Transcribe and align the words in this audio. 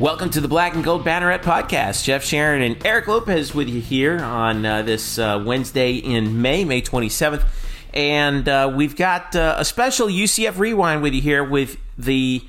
Welcome 0.00 0.30
to 0.30 0.40
the 0.40 0.48
Black 0.48 0.74
and 0.74 0.82
Gold 0.82 1.04
Banneret 1.04 1.42
podcast. 1.42 2.04
Jeff 2.04 2.24
Sharon 2.24 2.62
and 2.62 2.86
Eric 2.86 3.06
Lopez 3.06 3.54
with 3.54 3.68
you 3.68 3.82
here 3.82 4.18
on 4.18 4.64
uh, 4.64 4.80
this 4.80 5.18
uh, 5.18 5.44
Wednesday 5.44 5.96
in 5.96 6.40
May, 6.40 6.64
May 6.64 6.80
27th. 6.80 7.46
And 7.92 8.48
uh, 8.48 8.72
we've 8.74 8.96
got 8.96 9.36
uh, 9.36 9.56
a 9.58 9.64
special 9.66 10.08
UCF 10.08 10.56
rewind 10.56 11.02
with 11.02 11.12
you 11.12 11.20
here 11.20 11.44
with 11.44 11.76
the 11.98 12.42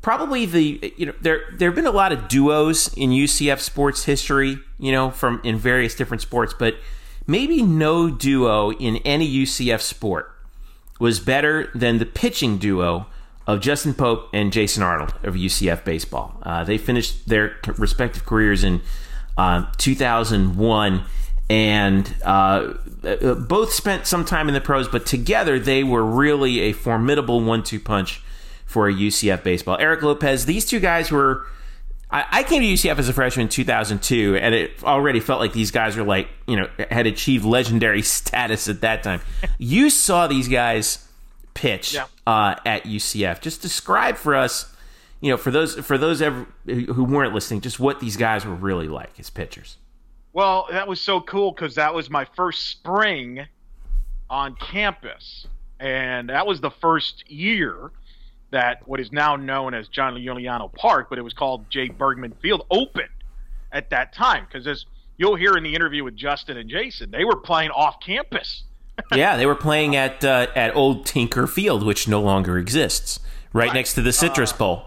probably 0.00 0.46
the 0.46 0.94
you 0.96 1.04
know 1.04 1.14
there 1.20 1.42
there 1.52 1.68
have 1.68 1.76
been 1.76 1.84
a 1.84 1.90
lot 1.90 2.10
of 2.10 2.26
duos 2.26 2.88
in 2.94 3.10
UCF 3.10 3.60
sports 3.60 4.04
history, 4.04 4.58
you 4.78 4.92
know, 4.92 5.10
from 5.10 5.42
in 5.44 5.58
various 5.58 5.94
different 5.94 6.22
sports, 6.22 6.54
but 6.58 6.76
maybe 7.26 7.62
no 7.62 8.08
duo 8.08 8.72
in 8.72 8.96
any 9.04 9.30
UCF 9.30 9.82
sport 9.82 10.32
was 10.98 11.20
better 11.20 11.70
than 11.74 11.98
the 11.98 12.06
pitching 12.06 12.56
duo 12.56 13.08
of 13.46 13.60
Justin 13.60 13.94
Pope 13.94 14.28
and 14.32 14.52
Jason 14.52 14.82
Arnold 14.82 15.14
of 15.22 15.34
UCF 15.34 15.84
baseball. 15.84 16.36
Uh, 16.42 16.64
they 16.64 16.78
finished 16.78 17.28
their 17.28 17.56
respective 17.76 18.26
careers 18.26 18.64
in 18.64 18.80
uh, 19.36 19.66
2001 19.76 21.04
and 21.48 22.14
uh, 22.24 22.74
uh, 23.04 23.34
both 23.34 23.72
spent 23.72 24.06
some 24.06 24.24
time 24.24 24.48
in 24.48 24.54
the 24.54 24.60
pros, 24.60 24.88
but 24.88 25.06
together 25.06 25.58
they 25.58 25.84
were 25.84 26.04
really 26.04 26.60
a 26.60 26.72
formidable 26.72 27.40
one 27.40 27.62
two 27.62 27.78
punch 27.78 28.20
for 28.64 28.90
UCF 28.90 29.44
baseball. 29.44 29.76
Eric 29.78 30.02
Lopez, 30.02 30.46
these 30.46 30.64
two 30.64 30.80
guys 30.80 31.10
were. 31.10 31.46
I, 32.10 32.24
I 32.30 32.42
came 32.44 32.62
to 32.62 32.68
UCF 32.68 32.98
as 32.98 33.08
a 33.08 33.12
freshman 33.12 33.44
in 33.46 33.48
2002, 33.48 34.36
and 34.36 34.54
it 34.54 34.82
already 34.84 35.18
felt 35.18 35.40
like 35.40 35.52
these 35.52 35.72
guys 35.72 35.96
were 35.96 36.04
like, 36.04 36.28
you 36.46 36.56
know, 36.56 36.68
had 36.90 37.06
achieved 37.06 37.44
legendary 37.44 38.02
status 38.02 38.68
at 38.68 38.80
that 38.82 39.02
time. 39.02 39.20
you 39.58 39.90
saw 39.90 40.26
these 40.26 40.48
guys 40.48 41.08
pitch 41.54 41.94
yeah. 41.94 42.06
Uh, 42.26 42.56
at 42.66 42.82
UCF. 42.82 43.40
Just 43.40 43.62
describe 43.62 44.16
for 44.16 44.34
us, 44.34 44.74
you 45.20 45.30
know, 45.30 45.36
for 45.36 45.52
those 45.52 45.76
for 45.76 45.96
those 45.96 46.20
ever, 46.20 46.46
who 46.66 47.04
weren't 47.04 47.32
listening, 47.32 47.60
just 47.60 47.78
what 47.78 48.00
these 48.00 48.16
guys 48.16 48.44
were 48.44 48.54
really 48.54 48.88
like 48.88 49.20
as 49.20 49.30
pitchers. 49.30 49.76
Well, 50.32 50.66
that 50.70 50.88
was 50.88 51.00
so 51.00 51.20
cool 51.20 51.52
because 51.52 51.76
that 51.76 51.94
was 51.94 52.10
my 52.10 52.26
first 52.36 52.66
spring 52.66 53.46
on 54.28 54.56
campus, 54.56 55.46
and 55.78 56.28
that 56.28 56.46
was 56.46 56.60
the 56.60 56.70
first 56.70 57.30
year 57.30 57.92
that 58.50 58.86
what 58.86 59.00
is 59.00 59.12
now 59.12 59.36
known 59.36 59.74
as 59.74 59.88
John 59.88 60.14
Euliano 60.14 60.72
Park, 60.74 61.08
but 61.08 61.18
it 61.18 61.22
was 61.22 61.32
called 61.32 61.68
Jay 61.70 61.88
Bergman 61.88 62.32
Field, 62.42 62.66
opened 62.70 63.08
at 63.72 63.90
that 63.90 64.12
time. 64.12 64.46
Because 64.46 64.66
as 64.66 64.84
you'll 65.16 65.36
hear 65.36 65.56
in 65.56 65.62
the 65.62 65.74
interview 65.74 66.04
with 66.04 66.16
Justin 66.16 66.56
and 66.56 66.68
Jason, 66.68 67.10
they 67.10 67.24
were 67.24 67.36
playing 67.36 67.70
off 67.70 68.00
campus 68.00 68.64
yeah, 69.14 69.36
they 69.36 69.46
were 69.46 69.54
playing 69.54 69.96
at 69.96 70.24
uh, 70.24 70.46
at 70.54 70.74
Old 70.74 71.06
Tinker 71.06 71.46
Field, 71.46 71.84
which 71.84 72.08
no 72.08 72.20
longer 72.20 72.58
exists, 72.58 73.20
right, 73.52 73.66
right. 73.66 73.74
next 73.74 73.94
to 73.94 74.02
the 74.02 74.12
Citrus 74.12 74.52
uh, 74.52 74.56
Bowl. 74.56 74.82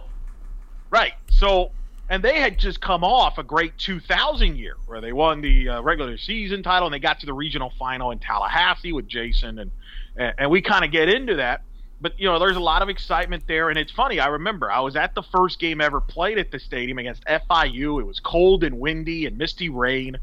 Right. 0.90 1.14
So, 1.32 1.72
and 2.10 2.24
they 2.24 2.40
had 2.40 2.58
just 2.58 2.82
come 2.82 3.04
off 3.04 3.38
a 3.38 3.44
great 3.44 3.78
2000 3.78 4.58
year 4.58 4.76
where 4.88 5.00
they 5.00 5.14
won 5.14 5.42
the 5.42 5.70
uh, 5.70 5.82
regular 5.82 6.18
season 6.18 6.64
title 6.64 6.88
and 6.88 6.94
they 6.94 7.00
got 7.00 7.20
to 7.20 7.26
the 7.26 7.34
regional 7.34 7.72
final 7.78 8.12
in 8.12 8.20
Tallahassee 8.20 8.94
with 8.94 9.08
Jason 9.08 9.60
and 9.60 9.72
and, 10.16 10.34
and 10.38 10.52
we 10.52 10.62
kind 10.62 10.84
of 10.84 10.92
get 10.92 11.10
into 11.10 11.36
that. 11.36 11.62
But 12.02 12.20
you 12.20 12.28
know, 12.28 12.40
there's 12.40 12.56
a 12.56 12.62
lot 12.62 12.82
of 12.82 12.90
excitement 12.90 13.44
there, 13.48 13.70
and 13.70 13.78
it's 13.78 13.92
funny. 13.92 14.20
I 14.20 14.28
remember 14.28 14.72
I 14.72 14.80
was 14.80 14.96
at 14.96 15.16
the 15.16 15.24
first 15.24 15.60
game 15.60 15.82
ever 15.82 16.00
played 16.00 16.38
at 16.38 16.50
the 16.52 16.60
stadium 16.60 16.98
against 16.98 17.26
FIU. 17.26 18.00
It 18.00 18.06
was 18.06 18.20
cold 18.20 18.64
and 18.64 18.80
windy 18.80 19.26
and 19.26 19.38
misty 19.38 19.70
rain. 19.70 20.18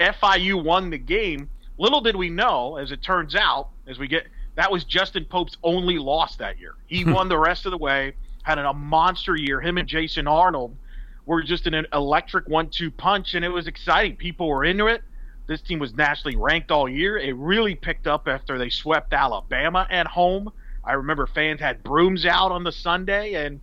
FIU 0.00 0.62
won 0.62 0.90
the 0.90 0.98
game 0.98 1.50
Little 1.78 2.00
did 2.00 2.16
we 2.16 2.28
know, 2.28 2.76
as 2.76 2.90
it 2.90 3.02
turns 3.02 3.34
out, 3.34 3.68
as 3.86 3.98
we 3.98 4.08
get 4.08 4.26
that 4.56 4.72
was 4.72 4.82
Justin 4.82 5.24
Pope's 5.24 5.56
only 5.62 5.98
loss 5.98 6.36
that 6.36 6.58
year. 6.58 6.74
He 6.86 7.02
hmm. 7.02 7.12
won 7.12 7.28
the 7.28 7.38
rest 7.38 7.64
of 7.64 7.70
the 7.70 7.78
way, 7.78 8.14
had 8.42 8.58
a 8.58 8.72
monster 8.72 9.36
year. 9.36 9.60
Him 9.60 9.78
and 9.78 9.88
Jason 9.88 10.26
Arnold 10.26 10.76
were 11.26 11.42
just 11.42 11.66
an 11.66 11.86
electric 11.92 12.48
one-two 12.48 12.90
punch, 12.90 13.34
and 13.34 13.44
it 13.44 13.50
was 13.50 13.68
exciting. 13.68 14.16
People 14.16 14.48
were 14.48 14.64
into 14.64 14.86
it. 14.86 15.02
This 15.46 15.60
team 15.60 15.78
was 15.78 15.94
nationally 15.94 16.36
ranked 16.36 16.70
all 16.70 16.88
year. 16.88 17.16
It 17.18 17.36
really 17.36 17.74
picked 17.74 18.06
up 18.06 18.26
after 18.26 18.58
they 18.58 18.68
swept 18.68 19.12
Alabama 19.12 19.86
at 19.90 20.06
home. 20.06 20.50
I 20.84 20.94
remember 20.94 21.26
fans 21.26 21.60
had 21.60 21.82
brooms 21.82 22.26
out 22.26 22.50
on 22.50 22.64
the 22.64 22.72
Sunday, 22.72 23.34
and 23.34 23.60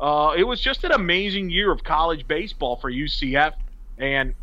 uh, 0.00 0.34
it 0.36 0.44
was 0.44 0.60
just 0.60 0.84
an 0.84 0.92
amazing 0.92 1.50
year 1.50 1.70
of 1.70 1.84
college 1.84 2.26
baseball 2.26 2.76
for 2.76 2.90
UCF. 2.90 3.52
And 3.98 4.34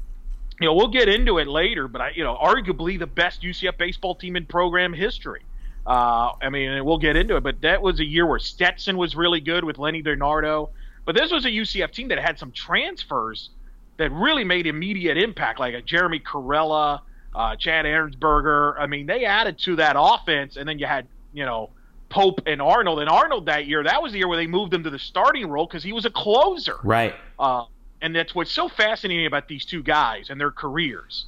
you 0.59 0.65
know, 0.65 0.73
we'll 0.73 0.89
get 0.89 1.07
into 1.07 1.37
it 1.37 1.47
later, 1.47 1.87
but 1.87 2.01
I, 2.01 2.09
you 2.11 2.23
know, 2.23 2.35
arguably 2.35 2.99
the 2.99 3.07
best 3.07 3.41
UCF 3.41 3.77
baseball 3.77 4.15
team 4.15 4.35
in 4.35 4.45
program 4.45 4.93
history. 4.93 5.41
Uh, 5.87 6.31
I 6.41 6.49
mean, 6.49 6.83
we'll 6.83 6.97
get 6.97 7.15
into 7.15 7.37
it, 7.37 7.43
but 7.43 7.61
that 7.61 7.81
was 7.81 7.99
a 7.99 8.05
year 8.05 8.25
where 8.25 8.39
Stetson 8.39 8.97
was 8.97 9.15
really 9.15 9.39
good 9.39 9.63
with 9.63 9.77
Lenny 9.77 10.01
Bernardo. 10.01 10.69
But 11.05 11.15
this 11.15 11.31
was 11.31 11.45
a 11.45 11.49
UCF 11.49 11.91
team 11.91 12.09
that 12.09 12.19
had 12.19 12.37
some 12.37 12.51
transfers 12.51 13.49
that 13.97 14.11
really 14.11 14.43
made 14.43 14.67
immediate 14.67 15.17
impact, 15.17 15.59
like 15.59 15.73
a 15.73 15.81
Jeremy 15.81 16.19
Corella, 16.19 17.01
uh, 17.33 17.55
Chad 17.55 17.85
Ahrensberger. 17.85 18.75
I 18.77 18.87
mean, 18.87 19.05
they 19.07 19.25
added 19.25 19.57
to 19.59 19.77
that 19.77 19.95
offense, 19.97 20.57
and 20.57 20.67
then 20.67 20.77
you 20.77 20.85
had, 20.85 21.07
you 21.33 21.45
know, 21.45 21.69
Pope 22.09 22.41
and 22.45 22.61
Arnold. 22.61 22.99
And 22.99 23.09
Arnold 23.09 23.45
that 23.45 23.65
year, 23.65 23.83
that 23.83 24.01
was 24.01 24.11
the 24.11 24.19
year 24.19 24.27
where 24.27 24.37
they 24.37 24.47
moved 24.47 24.73
him 24.73 24.83
to 24.83 24.89
the 24.89 24.99
starting 24.99 25.47
role 25.47 25.65
because 25.65 25.83
he 25.83 25.93
was 25.93 26.05
a 26.05 26.09
closer. 26.09 26.75
Right. 26.83 27.15
Uh, 27.37 27.65
and 28.01 28.15
that's 28.15 28.33
what's 28.33 28.51
so 28.51 28.69
fascinating 28.69 29.25
about 29.25 29.47
these 29.47 29.65
two 29.65 29.83
guys 29.83 30.29
and 30.29 30.39
their 30.39 30.51
careers. 30.51 31.25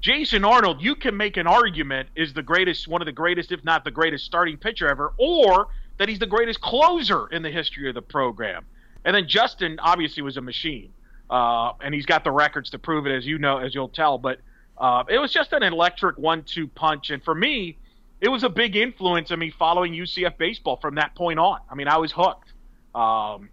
Jason 0.00 0.44
Arnold, 0.44 0.82
you 0.82 0.94
can 0.94 1.16
make 1.16 1.36
an 1.36 1.46
argument 1.46 2.08
is 2.14 2.34
the 2.34 2.42
greatest, 2.42 2.86
one 2.86 3.00
of 3.00 3.06
the 3.06 3.12
greatest, 3.12 3.52
if 3.52 3.64
not 3.64 3.84
the 3.84 3.90
greatest, 3.90 4.24
starting 4.24 4.58
pitcher 4.58 4.86
ever, 4.86 5.14
or 5.16 5.68
that 5.98 6.08
he's 6.08 6.18
the 6.18 6.26
greatest 6.26 6.60
closer 6.60 7.26
in 7.28 7.42
the 7.42 7.50
history 7.50 7.88
of 7.88 7.94
the 7.94 8.02
program. 8.02 8.66
And 9.04 9.16
then 9.16 9.26
Justin 9.28 9.78
obviously 9.78 10.22
was 10.22 10.36
a 10.36 10.42
machine, 10.42 10.92
uh, 11.30 11.72
and 11.80 11.94
he's 11.94 12.06
got 12.06 12.24
the 12.24 12.32
records 12.32 12.70
to 12.70 12.78
prove 12.78 13.06
it, 13.06 13.16
as 13.16 13.26
you 13.26 13.38
know, 13.38 13.58
as 13.58 13.74
you'll 13.74 13.88
tell. 13.88 14.18
But 14.18 14.40
uh, 14.76 15.04
it 15.08 15.18
was 15.18 15.32
just 15.32 15.52
an 15.52 15.62
electric 15.62 16.18
one-two 16.18 16.68
punch, 16.68 17.10
and 17.10 17.22
for 17.22 17.34
me, 17.34 17.78
it 18.20 18.28
was 18.28 18.42
a 18.44 18.48
big 18.48 18.76
influence 18.76 19.30
on 19.30 19.38
me 19.38 19.50
following 19.50 19.92
UCF 19.92 20.36
baseball 20.36 20.76
from 20.76 20.96
that 20.96 21.14
point 21.14 21.38
on. 21.38 21.60
I 21.70 21.74
mean, 21.74 21.88
I 21.88 21.98
was 21.98 22.12
hooked. 22.12 22.52
Um, 22.94 23.48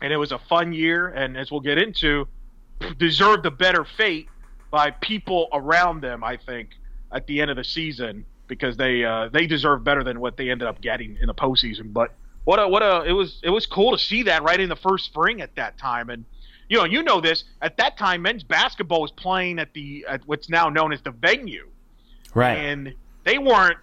and 0.00 0.12
it 0.12 0.16
was 0.16 0.32
a 0.32 0.38
fun 0.38 0.72
year. 0.72 1.08
And 1.08 1.36
as 1.36 1.50
we'll 1.50 1.60
get 1.60 1.78
into, 1.78 2.26
deserved 2.98 3.46
a 3.46 3.50
better 3.50 3.84
fate 3.84 4.28
by 4.70 4.90
people 4.90 5.48
around 5.52 6.02
them. 6.02 6.24
I 6.24 6.36
think 6.36 6.70
at 7.12 7.26
the 7.26 7.40
end 7.40 7.50
of 7.50 7.56
the 7.56 7.64
season 7.64 8.24
because 8.46 8.76
they 8.76 9.04
uh, 9.04 9.28
they 9.32 9.46
deserve 9.46 9.84
better 9.84 10.02
than 10.04 10.20
what 10.20 10.36
they 10.36 10.50
ended 10.50 10.68
up 10.68 10.80
getting 10.80 11.16
in 11.20 11.26
the 11.26 11.34
postseason. 11.34 11.92
But 11.92 12.12
what 12.44 12.58
a 12.58 12.68
what 12.68 12.82
a 12.82 13.04
it 13.04 13.12
was 13.12 13.40
it 13.42 13.50
was 13.50 13.66
cool 13.66 13.92
to 13.92 13.98
see 13.98 14.24
that 14.24 14.42
right 14.42 14.58
in 14.58 14.68
the 14.68 14.76
first 14.76 15.04
spring 15.06 15.40
at 15.40 15.54
that 15.56 15.78
time 15.78 16.10
and. 16.10 16.24
You 16.68 16.76
know, 16.76 16.84
you 16.84 17.02
know 17.02 17.20
this. 17.20 17.42
At 17.60 17.78
that 17.78 17.98
time, 17.98 18.22
men's 18.22 18.44
basketball 18.44 19.02
was 19.02 19.10
playing 19.10 19.58
at 19.58 19.74
the 19.74 20.06
at 20.08 20.20
what's 20.28 20.48
now 20.48 20.68
known 20.68 20.92
as 20.92 21.00
the 21.02 21.10
venue, 21.10 21.68
right? 22.32 22.58
And 22.58 22.94
they 23.24 23.38
weren't. 23.38 23.76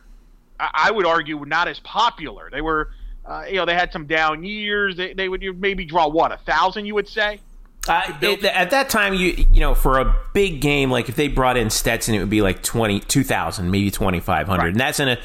I 0.58 0.90
would 0.92 1.06
argue 1.06 1.44
not 1.46 1.68
as 1.68 1.82
popular. 1.82 2.50
They 2.50 2.62
were 2.62 2.92
uh, 3.28 3.44
you 3.48 3.56
know, 3.56 3.66
they 3.66 3.74
had 3.74 3.92
some 3.92 4.06
down 4.06 4.44
years. 4.44 4.96
They, 4.96 5.14
they 5.14 5.28
would 5.28 5.44
maybe 5.60 5.86
draw 5.86 6.08
what 6.08 6.32
a 6.32 6.38
thousand, 6.38 6.86
you 6.86 6.96
would 6.96 7.10
say. 7.10 7.42
Uh, 7.88 8.18
it, 8.22 8.44
at 8.44 8.72
that 8.72 8.90
time, 8.90 9.14
you 9.14 9.46
you 9.52 9.60
know, 9.60 9.74
for 9.74 10.00
a 10.00 10.16
big 10.34 10.60
game, 10.60 10.92
like 10.92 11.10
if 11.10 11.16
they 11.16 11.28
brought 11.28 11.56
in 11.56 11.70
Stetson, 11.70 12.16
it 12.16 12.20
would 12.20 12.30
be 12.30 12.42
like 12.42 12.62
20, 12.62 13.00
2,000, 13.02 13.72
maybe 13.72 13.92
twenty 13.92 14.20
five 14.20 14.48
hundred, 14.48 14.64
right. 14.64 14.72
and 14.72 14.80
that's 14.80 15.00
in 15.00 15.10
a 15.10 15.18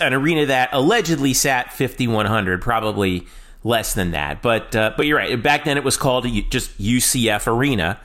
an 0.00 0.14
arena 0.14 0.46
that 0.46 0.70
allegedly 0.72 1.32
sat 1.32 1.72
fifty 1.72 2.06
one 2.06 2.26
hundred, 2.26 2.60
probably 2.60 3.26
less 3.64 3.94
than 3.94 4.10
that. 4.10 4.42
But 4.42 4.76
uh, 4.76 4.92
but 4.96 5.06
you're 5.06 5.16
right. 5.16 5.42
Back 5.42 5.64
then, 5.64 5.78
it 5.78 5.84
was 5.84 5.96
called 5.96 6.26
just 6.50 6.78
UCF 6.78 7.46
Arena, 7.46 7.98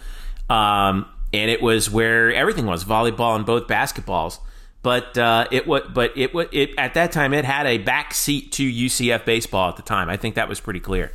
um, 0.49 1.05
and 1.33 1.51
it 1.51 1.61
was 1.61 1.89
where 1.89 2.33
everything 2.33 2.65
was 2.65 2.85
volleyball 2.85 3.35
and 3.35 3.45
both 3.45 3.67
basketballs 3.67 4.39
but 4.83 5.17
uh, 5.17 5.47
it 5.49 5.65
was 5.65 5.89
but 5.93 6.15
it 6.15 6.33
was 6.33 6.47
it 6.51 6.71
at 6.77 6.93
that 6.93 7.11
time 7.11 7.33
it 7.33 7.45
had 7.45 7.65
a 7.65 7.79
back 7.79 8.13
seat 8.13 8.51
to 8.51 8.69
UCF 8.69 9.25
baseball 9.25 9.69
at 9.69 9.77
the 9.77 9.81
time. 9.81 10.09
I 10.09 10.17
think 10.17 10.35
that 10.35 10.47
was 10.47 10.59
pretty 10.59 10.81
clear. 10.81 11.11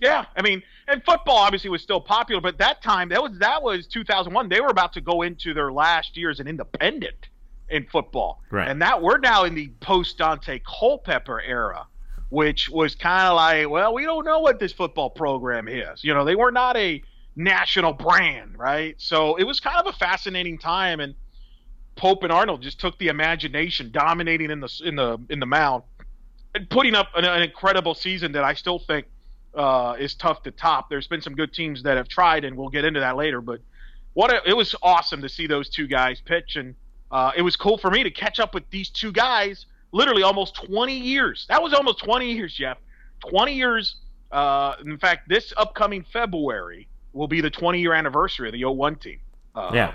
Yeah, 0.00 0.24
I 0.36 0.42
mean, 0.42 0.62
and 0.88 1.02
football 1.04 1.36
obviously 1.36 1.70
was 1.70 1.82
still 1.82 2.00
popular, 2.00 2.40
but 2.40 2.58
that 2.58 2.82
time 2.82 3.10
that 3.10 3.22
was 3.22 3.38
that 3.38 3.62
was 3.62 3.86
2001. 3.86 4.48
They 4.48 4.60
were 4.60 4.68
about 4.68 4.94
to 4.94 5.00
go 5.00 5.22
into 5.22 5.54
their 5.54 5.70
last 5.70 6.16
year 6.16 6.30
as 6.30 6.40
an 6.40 6.48
independent 6.48 7.28
in 7.68 7.86
football, 7.92 8.42
right? 8.50 8.68
And 8.68 8.80
that 8.80 9.00
we're 9.00 9.18
now 9.18 9.44
in 9.44 9.54
the 9.54 9.70
post 9.80 10.18
Dante 10.18 10.60
Culpepper 10.66 11.42
era, 11.42 11.86
which 12.30 12.70
was 12.70 12.94
kind 12.94 13.28
of 13.28 13.36
like, 13.36 13.68
well, 13.68 13.92
we 13.92 14.04
don't 14.04 14.24
know 14.24 14.40
what 14.40 14.58
this 14.58 14.72
football 14.72 15.10
program 15.10 15.68
is. 15.68 16.02
You 16.02 16.14
know, 16.14 16.24
they 16.24 16.34
were 16.34 16.50
not 16.50 16.78
a 16.78 17.02
national 17.36 17.92
brand, 17.92 18.58
right? 18.58 18.94
So 18.98 19.36
it 19.36 19.44
was 19.44 19.60
kind 19.60 19.76
of 19.76 19.86
a 19.86 19.96
fascinating 19.96 20.58
time 20.58 21.00
and 21.00 21.14
Pope 21.96 22.22
and 22.22 22.32
Arnold 22.32 22.62
just 22.62 22.80
took 22.80 22.98
the 22.98 23.08
imagination, 23.08 23.90
dominating 23.90 24.50
in 24.50 24.60
the 24.60 24.82
in 24.84 24.96
the 24.96 25.18
in 25.30 25.40
the 25.40 25.46
mound, 25.46 25.84
and 26.54 26.68
putting 26.68 26.94
up 26.94 27.08
an, 27.14 27.24
an 27.24 27.42
incredible 27.42 27.94
season 27.94 28.32
that 28.32 28.44
I 28.44 28.54
still 28.54 28.78
think 28.78 29.06
uh, 29.54 29.96
is 29.98 30.14
tough 30.14 30.42
to 30.44 30.50
top. 30.50 30.88
There's 30.90 31.06
been 31.06 31.20
some 31.22 31.34
good 31.34 31.52
teams 31.52 31.82
that 31.84 31.96
have 31.96 32.08
tried, 32.08 32.44
and 32.44 32.56
we'll 32.56 32.70
get 32.70 32.84
into 32.84 33.00
that 33.00 33.16
later. 33.16 33.40
But 33.40 33.60
what 34.14 34.32
a, 34.32 34.48
it 34.48 34.56
was 34.56 34.74
awesome 34.82 35.22
to 35.22 35.28
see 35.28 35.46
those 35.46 35.68
two 35.68 35.86
guys 35.86 36.20
pitch, 36.20 36.56
and 36.56 36.74
uh, 37.10 37.32
it 37.36 37.42
was 37.42 37.56
cool 37.56 37.78
for 37.78 37.90
me 37.90 38.02
to 38.02 38.10
catch 38.10 38.40
up 38.40 38.54
with 38.54 38.68
these 38.70 38.90
two 38.90 39.12
guys. 39.12 39.66
Literally 39.92 40.24
almost 40.24 40.56
20 40.66 40.98
years. 40.98 41.46
That 41.48 41.62
was 41.62 41.72
almost 41.72 42.00
20 42.02 42.32
years, 42.32 42.52
Jeff. 42.54 42.78
20 43.30 43.54
years 43.54 43.96
Uh, 44.32 44.74
in 44.84 44.98
fact, 44.98 45.28
this 45.28 45.52
upcoming 45.56 46.04
February 46.12 46.88
will 47.12 47.28
be 47.28 47.40
the 47.40 47.50
20 47.50 47.78
year 47.78 47.92
anniversary 47.94 48.48
of 48.48 48.52
the 48.52 48.64
01 48.64 48.96
team. 48.96 49.20
Uh, 49.54 49.70
yeah. 49.72 49.94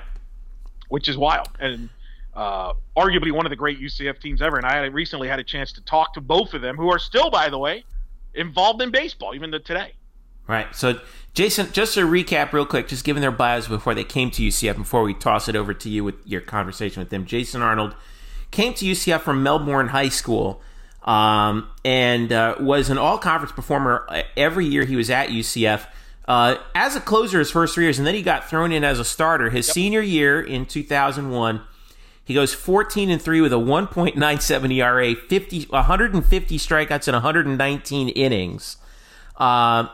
Which 0.89 1.07
is 1.07 1.17
wild. 1.17 1.49
And 1.59 1.89
uh, 2.33 2.73
arguably 2.95 3.31
one 3.31 3.45
of 3.45 3.49
the 3.49 3.55
great 3.55 3.79
UCF 3.79 4.19
teams 4.19 4.41
ever. 4.41 4.57
And 4.57 4.65
I 4.65 4.77
had, 4.77 4.93
recently 4.93 5.27
had 5.27 5.39
a 5.39 5.43
chance 5.43 5.71
to 5.73 5.81
talk 5.81 6.13
to 6.13 6.21
both 6.21 6.53
of 6.53 6.61
them, 6.61 6.75
who 6.77 6.89
are 6.89 6.99
still, 6.99 7.29
by 7.29 7.49
the 7.49 7.57
way, 7.57 7.83
involved 8.33 8.81
in 8.81 8.91
baseball, 8.91 9.33
even 9.33 9.51
to 9.51 9.59
today. 9.59 9.93
Right. 10.47 10.73
So, 10.75 10.99
Jason, 11.33 11.71
just 11.71 11.93
to 11.93 12.01
recap 12.01 12.53
real 12.53 12.65
quick, 12.65 12.87
just 12.87 13.05
given 13.05 13.21
their 13.21 13.31
bios 13.31 13.67
before 13.67 13.93
they 13.93 14.03
came 14.03 14.31
to 14.31 14.41
UCF, 14.41 14.77
before 14.77 15.03
we 15.03 15.13
toss 15.13 15.47
it 15.47 15.55
over 15.55 15.73
to 15.75 15.89
you 15.89 16.03
with 16.03 16.15
your 16.25 16.41
conversation 16.41 17.01
with 17.01 17.09
them, 17.09 17.25
Jason 17.25 17.61
Arnold 17.61 17.95
came 18.49 18.73
to 18.73 18.85
UCF 18.85 19.21
from 19.21 19.43
Melbourne 19.43 19.89
High 19.89 20.09
School 20.09 20.61
um, 21.03 21.69
and 21.85 22.31
uh, 22.31 22.55
was 22.59 22.89
an 22.89 22.97
all 22.97 23.17
conference 23.17 23.51
performer 23.51 24.07
every 24.35 24.65
year 24.65 24.85
he 24.85 24.95
was 24.95 25.09
at 25.09 25.29
UCF. 25.29 25.87
Uh, 26.29 26.57
as 26.75 26.95
a 26.95 27.01
closer 27.01 27.39
his 27.39 27.49
first 27.49 27.73
three 27.73 27.85
years, 27.85 27.97
and 27.97 28.05
then 28.05 28.13
he 28.13 28.21
got 28.21 28.47
thrown 28.47 28.71
in 28.71 28.83
as 28.83 28.99
a 28.99 29.03
starter 29.03 29.49
his 29.49 29.67
yep. 29.67 29.73
senior 29.73 30.01
year 30.01 30.39
in 30.39 30.63
2001. 30.63 31.61
He 32.23 32.35
goes 32.35 32.53
14 32.53 33.09
and 33.09 33.19
3 33.19 33.41
with 33.41 33.51
a 33.51 33.55
1.97 33.55 34.75
ERA, 34.75 35.15
50, 35.15 35.65
150 35.65 36.57
strikeouts 36.59 37.07
in 37.07 37.13
119 37.15 38.09
innings. 38.09 38.77
Uh, 39.37 39.87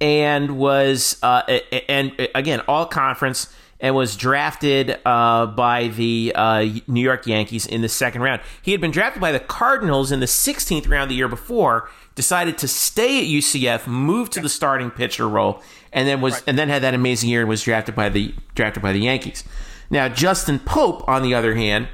and 0.00 0.56
was 0.58 1.18
uh, 1.24 1.42
and 1.88 2.28
again 2.36 2.60
all 2.68 2.86
conference 2.86 3.52
and 3.80 3.94
was 3.94 4.14
drafted 4.16 4.98
uh, 5.06 5.46
by 5.46 5.88
the 5.88 6.32
uh, 6.34 6.66
New 6.86 7.00
York 7.00 7.26
Yankees 7.26 7.66
in 7.66 7.80
the 7.80 7.88
second 7.88 8.22
round. 8.22 8.42
He 8.60 8.72
had 8.72 8.80
been 8.80 8.90
drafted 8.90 9.20
by 9.20 9.32
the 9.32 9.40
Cardinals 9.40 10.12
in 10.12 10.20
the 10.20 10.26
16th 10.26 10.88
round 10.88 11.10
the 11.10 11.14
year 11.14 11.28
before. 11.28 11.88
Decided 12.14 12.58
to 12.58 12.68
stay 12.68 13.20
at 13.20 13.26
UCF, 13.26 13.86
moved 13.86 14.32
to 14.32 14.40
the 14.40 14.48
starting 14.48 14.90
pitcher 14.90 15.28
role, 15.28 15.62
and 15.92 16.06
then 16.06 16.20
was 16.20 16.34
right. 16.34 16.42
and 16.48 16.58
then 16.58 16.68
had 16.68 16.82
that 16.82 16.92
amazing 16.92 17.30
year 17.30 17.40
and 17.40 17.48
was 17.48 17.62
drafted 17.62 17.94
by 17.94 18.08
the 18.08 18.34
drafted 18.54 18.82
by 18.82 18.92
the 18.92 19.00
Yankees. 19.00 19.44
Now 19.88 20.08
Justin 20.08 20.58
Pope, 20.58 21.08
on 21.08 21.22
the 21.22 21.34
other 21.34 21.54
hand, 21.54 21.88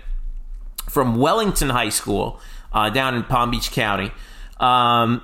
from 0.89 1.17
Wellington 1.17 1.69
High 1.69 1.91
School 1.91 2.41
uh, 2.73 2.91
down 2.91 3.15
in 3.15 3.23
Palm 3.25 3.51
Beach 3.51 3.71
County. 3.71 4.11
Um, 4.59 5.23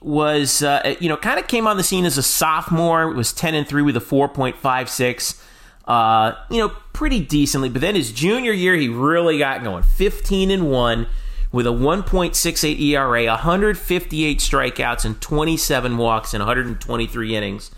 was 0.00 0.62
uh, 0.62 0.94
you 1.00 1.08
know 1.08 1.16
kind 1.16 1.40
of 1.40 1.48
came 1.48 1.66
on 1.66 1.76
the 1.76 1.82
scene 1.82 2.04
as 2.04 2.16
a 2.18 2.22
sophomore. 2.22 3.10
Was 3.12 3.32
ten 3.32 3.54
and 3.54 3.66
three 3.66 3.82
with 3.82 3.96
a 3.96 4.00
four 4.00 4.28
point 4.28 4.56
five 4.56 4.88
six. 4.88 5.42
Uh, 5.86 6.34
you 6.50 6.58
know, 6.58 6.70
pretty 6.92 7.20
decently. 7.20 7.68
But 7.68 7.80
then 7.80 7.94
his 7.94 8.12
junior 8.12 8.52
year, 8.52 8.74
he 8.74 8.88
really 8.88 9.38
got 9.38 9.62
going. 9.62 9.82
Fifteen 9.82 10.50
and 10.50 10.70
one 10.70 11.06
with 11.52 11.66
a 11.66 11.70
1.68 11.70 12.80
ERA, 12.80 13.26
158 13.26 14.38
strikeouts, 14.38 15.04
and 15.04 15.20
27 15.22 15.96
walks 15.96 16.34
in 16.34 16.40
123 16.40 17.36
innings. 17.36 17.70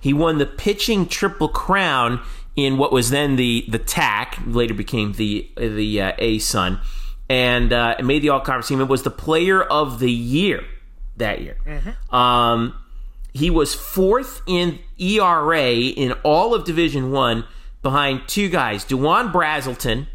He 0.00 0.12
won 0.12 0.38
the 0.38 0.46
pitching 0.46 1.06
triple 1.06 1.48
crown 1.48 2.22
in 2.54 2.78
what 2.78 2.92
was 2.92 3.10
then 3.10 3.36
the 3.36 3.66
the 3.68 3.78
TAC, 3.78 4.38
later 4.46 4.74
became 4.74 5.12
the 5.12 5.50
the 5.56 6.00
uh, 6.00 6.12
ASUN, 6.12 6.80
and 7.28 7.72
uh, 7.72 7.96
made 8.02 8.22
the 8.22 8.30
All 8.30 8.40
Conference 8.40 8.68
team. 8.68 8.80
It 8.80 8.88
was 8.88 9.02
the 9.02 9.10
Player 9.10 9.62
of 9.62 9.98
the 9.98 10.10
Year 10.10 10.64
that 11.16 11.40
year. 11.40 11.56
Mm-hmm. 11.66 12.14
Um, 12.14 12.78
he 13.32 13.50
was 13.50 13.74
fourth 13.74 14.42
in 14.46 14.78
ERA 14.98 15.70
in 15.70 16.12
all 16.22 16.54
of 16.54 16.64
Division 16.64 17.10
One, 17.10 17.44
behind 17.86 18.26
two 18.26 18.48
guys, 18.48 18.82
Dewon 18.82 19.28
Brazelton 19.32 20.08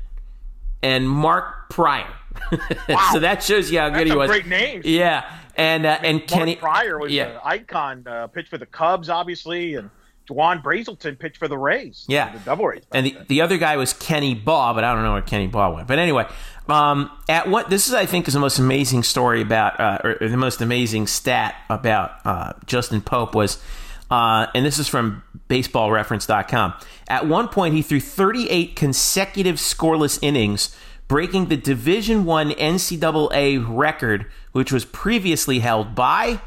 and 0.83 1.09
Mark 1.09 1.69
Prior. 1.69 2.13
Wow. 2.89 3.09
so 3.13 3.19
that 3.19 3.43
shows 3.43 3.71
you 3.71 3.79
how 3.79 3.89
good 3.89 4.07
he 4.07 4.15
was. 4.15 4.29
Great 4.29 4.47
names. 4.47 4.85
Yeah, 4.85 5.29
and 5.55 5.85
uh, 5.85 5.99
and 6.01 6.17
Mark 6.17 6.27
Kenny 6.27 6.55
Prior 6.57 6.99
was 6.99 7.11
yeah. 7.13 7.29
an 7.29 7.39
icon. 7.43 8.05
Uh, 8.05 8.27
pitched 8.27 8.49
for 8.49 8.57
the 8.57 8.65
Cubs, 8.65 9.09
obviously, 9.09 9.75
and 9.75 9.89
Dewon 10.27 10.61
Brazelton 10.61 11.17
pitched 11.17 11.37
for 11.37 11.47
the 11.47 11.57
Rays. 11.57 12.05
Yeah, 12.07 12.33
the 12.33 12.39
Devil 12.39 12.67
Rays. 12.67 12.83
And 12.91 13.05
the, 13.05 13.17
the 13.27 13.41
other 13.41 13.57
guy 13.57 13.77
was 13.77 13.93
Kenny 13.93 14.33
Baugh, 14.33 14.73
but 14.73 14.83
I 14.83 14.93
don't 14.93 15.03
know 15.03 15.13
where 15.13 15.21
Kenny 15.21 15.47
Baugh 15.47 15.75
went. 15.75 15.87
But 15.87 15.99
anyway, 15.99 16.25
um, 16.67 17.09
at 17.29 17.47
what 17.47 17.69
this 17.69 17.87
is, 17.87 17.93
I 17.93 18.05
think, 18.05 18.27
is 18.27 18.33
the 18.33 18.39
most 18.39 18.59
amazing 18.59 19.03
story 19.03 19.41
about, 19.41 19.79
uh, 19.79 19.99
or, 20.03 20.17
or, 20.21 20.29
the 20.29 20.37
most 20.37 20.61
amazing 20.61 21.07
stat 21.07 21.55
about 21.69 22.11
uh, 22.25 22.53
Justin 22.65 23.01
Pope 23.01 23.35
was, 23.35 23.61
uh, 24.09 24.47
and 24.55 24.65
this 24.65 24.79
is 24.79 24.87
from 24.87 25.23
BaseballReference.com. 25.51 26.73
At 27.09 27.27
one 27.27 27.49
point, 27.49 27.75
he 27.75 27.81
threw 27.81 27.99
38 27.99 28.75
consecutive 28.75 29.57
scoreless 29.57 30.17
innings, 30.21 30.75
breaking 31.09 31.47
the 31.47 31.57
Division 31.57 32.23
One 32.23 32.51
NCAA 32.51 33.63
record, 33.67 34.31
which 34.53 34.71
was 34.71 34.85
previously 34.85 35.59
held 35.59 35.93
by 35.93 36.39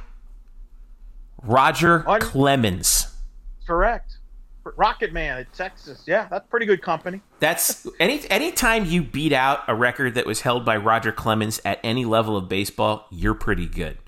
Roger 1.42 2.00
Clemens. 2.20 3.14
Correct. 3.66 4.16
Rocket 4.76 5.12
Man 5.12 5.36
at 5.36 5.52
Texas. 5.52 6.04
Yeah, 6.06 6.26
that's 6.30 6.48
pretty 6.48 6.64
good 6.64 6.80
company. 6.80 7.20
That's 7.38 7.86
any 8.00 8.26
anytime 8.30 8.86
you 8.86 9.02
beat 9.02 9.34
out 9.34 9.60
a 9.68 9.74
record 9.74 10.14
that 10.14 10.24
was 10.24 10.40
held 10.40 10.64
by 10.64 10.78
Roger 10.78 11.12
Clemens 11.12 11.60
at 11.66 11.78
any 11.84 12.06
level 12.06 12.34
of 12.34 12.48
baseball, 12.48 13.06
you're 13.10 13.34
pretty 13.34 13.66
good. 13.66 13.98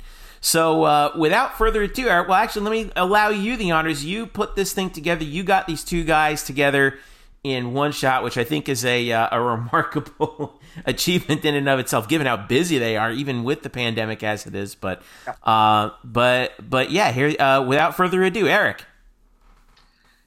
So, 0.46 0.84
uh, 0.84 1.10
without 1.16 1.58
further 1.58 1.82
ado, 1.82 2.08
Eric, 2.08 2.28
well, 2.28 2.38
actually, 2.38 2.62
let 2.62 2.70
me 2.70 2.92
allow 2.94 3.30
you 3.30 3.56
the 3.56 3.72
honors. 3.72 4.04
You 4.04 4.28
put 4.28 4.54
this 4.54 4.72
thing 4.72 4.90
together. 4.90 5.24
You 5.24 5.42
got 5.42 5.66
these 5.66 5.82
two 5.82 6.04
guys 6.04 6.44
together 6.44 7.00
in 7.42 7.72
one 7.72 7.90
shot, 7.90 8.22
which 8.22 8.38
I 8.38 8.44
think 8.44 8.68
is 8.68 8.84
a 8.84 9.10
uh, 9.10 9.28
a 9.32 9.42
remarkable 9.56 10.60
achievement 10.84 11.44
in 11.44 11.56
and 11.56 11.68
of 11.68 11.80
itself, 11.80 12.08
given 12.08 12.28
how 12.28 12.36
busy 12.36 12.78
they 12.78 12.96
are, 12.96 13.10
even 13.10 13.42
with 13.42 13.64
the 13.64 13.70
pandemic 13.70 14.22
as 14.22 14.46
it 14.46 14.54
is. 14.54 14.76
But, 14.76 15.02
uh, 15.42 15.90
but, 16.04 16.52
but 16.62 16.92
yeah. 16.92 17.10
Here, 17.10 17.34
uh, 17.40 17.64
without 17.66 17.96
further 17.96 18.22
ado, 18.22 18.46
Eric. 18.46 18.84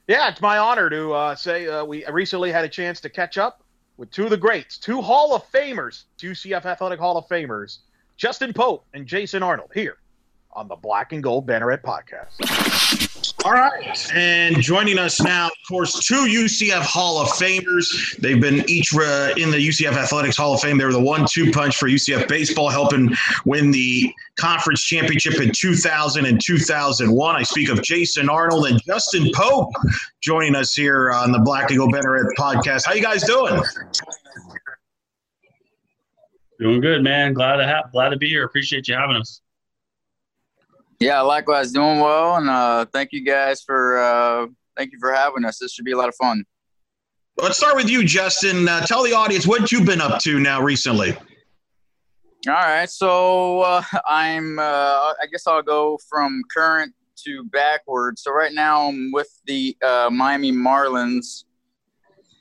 Yeah, 0.06 0.28
it's 0.28 0.42
my 0.42 0.58
honor 0.58 0.90
to 0.90 1.14
uh, 1.14 1.34
say 1.34 1.66
uh, 1.66 1.82
we 1.86 2.04
recently 2.04 2.52
had 2.52 2.66
a 2.66 2.68
chance 2.68 3.00
to 3.00 3.08
catch 3.08 3.38
up 3.38 3.62
with 3.96 4.10
two 4.10 4.24
of 4.24 4.30
the 4.30 4.36
greats, 4.36 4.76
two 4.76 5.00
Hall 5.00 5.34
of 5.34 5.50
Famers, 5.50 6.04
two 6.18 6.32
CF 6.32 6.66
Athletic 6.66 7.00
Hall 7.00 7.16
of 7.16 7.26
Famers, 7.26 7.78
Justin 8.18 8.52
Pope 8.52 8.84
and 8.92 9.06
Jason 9.06 9.42
Arnold, 9.42 9.70
here 9.72 9.96
on 10.52 10.68
the 10.68 10.76
Black 10.76 11.12
and 11.12 11.22
Gold 11.22 11.46
Banneret 11.46 11.82
podcast. 11.82 13.10
All 13.44 13.52
right. 13.52 14.12
And 14.14 14.60
joining 14.60 14.98
us 14.98 15.20
now, 15.20 15.46
of 15.46 15.52
course, 15.66 16.06
two 16.06 16.26
UCF 16.26 16.82
Hall 16.82 17.18
of 17.18 17.28
Famers. 17.28 18.16
They've 18.16 18.40
been 18.40 18.68
each 18.68 18.94
uh, 18.94 19.32
in 19.36 19.50
the 19.50 19.56
UCF 19.56 19.92
Athletics 19.92 20.36
Hall 20.36 20.54
of 20.54 20.60
Fame. 20.60 20.76
They 20.76 20.84
were 20.84 20.92
the 20.92 21.00
one 21.00 21.26
two 21.30 21.50
punch 21.50 21.76
for 21.76 21.88
UCF 21.88 22.28
baseball, 22.28 22.68
helping 22.68 23.10
win 23.46 23.70
the 23.70 24.12
conference 24.36 24.82
championship 24.82 25.40
in 25.40 25.52
2000 25.52 26.26
and 26.26 26.40
2001. 26.44 27.36
I 27.36 27.42
speak 27.42 27.70
of 27.70 27.82
Jason 27.82 28.28
Arnold 28.28 28.66
and 28.66 28.82
Justin 28.82 29.30
Pope 29.34 29.72
joining 30.20 30.54
us 30.54 30.74
here 30.74 31.10
on 31.12 31.32
the 31.32 31.38
Black 31.38 31.70
and 31.70 31.78
Gold 31.78 31.94
Banneret 31.94 32.26
podcast. 32.38 32.86
How 32.86 32.92
you 32.92 33.02
guys 33.02 33.22
doing? 33.22 33.62
Doing 36.58 36.80
good, 36.82 37.02
man. 37.02 37.32
Glad 37.32 37.56
to 37.56 37.66
have, 37.66 37.90
glad 37.90 38.10
to 38.10 38.18
be 38.18 38.28
here. 38.28 38.44
Appreciate 38.44 38.86
you 38.86 38.94
having 38.94 39.16
us. 39.16 39.40
Yeah, 41.00 41.22
likewise, 41.22 41.72
doing 41.72 41.98
well, 41.98 42.36
and 42.36 42.50
uh, 42.50 42.84
thank 42.92 43.10
you 43.12 43.24
guys 43.24 43.62
for 43.62 43.98
uh, 43.98 44.46
thank 44.76 44.92
you 44.92 44.98
for 45.00 45.14
having 45.14 45.46
us. 45.46 45.58
This 45.58 45.72
should 45.72 45.86
be 45.86 45.92
a 45.92 45.96
lot 45.96 46.10
of 46.10 46.14
fun. 46.14 46.44
Let's 47.38 47.56
start 47.56 47.74
with 47.74 47.88
you, 47.88 48.04
Justin. 48.04 48.68
Uh, 48.68 48.84
tell 48.84 49.02
the 49.02 49.14
audience 49.14 49.46
what 49.46 49.72
you've 49.72 49.86
been 49.86 50.02
up 50.02 50.20
to 50.20 50.38
now 50.38 50.60
recently. 50.60 51.16
All 52.46 52.52
right, 52.52 52.88
so 52.88 53.60
uh, 53.62 53.82
I'm. 54.06 54.58
Uh, 54.58 54.62
I 54.62 55.26
guess 55.32 55.46
I'll 55.46 55.62
go 55.62 55.98
from 56.06 56.42
current 56.54 56.94
to 57.24 57.44
backwards. 57.44 58.22
So 58.22 58.30
right 58.30 58.52
now 58.52 58.88
I'm 58.88 59.10
with 59.10 59.40
the 59.46 59.74
uh, 59.82 60.10
Miami 60.12 60.52
Marlins, 60.52 61.44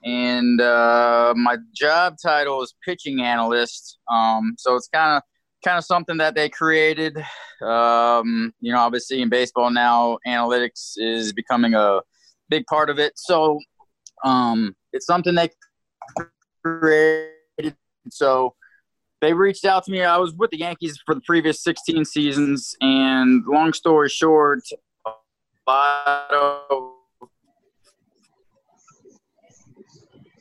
and 0.04 0.60
uh, 0.60 1.34
my 1.38 1.58
job 1.74 2.18
title 2.22 2.62
is 2.62 2.76
pitching 2.84 3.22
analyst. 3.22 4.00
Um, 4.12 4.56
so 4.58 4.76
it's 4.76 4.90
kind 4.90 5.16
of 5.16 5.24
kind 5.64 5.78
of 5.78 5.86
something 5.86 6.18
that 6.18 6.36
they 6.36 6.50
created. 6.50 7.18
Um, 7.62 8.54
you 8.62 8.72
know, 8.72 8.80
obviously 8.80 9.22
in 9.22 9.30
baseball 9.30 9.70
now, 9.70 10.18
analytics 10.28 10.94
is 10.98 11.34
becoming 11.34 11.74
a 11.74 12.02
big 12.50 12.66
part 12.66 12.90
of 12.90 13.00
it. 13.00 13.14
So 13.16 13.60
um, 14.24 14.76
it's 14.94 15.06
something 15.06 15.36
they 15.36 15.50
created. 16.64 17.34
So 18.10 18.56
they 19.22 19.34
reached 19.34 19.66
out 19.66 19.84
to 19.86 19.92
me. 19.92 20.04
I 20.04 20.18
was 20.18 20.34
with 20.34 20.52
the 20.52 20.60
Yankees 20.60 21.00
for 21.06 21.14
the 21.14 21.22
previous 21.22 21.62
16 21.62 22.06
seasons, 22.06 22.76
and 22.80 23.44
long 23.46 23.74
story 23.74 24.10
short, 24.10 24.62
a 25.06 25.12
lot 25.68 26.32
of 26.32 26.94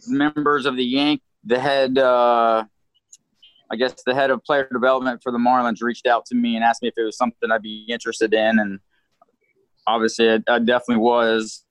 members 0.07 0.65
of 0.65 0.77
the 0.77 0.85
Yank, 0.85 1.21
the 1.45 1.59
head. 1.59 1.99
Uh, 1.99 2.65
I 3.71 3.77
guess 3.77 4.03
the 4.05 4.15
head 4.15 4.31
of 4.31 4.43
player 4.45 4.69
development 4.73 5.23
for 5.23 5.31
the 5.31 5.39
Marlins 5.39 5.83
reached 5.83 6.07
out 6.07 6.25
to 6.27 6.35
me 6.35 6.57
and 6.57 6.65
asked 6.65 6.83
me 6.83 6.89
if 6.89 6.95
it 6.97 7.03
was 7.03 7.17
something 7.17 7.51
I'd 7.51 7.63
be 7.63 7.87
interested 7.89 8.33
in, 8.33 8.59
and 8.59 8.81
obviously 9.87 10.31
I, 10.31 10.41
I 10.49 10.59
definitely 10.59 11.03
was. 11.03 11.65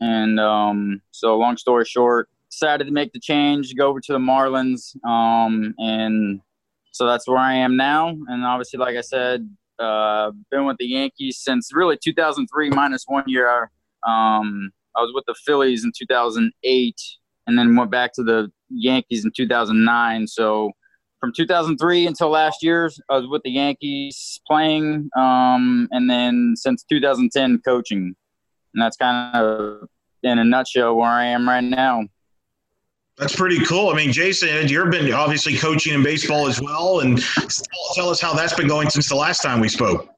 And 0.00 0.40
um, 0.40 1.00
so, 1.12 1.36
long 1.36 1.56
story 1.56 1.84
short, 1.84 2.28
decided 2.50 2.84
to 2.84 2.92
make 2.92 3.12
the 3.12 3.20
change, 3.20 3.74
go 3.76 3.88
over 3.88 4.00
to 4.00 4.12
the 4.12 4.18
Marlins, 4.18 4.96
um, 5.06 5.74
and 5.78 6.40
so 6.92 7.06
that's 7.06 7.28
where 7.28 7.38
I 7.38 7.54
am 7.54 7.76
now. 7.76 8.08
And 8.08 8.44
obviously, 8.44 8.78
like 8.78 8.96
I 8.96 9.00
said, 9.00 9.48
uh, 9.78 10.30
been 10.50 10.66
with 10.66 10.76
the 10.78 10.86
Yankees 10.86 11.38
since 11.38 11.70
really 11.72 11.98
2003 12.02 12.70
minus 12.70 13.04
one 13.06 13.24
year. 13.26 13.70
Um, 14.06 14.70
I 14.94 15.00
was 15.00 15.12
with 15.14 15.24
the 15.26 15.34
Phillies 15.46 15.84
in 15.84 15.92
2008, 15.96 17.00
and 17.46 17.58
then 17.58 17.76
went 17.76 17.90
back 17.90 18.12
to 18.14 18.22
the 18.22 18.50
Yankees 18.68 19.24
in 19.24 19.32
2009. 19.34 20.26
So 20.26 20.72
from 21.22 21.32
2003 21.32 22.08
until 22.08 22.30
last 22.30 22.64
year, 22.64 22.90
I 23.08 23.16
was 23.16 23.28
with 23.28 23.42
the 23.44 23.50
Yankees 23.52 24.40
playing, 24.44 25.08
um, 25.16 25.88
and 25.92 26.10
then 26.10 26.54
since 26.56 26.82
2010 26.90 27.60
coaching, 27.64 28.16
and 28.74 28.82
that's 28.82 28.96
kind 28.96 29.36
of 29.36 29.88
in 30.24 30.40
a 30.40 30.44
nutshell 30.44 30.96
where 30.96 31.08
I 31.08 31.26
am 31.26 31.48
right 31.48 31.62
now. 31.62 32.06
That's 33.18 33.36
pretty 33.36 33.64
cool. 33.64 33.90
I 33.90 33.94
mean, 33.94 34.10
Jason, 34.10 34.66
you've 34.66 34.90
been 34.90 35.12
obviously 35.12 35.56
coaching 35.56 35.94
in 35.94 36.02
baseball 36.02 36.48
as 36.48 36.60
well, 36.60 37.00
and 37.00 37.22
tell 37.94 38.08
us 38.08 38.20
how 38.20 38.34
that's 38.34 38.54
been 38.54 38.66
going 38.66 38.90
since 38.90 39.08
the 39.08 39.14
last 39.14 39.42
time 39.42 39.60
we 39.60 39.68
spoke. 39.68 40.08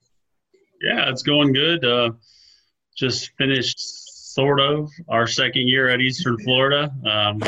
Yeah, 0.80 1.10
it's 1.10 1.22
going 1.22 1.52
good. 1.52 1.84
Uh, 1.84 2.12
just 2.96 3.30
finished 3.36 3.78
sort 4.34 4.58
of 4.58 4.90
our 5.10 5.26
second 5.26 5.68
year 5.68 5.88
at 5.88 6.00
Eastern 6.00 6.38
Florida. 6.38 6.90
Um, 7.04 7.40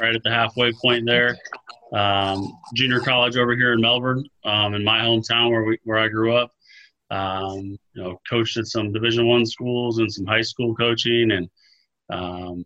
right 0.00 0.14
at 0.14 0.22
the 0.24 0.30
halfway 0.30 0.72
point 0.72 1.06
there. 1.06 1.36
Um, 1.92 2.52
junior 2.74 3.00
college 3.00 3.36
over 3.36 3.56
here 3.56 3.72
in 3.72 3.80
Melbourne, 3.80 4.24
um, 4.44 4.74
in 4.74 4.84
my 4.84 5.00
hometown 5.00 5.50
where 5.50 5.64
we 5.64 5.78
where 5.84 5.98
I 5.98 6.08
grew 6.08 6.36
up. 6.36 6.52
Um, 7.10 7.76
you 7.94 8.02
know, 8.02 8.20
coached 8.28 8.56
at 8.56 8.66
some 8.66 8.92
Division 8.92 9.26
One 9.26 9.44
schools 9.44 9.98
and 9.98 10.12
some 10.12 10.26
high 10.26 10.42
school 10.42 10.74
coaching, 10.76 11.32
and 11.32 11.48
um, 12.12 12.64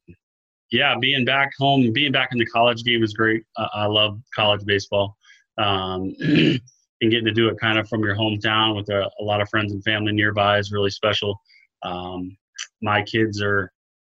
yeah, 0.70 0.94
being 1.00 1.24
back 1.24 1.52
home, 1.58 1.92
being 1.92 2.12
back 2.12 2.30
in 2.32 2.38
the 2.38 2.46
college 2.46 2.84
game 2.84 3.02
is 3.02 3.14
great. 3.14 3.44
I, 3.56 3.68
I 3.74 3.86
love 3.86 4.20
college 4.34 4.64
baseball. 4.66 5.16
Um, 5.56 6.14
and 7.00 7.10
getting 7.10 7.26
to 7.26 7.32
do 7.32 7.48
it 7.48 7.60
kind 7.60 7.78
of 7.78 7.88
from 7.88 8.02
your 8.02 8.16
hometown 8.16 8.76
with 8.76 8.88
a, 8.88 9.10
a, 9.20 9.22
lot 9.22 9.40
of 9.40 9.48
friends 9.48 9.72
and 9.72 9.84
family 9.84 10.12
nearby 10.12 10.58
is 10.58 10.72
really 10.72 10.90
special. 10.90 11.40
Um, 11.82 12.36
my 12.82 13.02
kids 13.02 13.42
are, 13.42 13.70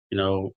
you 0.09 0.17
know, 0.17 0.51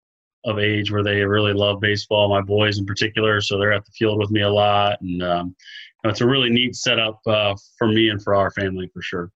of 0.44 0.58
age 0.58 0.90
where 0.90 1.02
they 1.02 1.22
really 1.22 1.52
love 1.52 1.80
baseball. 1.80 2.28
My 2.28 2.40
boys 2.40 2.78
in 2.78 2.86
particular, 2.86 3.40
so 3.40 3.58
they're 3.58 3.72
at 3.72 3.84
the 3.84 3.92
field 3.92 4.18
with 4.18 4.30
me 4.30 4.42
a 4.42 4.50
lot, 4.50 5.00
and 5.00 5.22
um, 5.22 5.46
you 5.48 6.08
know, 6.08 6.10
it's 6.10 6.20
a 6.20 6.26
really 6.26 6.50
neat 6.50 6.74
setup 6.74 7.20
uh, 7.26 7.54
for 7.78 7.88
me 7.88 8.08
and 8.08 8.22
for 8.22 8.34
our 8.34 8.50
family 8.50 8.88
for 8.92 9.02
sure. 9.02 9.30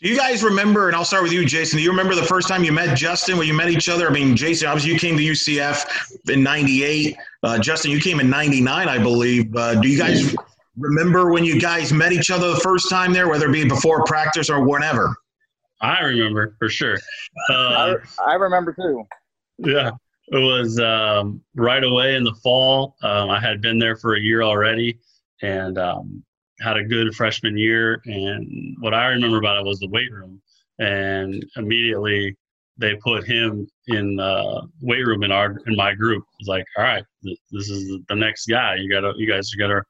Do 0.00 0.08
you 0.08 0.16
guys 0.16 0.44
remember, 0.44 0.86
and 0.86 0.94
I'll 0.94 1.04
start 1.04 1.24
with 1.24 1.32
you, 1.32 1.44
Jason, 1.44 1.78
do 1.78 1.82
you 1.82 1.90
remember 1.90 2.14
the 2.14 2.22
first 2.22 2.46
time 2.46 2.62
you 2.62 2.70
met 2.70 2.96
Justin, 2.96 3.36
when 3.36 3.48
you 3.48 3.54
met 3.54 3.68
each 3.68 3.88
other? 3.88 4.06
I 4.06 4.12
mean, 4.12 4.36
Jason, 4.36 4.68
obviously 4.68 4.92
you 4.92 4.98
came 4.98 5.16
to 5.16 5.22
UCF 5.24 6.30
in 6.30 6.40
98. 6.40 7.16
Uh, 7.42 7.58
Justin, 7.58 7.90
you 7.90 8.00
came 8.00 8.20
in 8.20 8.30
99, 8.30 8.88
I 8.88 8.96
believe. 8.96 9.56
Uh, 9.56 9.74
do 9.80 9.88
you 9.88 9.98
guys 9.98 10.36
remember 10.76 11.32
when 11.32 11.44
you 11.44 11.60
guys 11.60 11.92
met 11.92 12.12
each 12.12 12.30
other 12.30 12.50
the 12.50 12.60
first 12.60 12.88
time 12.88 13.12
there, 13.12 13.28
whether 13.28 13.48
it 13.48 13.52
be 13.52 13.68
before 13.68 14.04
practice 14.04 14.48
or 14.48 14.64
whenever? 14.64 15.16
I 15.80 16.00
remember 16.02 16.54
for 16.60 16.68
sure. 16.68 16.96
Uh, 17.50 17.54
I, 17.54 17.94
I, 18.24 18.34
remember 18.34 18.72
too. 18.72 19.04
Yeah, 19.58 19.90
it 20.28 20.38
was 20.38 20.78
um, 20.78 21.42
right 21.54 21.82
away 21.82 22.14
in 22.14 22.24
the 22.24 22.34
fall. 22.42 22.96
Um, 23.02 23.30
I 23.30 23.40
had 23.40 23.60
been 23.60 23.78
there 23.78 23.96
for 23.96 24.14
a 24.14 24.20
year 24.20 24.42
already, 24.42 24.98
and 25.42 25.78
um, 25.78 26.22
had 26.60 26.76
a 26.76 26.84
good 26.84 27.14
freshman 27.14 27.56
year. 27.56 28.00
And 28.04 28.76
what 28.80 28.94
I 28.94 29.06
remember 29.06 29.38
about 29.38 29.58
it 29.58 29.64
was 29.64 29.78
the 29.78 29.88
weight 29.88 30.12
room. 30.12 30.40
And 30.78 31.44
immediately 31.56 32.36
they 32.76 32.94
put 32.96 33.24
him 33.24 33.68
in 33.88 34.16
the 34.16 34.68
weight 34.80 35.04
room 35.04 35.24
in 35.24 35.32
our 35.32 35.56
in 35.66 35.74
my 35.76 35.94
group. 35.94 36.22
It 36.22 36.42
was 36.42 36.48
like, 36.48 36.64
all 36.76 36.84
right, 36.84 37.04
this 37.22 37.68
is 37.68 37.98
the 38.08 38.14
next 38.14 38.46
guy. 38.46 38.76
You 38.76 38.90
gotta, 38.90 39.12
you 39.16 39.28
guys 39.28 39.50
gotta 39.54 39.82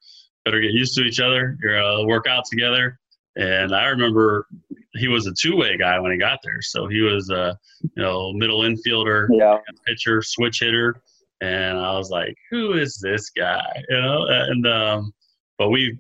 better 0.45 0.61
get 0.61 0.73
used 0.73 0.95
to 0.97 1.03
each 1.03 1.21
other. 1.21 1.57
You're 1.63 1.81
gonna 1.81 2.07
work 2.07 2.27
out 2.27 2.45
together. 2.51 2.99
And 3.37 3.75
I 3.75 3.87
remember 3.87 4.47
he 4.95 5.09
was 5.09 5.27
a 5.27 5.33
two-way 5.33 5.77
guy 5.77 5.99
when 6.01 6.13
he 6.13 6.19
got 6.19 6.41
there. 6.43 6.61
So 6.61 6.89
he 6.89 7.01
was 7.01 7.31
a 7.31 7.57
you 7.83 8.03
know 8.03 8.33
middle 8.33 8.61
infielder, 8.61 9.29
yeah. 9.31 9.59
pitcher, 9.87 10.23
switch 10.23 10.61
hitter, 10.61 11.01
and 11.41 11.79
I 11.79 11.97
was 11.97 12.11
like, 12.11 12.35
who 12.51 12.73
is 12.73 12.99
this 12.99 13.31
guy? 13.31 13.85
You 13.89 14.01
know, 14.01 14.27
and 14.29 14.67
um, 14.67 15.13
but 15.59 15.69
we 15.69 15.99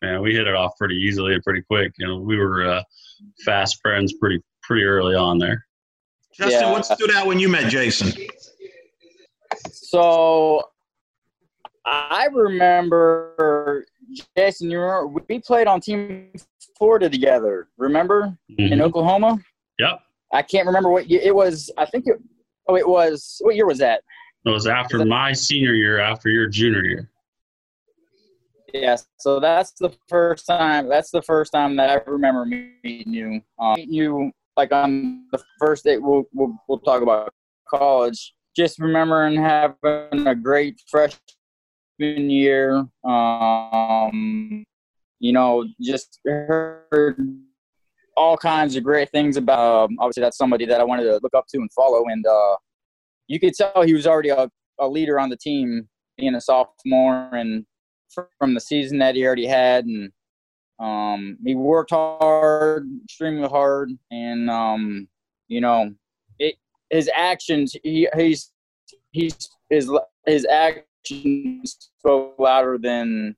man, 0.00 0.22
we 0.22 0.34
hit 0.34 0.46
it 0.46 0.54
off 0.54 0.72
pretty 0.78 0.96
easily 0.96 1.34
and 1.34 1.42
pretty 1.42 1.62
quick. 1.62 1.92
You 1.98 2.06
know, 2.06 2.18
we 2.18 2.36
were 2.36 2.66
uh, 2.66 2.82
fast 3.44 3.80
friends 3.82 4.14
pretty 4.14 4.40
pretty 4.62 4.84
early 4.84 5.14
on 5.14 5.38
there. 5.38 5.66
Justin, 6.34 6.62
yeah. 6.62 6.72
what 6.72 6.86
stood 6.86 7.12
out 7.14 7.26
when 7.26 7.38
you 7.38 7.48
met 7.48 7.70
Jason? 7.70 8.12
So 9.66 10.62
I 11.84 12.28
remember 12.32 13.84
Jason. 14.36 14.70
You 14.70 14.80
remember 14.80 15.22
we 15.28 15.40
played 15.40 15.66
on 15.66 15.80
Team 15.80 16.32
Florida 16.82 17.08
together. 17.08 17.68
Remember 17.78 18.36
mm-hmm. 18.50 18.72
in 18.72 18.82
Oklahoma? 18.82 19.38
Yep. 19.78 20.00
I 20.32 20.42
can't 20.42 20.66
remember 20.66 20.90
what 20.90 21.08
it 21.08 21.32
was. 21.32 21.70
I 21.78 21.86
think 21.86 22.08
it. 22.08 22.16
Oh, 22.66 22.74
it 22.74 22.88
was. 22.88 23.36
What 23.42 23.54
year 23.54 23.66
was 23.66 23.78
that? 23.78 24.02
It 24.44 24.50
was 24.50 24.66
after 24.66 24.98
was 24.98 25.06
my 25.06 25.32
senior 25.32 25.74
year, 25.74 26.00
after 26.00 26.28
your 26.28 26.48
junior 26.48 26.82
year. 26.82 27.08
Yeah, 28.74 28.96
so 29.16 29.38
that's 29.38 29.70
the 29.78 29.94
first 30.08 30.44
time. 30.44 30.88
That's 30.88 31.12
the 31.12 31.22
first 31.22 31.52
time 31.52 31.76
that 31.76 31.88
I 31.88 32.10
remember 32.10 32.46
meeting 32.46 33.12
you. 33.12 33.40
Um, 33.60 33.74
meeting 33.76 33.94
you 33.94 34.32
like 34.56 34.72
on 34.72 35.26
the 35.30 35.40
first 35.60 35.84
day. 35.84 35.98
We'll 35.98 36.24
we'll, 36.32 36.56
we'll 36.68 36.80
talk 36.80 37.02
about 37.02 37.32
college. 37.68 38.34
Just 38.56 38.80
remembering 38.80 39.36
having 39.36 40.26
a 40.26 40.34
great 40.34 40.82
freshman 40.90 41.20
year. 42.28 42.88
Um, 43.04 44.64
you 45.22 45.32
know, 45.32 45.64
just 45.80 46.18
heard 46.24 47.16
all 48.16 48.36
kinds 48.36 48.74
of 48.74 48.82
great 48.82 49.08
things 49.10 49.36
about. 49.36 49.84
Um, 49.84 49.96
obviously, 50.00 50.20
that's 50.20 50.36
somebody 50.36 50.66
that 50.66 50.80
I 50.80 50.84
wanted 50.84 51.04
to 51.04 51.20
look 51.22 51.32
up 51.34 51.46
to 51.50 51.58
and 51.58 51.72
follow, 51.72 52.04
and 52.08 52.26
uh, 52.26 52.56
you 53.28 53.38
could 53.38 53.54
tell 53.54 53.82
he 53.82 53.94
was 53.94 54.06
already 54.06 54.30
a, 54.30 54.50
a 54.80 54.88
leader 54.88 55.20
on 55.20 55.30
the 55.30 55.36
team, 55.36 55.88
being 56.18 56.34
a 56.34 56.40
sophomore 56.40 57.30
and 57.32 57.64
from 58.36 58.52
the 58.52 58.60
season 58.60 58.98
that 58.98 59.14
he 59.14 59.24
already 59.24 59.46
had, 59.46 59.86
and 59.86 60.10
um, 60.80 61.38
he 61.46 61.54
worked 61.54 61.92
hard, 61.92 62.88
extremely 63.04 63.48
hard, 63.48 63.92
and 64.10 64.50
um, 64.50 65.06
you 65.46 65.60
know, 65.60 65.94
it, 66.40 66.56
his 66.90 67.08
actions, 67.16 67.76
he, 67.84 68.08
he's 68.16 68.50
he's 69.12 69.50
his 69.70 69.88
his 70.26 70.44
actions 70.46 71.90
spoke 72.00 72.34
louder 72.40 72.76
than 72.76 73.36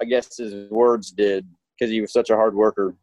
I 0.00 0.04
guess 0.04 0.36
his 0.36 0.70
words 0.70 1.10
did 1.10 1.46
because 1.78 1.90
he 1.90 2.00
was 2.00 2.12
such 2.12 2.30
a 2.30 2.36
hard 2.36 2.54
worker. 2.54 2.94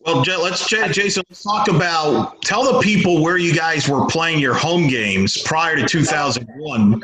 Well, 0.00 0.22
let's 0.22 0.68
Jason. 0.68 1.22
Let's 1.30 1.42
talk 1.42 1.68
about. 1.68 2.42
Tell 2.42 2.72
the 2.72 2.80
people 2.80 3.22
where 3.22 3.38
you 3.38 3.54
guys 3.54 3.88
were 3.88 4.06
playing 4.06 4.38
your 4.38 4.54
home 4.54 4.86
games 4.86 5.40
prior 5.42 5.76
to 5.76 5.86
2001 5.86 7.02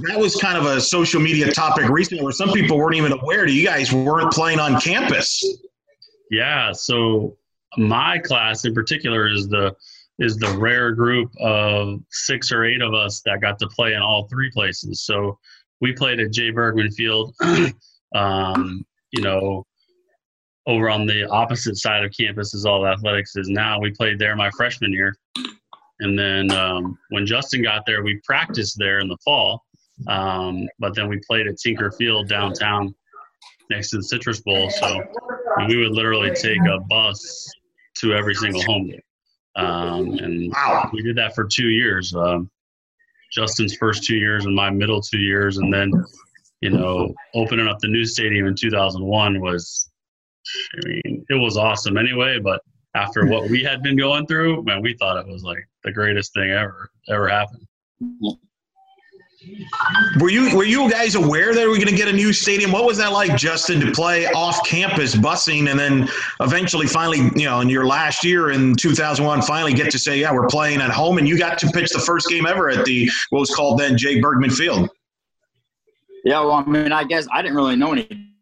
that 0.00 0.18
was 0.18 0.36
kind 0.36 0.56
of 0.56 0.64
a 0.64 0.80
social 0.80 1.20
media 1.20 1.52
topic 1.52 1.88
recently 1.88 2.22
where 2.22 2.32
some 2.32 2.50
people 2.52 2.78
weren't 2.78 2.96
even 2.96 3.12
aware 3.12 3.46
that 3.46 3.52
you 3.52 3.64
guys 3.64 3.92
weren't 3.92 4.32
playing 4.32 4.58
on 4.58 4.80
campus. 4.80 5.44
Yeah, 6.30 6.72
so 6.72 7.36
my 7.76 8.18
class 8.18 8.64
in 8.64 8.74
particular 8.74 9.28
is 9.28 9.48
the 9.48 9.74
is 10.18 10.36
the 10.36 10.56
rare 10.58 10.92
group 10.92 11.30
of 11.40 12.00
six 12.10 12.52
or 12.52 12.64
eight 12.64 12.82
of 12.82 12.94
us 12.94 13.22
that 13.24 13.40
got 13.40 13.58
to 13.58 13.66
play 13.68 13.94
in 13.94 14.00
all 14.00 14.28
three 14.28 14.50
places. 14.50 15.02
So 15.02 15.38
we 15.80 15.92
played 15.92 16.20
at 16.20 16.32
Jay 16.32 16.50
Bergman 16.50 16.90
Field, 16.92 17.34
um, 18.14 18.84
you 19.10 19.22
know, 19.22 19.64
over 20.66 20.88
on 20.88 21.06
the 21.06 21.28
opposite 21.30 21.76
side 21.76 22.04
of 22.04 22.12
campus 22.18 22.54
is 22.54 22.64
all 22.64 22.86
athletics 22.86 23.36
is 23.36 23.48
now. 23.48 23.80
We 23.80 23.90
played 23.90 24.18
there 24.18 24.36
my 24.36 24.50
freshman 24.56 24.92
year. 24.92 25.14
And 26.00 26.18
then 26.18 26.50
um, 26.52 26.98
when 27.10 27.26
Justin 27.26 27.62
got 27.62 27.84
there, 27.86 28.02
we 28.02 28.20
practiced 28.24 28.76
there 28.78 29.00
in 29.00 29.08
the 29.08 29.16
fall. 29.24 29.62
Um, 30.08 30.68
but 30.78 30.94
then 30.94 31.08
we 31.08 31.20
played 31.26 31.46
at 31.46 31.58
Tinker 31.58 31.92
Field 31.92 32.28
downtown 32.28 32.94
next 33.70 33.90
to 33.90 33.98
the 33.98 34.02
Citrus 34.02 34.40
Bowl. 34.40 34.70
So 34.70 35.02
we 35.68 35.76
would 35.76 35.92
literally 35.92 36.30
take 36.34 36.60
a 36.60 36.80
bus 36.88 37.50
to 37.98 38.14
every 38.14 38.34
single 38.34 38.62
home 38.62 38.86
game. 38.86 39.00
Um, 39.56 40.18
and 40.18 40.52
wow. 40.52 40.90
we 40.92 41.02
did 41.02 41.16
that 41.16 41.34
for 41.34 41.44
two 41.44 41.68
years. 41.68 42.14
Um, 42.14 42.50
Justin's 43.32 43.76
first 43.76 44.04
two 44.04 44.16
years 44.16 44.44
and 44.44 44.54
my 44.54 44.70
middle 44.70 45.00
two 45.00 45.18
years. 45.18 45.58
And 45.58 45.72
then, 45.72 45.92
you 46.62 46.70
know, 46.70 47.12
opening 47.34 47.66
up 47.66 47.80
the 47.80 47.88
new 47.88 48.04
stadium 48.04 48.46
in 48.46 48.54
2001 48.54 49.40
was, 49.40 49.90
I 50.76 50.88
mean, 50.88 51.26
it 51.28 51.34
was 51.34 51.56
awesome 51.56 51.98
anyway. 51.98 52.38
But 52.38 52.62
after 52.94 53.26
what 53.30 53.50
we 53.50 53.62
had 53.62 53.82
been 53.82 53.96
going 53.96 54.26
through, 54.26 54.62
man, 54.62 54.80
we 54.80 54.94
thought 54.94 55.18
it 55.18 55.26
was 55.26 55.42
like 55.42 55.68
the 55.84 55.92
greatest 55.92 56.32
thing 56.32 56.50
ever, 56.50 56.90
ever 57.08 57.28
happened. 57.28 57.66
Were 60.20 60.30
you 60.30 60.56
were 60.56 60.64
you 60.64 60.88
guys 60.88 61.16
aware 61.16 61.52
that 61.52 61.62
we 61.62 61.68
were 61.68 61.76
going 61.76 61.88
to 61.88 61.96
get 61.96 62.06
a 62.06 62.12
new 62.12 62.32
stadium? 62.32 62.70
What 62.70 62.84
was 62.84 62.96
that 62.98 63.10
like, 63.10 63.36
Justin, 63.36 63.80
to 63.80 63.90
play 63.90 64.26
off 64.26 64.64
campus 64.64 65.16
busing 65.16 65.68
and 65.68 65.78
then 65.78 66.08
eventually 66.40 66.86
finally, 66.86 67.28
you 67.34 67.46
know, 67.46 67.60
in 67.60 67.68
your 67.68 67.84
last 67.84 68.24
year 68.24 68.52
in 68.52 68.76
2001, 68.76 69.42
finally 69.42 69.72
get 69.72 69.90
to 69.90 69.98
say, 69.98 70.20
yeah, 70.20 70.32
we're 70.32 70.46
playing 70.46 70.80
at 70.80 70.90
home, 70.90 71.18
and 71.18 71.26
you 71.26 71.36
got 71.36 71.58
to 71.58 71.66
pitch 71.72 71.90
the 71.90 71.98
first 71.98 72.28
game 72.28 72.46
ever 72.46 72.68
at 72.68 72.84
the 72.84 73.10
what 73.30 73.40
was 73.40 73.52
called 73.52 73.80
then 73.80 73.98
Jay 73.98 74.20
Bergman 74.20 74.50
Field. 74.50 74.88
Yeah, 76.24 76.40
well, 76.40 76.52
I 76.52 76.64
mean, 76.64 76.92
I 76.92 77.04
guess 77.04 77.26
I 77.32 77.42
didn't 77.42 77.56
really 77.56 77.76
know 77.76 77.92
any 77.92 78.32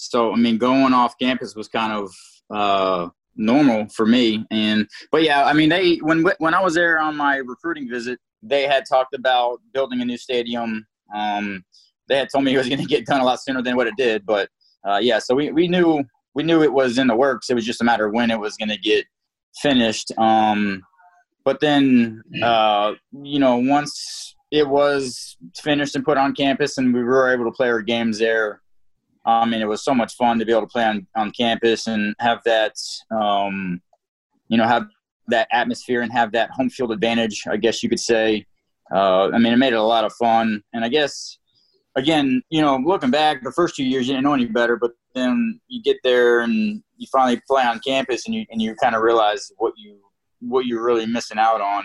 so 0.00 0.32
I 0.32 0.36
mean, 0.36 0.56
going 0.56 0.94
off 0.94 1.18
campus 1.18 1.54
was 1.54 1.68
kind 1.68 1.92
of 1.92 2.10
uh, 2.50 3.10
normal 3.36 3.86
for 3.90 4.06
me. 4.06 4.46
And 4.50 4.88
but 5.12 5.22
yeah, 5.22 5.44
I 5.44 5.52
mean, 5.52 5.68
they 5.68 5.96
when 5.96 6.24
when 6.38 6.54
I 6.54 6.62
was 6.62 6.74
there 6.74 6.98
on 6.98 7.16
my 7.16 7.36
recruiting 7.36 7.88
visit, 7.88 8.18
they 8.42 8.62
had 8.62 8.84
talked 8.88 9.14
about 9.14 9.60
building 9.74 10.00
a 10.00 10.04
new 10.06 10.16
stadium. 10.16 10.86
Um, 11.14 11.64
they 12.08 12.16
had 12.16 12.28
told 12.32 12.44
me 12.44 12.54
it 12.54 12.58
was 12.58 12.68
going 12.68 12.80
to 12.80 12.86
get 12.86 13.04
done 13.04 13.20
a 13.20 13.24
lot 13.24 13.42
sooner 13.42 13.62
than 13.62 13.76
what 13.76 13.86
it 13.86 13.94
did, 13.98 14.24
but 14.24 14.48
uh, 14.88 14.98
yeah, 15.02 15.18
so 15.18 15.34
we, 15.34 15.52
we 15.52 15.68
knew 15.68 16.02
we 16.34 16.42
knew 16.42 16.62
it 16.62 16.72
was 16.72 16.96
in 16.96 17.06
the 17.06 17.14
works. 17.14 17.50
It 17.50 17.54
was 17.54 17.66
just 17.66 17.82
a 17.82 17.84
matter 17.84 18.06
of 18.06 18.14
when 18.14 18.30
it 18.30 18.40
was 18.40 18.56
going 18.56 18.70
to 18.70 18.78
get 18.78 19.04
finished. 19.60 20.12
Um, 20.16 20.82
but 21.44 21.60
then, 21.60 22.22
uh, 22.42 22.94
you 23.22 23.38
know, 23.38 23.56
once 23.56 24.29
it 24.50 24.68
was 24.68 25.36
finished 25.56 25.94
and 25.94 26.04
put 26.04 26.18
on 26.18 26.34
campus, 26.34 26.78
and 26.78 26.92
we 26.92 27.02
were 27.02 27.32
able 27.32 27.44
to 27.44 27.52
play 27.52 27.68
our 27.68 27.82
games 27.82 28.18
there. 28.18 28.60
I 29.24 29.44
mean, 29.44 29.60
it 29.60 29.68
was 29.68 29.84
so 29.84 29.94
much 29.94 30.14
fun 30.14 30.38
to 30.38 30.44
be 30.44 30.52
able 30.52 30.62
to 30.62 30.66
play 30.66 30.84
on, 30.84 31.06
on 31.16 31.30
campus 31.30 31.86
and 31.86 32.14
have 32.18 32.42
that, 32.44 32.74
um, 33.10 33.80
you 34.48 34.56
know, 34.56 34.66
have 34.66 34.86
that 35.28 35.46
atmosphere 35.52 36.00
and 36.00 36.10
have 36.10 36.32
that 36.32 36.50
home 36.50 36.70
field 36.70 36.90
advantage, 36.90 37.44
I 37.48 37.56
guess 37.56 37.82
you 37.82 37.88
could 37.88 38.00
say. 38.00 38.46
Uh, 38.92 39.28
I 39.28 39.38
mean, 39.38 39.52
it 39.52 39.58
made 39.58 39.72
it 39.72 39.76
a 39.78 39.82
lot 39.82 40.04
of 40.04 40.12
fun. 40.14 40.62
And 40.72 40.84
I 40.84 40.88
guess, 40.88 41.38
again, 41.96 42.42
you 42.50 42.60
know, 42.62 42.76
looking 42.76 43.10
back, 43.10 43.42
the 43.44 43.52
first 43.52 43.76
two 43.76 43.84
years 43.84 44.08
you 44.08 44.14
didn't 44.14 44.24
know 44.24 44.34
any 44.34 44.46
better, 44.46 44.76
but 44.76 44.92
then 45.14 45.60
you 45.68 45.82
get 45.82 45.98
there 46.02 46.40
and 46.40 46.82
you 46.96 47.06
finally 47.12 47.40
play 47.46 47.62
on 47.62 47.80
campus 47.80 48.26
and 48.26 48.34
you 48.34 48.44
and 48.50 48.60
you 48.60 48.74
kind 48.76 48.94
of 48.94 49.02
realize 49.02 49.50
what 49.58 49.74
you 49.76 49.98
what 50.40 50.66
you're 50.66 50.84
really 50.84 51.06
missing 51.06 51.38
out 51.38 51.60
on 51.60 51.84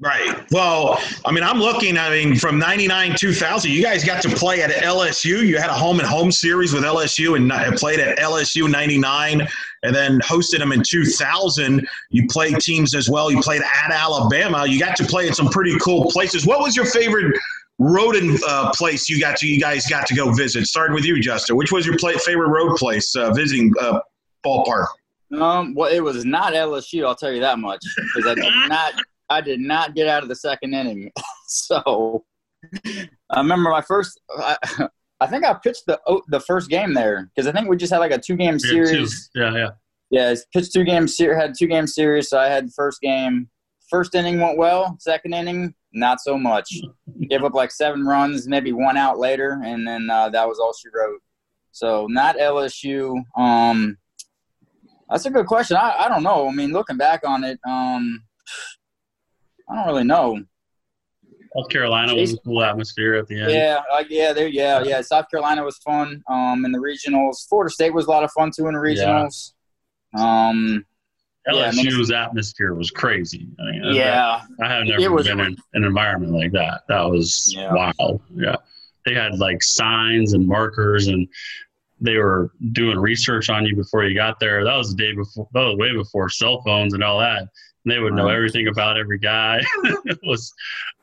Right. 0.00 0.46
Well, 0.52 1.00
I 1.24 1.32
mean, 1.32 1.42
I'm 1.42 1.58
looking, 1.58 1.98
I 1.98 2.10
mean, 2.10 2.36
from 2.36 2.56
99, 2.56 3.16
2000, 3.18 3.70
you 3.70 3.82
guys 3.82 4.04
got 4.04 4.22
to 4.22 4.28
play 4.28 4.62
at 4.62 4.70
LSU. 4.70 5.44
You 5.44 5.58
had 5.58 5.70
a 5.70 5.74
home 5.74 5.98
and 5.98 6.06
home 6.06 6.30
series 6.30 6.72
with 6.72 6.84
LSU 6.84 7.34
and 7.34 7.76
played 7.76 7.98
at 7.98 8.16
LSU 8.18 8.70
99 8.70 9.48
and 9.82 9.94
then 9.94 10.20
hosted 10.20 10.58
them 10.58 10.70
in 10.70 10.84
2000. 10.88 11.84
You 12.10 12.26
played 12.28 12.60
teams 12.60 12.94
as 12.94 13.10
well. 13.10 13.28
You 13.28 13.40
played 13.40 13.62
at 13.62 13.90
Alabama. 13.90 14.66
You 14.66 14.78
got 14.78 14.96
to 14.98 15.04
play 15.04 15.28
at 15.28 15.34
some 15.34 15.48
pretty 15.48 15.76
cool 15.80 16.08
places. 16.12 16.46
What 16.46 16.60
was 16.60 16.76
your 16.76 16.86
favorite 16.86 17.36
road 17.80 18.14
and 18.14 18.38
uh, 18.46 18.70
place 18.74 19.08
you 19.08 19.20
got 19.20 19.36
to, 19.38 19.48
you 19.48 19.60
guys 19.60 19.88
got 19.88 20.06
to 20.06 20.14
go 20.14 20.32
visit? 20.32 20.66
Starting 20.66 20.94
with 20.94 21.06
you, 21.06 21.20
Justin. 21.20 21.56
Which 21.56 21.72
was 21.72 21.84
your 21.84 21.96
play, 21.96 22.14
favorite 22.14 22.50
road 22.50 22.76
place 22.76 23.16
uh, 23.16 23.32
visiting 23.32 23.72
uh, 23.80 23.98
ballpark? 24.46 24.86
Um, 25.32 25.74
well, 25.74 25.92
it 25.92 26.00
was 26.00 26.24
not 26.24 26.52
LSU. 26.52 27.04
I'll 27.04 27.16
tell 27.16 27.32
you 27.32 27.40
that 27.40 27.58
much 27.58 27.84
because 28.14 28.30
I 28.30 28.34
did 28.34 28.52
not 28.68 28.92
I 29.30 29.40
did 29.40 29.60
not 29.60 29.94
get 29.94 30.08
out 30.08 30.22
of 30.22 30.28
the 30.28 30.36
second 30.36 30.74
inning. 30.74 31.12
so 31.46 32.24
I 32.84 33.36
remember 33.36 33.70
my 33.70 33.82
first. 33.82 34.20
I, 34.38 34.56
I, 35.20 35.26
think 35.26 35.44
I 35.44 35.54
pitched 35.54 35.86
the 35.86 36.00
oh, 36.06 36.22
the 36.28 36.40
first 36.40 36.70
game 36.70 36.94
there 36.94 37.30
because 37.34 37.46
I 37.46 37.52
think 37.52 37.68
we 37.68 37.76
just 37.76 37.92
had 37.92 37.98
like 37.98 38.12
a 38.12 38.18
two 38.18 38.36
game 38.36 38.58
series. 38.58 39.30
Yeah, 39.34 39.54
yeah, 39.54 39.68
yeah. 40.10 40.34
Pitched 40.52 40.72
two 40.72 40.84
games. 40.84 41.16
Had 41.18 41.54
two 41.58 41.66
game 41.66 41.86
series. 41.86 42.28
So 42.28 42.38
I 42.38 42.46
had 42.46 42.68
the 42.68 42.72
first 42.72 43.00
game. 43.00 43.48
First 43.90 44.14
inning 44.14 44.40
went 44.40 44.58
well. 44.58 44.96
Second 45.00 45.34
inning, 45.34 45.74
not 45.92 46.20
so 46.20 46.36
much. 46.36 46.68
Gave 47.30 47.44
up 47.44 47.54
like 47.54 47.70
seven 47.70 48.04
runs, 48.04 48.46
maybe 48.46 48.72
one 48.72 48.96
out 48.96 49.18
later, 49.18 49.60
and 49.64 49.86
then 49.86 50.10
uh, 50.10 50.28
that 50.30 50.46
was 50.46 50.58
all 50.58 50.74
she 50.74 50.88
wrote. 50.94 51.20
So 51.72 52.06
not 52.08 52.36
LSU. 52.36 53.22
Um, 53.36 53.96
that's 55.08 55.24
a 55.24 55.30
good 55.30 55.46
question. 55.46 55.76
I, 55.76 55.94
I 56.00 56.08
don't 56.08 56.22
know. 56.22 56.48
I 56.48 56.52
mean, 56.52 56.72
looking 56.72 56.96
back 56.96 57.26
on 57.26 57.44
it, 57.44 57.58
um, 57.66 58.22
I 59.68 59.74
don't 59.74 59.86
really 59.86 60.04
know. 60.04 60.42
South 61.56 61.68
Carolina 61.70 62.14
was 62.14 62.34
a 62.34 62.36
cool 62.38 62.62
atmosphere 62.62 63.14
at 63.14 63.26
the 63.26 63.40
end. 63.40 63.52
Yeah, 63.52 63.80
uh, 63.90 64.04
yeah, 64.08 64.32
there, 64.32 64.48
yeah, 64.48 64.82
yeah. 64.82 65.00
South 65.00 65.30
Carolina 65.30 65.64
was 65.64 65.78
fun. 65.78 66.22
Um, 66.28 66.64
in 66.64 66.72
the 66.72 66.78
regionals, 66.78 67.48
Florida 67.48 67.72
State 67.72 67.94
was 67.94 68.06
a 68.06 68.10
lot 68.10 68.22
of 68.22 68.30
fun 68.32 68.50
too 68.54 68.66
in 68.66 68.74
the 68.74 68.80
regionals. 68.80 69.52
Yeah. 70.16 70.48
Um, 70.48 70.84
LSU's 71.48 72.10
yeah, 72.10 72.26
atmosphere 72.26 72.74
was 72.74 72.90
crazy. 72.90 73.48
I 73.58 73.70
mean, 73.70 73.94
yeah, 73.94 74.42
I 74.62 74.68
have 74.68 74.84
never 74.84 75.12
was, 75.12 75.26
been 75.26 75.40
in 75.40 75.56
an 75.74 75.84
environment 75.84 76.32
like 76.32 76.52
that. 76.52 76.82
That 76.88 77.08
was 77.08 77.52
yeah. 77.56 77.72
wow. 77.72 78.20
Yeah, 78.34 78.56
they 79.06 79.14
had 79.14 79.38
like 79.38 79.62
signs 79.62 80.34
and 80.34 80.46
markers, 80.46 81.06
and 81.06 81.26
they 82.00 82.16
were 82.16 82.52
doing 82.72 82.98
research 82.98 83.48
on 83.48 83.64
you 83.64 83.74
before 83.74 84.04
you 84.04 84.14
got 84.14 84.38
there. 84.38 84.64
That 84.64 84.76
was 84.76 84.94
the 84.94 85.02
day 85.02 85.14
before. 85.14 85.48
That 85.54 85.64
was 85.64 85.76
way 85.78 85.92
before 85.94 86.28
cell 86.28 86.60
phones 86.62 86.92
and 86.92 87.02
all 87.02 87.18
that 87.20 87.48
they 87.90 87.98
would 87.98 88.14
know 88.14 88.28
everything 88.28 88.68
about 88.68 88.96
every 88.98 89.18
guy. 89.18 89.60
it 89.84 90.18
was 90.22 90.52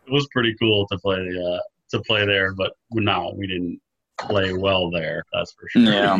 it 0.07 0.11
was 0.11 0.27
pretty 0.31 0.55
cool 0.59 0.87
to 0.87 0.97
play 0.99 1.17
uh, 1.17 1.59
to 1.91 2.01
play 2.01 2.25
there, 2.25 2.53
but 2.53 2.73
no, 2.91 3.33
we 3.35 3.47
didn't 3.47 3.79
play 4.19 4.53
well 4.53 4.89
there. 4.89 5.23
That's 5.33 5.53
for 5.53 5.67
sure. 5.69 5.83
Yeah, 5.83 6.17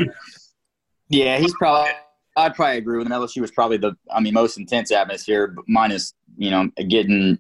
yeah, 1.10 1.38
he's 1.38 1.54
probably. 1.56 1.91
I'd 2.38 2.54
probably 2.54 2.80
agree 2.80 2.97
with 2.97 3.08
him. 3.08 3.13
LSU 3.13 3.39
was 3.39 3.51
probably 3.51 3.78
the, 3.78 3.95
I 4.12 4.19
mean, 4.19 4.34
most 4.34 4.58
intense 4.58 4.91
atmosphere, 4.91 5.56
minus 5.69 6.13
you 6.38 6.51
know 6.51 6.69
getting, 6.89 7.39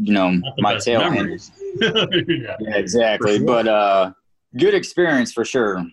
you 0.00 0.14
know, 0.14 0.40
my 0.58 0.78
tail 0.78 1.02
yeah. 1.14 1.36
yeah. 1.80 2.56
exactly. 2.60 3.36
Sure. 3.36 3.46
But 3.46 3.68
uh, 3.68 4.12
good 4.56 4.72
experience 4.72 5.32
for 5.32 5.44
sure. 5.44 5.84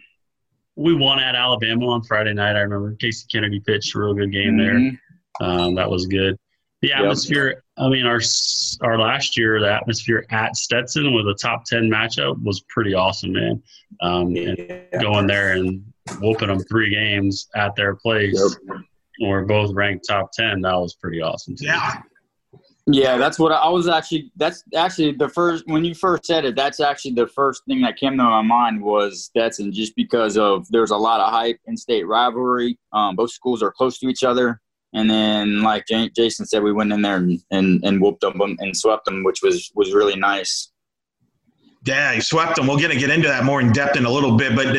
We 0.78 0.96
won 0.96 1.20
at 1.20 1.36
Alabama 1.36 1.90
on 1.90 2.04
Friday 2.04 2.34
night. 2.34 2.56
I 2.56 2.62
remember 2.62 2.96
Casey 2.96 3.28
Kennedy 3.30 3.60
pitched 3.60 3.94
a 3.94 4.00
real 4.00 4.14
good 4.14 4.32
game 4.32 4.56
mm-hmm. 4.56 4.96
there. 5.42 5.50
Um, 5.50 5.76
that 5.76 5.90
was 5.90 6.06
good. 6.06 6.38
The 6.82 6.94
atmosphere. 6.94 7.48
Yep. 7.48 7.64
I 7.78 7.90
mean, 7.90 8.06
our 8.06 8.22
our 8.84 8.98
last 8.98 9.38
year, 9.38 9.60
the 9.60 9.72
atmosphere 9.72 10.26
at 10.30 10.56
Stetson 10.56 11.14
with 11.14 11.28
a 11.28 11.34
top 11.34 11.66
ten 11.66 11.90
matchup 11.90 12.42
was 12.44 12.64
pretty 12.70 12.94
awesome, 12.94 13.34
man. 13.34 13.62
Um, 14.02 14.32
yeah. 14.32 14.84
going 15.02 15.28
there 15.28 15.54
and 15.54 15.84
whooping 16.22 16.48
them 16.48 16.60
three 16.60 16.90
games 16.90 17.50
at 17.56 17.76
their 17.76 17.96
place, 17.96 18.58
yep. 18.68 18.78
we're 19.22 19.44
both 19.44 19.74
ranked 19.74 20.08
top 20.08 20.32
ten. 20.32 20.62
That 20.62 20.76
was 20.76 20.96
pretty 20.96 21.22
awesome. 21.22 21.56
Too. 21.56 21.66
Yeah. 21.66 22.02
Yeah, 22.92 23.18
that's 23.18 23.38
what 23.38 23.52
I 23.52 23.70
was 23.70 23.88
actually. 23.88 24.32
That's 24.36 24.64
actually 24.76 25.12
the 25.12 25.30
first 25.30 25.64
when 25.68 25.86
you 25.86 25.94
first 25.94 26.26
said 26.26 26.44
it. 26.46 26.56
That's 26.56 26.80
actually 26.80 27.12
the 27.12 27.28
first 27.28 27.64
thing 27.66 27.82
that 27.82 27.98
came 27.98 28.18
to 28.18 28.24
my 28.24 28.42
mind 28.42 28.82
was 28.82 29.26
Stetson, 29.26 29.72
just 29.72 29.96
because 29.96 30.38
of 30.38 30.66
there's 30.72 30.90
a 30.90 30.98
lot 30.98 31.20
of 31.20 31.32
hype 31.32 31.60
in 31.68 31.78
state 31.78 32.08
rivalry. 32.08 32.80
Um, 32.92 33.16
both 33.16 33.32
schools 33.32 33.62
are 33.62 33.72
close 33.72 34.00
to 34.00 34.08
each 34.08 34.24
other. 34.24 34.60
And 34.94 35.10
then, 35.10 35.62
like 35.62 35.86
Jason 35.88 36.46
said, 36.46 36.64
we 36.64 36.74
went 36.74 36.92
in 36.92 37.02
there 37.02 37.18
and, 37.18 37.40
and, 37.52 37.84
and 37.84 38.02
whooped 38.02 38.22
them 38.22 38.42
and 38.42 38.76
swept 38.76 39.06
them, 39.06 39.24
which 39.24 39.42
was, 39.44 39.72
was 39.76 39.94
really 39.94 40.16
nice. 40.16 40.72
Yeah, 41.86 42.14
he 42.14 42.20
swept 42.20 42.58
them. 42.58 42.68
We're 42.68 42.78
going 42.78 42.90
to 42.90 42.98
get 42.98 43.10
into 43.10 43.30
that 43.30 43.46
more 43.46 43.62
in 43.62 43.72
depth 43.72 43.96
in 43.96 44.04
a 44.04 44.10
little 44.10 44.36
bit. 44.36 44.54
But 44.54 44.76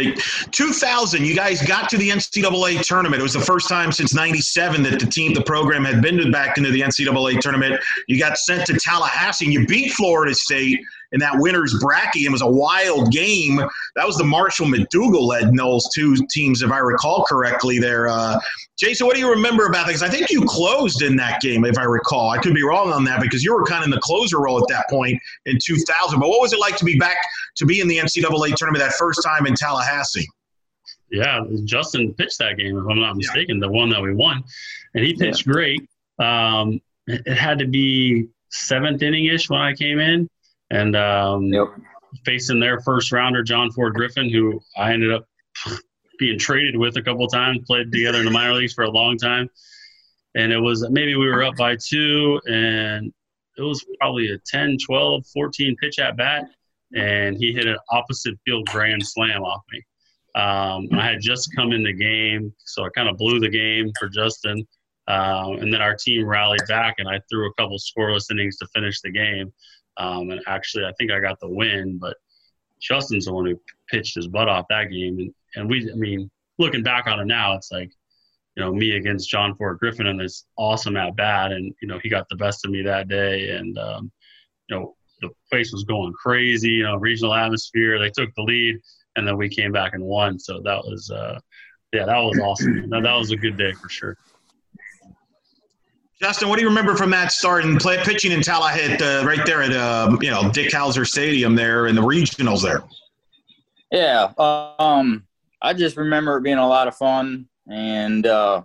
2000, 0.52 1.24
you 1.24 1.34
guys 1.34 1.62
got 1.66 1.88
to 1.90 1.96
the 1.96 2.10
NCAA 2.10 2.84
tournament. 2.84 3.20
It 3.20 3.22
was 3.22 3.32
the 3.32 3.40
first 3.40 3.68
time 3.68 3.90
since 3.90 4.12
'97 4.12 4.82
that 4.82 5.00
the 5.00 5.06
team, 5.06 5.32
the 5.32 5.42
program, 5.42 5.84
had 5.84 6.02
been 6.02 6.30
back 6.30 6.58
into 6.58 6.70
the 6.70 6.82
NCAA 6.82 7.40
tournament. 7.40 7.80
You 8.06 8.18
got 8.18 8.36
sent 8.36 8.66
to 8.66 8.74
Tallahassee 8.74 9.46
and 9.46 9.54
you 9.54 9.66
beat 9.66 9.92
Florida 9.92 10.34
State 10.34 10.78
in 11.12 11.20
that 11.20 11.34
winner's 11.36 11.76
bracket. 11.80 12.22
It 12.22 12.30
was 12.30 12.42
a 12.42 12.50
wild 12.50 13.10
game. 13.10 13.56
That 13.96 14.06
was 14.06 14.16
the 14.16 14.24
Marshall 14.24 14.66
McDougall 14.66 15.26
led 15.26 15.44
Noles 15.52 15.84
two 15.94 16.16
teams, 16.30 16.62
if 16.62 16.70
I 16.70 16.78
recall 16.78 17.24
correctly. 17.24 17.78
There, 17.78 18.08
uh, 18.08 18.38
Jason, 18.78 19.06
what 19.06 19.14
do 19.14 19.20
you 19.20 19.30
remember 19.30 19.66
about? 19.66 19.86
Because 19.86 20.02
I 20.02 20.08
think 20.08 20.30
you 20.30 20.44
closed 20.44 21.02
in 21.02 21.16
that 21.16 21.40
game, 21.40 21.64
if 21.64 21.78
I 21.78 21.84
recall. 21.84 22.30
I 22.30 22.38
could 22.38 22.54
be 22.54 22.62
wrong 22.62 22.92
on 22.92 23.04
that 23.04 23.20
because 23.20 23.42
you 23.42 23.54
were 23.54 23.64
kind 23.64 23.80
of 23.80 23.86
in 23.86 23.90
the 23.90 24.00
closer 24.00 24.40
role 24.40 24.58
at 24.58 24.68
that 24.68 24.88
point 24.88 25.20
in 25.46 25.58
2000. 25.62 26.20
But 26.20 26.28
what 26.28 26.40
was 26.40 26.52
it 26.52 26.60
like 26.60 26.76
to 26.76 26.84
be 26.84 26.98
back 26.98 27.16
to 27.56 27.66
be 27.66 27.80
in 27.80 27.88
the 27.88 27.98
NCAA 27.98 28.54
tournament 28.54 28.84
that 28.84 28.92
first 28.94 29.22
time 29.24 29.46
in 29.46 29.54
Tallahassee? 29.54 30.26
Yeah, 31.10 31.40
Justin 31.64 32.14
pitched 32.14 32.38
that 32.38 32.56
game, 32.56 32.78
if 32.78 32.84
I'm 32.88 33.00
not 33.00 33.16
mistaken, 33.16 33.56
yeah. 33.56 33.66
the 33.66 33.72
one 33.72 33.90
that 33.90 34.00
we 34.00 34.14
won, 34.14 34.44
and 34.94 35.04
he 35.04 35.14
pitched 35.14 35.44
yeah. 35.44 35.52
great. 35.52 35.90
Um, 36.20 36.80
it 37.08 37.36
had 37.36 37.58
to 37.58 37.66
be 37.66 38.28
seventh 38.50 39.02
inning 39.02 39.26
ish 39.26 39.50
when 39.50 39.60
I 39.60 39.74
came 39.74 39.98
in 39.98 40.28
and 40.70 40.96
um, 40.96 41.44
yep. 41.46 41.68
facing 42.24 42.60
their 42.60 42.80
first 42.80 43.12
rounder, 43.12 43.42
John 43.42 43.70
Ford 43.70 43.94
Griffin, 43.94 44.30
who 44.30 44.60
I 44.76 44.92
ended 44.92 45.12
up 45.12 45.26
being 46.18 46.38
traded 46.38 46.76
with 46.76 46.96
a 46.96 47.02
couple 47.02 47.26
times, 47.28 47.60
played 47.66 47.90
together 47.92 48.18
in 48.18 48.24
the 48.24 48.30
minor 48.30 48.54
leagues 48.54 48.74
for 48.74 48.84
a 48.84 48.90
long 48.90 49.16
time. 49.16 49.48
And 50.34 50.52
it 50.52 50.58
was 50.60 50.88
maybe 50.90 51.16
we 51.16 51.26
were 51.26 51.42
up 51.42 51.56
by 51.56 51.76
two, 51.76 52.40
and 52.46 53.12
it 53.56 53.62
was 53.62 53.84
probably 53.98 54.32
a 54.32 54.38
10, 54.46 54.78
12, 54.84 55.26
14 55.26 55.76
pitch 55.82 55.98
at 55.98 56.16
bat, 56.16 56.44
and 56.94 57.36
he 57.36 57.52
hit 57.52 57.66
an 57.66 57.78
opposite 57.90 58.36
field 58.44 58.66
grand 58.68 59.04
slam 59.04 59.42
off 59.42 59.62
me. 59.72 59.82
Um, 60.36 60.88
I 60.92 61.06
had 61.06 61.20
just 61.20 61.54
come 61.56 61.72
in 61.72 61.82
the 61.82 61.92
game, 61.92 62.54
so 62.64 62.84
I 62.84 62.88
kind 62.94 63.08
of 63.08 63.16
blew 63.16 63.40
the 63.40 63.48
game 63.48 63.90
for 63.98 64.08
Justin. 64.08 64.66
Um, 65.08 65.54
and 65.58 65.72
then 65.72 65.82
our 65.82 65.96
team 65.96 66.24
rallied 66.24 66.66
back, 66.68 66.96
and 66.98 67.08
I 67.08 67.20
threw 67.28 67.48
a 67.48 67.54
couple 67.54 67.76
scoreless 67.78 68.30
innings 68.30 68.56
to 68.58 68.66
finish 68.72 69.00
the 69.00 69.10
game. 69.10 69.52
Um, 69.96 70.30
and 70.30 70.40
actually, 70.46 70.84
I 70.84 70.92
think 70.98 71.10
I 71.10 71.20
got 71.20 71.38
the 71.40 71.48
win, 71.48 71.98
but 71.98 72.16
Justin's 72.80 73.26
the 73.26 73.32
one 73.32 73.46
who 73.46 73.60
pitched 73.88 74.14
his 74.14 74.28
butt 74.28 74.48
off 74.48 74.66
that 74.70 74.90
game. 74.90 75.18
And, 75.18 75.34
and 75.56 75.68
we, 75.68 75.90
I 75.90 75.94
mean, 75.94 76.30
looking 76.58 76.82
back 76.82 77.06
on 77.06 77.20
it 77.20 77.26
now, 77.26 77.54
it's 77.54 77.70
like, 77.70 77.90
you 78.56 78.64
know, 78.64 78.72
me 78.72 78.96
against 78.96 79.28
John 79.28 79.54
Ford 79.54 79.78
Griffin 79.78 80.06
and 80.06 80.18
this 80.18 80.46
awesome 80.56 80.96
at 80.96 81.16
bat. 81.16 81.52
And, 81.52 81.74
you 81.82 81.88
know, 81.88 81.98
he 82.02 82.08
got 82.08 82.28
the 82.28 82.36
best 82.36 82.64
of 82.64 82.70
me 82.70 82.82
that 82.82 83.08
day. 83.08 83.50
And, 83.50 83.78
um, 83.78 84.10
you 84.68 84.76
know, 84.76 84.96
the 85.20 85.28
place 85.50 85.72
was 85.72 85.84
going 85.84 86.12
crazy, 86.14 86.70
you 86.70 86.84
know, 86.84 86.96
regional 86.96 87.34
atmosphere. 87.34 87.98
They 87.98 88.10
took 88.10 88.34
the 88.34 88.42
lead. 88.42 88.80
and 89.16 89.26
then 89.26 89.36
we 89.36 89.48
came 89.48 89.72
back 89.72 89.94
and 89.94 90.02
won. 90.02 90.38
So 90.38 90.60
that 90.64 90.82
was, 90.84 91.10
uh, 91.10 91.38
yeah, 91.92 92.06
that 92.06 92.18
was 92.18 92.38
awesome. 92.38 92.88
that, 92.90 93.02
that 93.02 93.14
was 93.14 93.30
a 93.30 93.36
good 93.36 93.56
day 93.56 93.72
for 93.72 93.88
sure. 93.88 94.16
Justin, 96.22 96.50
what 96.50 96.56
do 96.56 96.62
you 96.62 96.68
remember 96.68 96.96
from 96.96 97.10
that 97.10 97.32
start 97.32 97.64
and 97.64 97.80
play, 97.80 97.96
pitching 98.02 98.30
in 98.30 98.42
Tallahassee, 98.42 99.02
uh, 99.02 99.24
right 99.24 99.44
there 99.46 99.62
at 99.62 99.72
uh, 99.72 100.14
you 100.20 100.30
know 100.30 100.50
Dick 100.50 100.70
Howser 100.70 101.06
Stadium 101.06 101.54
there 101.54 101.86
in 101.86 101.94
the 101.94 102.02
regionals 102.02 102.62
there? 102.62 102.82
Yeah, 103.90 104.32
um, 104.38 105.24
I 105.62 105.72
just 105.72 105.96
remember 105.96 106.36
it 106.36 106.42
being 106.42 106.58
a 106.58 106.68
lot 106.68 106.88
of 106.88 106.96
fun, 106.96 107.48
and 107.70 108.26
uh, 108.26 108.62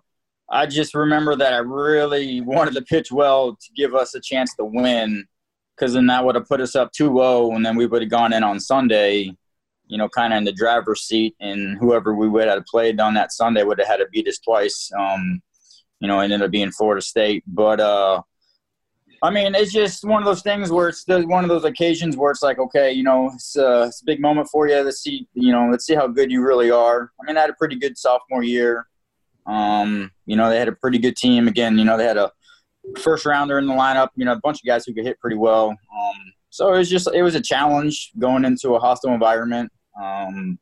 I 0.49 0.65
just 0.65 0.93
remember 0.93 1.37
that 1.37 1.53
I 1.53 1.59
really 1.59 2.41
wanted 2.41 2.73
to 2.73 2.81
pitch 2.81 3.11
well 3.11 3.55
to 3.55 3.71
give 3.73 3.95
us 3.95 4.15
a 4.15 4.19
chance 4.19 4.53
to 4.55 4.65
win, 4.65 5.25
because 5.75 5.93
then 5.93 6.07
that 6.07 6.25
would 6.25 6.35
have 6.35 6.47
put 6.47 6.59
us 6.59 6.75
up 6.75 6.91
2-0, 6.91 7.55
and 7.55 7.65
then 7.65 7.77
we 7.77 7.85
would 7.85 8.01
have 8.01 8.11
gone 8.11 8.33
in 8.33 8.43
on 8.43 8.59
Sunday, 8.59 9.31
you 9.87 9.97
know, 9.97 10.09
kind 10.09 10.33
of 10.33 10.37
in 10.39 10.43
the 10.43 10.51
driver's 10.51 11.03
seat, 11.03 11.33
and 11.39 11.77
whoever 11.77 12.13
we 12.13 12.27
would 12.27 12.49
have 12.49 12.65
played 12.65 12.99
on 12.99 13.13
that 13.13 13.31
Sunday 13.31 13.63
would 13.63 13.79
have 13.79 13.87
had 13.87 13.97
to 13.97 14.07
beat 14.11 14.27
us 14.27 14.39
twice. 14.39 14.91
Um, 14.99 15.41
you 15.99 16.08
know, 16.08 16.19
it 16.19 16.25
ended 16.25 16.41
up 16.43 16.51
being 16.51 16.71
Florida 16.71 17.01
State. 17.01 17.43
But 17.47 17.79
uh, 17.79 18.21
I 19.21 19.29
mean, 19.29 19.55
it's 19.55 19.71
just 19.71 20.03
one 20.03 20.21
of 20.21 20.25
those 20.25 20.41
things 20.41 20.71
where 20.71 20.89
it's 20.89 21.05
one 21.08 21.43
of 21.43 21.49
those 21.49 21.63
occasions 21.63 22.17
where 22.17 22.31
it's 22.31 22.43
like, 22.43 22.60
okay, 22.60 22.91
you 22.91 23.03
know, 23.03 23.31
it's, 23.34 23.58
uh, 23.58 23.86
it's 23.88 24.01
a 24.01 24.05
big 24.05 24.21
moment 24.21 24.49
for 24.51 24.67
you. 24.67 24.75
Let's 24.81 25.01
see, 25.01 25.27
you 25.34 25.51
know, 25.51 25.69
let's 25.71 25.86
see 25.86 25.95
how 25.95 26.08
good 26.08 26.31
you 26.31 26.41
really 26.41 26.71
are. 26.71 27.12
I 27.19 27.25
mean, 27.25 27.38
I 27.38 27.41
had 27.41 27.49
a 27.49 27.55
pretty 27.55 27.77
good 27.77 27.97
sophomore 27.97 28.43
year. 28.43 28.88
Um, 29.47 30.12
you 30.25 30.36
know, 30.36 30.49
they 30.49 30.60
had 30.60 30.67
a 30.67 30.73
pretty 30.73 30.97
good 30.97 31.15
team. 31.15 31.47
Again, 31.47 31.77
you 31.77 31.86
know, 31.86 31.97
they 31.97 32.05
had 32.05 32.17
a 32.17 32.31
first 32.99 33.25
rounder 33.25 33.58
in 33.58 33.67
the 33.67 33.73
lineup. 33.73 34.10
You 34.15 34.25
know, 34.25 34.34
a 34.34 34.39
bunch 34.39 34.58
of 34.58 34.65
guys 34.65 34.86
who 34.86 34.93
could 34.93 35.05
hit 35.05 35.19
pretty 35.19 35.38
well. 35.38 35.69
Um, 35.69 36.34
so 36.49 36.73
it 36.73 36.77
was 36.77 36.89
just 36.89 37.08
it 37.13 37.21
was 37.21 37.36
a 37.36 37.41
challenge 37.41 38.12
going 38.17 38.45
into 38.45 38.75
a 38.75 38.79
hostile 38.79 39.13
environment, 39.13 39.71
um, 40.01 40.58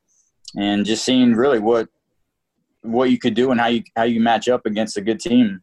and 0.57 0.85
just 0.85 1.05
seeing 1.05 1.33
really 1.33 1.59
what 1.59 1.87
what 2.83 3.09
you 3.09 3.17
could 3.17 3.33
do 3.33 3.51
and 3.51 3.59
how 3.59 3.67
you 3.67 3.83
how 3.95 4.03
you 4.03 4.21
match 4.21 4.47
up 4.47 4.65
against 4.65 4.97
a 4.97 5.01
good 5.01 5.19
team. 5.19 5.61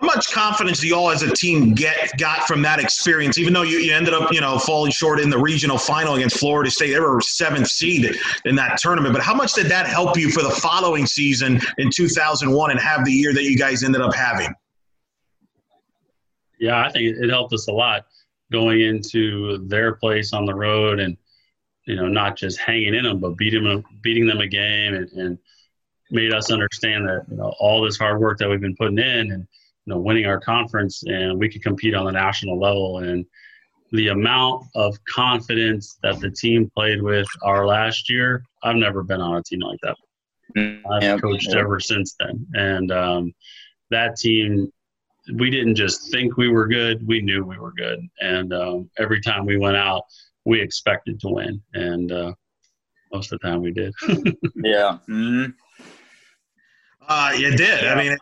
How 0.00 0.06
much 0.06 0.32
confidence 0.32 0.80
do 0.80 0.86
you 0.86 0.94
all 0.94 1.10
as 1.10 1.22
a 1.22 1.34
team 1.34 1.74
get 1.74 2.16
got 2.18 2.46
from 2.46 2.62
that 2.62 2.78
experience? 2.78 3.36
Even 3.36 3.52
though 3.52 3.62
you, 3.62 3.78
you 3.78 3.92
ended 3.92 4.14
up, 4.14 4.32
you 4.32 4.40
know, 4.40 4.56
falling 4.56 4.92
short 4.92 5.18
in 5.18 5.28
the 5.28 5.38
regional 5.38 5.76
final 5.76 6.14
against 6.14 6.38
Florida 6.38 6.70
State, 6.70 6.92
they 6.92 7.00
were 7.00 7.20
seventh 7.20 7.66
seed 7.66 8.14
in 8.44 8.54
that 8.54 8.78
tournament. 8.78 9.12
But 9.12 9.22
how 9.22 9.34
much 9.34 9.54
did 9.54 9.66
that 9.66 9.86
help 9.88 10.16
you 10.16 10.30
for 10.30 10.42
the 10.42 10.50
following 10.50 11.04
season 11.04 11.60
in 11.78 11.90
2001 11.90 12.70
and 12.70 12.78
have 12.78 13.04
the 13.04 13.10
year 13.10 13.34
that 13.34 13.42
you 13.42 13.58
guys 13.58 13.82
ended 13.82 14.00
up 14.00 14.14
having? 14.14 14.54
Yeah, 16.60 16.80
I 16.86 16.92
think 16.92 17.16
it 17.16 17.28
helped 17.28 17.52
us 17.52 17.66
a 17.66 17.72
lot 17.72 18.06
going 18.52 18.80
into 18.80 19.66
their 19.66 19.94
place 19.94 20.32
on 20.32 20.46
the 20.46 20.54
road 20.54 21.00
and 21.00 21.16
you 21.86 21.96
know 21.96 22.06
not 22.06 22.36
just 22.36 22.58
hanging 22.58 22.94
in 22.94 23.04
them, 23.04 23.18
but 23.18 23.36
beating 23.36 23.64
them, 23.64 23.84
beating 24.00 24.26
them 24.26 24.40
a 24.40 24.46
game 24.46 24.94
and, 24.94 25.10
and 25.12 25.38
made 26.10 26.32
us 26.32 26.50
understand 26.50 27.06
that 27.06 27.24
you 27.30 27.36
know 27.36 27.54
all 27.58 27.82
this 27.82 27.98
hard 27.98 28.20
work 28.20 28.38
that 28.38 28.48
we've 28.48 28.60
been 28.60 28.76
putting 28.76 28.98
in 28.98 29.32
and 29.32 29.46
you 29.86 29.94
know 29.94 29.98
winning 29.98 30.26
our 30.26 30.40
conference 30.40 31.02
and 31.06 31.38
we 31.38 31.48
could 31.48 31.62
compete 31.62 31.94
on 31.94 32.06
the 32.06 32.12
national 32.12 32.58
level. 32.58 32.98
And 32.98 33.24
the 33.92 34.08
amount 34.08 34.66
of 34.74 34.96
confidence 35.04 35.98
that 36.02 36.20
the 36.20 36.30
team 36.30 36.70
played 36.74 37.00
with 37.00 37.26
our 37.42 37.66
last 37.66 38.10
year 38.10 38.42
i've 38.62 38.76
never 38.76 39.02
been 39.02 39.20
on 39.20 39.36
a 39.36 39.42
team 39.42 39.60
like 39.60 39.78
that. 39.82 39.96
I've 40.90 41.02
yep. 41.02 41.20
coached 41.20 41.48
yep. 41.48 41.58
ever 41.58 41.78
since 41.78 42.16
then. 42.18 42.46
And 42.54 42.90
um, 42.92 43.34
that 43.90 44.16
team 44.16 44.72
we 45.34 45.50
didn't 45.50 45.74
just 45.74 46.10
think 46.10 46.36
we 46.38 46.48
were 46.48 46.66
good 46.66 47.06
we 47.06 47.20
knew 47.20 47.44
we 47.44 47.58
were 47.58 47.72
good. 47.72 48.00
And 48.20 48.52
um, 48.52 48.90
every 48.98 49.20
time 49.20 49.46
we 49.46 49.58
went 49.58 49.76
out 49.76 50.04
we 50.44 50.60
expected 50.60 51.20
to 51.20 51.28
win. 51.28 51.62
And 51.74 52.10
uh, 52.10 52.32
most 53.12 53.32
of 53.32 53.38
the 53.40 53.48
time 53.48 53.62
we 53.62 53.72
did. 53.72 53.94
Yeah. 54.56 54.98
Mm-hmm. 55.08 55.50
Uh, 57.08 57.32
you 57.36 57.56
did. 57.56 57.86
I 57.86 57.94
mean, 57.96 58.16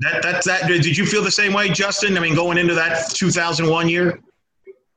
that 0.00 0.22
that's 0.22 0.46
that. 0.46 0.66
Did 0.66 0.96
you 0.96 1.06
feel 1.06 1.22
the 1.22 1.30
same 1.30 1.52
way, 1.52 1.68
Justin? 1.68 2.16
I 2.16 2.20
mean, 2.20 2.34
going 2.34 2.58
into 2.58 2.74
that 2.74 3.10
2001 3.14 3.88
year. 3.88 4.20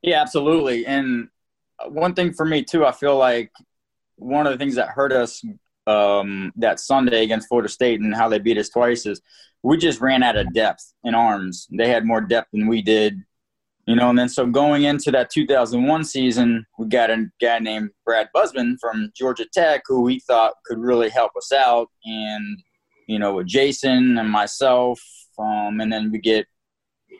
Yeah, 0.02 0.22
absolutely. 0.22 0.86
And 0.86 1.30
one 1.88 2.14
thing 2.14 2.34
for 2.34 2.46
me 2.46 2.64
too, 2.64 2.86
I 2.86 2.92
feel 2.92 3.18
like 3.18 3.52
one 4.16 4.48
of 4.48 4.52
the 4.52 4.58
things 4.58 4.76
that 4.76 4.90
hurt 4.90 5.12
us 5.12 5.44
um, 5.88 6.52
that 6.56 6.80
Sunday 6.80 7.24
against 7.24 7.48
Florida 7.48 7.70
State 7.70 8.00
and 8.02 8.14
how 8.14 8.28
they 8.28 8.40
beat 8.40 8.58
us 8.58 8.70
twice 8.70 9.06
is 9.06 9.22
we 9.64 9.78
just 9.78 10.02
ran 10.02 10.24
out 10.24 10.38
of 10.38 10.54
depth 10.54 10.94
in 11.04 11.16
arms. 11.16 11.68
They 11.72 11.90
had 11.90 12.06
more 12.06 12.22
depth 12.22 12.50
than 12.52 12.68
we 12.68 12.82
did, 12.82 13.18
you 13.88 13.96
know. 13.96 14.10
And 14.10 14.18
then 14.18 14.30
so 14.30 14.46
going 14.48 14.84
into 14.84 15.12
that 15.12 15.30
2001 15.30 16.04
season, 16.06 16.66
we 16.80 16.88
got 16.88 17.12
a 17.12 17.28
guy 17.40 17.60
named 17.60 17.92
Brad 18.06 18.30
Busman 18.34 18.78
from 18.80 19.12
Georgia 19.16 19.46
Tech 19.54 19.84
who 19.88 20.02
we 20.02 20.20
thought 20.20 20.54
could 20.66 20.80
really 20.80 21.10
help 21.10 21.32
us 21.36 21.52
out 21.52 21.90
and 22.06 22.58
you 23.12 23.19
know, 23.19 23.34
with 23.34 23.47
Jason 23.47 24.17
and 24.17 24.30
myself, 24.30 25.02
um, 25.38 25.82
and 25.82 25.91
then 25.91 26.12
we 26.12 26.19
get 26.19 26.47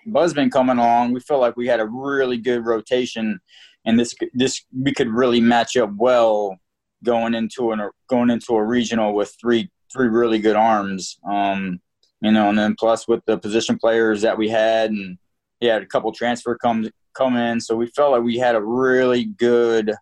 Busman 0.08 0.50
coming 0.50 0.78
along. 0.78 1.12
We 1.12 1.20
felt 1.20 1.42
like 1.42 1.58
we 1.58 1.68
had 1.68 1.82
a 1.82 1.86
really 1.86 2.38
good 2.38 2.66
rotation, 2.66 3.42
and 3.86 4.00
this 4.00 4.16
this 4.34 4.64
we 4.74 4.94
could 4.94 5.10
really 5.10 5.42
match 5.42 5.76
up 5.76 5.92
well 5.98 6.58
going 7.04 7.34
into 7.34 7.74
an 7.74 7.82
going 8.10 8.30
into 8.30 8.56
a 8.56 8.64
regional 8.64 9.14
with 9.14 9.36
three 9.40 9.70
three 9.92 10.08
really 10.08 10.40
good 10.40 10.56
arms. 10.56 11.20
Um, 11.30 11.82
you 12.22 12.32
know, 12.32 12.48
and 12.48 12.58
then 12.58 12.76
plus 12.80 13.06
with 13.06 13.22
the 13.26 13.38
position 13.38 13.78
players 13.78 14.22
that 14.22 14.38
we 14.38 14.48
had, 14.48 14.92
and 14.92 15.18
he 15.60 15.68
had 15.68 15.82
a 15.82 15.88
couple 15.88 16.14
transfer 16.14 16.56
come 16.56 16.90
come 17.14 17.36
in, 17.36 17.60
so 17.60 17.76
we 17.76 17.88
felt 17.88 18.14
like 18.14 18.24
we 18.24 18.38
had 18.38 18.56
a 18.56 18.64
really 18.64 19.26
good 19.26 19.94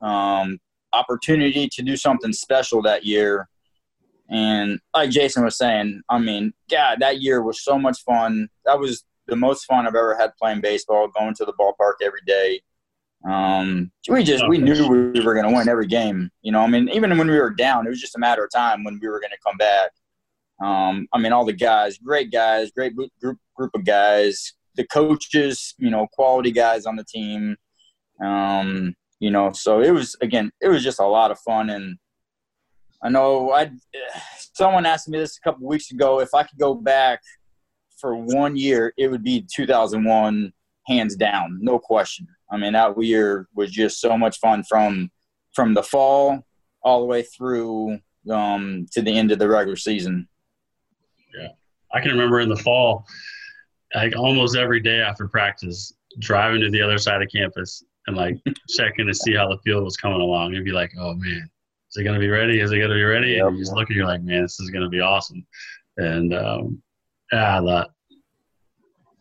um, 0.00 0.58
opportunity 0.92 1.68
to 1.68 1.82
do 1.82 1.96
something 1.96 2.32
special 2.32 2.82
that 2.82 3.06
year. 3.06 3.48
And 4.30 4.80
like 4.94 5.10
Jason 5.10 5.44
was 5.44 5.56
saying, 5.56 6.02
I 6.08 6.18
mean, 6.18 6.52
God, 6.70 6.98
that 7.00 7.22
year 7.22 7.42
was 7.42 7.64
so 7.64 7.78
much 7.78 8.02
fun. 8.02 8.48
That 8.66 8.78
was 8.78 9.04
the 9.26 9.36
most 9.36 9.64
fun 9.64 9.86
I've 9.86 9.94
ever 9.94 10.16
had 10.16 10.36
playing 10.36 10.60
baseball, 10.60 11.08
going 11.08 11.34
to 11.34 11.44
the 11.44 11.54
ballpark 11.54 11.94
every 12.02 12.20
day. 12.26 12.60
Um, 13.28 13.90
we 14.08 14.22
just 14.22 14.46
we 14.48 14.58
knew 14.58 14.88
we 14.88 15.20
were 15.20 15.34
going 15.34 15.48
to 15.48 15.54
win 15.54 15.68
every 15.68 15.86
game. 15.86 16.30
You 16.42 16.52
know, 16.52 16.60
I 16.60 16.66
mean, 16.66 16.88
even 16.90 17.16
when 17.18 17.28
we 17.28 17.38
were 17.38 17.50
down, 17.50 17.86
it 17.86 17.90
was 17.90 18.00
just 18.00 18.16
a 18.16 18.18
matter 18.18 18.44
of 18.44 18.50
time 18.50 18.84
when 18.84 18.98
we 19.02 19.08
were 19.08 19.20
going 19.20 19.32
to 19.32 19.38
come 19.44 19.56
back. 19.56 19.90
Um, 20.60 21.08
I 21.12 21.18
mean, 21.18 21.32
all 21.32 21.44
the 21.44 21.52
guys, 21.52 21.98
great 21.98 22.30
guys, 22.30 22.70
great 22.70 22.94
group 22.94 23.38
group 23.56 23.70
of 23.74 23.84
guys. 23.84 24.54
The 24.76 24.86
coaches, 24.86 25.74
you 25.78 25.90
know, 25.90 26.06
quality 26.12 26.52
guys 26.52 26.86
on 26.86 26.94
the 26.94 27.04
team. 27.04 27.56
Um, 28.24 28.94
you 29.18 29.30
know, 29.30 29.52
so 29.52 29.80
it 29.80 29.90
was 29.90 30.16
again, 30.20 30.52
it 30.60 30.68
was 30.68 30.84
just 30.84 31.00
a 31.00 31.06
lot 31.06 31.30
of 31.30 31.40
fun 31.40 31.70
and 31.70 31.98
I 33.02 33.08
know 33.08 33.52
I 33.52 33.70
someone 34.54 34.86
asked 34.86 35.08
me 35.08 35.18
this 35.18 35.36
a 35.36 35.40
couple 35.40 35.66
weeks 35.66 35.90
ago 35.90 36.20
if 36.20 36.34
I 36.34 36.42
could 36.42 36.58
go 36.58 36.74
back 36.74 37.20
for 37.98 38.16
one 38.16 38.56
year, 38.56 38.92
it 38.96 39.08
would 39.08 39.24
be 39.24 39.46
2001, 39.54 40.52
hands 40.86 41.16
down, 41.16 41.58
no 41.60 41.78
question. 41.78 42.26
I 42.50 42.56
mean, 42.56 42.72
that 42.72 43.00
year 43.02 43.48
was 43.54 43.70
just 43.70 44.00
so 44.00 44.16
much 44.16 44.38
fun 44.38 44.64
from 44.64 45.10
from 45.54 45.74
the 45.74 45.82
fall 45.82 46.44
all 46.82 47.00
the 47.00 47.06
way 47.06 47.22
through 47.22 47.98
um, 48.30 48.86
to 48.92 49.02
the 49.02 49.10
end 49.10 49.32
of 49.32 49.38
the 49.38 49.48
regular 49.48 49.76
season. 49.76 50.28
Yeah, 51.38 51.48
I 51.92 52.00
can 52.00 52.12
remember 52.12 52.40
in 52.40 52.48
the 52.48 52.56
fall, 52.56 53.04
like 53.94 54.16
almost 54.16 54.56
every 54.56 54.80
day 54.80 55.00
after 55.00 55.28
practice, 55.28 55.92
driving 56.18 56.60
to 56.60 56.70
the 56.70 56.80
other 56.80 56.98
side 56.98 57.22
of 57.22 57.28
campus 57.30 57.84
and 58.06 58.16
like 58.16 58.36
checking 58.68 59.06
to 59.06 59.14
see 59.14 59.34
how 59.34 59.48
the 59.48 59.58
field 59.58 59.84
was 59.84 59.96
coming 59.96 60.20
along. 60.20 60.52
It'd 60.52 60.64
be 60.64 60.72
like, 60.72 60.92
oh 60.98 61.14
man, 61.14 61.50
it 61.98 62.04
going 62.04 62.14
to 62.14 62.20
be 62.20 62.30
ready? 62.30 62.60
Is 62.60 62.72
it 62.72 62.78
going 62.78 62.90
to 62.90 62.94
be 62.94 63.04
ready? 63.04 63.32
Yep. 63.32 63.46
And 63.46 63.56
you 63.56 63.62
just 63.62 63.74
look 63.74 63.88
and 63.88 63.96
you're 63.96 64.06
like, 64.06 64.22
man, 64.22 64.42
this 64.42 64.60
is 64.60 64.70
going 64.70 64.84
to 64.84 64.88
be 64.88 65.00
awesome. 65.00 65.46
And 65.96 66.34
um, 66.34 66.82
yeah, 67.32 67.60
that 67.60 67.88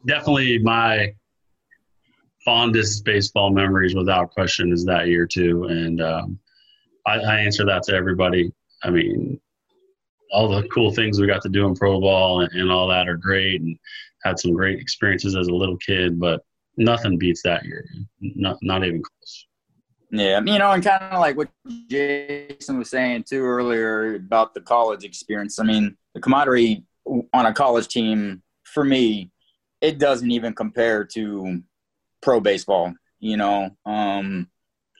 definitely 0.05 0.59
my 0.59 1.13
fondest 2.45 3.03
baseball 3.03 3.51
memories 3.51 3.95
without 3.95 4.31
question 4.31 4.71
is 4.71 4.85
that 4.85 5.07
year 5.07 5.27
too. 5.27 5.65
And 5.65 6.01
um, 6.01 6.39
I, 7.05 7.19
I 7.19 7.39
answer 7.39 7.65
that 7.65 7.83
to 7.83 7.93
everybody. 7.93 8.51
I 8.83 8.89
mean, 8.89 9.39
all 10.31 10.47
the 10.47 10.67
cool 10.69 10.91
things 10.91 11.19
we 11.19 11.27
got 11.27 11.41
to 11.41 11.49
do 11.49 11.65
in 11.65 11.75
pro 11.75 11.99
ball 11.99 12.41
and, 12.41 12.51
and, 12.53 12.71
all 12.71 12.87
that 12.87 13.07
are 13.07 13.17
great 13.17 13.61
and 13.61 13.77
had 14.23 14.37
some 14.37 14.53
great 14.53 14.79
experiences 14.79 15.35
as 15.35 15.47
a 15.47 15.53
little 15.53 15.77
kid, 15.77 16.19
but 16.19 16.41
nothing 16.75 17.17
beats 17.17 17.41
that 17.43 17.65
year. 17.65 17.85
Not, 18.21 18.57
not 18.61 18.85
even 18.85 19.01
close. 19.01 19.46
Yeah, 20.09 20.39
you 20.45 20.57
know, 20.57 20.71
and 20.71 20.83
kind 20.83 21.03
of 21.03 21.19
like 21.19 21.35
what 21.35 21.49
Jason 21.89 22.77
was 22.77 22.89
saying 22.89 23.25
too 23.27 23.43
earlier 23.43 24.15
about 24.15 24.53
the 24.53 24.61
college 24.61 25.03
experience. 25.03 25.59
I 25.59 25.63
mean, 25.63 25.97
the 26.13 26.21
camaraderie 26.21 26.85
on 27.05 27.45
a 27.45 27.53
college 27.53 27.89
team 27.89 28.41
for 28.63 28.85
me, 28.85 29.31
it 29.81 29.99
doesn't 29.99 30.31
even 30.31 30.53
compare 30.53 31.03
to 31.03 31.61
pro 32.21 32.39
baseball. 32.39 32.93
You 33.19 33.35
know, 33.35 33.71
um, 33.85 34.47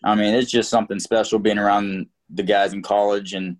I 0.03 0.15
mean, 0.15 0.33
it's 0.33 0.51
just 0.51 0.69
something 0.69 0.99
special 0.99 1.39
being 1.39 1.59
around 1.59 2.07
the 2.29 2.43
guys 2.43 2.73
in 2.73 2.81
college, 2.81 3.33
and 3.33 3.57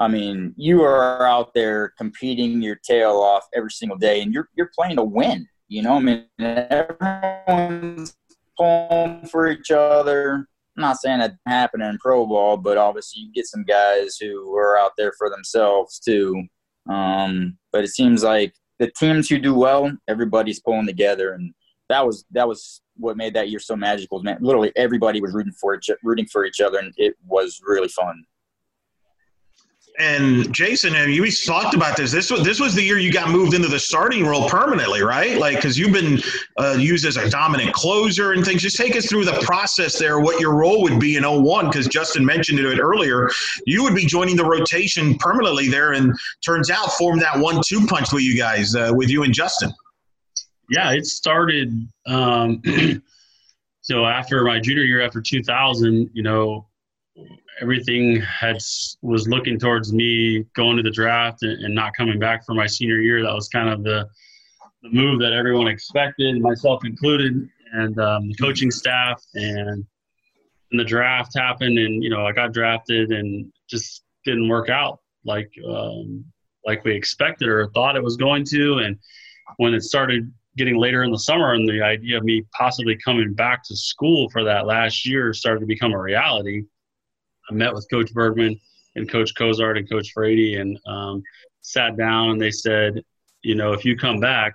I 0.00 0.08
mean, 0.08 0.52
you 0.56 0.82
are 0.82 1.24
out 1.26 1.54
there 1.54 1.92
competing 1.96 2.60
your 2.60 2.76
tail 2.76 3.18
off 3.18 3.46
every 3.54 3.70
single 3.70 3.98
day, 3.98 4.20
and 4.20 4.32
you're 4.32 4.48
you're 4.56 4.70
playing 4.74 4.96
to 4.96 5.04
win. 5.04 5.46
You 5.68 5.82
know, 5.82 5.94
I 5.94 6.00
mean, 6.00 6.24
everyone's 6.40 8.16
pulling 8.56 9.26
for 9.26 9.48
each 9.48 9.70
other 9.70 10.48
I'm 10.78 10.82
not 10.82 11.00
saying 11.00 11.18
that 11.18 11.34
happened 11.44 11.82
in 11.82 11.98
pro 11.98 12.24
ball, 12.24 12.56
but 12.56 12.78
obviously 12.78 13.22
you 13.22 13.32
get 13.32 13.46
some 13.46 13.64
guys 13.64 14.16
who 14.16 14.54
are 14.54 14.78
out 14.78 14.92
there 14.96 15.12
for 15.18 15.28
themselves 15.28 15.98
too. 15.98 16.44
Um, 16.88 17.58
but 17.72 17.82
it 17.82 17.88
seems 17.88 18.22
like 18.22 18.54
the 18.78 18.88
teams 18.96 19.28
who 19.28 19.40
do 19.40 19.56
well, 19.56 19.90
everybody's 20.06 20.60
pulling 20.60 20.86
together, 20.86 21.32
and 21.32 21.52
that 21.88 22.06
was 22.06 22.24
that 22.30 22.46
was 22.46 22.80
what 22.94 23.16
made 23.16 23.34
that 23.34 23.50
year 23.50 23.58
so 23.58 23.74
magical. 23.74 24.22
Man, 24.22 24.38
literally 24.40 24.70
everybody 24.76 25.20
was 25.20 25.34
rooting 25.34 25.52
for 25.60 25.74
each 25.74 25.90
rooting 26.04 26.26
for 26.26 26.44
each 26.44 26.60
other, 26.60 26.78
and 26.78 26.94
it 26.96 27.16
was 27.26 27.60
really 27.66 27.88
fun. 27.88 28.22
And 29.98 30.54
Jason, 30.54 30.94
and 30.94 31.12
you 31.12 31.22
we 31.22 31.30
talked 31.32 31.74
about 31.74 31.96
this. 31.96 32.12
This 32.12 32.30
was 32.30 32.44
this 32.44 32.60
was 32.60 32.72
the 32.72 32.82
year 32.82 32.98
you 32.98 33.10
got 33.12 33.30
moved 33.30 33.52
into 33.52 33.66
the 33.66 33.80
starting 33.80 34.24
role 34.24 34.48
permanently, 34.48 35.02
right? 35.02 35.36
Like 35.38 35.56
because 35.56 35.76
you've 35.76 35.92
been 35.92 36.20
uh, 36.56 36.76
used 36.78 37.04
as 37.04 37.16
a 37.16 37.28
dominant 37.28 37.72
closer 37.72 38.30
and 38.32 38.44
things. 38.44 38.62
Just 38.62 38.76
take 38.76 38.94
us 38.94 39.06
through 39.06 39.24
the 39.24 39.40
process 39.42 39.98
there. 39.98 40.20
What 40.20 40.40
your 40.40 40.54
role 40.54 40.82
would 40.82 41.00
be 41.00 41.16
in 41.16 41.24
01, 41.24 41.66
because 41.66 41.88
Justin 41.88 42.24
mentioned 42.24 42.60
it 42.60 42.78
earlier. 42.78 43.28
You 43.66 43.82
would 43.82 43.96
be 43.96 44.06
joining 44.06 44.36
the 44.36 44.44
rotation 44.44 45.16
permanently 45.16 45.68
there, 45.68 45.94
and 45.94 46.14
turns 46.44 46.70
out 46.70 46.92
formed 46.92 47.20
that 47.22 47.36
one-two 47.36 47.84
punch 47.88 48.12
with 48.12 48.22
you 48.22 48.36
guys, 48.38 48.76
uh, 48.76 48.92
with 48.94 49.10
you 49.10 49.24
and 49.24 49.34
Justin. 49.34 49.72
Yeah, 50.70 50.92
it 50.92 51.06
started. 51.06 51.88
Um, 52.06 52.62
so 53.80 54.06
after 54.06 54.44
my 54.44 54.60
junior 54.60 54.84
year, 54.84 55.00
after 55.00 55.20
2000, 55.20 56.10
you 56.12 56.22
know, 56.22 56.67
everything 57.60 58.20
had 58.20 58.58
was 59.02 59.28
looking 59.28 59.58
towards 59.58 59.92
me 59.92 60.44
going 60.54 60.76
to 60.76 60.82
the 60.82 60.90
draft 60.90 61.42
and, 61.42 61.64
and, 61.64 61.74
not 61.74 61.94
coming 61.96 62.18
back 62.18 62.44
for 62.44 62.54
my 62.54 62.66
senior 62.66 62.98
year. 62.98 63.22
That 63.22 63.34
was 63.34 63.48
kind 63.48 63.68
of 63.68 63.82
the 63.82 64.08
the 64.82 64.90
move 64.90 65.20
that 65.20 65.32
everyone 65.32 65.66
expected, 65.66 66.40
myself 66.40 66.84
included, 66.84 67.48
and 67.72 67.98
um, 67.98 68.28
the 68.28 68.34
coaching 68.40 68.70
staff. 68.70 69.20
And, 69.34 69.84
and 70.70 70.80
the 70.80 70.84
draft 70.84 71.36
happened, 71.36 71.78
and 71.78 72.02
you 72.02 72.10
know 72.10 72.26
I 72.26 72.32
got 72.32 72.52
drafted, 72.52 73.10
and 73.10 73.52
just 73.68 74.02
didn't 74.24 74.48
work 74.48 74.68
out 74.68 75.00
like 75.24 75.50
um, 75.68 76.24
like 76.66 76.84
we 76.84 76.94
expected 76.94 77.48
or 77.48 77.68
thought 77.68 77.96
it 77.96 78.02
was 78.02 78.16
going 78.16 78.44
to. 78.46 78.78
And 78.78 78.98
when 79.56 79.74
it 79.74 79.82
started 79.82 80.32
getting 80.56 80.76
later 80.76 81.04
in 81.04 81.10
the 81.10 81.18
summer, 81.18 81.54
and 81.54 81.68
the 81.68 81.82
idea 81.82 82.18
of 82.18 82.24
me 82.24 82.44
possibly 82.56 82.96
coming 83.04 83.32
back 83.34 83.62
to 83.64 83.76
school 83.76 84.28
for 84.30 84.44
that 84.44 84.66
last 84.66 85.06
year 85.06 85.32
started 85.32 85.60
to 85.60 85.66
become 85.66 85.92
a 85.92 86.00
reality 86.00 86.64
I 87.50 87.54
met 87.54 87.74
with 87.74 87.88
Coach 87.90 88.12
Bergman 88.12 88.58
and 88.96 89.10
Coach 89.10 89.34
Cozart 89.36 89.78
and 89.78 89.88
Coach 89.88 90.12
Frady 90.12 90.56
and 90.56 90.78
um, 90.86 91.22
sat 91.62 91.96
down 91.96 92.30
and 92.30 92.40
they 92.40 92.50
said, 92.50 93.02
you 93.42 93.54
know, 93.54 93.72
if 93.72 93.84
you 93.84 93.96
come 93.96 94.20
back, 94.20 94.54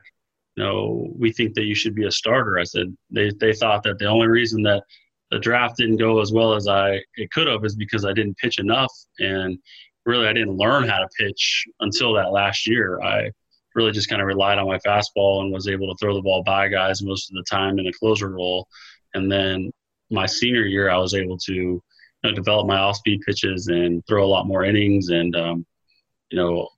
you 0.55 0.63
know, 0.63 1.11
we 1.17 1.31
think 1.31 1.55
that 1.55 1.63
you 1.63 1.75
should 1.75 1.95
be 1.95 2.05
a 2.05 2.11
starter. 2.11 2.59
I 2.59 2.63
said 2.63 2.95
they 3.09 3.31
they 3.39 3.53
thought 3.53 3.83
that 3.83 3.97
the 3.97 4.05
only 4.05 4.27
reason 4.27 4.61
that 4.63 4.83
the 5.31 5.39
draft 5.39 5.77
didn't 5.77 5.97
go 5.97 6.21
as 6.21 6.31
well 6.31 6.53
as 6.53 6.67
I 6.67 7.01
it 7.15 7.31
could 7.31 7.47
have 7.47 7.65
is 7.65 7.75
because 7.75 8.05
I 8.05 8.13
didn't 8.13 8.37
pitch 8.37 8.59
enough 8.59 8.93
and 9.19 9.57
really 10.05 10.27
I 10.27 10.33
didn't 10.33 10.57
learn 10.57 10.87
how 10.87 10.99
to 10.99 11.07
pitch 11.17 11.65
until 11.79 12.13
that 12.13 12.31
last 12.31 12.67
year. 12.67 13.01
I 13.01 13.31
really 13.73 13.91
just 13.91 14.09
kind 14.09 14.21
of 14.21 14.27
relied 14.27 14.59
on 14.59 14.67
my 14.67 14.77
fastball 14.79 15.41
and 15.41 15.51
was 15.51 15.67
able 15.67 15.87
to 15.87 15.97
throw 15.99 16.13
the 16.13 16.21
ball 16.21 16.43
by 16.43 16.67
guys 16.67 17.01
most 17.01 17.31
of 17.31 17.35
the 17.35 17.43
time 17.49 17.79
in 17.79 17.87
a 17.87 17.93
closer 17.93 18.29
role. 18.29 18.67
And 19.15 19.31
then 19.31 19.71
my 20.11 20.25
senior 20.25 20.65
year, 20.65 20.89
I 20.89 20.97
was 20.97 21.15
able 21.15 21.37
to 21.39 21.81
know, 22.23 22.35
develop 22.35 22.67
my 22.67 22.77
off 22.77 22.97
speed 22.97 23.21
pitches 23.25 23.67
and 23.67 24.05
throw 24.07 24.25
a 24.25 24.27
lot 24.27 24.47
more 24.47 24.63
innings. 24.63 25.09
And, 25.09 25.35
um, 25.35 25.65
you 26.29 26.37
know, 26.37 26.69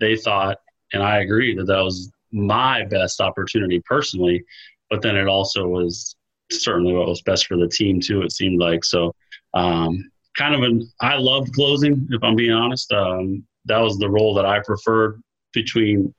they 0.00 0.16
thought, 0.16 0.58
and 0.92 1.02
I 1.02 1.18
agree, 1.18 1.54
that 1.56 1.66
that 1.66 1.80
was 1.80 2.10
my 2.32 2.84
best 2.84 3.20
opportunity 3.20 3.80
personally. 3.84 4.42
But 4.90 5.02
then 5.02 5.16
it 5.16 5.28
also 5.28 5.66
was 5.66 6.16
certainly 6.50 6.92
what 6.92 7.08
was 7.08 7.22
best 7.22 7.46
for 7.46 7.56
the 7.56 7.68
team, 7.68 8.00
too, 8.00 8.22
it 8.22 8.32
seemed 8.32 8.60
like. 8.60 8.84
So, 8.84 9.14
um, 9.54 10.10
kind 10.36 10.54
of 10.54 10.62
an, 10.62 10.90
I 11.00 11.16
loved 11.16 11.54
closing, 11.54 12.06
if 12.10 12.22
I'm 12.22 12.36
being 12.36 12.52
honest. 12.52 12.92
Um, 12.92 13.44
that 13.66 13.78
was 13.78 13.98
the 13.98 14.10
role 14.10 14.34
that 14.34 14.46
I 14.46 14.60
preferred 14.60 15.22
between 15.52 16.14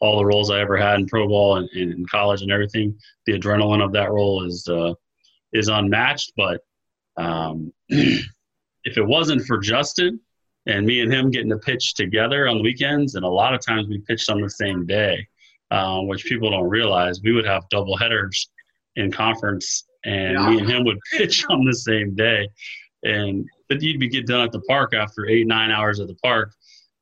all 0.00 0.18
the 0.18 0.24
roles 0.24 0.50
I 0.50 0.60
ever 0.60 0.76
had 0.76 1.00
in 1.00 1.06
pro 1.06 1.26
ball 1.26 1.56
and, 1.56 1.68
and 1.70 1.92
in 1.92 2.06
college 2.06 2.42
and 2.42 2.52
everything. 2.52 2.96
The 3.26 3.38
adrenaline 3.38 3.84
of 3.84 3.92
that 3.92 4.10
role 4.10 4.44
is 4.44 4.66
uh, 4.68 4.94
is 5.52 5.68
unmatched, 5.68 6.32
but 6.36 6.60
um, 7.18 7.72
if 7.88 8.96
it 8.96 9.06
wasn't 9.06 9.44
for 9.44 9.58
Justin 9.58 10.20
and 10.66 10.86
me 10.86 11.00
and 11.00 11.12
him 11.12 11.30
getting 11.30 11.50
to 11.50 11.58
pitch 11.58 11.94
together 11.94 12.48
on 12.48 12.58
the 12.58 12.62
weekends, 12.62 13.14
and 13.14 13.24
a 13.24 13.28
lot 13.28 13.54
of 13.54 13.64
times 13.64 13.88
we 13.88 13.98
pitched 14.06 14.30
on 14.30 14.40
the 14.40 14.50
same 14.50 14.86
day, 14.86 15.26
um, 15.70 16.06
which 16.06 16.24
people 16.24 16.50
don't 16.50 16.68
realize, 16.68 17.20
we 17.22 17.32
would 17.32 17.46
have 17.46 17.68
double 17.70 17.96
headers 17.96 18.50
in 18.96 19.10
conference, 19.10 19.84
and 20.04 20.34
yeah. 20.34 20.50
me 20.50 20.58
and 20.58 20.70
him 20.70 20.84
would 20.84 20.98
pitch 21.12 21.44
on 21.50 21.64
the 21.64 21.74
same 21.74 22.14
day. 22.14 22.48
And 23.04 23.46
but 23.68 23.82
you'd 23.82 24.00
be 24.00 24.08
get 24.08 24.26
done 24.26 24.40
at 24.40 24.52
the 24.52 24.60
park 24.62 24.94
after 24.94 25.26
eight 25.26 25.46
nine 25.46 25.70
hours 25.70 26.00
at 26.00 26.08
the 26.08 26.16
park, 26.16 26.52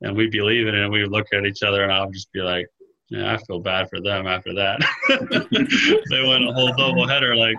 and 0.02 0.16
we'd 0.16 0.30
be 0.30 0.42
leaving, 0.42 0.74
and 0.74 0.92
we 0.92 1.02
would 1.02 1.12
look 1.12 1.26
at 1.32 1.46
each 1.46 1.62
other, 1.62 1.82
and 1.82 1.92
I 1.92 2.04
would 2.04 2.12
just 2.12 2.32
be 2.32 2.40
like, 2.40 2.66
yeah, 3.08 3.32
I 3.32 3.38
feel 3.38 3.60
bad 3.60 3.88
for 3.88 4.00
them 4.00 4.26
after 4.26 4.52
that. 4.54 4.80
they 6.10 6.26
went 6.26 6.48
a 6.48 6.52
whole 6.52 6.72
double 6.74 7.06
header, 7.06 7.36
like, 7.36 7.56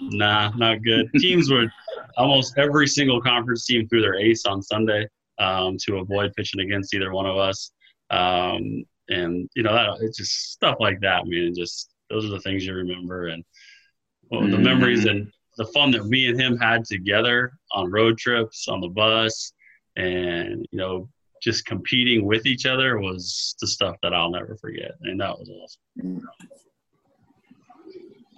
nah, 0.00 0.50
not 0.56 0.82
good. 0.82 1.10
Teams 1.18 1.50
would 1.50 1.70
almost 2.16 2.58
every 2.58 2.86
single 2.86 3.20
conference 3.20 3.66
team 3.66 3.88
threw 3.88 4.00
their 4.00 4.18
ace 4.18 4.44
on 4.46 4.62
Sunday 4.62 5.06
um, 5.38 5.76
to 5.84 5.98
avoid 5.98 6.32
pitching 6.34 6.60
against 6.60 6.94
either 6.94 7.12
one 7.12 7.26
of 7.26 7.36
us. 7.36 7.72
Um, 8.10 8.84
and 9.08 9.48
you 9.54 9.62
know 9.62 9.72
that 9.72 9.98
it's 10.00 10.18
just 10.18 10.52
stuff 10.52 10.76
like 10.80 11.00
that. 11.00 11.22
I 11.22 11.24
mean, 11.24 11.54
just 11.54 11.90
those 12.08 12.24
are 12.24 12.30
the 12.30 12.40
things 12.40 12.64
you 12.64 12.74
remember 12.74 13.28
and 13.28 13.44
well, 14.30 14.42
the 14.42 14.58
memories 14.58 15.00
mm-hmm. 15.00 15.08
and 15.08 15.32
the 15.56 15.66
fun 15.66 15.90
that 15.90 16.06
me 16.06 16.28
and 16.28 16.40
him 16.40 16.56
had 16.56 16.84
together 16.84 17.52
on 17.72 17.90
road 17.90 18.16
trips 18.16 18.68
on 18.68 18.80
the 18.80 18.88
bus, 18.88 19.52
and 19.96 20.66
you 20.70 20.78
know 20.78 21.08
just 21.42 21.66
competing 21.66 22.24
with 22.24 22.46
each 22.46 22.66
other 22.66 22.98
was 22.98 23.56
the 23.60 23.66
stuff 23.66 23.96
that 24.02 24.14
I'll 24.14 24.30
never 24.30 24.56
forget, 24.56 24.92
and 25.02 25.20
that 25.20 25.38
was 25.38 25.50
awesome. 25.50 26.26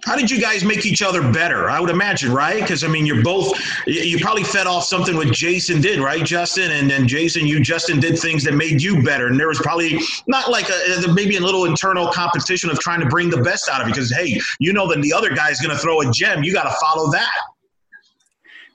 How 0.05 0.15
did 0.17 0.29
you 0.29 0.39
guys 0.39 0.65
make 0.65 0.85
each 0.85 1.01
other 1.01 1.31
better? 1.31 1.69
I 1.69 1.79
would 1.79 1.89
imagine, 1.89 2.33
right? 2.33 2.61
Because 2.61 2.83
I 2.83 2.87
mean, 2.87 3.05
you're 3.05 3.23
both. 3.23 3.57
You 3.87 4.19
probably 4.19 4.43
fed 4.43 4.67
off 4.67 4.83
something 4.83 5.15
what 5.15 5.31
Jason 5.31 5.79
did, 5.79 5.99
right, 5.99 6.23
Justin? 6.25 6.71
And 6.71 6.89
then 6.89 7.07
Jason, 7.07 7.47
you 7.47 7.61
Justin 7.61 7.99
did 7.99 8.19
things 8.19 8.43
that 8.43 8.53
made 8.53 8.81
you 8.81 9.01
better, 9.01 9.27
and 9.27 9.39
there 9.39 9.47
was 9.47 9.59
probably 9.59 9.99
not 10.27 10.51
like 10.51 10.69
a 10.69 11.13
maybe 11.13 11.37
a 11.37 11.41
little 11.41 11.65
internal 11.65 12.11
competition 12.11 12.69
of 12.69 12.79
trying 12.79 12.99
to 12.99 13.07
bring 13.07 13.29
the 13.29 13.41
best 13.41 13.69
out 13.69 13.81
of 13.81 13.87
you. 13.87 13.93
Because 13.93 14.11
hey, 14.11 14.39
you 14.59 14.73
know 14.73 14.87
that 14.89 15.01
the 15.01 15.13
other 15.13 15.33
guy's 15.33 15.59
going 15.61 15.75
to 15.75 15.81
throw 15.81 16.01
a 16.01 16.11
gem, 16.11 16.43
you 16.43 16.53
got 16.53 16.63
to 16.63 16.75
follow 16.81 17.09
that. 17.11 17.31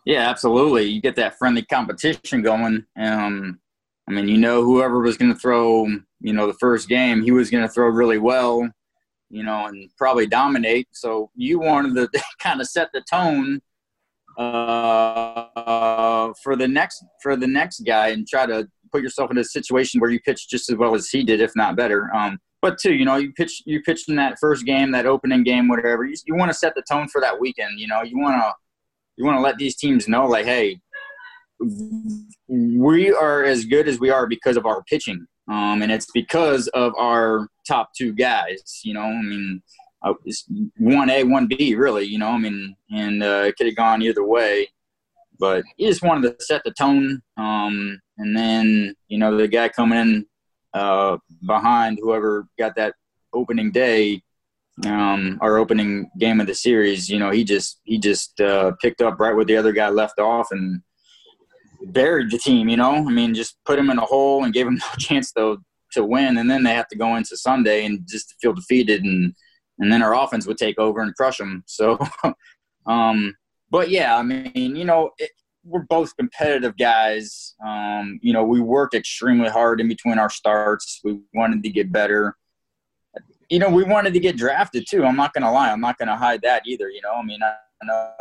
Yeah, 0.05 0.31
absolutely. 0.31 0.85
You 0.85 1.03
get 1.03 1.17
that 1.17 1.37
friendly 1.39 1.63
competition 1.63 2.41
going. 2.41 2.87
Um, 2.97 3.61
I 4.09 4.13
mean, 4.13 4.27
you 4.27 4.39
know, 4.39 4.65
whoever 4.65 5.01
was 5.01 5.19
going 5.19 5.35
to 5.35 5.39
throw, 5.39 5.87
you 6.21 6.33
know, 6.33 6.47
the 6.47 6.55
first 6.55 6.89
game, 6.89 7.23
he 7.23 7.31
was 7.31 7.51
going 7.51 7.63
to 7.63 7.69
throw 7.69 7.89
really 7.89 8.17
well, 8.17 8.67
you 9.31 9.43
know, 9.43 9.67
and 9.67 9.91
probably 9.97 10.27
dominate. 10.27 10.89
So 10.93 11.31
you 11.35 11.59
wanted 11.59 11.95
to 12.13 12.23
kind 12.41 12.61
of 12.61 12.69
set 12.69 12.91
the 12.93 13.03
tone 13.11 13.61
uh, 14.39 16.33
for 16.43 16.57
the 16.57 16.69
next 16.69 17.05
for 17.23 17.37
the 17.37 17.47
next 17.47 17.81
guy 17.81 18.09
and 18.09 18.27
try 18.27 18.47
to 18.47 18.69
put 18.93 19.03
yourself 19.03 19.31
in 19.31 19.39
a 19.39 19.45
situation 19.45 20.01
where 20.01 20.11
you 20.11 20.21
pitch 20.21 20.49
just 20.49 20.71
as 20.71 20.77
well 20.77 20.95
as 20.95 21.09
he 21.09 21.23
did, 21.23 21.41
if 21.41 21.53
not 21.57 21.77
better. 21.77 22.15
Um, 22.15 22.39
but 22.63 22.79
too, 22.79 22.95
you 22.95 23.05
know, 23.05 23.17
you 23.17 23.33
pitch 23.33 23.63
you 23.67 23.83
pitched 23.83 24.09
in 24.09 24.17
that 24.17 24.39
first 24.41 24.65
game, 24.65 24.91
that 24.93 25.07
opening 25.07 25.45
game, 25.45 25.69
whatever. 25.69 26.05
You, 26.05 26.17
you 26.27 26.35
want 26.35 26.51
to 26.51 26.57
set 26.57 26.75
the 26.75 26.83
tone 26.91 27.09
for 27.09 27.21
that 27.21 27.39
weekend. 27.39 27.79
You 27.79 27.89
know, 27.89 28.03
you 28.03 28.19
want 28.19 28.41
to 28.41 28.53
you 29.17 29.25
want 29.25 29.37
to 29.37 29.43
let 29.43 29.59
these 29.59 29.77
teams 29.77 30.09
know, 30.09 30.27
like, 30.27 30.47
hey, 30.47 30.81
we 32.49 33.13
are 33.13 33.45
as 33.45 33.65
good 33.65 33.89
as 33.89 33.99
we 33.99 34.11
are 34.11 34.27
because 34.27 34.57
of 34.57 34.65
our 34.65 34.83
pitching. 34.85 35.27
Um, 35.49 35.83
and 35.83 35.91
it's 35.91 36.11
because 36.13 36.69
of 36.69 36.93
our 36.97 37.49
top 37.67 37.91
two 37.97 38.13
guys. 38.13 38.81
You 38.85 38.95
know, 38.95 39.03
I 39.03 39.23
mean, 39.23 39.63
uh, 40.03 40.15
one 40.79 41.11
A, 41.11 41.25
one 41.25 41.47
B, 41.47 41.75
really. 41.75 42.05
You 42.05 42.19
know, 42.19 42.29
I 42.29 42.39
mean, 42.39 42.77
and 42.91 43.23
uh, 43.23 43.45
it 43.47 43.57
could 43.57 43.67
have 43.67 43.77
gone 43.77 44.03
either 44.03 44.25
way, 44.25 44.69
but 45.39 45.65
he 45.77 45.87
just 45.87 46.03
wanted 46.03 46.39
to 46.39 46.45
set 46.45 46.63
the 46.65 46.73
tone. 46.73 47.23
Um, 47.37 48.01
and 48.19 48.37
then 48.37 48.95
you 49.09 49.19
know, 49.19 49.37
the 49.37 49.49
guy 49.49 49.69
coming 49.69 49.99
in 49.99 50.27
uh, 50.75 51.17
behind 51.47 51.99
whoever 52.01 52.47
got 52.59 52.77
that 52.77 52.95
opening 53.33 53.71
day, 53.71 54.23
um, 54.87 55.39
our 55.41 55.57
opening 55.57 56.11
game 56.19 56.41
of 56.41 56.47
the 56.47 56.55
series. 56.55 57.09
You 57.09 57.19
know, 57.19 57.31
he 57.31 57.45
just 57.45 57.81
he 57.85 57.99
just 57.99 58.41
uh, 58.41 58.73
picked 58.83 59.01
up 59.01 59.19
right 59.19 59.35
where 59.35 59.45
the 59.45 59.57
other 59.57 59.73
guy 59.73 59.89
left 59.89 60.19
off 60.19 60.49
and 60.51 60.83
buried 61.87 62.31
the 62.31 62.39
team. 62.39 62.69
You 62.69 62.77
know, 62.77 62.95
I 62.95 63.11
mean, 63.11 63.35
just 63.35 63.57
put 63.65 63.77
them 63.77 63.91
in 63.91 63.99
a 63.99 64.05
hole 64.05 64.45
and 64.45 64.53
gave 64.53 64.67
them 64.67 64.77
no 64.79 64.95
chance 64.99 65.33
to 65.33 65.59
to 65.93 66.05
win, 66.05 66.39
and 66.39 66.51
then 66.51 66.63
they 66.63 66.75
have 66.75 66.89
to 66.89 66.99
go 66.99 67.17
into 67.17 67.37
Sunday 67.37 67.85
and 67.87 68.01
just 68.07 68.35
feel 68.41 68.53
defeated, 68.53 69.03
and 69.05 69.35
and 69.79 69.93
then 69.93 70.03
our 70.03 70.15
offense 70.15 70.47
would 70.47 70.59
take 70.59 70.79
over 70.79 71.01
and 71.01 71.15
crush 71.15 71.39
them. 71.39 71.63
So, 71.67 71.99
um, 72.87 73.35
but 73.71 73.91
yeah, 73.91 74.17
I 74.17 74.23
mean, 74.23 74.77
you 74.77 74.85
know. 74.85 75.11
It, 75.19 75.31
we're 75.65 75.85
both 75.91 76.17
competitive 76.17 76.77
guys. 76.79 77.55
Um, 77.65 78.19
you 78.23 78.33
know, 78.33 78.43
we 78.43 78.61
worked 78.61 78.95
extremely 78.95 79.51
hard 79.51 79.81
in 79.81 79.89
between 79.89 80.19
our 80.19 80.31
starts. 80.31 81.01
We 81.05 81.21
wanted 81.35 81.63
to 81.63 81.69
get 81.69 81.93
better. 81.93 82.37
You 83.51 83.59
know, 83.59 83.69
we 83.69 83.85
wanted 83.85 84.15
to 84.15 84.21
get 84.21 84.37
drafted 84.37 84.87
too. 84.89 85.05
I'm 85.05 85.17
not 85.17 85.35
going 85.35 85.45
to 85.45 85.51
lie. 85.51 85.71
I'm 85.71 85.81
not 85.81 85.99
going 85.99 86.09
to 86.09 86.17
hide 86.17 86.41
that 86.43 86.63
either. 86.67 86.89
You 86.89 87.03
know, 87.03 87.13
I 87.13 87.23
mean, 87.23 87.41
I 87.43 87.55
know 87.85 88.13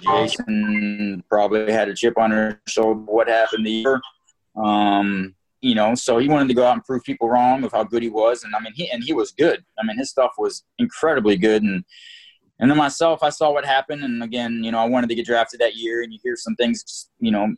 Jason 0.00 1.22
probably 1.28 1.72
had 1.72 1.88
a 1.88 1.94
chip 1.94 2.18
on 2.18 2.30
her 2.30 2.60
shoulder. 2.66 3.00
What 3.00 3.28
happened 3.28 3.66
the 3.66 3.70
year? 3.70 4.00
Um, 4.56 5.34
you 5.60 5.74
know, 5.74 5.94
so 5.94 6.18
he 6.18 6.28
wanted 6.28 6.48
to 6.48 6.54
go 6.54 6.64
out 6.64 6.74
and 6.74 6.84
prove 6.84 7.02
people 7.04 7.28
wrong 7.28 7.64
of 7.64 7.72
how 7.72 7.84
good 7.84 8.02
he 8.02 8.10
was. 8.10 8.44
And 8.44 8.54
I 8.54 8.60
mean, 8.60 8.72
he 8.74 8.90
and 8.90 9.02
he 9.02 9.12
was 9.12 9.32
good. 9.32 9.64
I 9.78 9.86
mean, 9.86 9.96
his 9.96 10.10
stuff 10.10 10.32
was 10.36 10.64
incredibly 10.78 11.36
good. 11.36 11.62
And 11.62 11.84
and 12.60 12.70
then 12.70 12.78
myself, 12.78 13.22
I 13.22 13.30
saw 13.30 13.52
what 13.52 13.64
happened. 13.64 14.04
And 14.04 14.22
again, 14.22 14.62
you 14.62 14.70
know, 14.70 14.78
I 14.78 14.84
wanted 14.84 15.08
to 15.08 15.14
get 15.14 15.26
drafted 15.26 15.60
that 15.60 15.76
year. 15.76 16.02
And 16.02 16.12
you 16.12 16.18
hear 16.22 16.36
some 16.36 16.54
things, 16.56 17.08
you 17.18 17.30
know, 17.30 17.54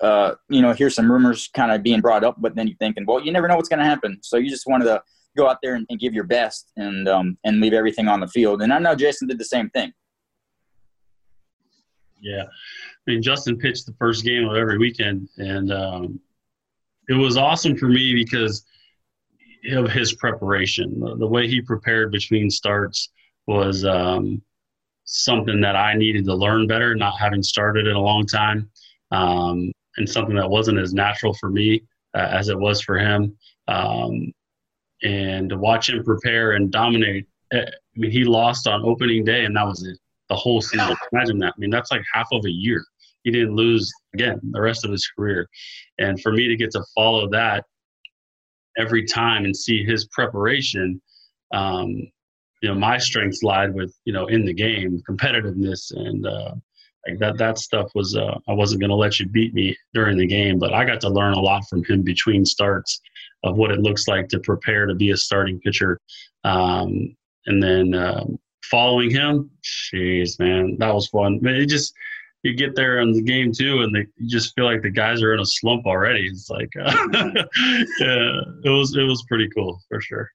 uh, 0.00 0.34
you 0.48 0.62
know, 0.62 0.72
hear 0.72 0.90
some 0.90 1.10
rumors 1.10 1.50
kind 1.54 1.72
of 1.72 1.82
being 1.82 2.00
brought 2.00 2.24
up, 2.24 2.36
but 2.38 2.54
then 2.54 2.68
you're 2.68 2.76
thinking, 2.76 3.04
well, 3.06 3.20
you 3.20 3.32
never 3.32 3.48
know 3.48 3.56
what's 3.56 3.68
going 3.68 3.80
to 3.80 3.84
happen. 3.84 4.18
So 4.22 4.36
you 4.36 4.48
just 4.48 4.66
wanted 4.66 4.84
to 4.84 5.02
go 5.36 5.48
out 5.48 5.58
there 5.62 5.74
and, 5.74 5.86
and 5.90 5.98
give 5.98 6.14
your 6.14 6.24
best 6.24 6.70
and 6.76 7.08
um, 7.08 7.38
and 7.44 7.60
leave 7.60 7.72
everything 7.72 8.08
on 8.08 8.20
the 8.20 8.28
field. 8.28 8.62
And 8.62 8.72
I 8.72 8.78
know 8.78 8.94
Jason 8.94 9.28
did 9.28 9.38
the 9.38 9.44
same 9.44 9.70
thing. 9.70 9.92
Yeah, 12.20 12.44
I 12.44 13.10
mean, 13.10 13.22
Justin 13.22 13.58
pitched 13.58 13.86
the 13.86 13.94
first 13.98 14.24
game 14.24 14.48
of 14.48 14.56
every 14.56 14.78
weekend, 14.78 15.28
and 15.38 15.72
um, 15.72 16.20
it 17.08 17.14
was 17.14 17.36
awesome 17.36 17.76
for 17.76 17.88
me 17.88 18.14
because 18.14 18.64
of 19.72 19.90
his 19.90 20.14
preparation. 20.14 20.98
The, 21.00 21.16
the 21.16 21.26
way 21.26 21.48
he 21.48 21.60
prepared 21.60 22.12
between 22.12 22.50
starts 22.50 23.10
was 23.46 23.84
um, 23.84 24.42
something 25.04 25.60
that 25.60 25.76
I 25.76 25.94
needed 25.94 26.24
to 26.26 26.34
learn 26.34 26.66
better, 26.66 26.94
not 26.94 27.18
having 27.18 27.42
started 27.42 27.86
in 27.86 27.96
a 27.96 28.00
long 28.00 28.26
time, 28.26 28.70
um, 29.10 29.72
and 29.96 30.08
something 30.08 30.36
that 30.36 30.50
wasn't 30.50 30.78
as 30.78 30.92
natural 30.92 31.34
for 31.34 31.50
me 31.50 31.82
uh, 32.14 32.28
as 32.30 32.48
it 32.48 32.58
was 32.58 32.80
for 32.82 32.98
him. 32.98 33.36
Um, 33.68 34.32
and 35.02 35.48
to 35.50 35.56
watch 35.56 35.88
him 35.88 36.02
prepare 36.04 36.52
and 36.52 36.70
dominate. 36.70 37.26
Eh, 37.52 37.64
I 37.64 37.70
mean, 37.94 38.10
he 38.10 38.24
lost 38.24 38.66
on 38.66 38.84
opening 38.84 39.24
day, 39.24 39.44
and 39.44 39.56
that 39.56 39.66
was 39.66 39.84
it. 39.86 39.98
The 40.28 40.36
whole 40.36 40.60
season. 40.60 40.94
Imagine 41.12 41.38
that. 41.38 41.54
I 41.56 41.58
mean, 41.58 41.70
that's 41.70 41.90
like 41.90 42.02
half 42.12 42.28
of 42.32 42.44
a 42.44 42.50
year 42.50 42.84
he 43.28 43.30
didn't 43.30 43.54
lose 43.54 43.92
again 44.14 44.40
the 44.52 44.60
rest 44.60 44.84
of 44.84 44.90
his 44.90 45.06
career. 45.06 45.48
And 45.98 46.20
for 46.20 46.32
me 46.32 46.48
to 46.48 46.56
get 46.56 46.70
to 46.72 46.82
follow 46.94 47.28
that 47.30 47.64
every 48.78 49.04
time 49.04 49.44
and 49.44 49.56
see 49.56 49.84
his 49.84 50.06
preparation, 50.06 51.00
um, 51.52 51.90
you 52.62 52.68
know, 52.68 52.74
my 52.74 52.98
strengths 52.98 53.42
lied 53.42 53.74
with 53.74 53.94
you 54.04 54.12
know 54.12 54.26
in 54.26 54.44
the 54.44 54.54
game 54.54 55.02
competitiveness 55.08 55.92
and 55.94 56.26
uh, 56.26 56.54
like 57.06 57.18
that 57.18 57.38
that 57.38 57.58
stuff 57.58 57.90
was 57.94 58.16
uh, 58.16 58.36
I 58.48 58.52
wasn't 58.52 58.80
going 58.80 58.90
to 58.90 58.96
let 58.96 59.20
you 59.20 59.26
beat 59.26 59.54
me 59.54 59.76
during 59.94 60.16
the 60.16 60.26
game, 60.26 60.58
but 60.58 60.72
I 60.72 60.84
got 60.84 61.00
to 61.02 61.08
learn 61.08 61.34
a 61.34 61.40
lot 61.40 61.68
from 61.68 61.84
him 61.84 62.02
between 62.02 62.44
starts 62.44 63.00
of 63.44 63.56
what 63.56 63.70
it 63.70 63.80
looks 63.80 64.08
like 64.08 64.28
to 64.28 64.40
prepare 64.40 64.86
to 64.86 64.94
be 64.94 65.10
a 65.10 65.16
starting 65.16 65.60
pitcher. 65.60 66.00
Um, 66.44 67.16
and 67.46 67.62
then 67.62 67.94
uh, 67.94 68.24
following 68.70 69.10
him, 69.10 69.50
jeez, 69.62 70.38
man, 70.38 70.76
that 70.78 70.94
was 70.94 71.08
fun. 71.08 71.38
But 71.40 71.54
It 71.54 71.66
just 71.66 71.94
you 72.42 72.54
get 72.54 72.76
there 72.76 73.00
in 73.00 73.12
the 73.12 73.22
game 73.22 73.52
too, 73.52 73.82
and 73.82 73.94
they, 73.94 74.06
you 74.16 74.28
just 74.28 74.54
feel 74.54 74.64
like 74.64 74.82
the 74.82 74.90
guys 74.90 75.22
are 75.22 75.34
in 75.34 75.40
a 75.40 75.46
slump 75.46 75.86
already. 75.86 76.26
It's 76.26 76.48
like, 76.48 76.70
uh, 76.80 76.92
yeah, 78.00 78.40
it 78.64 78.70
was 78.70 78.96
it 78.96 79.02
was 79.02 79.24
pretty 79.28 79.48
cool 79.48 79.80
for 79.88 80.00
sure. 80.00 80.30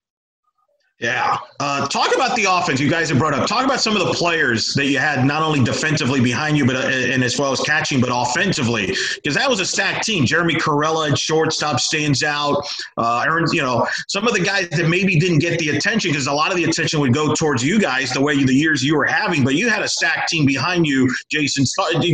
Yeah. 1.04 1.38
Uh, 1.60 1.86
talk 1.88 2.16
about 2.16 2.34
the 2.38 2.46
offense 2.50 2.80
you 2.80 2.90
guys 2.90 3.10
have 3.10 3.20
brought 3.20 3.34
up. 3.34 3.46
Talk 3.46 3.66
about 3.66 3.82
some 3.82 3.98
of 3.98 4.08
the 4.08 4.14
players 4.14 4.74
that 4.76 4.86
you 4.86 5.00
had 5.00 5.26
not 5.26 5.44
only 5.44 5.62
defensively 5.62 6.22
behind 6.22 6.58
you, 6.58 6.66
but 6.66 6.78
uh, 6.78 6.88
and 6.88 7.22
as 7.26 7.38
well 7.38 7.52
as 7.52 7.60
catching, 7.60 8.00
but 8.00 8.10
offensively, 8.10 8.96
because 9.16 9.36
that 9.36 9.50
was 9.50 9.60
a 9.60 9.66
stacked 9.66 10.06
team. 10.06 10.26
Jeremy 10.26 10.56
Corella 10.56 11.12
at 11.12 11.18
shortstop 11.18 11.82
stands 11.82 12.24
out. 12.24 12.66
Uh, 12.96 13.26
Aaron, 13.28 13.46
you 13.52 13.62
know, 13.62 13.86
some 14.08 14.26
of 14.30 14.34
the 14.34 14.40
guys 14.40 14.70
that 14.70 14.88
maybe 14.88 15.20
didn't 15.20 15.40
get 15.40 15.60
the 15.60 15.76
attention 15.76 16.10
because 16.10 16.28
a 16.28 16.34
lot 16.34 16.52
of 16.52 16.56
the 16.56 16.64
attention 16.64 17.02
would 17.02 17.14
go 17.14 17.34
towards 17.34 17.62
you 17.62 17.82
guys 17.82 18.12
the 18.12 18.22
way 18.22 18.42
the 18.42 18.56
years 18.56 18.82
you 18.82 18.96
were 18.96 19.04
having, 19.04 19.44
but 19.44 19.56
you 19.56 19.70
had 19.70 19.82
a 19.82 19.90
stacked 19.90 20.30
team 20.30 20.46
behind 20.46 20.88
you, 20.88 21.14
Jason. 21.30 21.66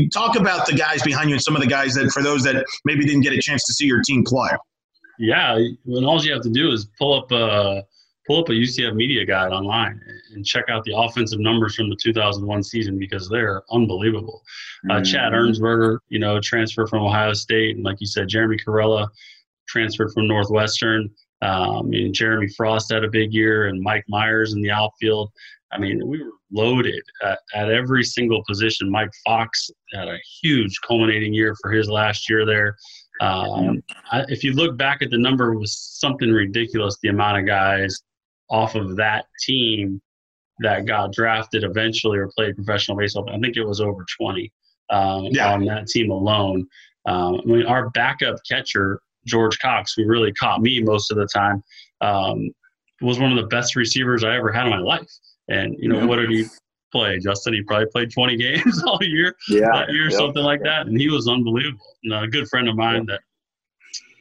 Talk 0.10 0.36
about 0.36 0.66
the 0.66 0.74
guys 0.74 1.04
behind 1.04 1.30
you 1.30 1.36
and 1.36 1.44
some 1.44 1.56
of 1.56 1.62
the 1.62 1.68
guys 1.68 1.94
that, 1.94 2.10
for 2.10 2.24
those 2.24 2.42
that 2.42 2.66
maybe 2.86 3.06
didn't 3.06 3.22
get 3.22 3.34
a 3.34 3.40
chance 3.40 3.64
to 3.66 3.74
see 3.74 3.86
your 3.86 4.02
team 4.02 4.24
play. 4.24 4.50
Yeah, 5.20 5.60
when 5.86 6.06
all 6.06 6.20
you 6.24 6.34
have 6.34 6.42
to 6.42 6.50
do 6.50 6.72
is 6.72 6.88
pull 6.98 7.14
up. 7.14 7.32
Uh 7.32 7.84
pull 8.30 8.42
up 8.42 8.50
a 8.50 8.52
UCF 8.52 8.94
media 8.94 9.26
guide 9.26 9.52
online 9.52 10.00
and 10.36 10.46
check 10.46 10.66
out 10.70 10.84
the 10.84 10.96
offensive 10.96 11.40
numbers 11.40 11.76
from 11.76 11.90
the 11.90 11.96
2001 11.96 12.62
season 12.62 13.00
because 13.00 13.28
they're 13.28 13.64
unbelievable. 13.72 14.44
Uh, 14.88 14.94
mm-hmm. 14.94 15.04
Chad 15.04 15.34
Ernsberger, 15.34 15.98
you 16.10 16.20
know, 16.20 16.40
transferred 16.40 16.90
from 16.90 17.02
Ohio 17.02 17.34
State, 17.34 17.76
and 17.76 17.84
like 17.84 18.00
you 18.00 18.06
said, 18.06 18.28
Jeremy 18.28 18.58
Corella 18.58 19.08
transferred 19.68 20.12
from 20.14 20.28
Northwestern. 20.28 21.10
Um, 21.42 21.92
and 21.94 22.14
Jeremy 22.14 22.48
Frost 22.56 22.92
had 22.92 23.04
a 23.04 23.10
big 23.10 23.34
year, 23.34 23.66
and 23.66 23.82
Mike 23.82 24.06
Myers 24.08 24.54
in 24.54 24.62
the 24.62 24.70
outfield. 24.70 25.32
I 25.72 25.80
mean, 25.80 26.08
we 26.08 26.22
were 26.22 26.32
loaded 26.52 27.02
at, 27.24 27.40
at 27.56 27.72
every 27.72 28.04
single 28.04 28.44
position. 28.48 28.92
Mike 28.92 29.12
Fox 29.26 29.72
had 29.94 30.08
a 30.08 30.18
huge 30.44 30.76
culminating 30.88 31.34
year 31.34 31.56
for 31.62 31.72
his 31.72 31.90
last 31.90 32.30
year 32.30 32.46
there. 32.46 32.76
Um, 33.22 33.82
I, 34.12 34.24
if 34.28 34.44
you 34.44 34.54
look 34.54 34.78
back 34.78 35.02
at 35.02 35.10
the 35.10 35.18
number, 35.18 35.54
it 35.54 35.58
was 35.58 35.78
something 35.78 36.32
ridiculous 36.32 36.98
the 37.02 37.10
amount 37.10 37.40
of 37.40 37.46
guys 37.48 38.00
off 38.50 38.76
of 38.76 38.96
that 38.98 39.26
team 39.42 40.02
that 40.60 40.86
got 40.86 41.14
drafted 41.14 41.64
eventually 41.64 42.18
or 42.18 42.30
played 42.36 42.56
professional 42.56 42.98
baseball. 42.98 43.30
I 43.30 43.40
think 43.40 43.56
it 43.56 43.64
was 43.64 43.82
over 43.82 44.06
20 44.20 44.52
um, 44.90 45.26
yeah. 45.32 45.54
on 45.54 45.66
that 45.66 45.88
team 45.88 46.12
alone. 46.12 46.68
Um, 47.06 47.42
I 47.42 47.46
mean, 47.46 47.66
our 47.66 47.90
backup 47.92 48.36
catcher, 48.50 49.00
George 49.26 49.58
Cox, 49.60 49.94
who 49.96 50.06
really 50.06 50.34
caught 50.34 50.62
me 50.62 50.82
most 50.82 51.12
of 51.12 51.18
the 51.18 51.28
time, 51.28 51.64
um, 52.02 52.50
was 53.02 53.20
one 53.20 53.32
of 53.32 53.38
the 53.38 53.48
best 53.48 53.76
receivers 53.76 54.24
I 54.24 54.36
ever 54.36 54.52
had 54.52 54.66
in 54.66 54.72
my 54.72 54.80
life. 54.80 55.10
And, 55.48 55.76
you 55.80 55.90
know, 55.90 56.00
yeah. 56.00 56.06
what 56.06 56.18
did 56.18 56.30
he 56.30 56.46
play, 56.92 57.20
Justin? 57.20 57.54
He 57.54 57.64
probably 57.64 57.88
played 57.88 58.12
20 58.12 58.36
games 58.38 58.84
all 58.84 59.00
year, 59.02 59.36
yeah, 59.48 59.70
that 59.74 59.92
year, 59.92 60.12
something 60.12 60.44
like 60.44 60.62
that. 60.64 60.88
And 60.88 61.00
he 61.00 61.10
was 61.10 61.28
unbelievable. 61.28 61.96
And 62.04 62.14
a 62.14 62.28
good 62.28 62.48
friend 62.50 62.68
of 62.68 62.76
mine 62.76 63.06
that 63.06 63.22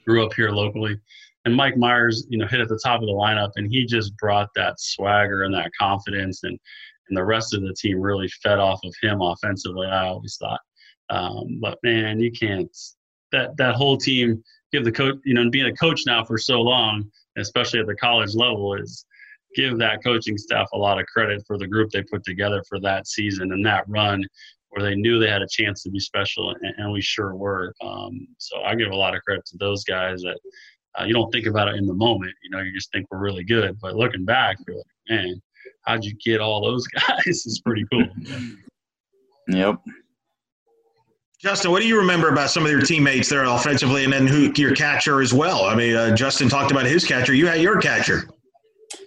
grew 0.06 0.24
up 0.24 0.32
here 0.34 0.50
locally 0.50 0.98
and 1.44 1.54
Mike 1.54 1.76
Myers, 1.76 2.26
you 2.28 2.38
know, 2.38 2.46
hit 2.46 2.60
at 2.60 2.68
the 2.68 2.80
top 2.82 3.00
of 3.00 3.06
the 3.06 3.12
lineup, 3.12 3.50
and 3.56 3.70
he 3.70 3.86
just 3.86 4.16
brought 4.16 4.48
that 4.54 4.80
swagger 4.80 5.44
and 5.44 5.54
that 5.54 5.70
confidence, 5.78 6.42
and 6.44 6.58
and 7.08 7.16
the 7.16 7.24
rest 7.24 7.54
of 7.54 7.62
the 7.62 7.74
team 7.74 8.00
really 8.00 8.28
fed 8.42 8.58
off 8.58 8.80
of 8.84 8.94
him 9.02 9.22
offensively. 9.22 9.86
I 9.86 10.08
always 10.08 10.36
thought, 10.36 10.60
um, 11.10 11.58
but 11.60 11.78
man, 11.82 12.20
you 12.20 12.30
can't 12.30 12.70
that 13.32 13.56
that 13.56 13.74
whole 13.74 13.96
team 13.96 14.42
give 14.72 14.84
the 14.84 14.92
coach, 14.92 15.16
you 15.24 15.34
know, 15.34 15.48
being 15.50 15.66
a 15.66 15.76
coach 15.76 16.02
now 16.06 16.24
for 16.24 16.38
so 16.38 16.60
long, 16.60 17.10
especially 17.38 17.80
at 17.80 17.86
the 17.86 17.94
college 17.96 18.34
level, 18.34 18.74
is 18.74 19.04
give 19.54 19.78
that 19.78 20.02
coaching 20.04 20.36
staff 20.36 20.68
a 20.74 20.78
lot 20.78 21.00
of 21.00 21.06
credit 21.06 21.42
for 21.46 21.56
the 21.56 21.66
group 21.66 21.90
they 21.90 22.02
put 22.02 22.22
together 22.24 22.62
for 22.68 22.78
that 22.80 23.06
season 23.06 23.52
and 23.52 23.64
that 23.64 23.88
run 23.88 24.22
where 24.70 24.84
they 24.84 24.94
knew 24.94 25.18
they 25.18 25.30
had 25.30 25.42
a 25.42 25.48
chance 25.48 25.82
to 25.82 25.90
be 25.90 25.98
special, 25.98 26.50
and, 26.50 26.74
and 26.76 26.92
we 26.92 27.00
sure 27.00 27.34
were. 27.34 27.74
Um, 27.82 28.28
so 28.36 28.60
I 28.62 28.74
give 28.74 28.90
a 28.90 28.96
lot 28.96 29.16
of 29.16 29.22
credit 29.22 29.46
to 29.46 29.56
those 29.56 29.84
guys 29.84 30.20
that 30.22 30.38
uh, 30.98 31.04
you 31.04 31.14
don't 31.14 31.30
think 31.30 31.46
about 31.46 31.68
it 31.68 31.76
in 31.76 31.86
the 31.86 31.94
moment. 31.94 32.32
You 32.42 32.50
know, 32.50 32.60
you 32.60 32.72
just 32.72 32.92
think 32.92 33.06
we're 33.10 33.18
really 33.18 33.44
good. 33.44 33.78
But 33.80 33.96
looking 33.96 34.24
back, 34.24 34.58
you're 34.66 34.76
like, 34.76 34.86
man, 35.08 35.42
how'd 35.84 36.04
you 36.04 36.14
get 36.24 36.40
all 36.40 36.62
those 36.62 36.86
guys? 37.08 37.22
it's 37.26 37.60
pretty 37.60 37.84
cool. 37.90 38.08
Yep. 39.50 39.76
Justin, 41.40 41.70
what 41.70 41.80
do 41.80 41.88
you 41.88 41.96
remember 41.96 42.28
about 42.28 42.50
some 42.50 42.66
of 42.66 42.70
your 42.70 42.82
teammates 42.82 43.30
there 43.30 43.44
offensively, 43.44 44.04
and 44.04 44.12
then 44.12 44.26
who 44.26 44.52
your 44.56 44.74
catcher 44.74 45.22
as 45.22 45.32
well? 45.32 45.64
I 45.64 45.74
mean, 45.74 45.96
uh, 45.96 46.14
Justin 46.14 46.50
talked 46.50 46.70
about 46.70 46.84
his 46.84 47.06
catcher. 47.06 47.32
You 47.32 47.46
had 47.46 47.62
your 47.62 47.80
catcher. 47.80 48.28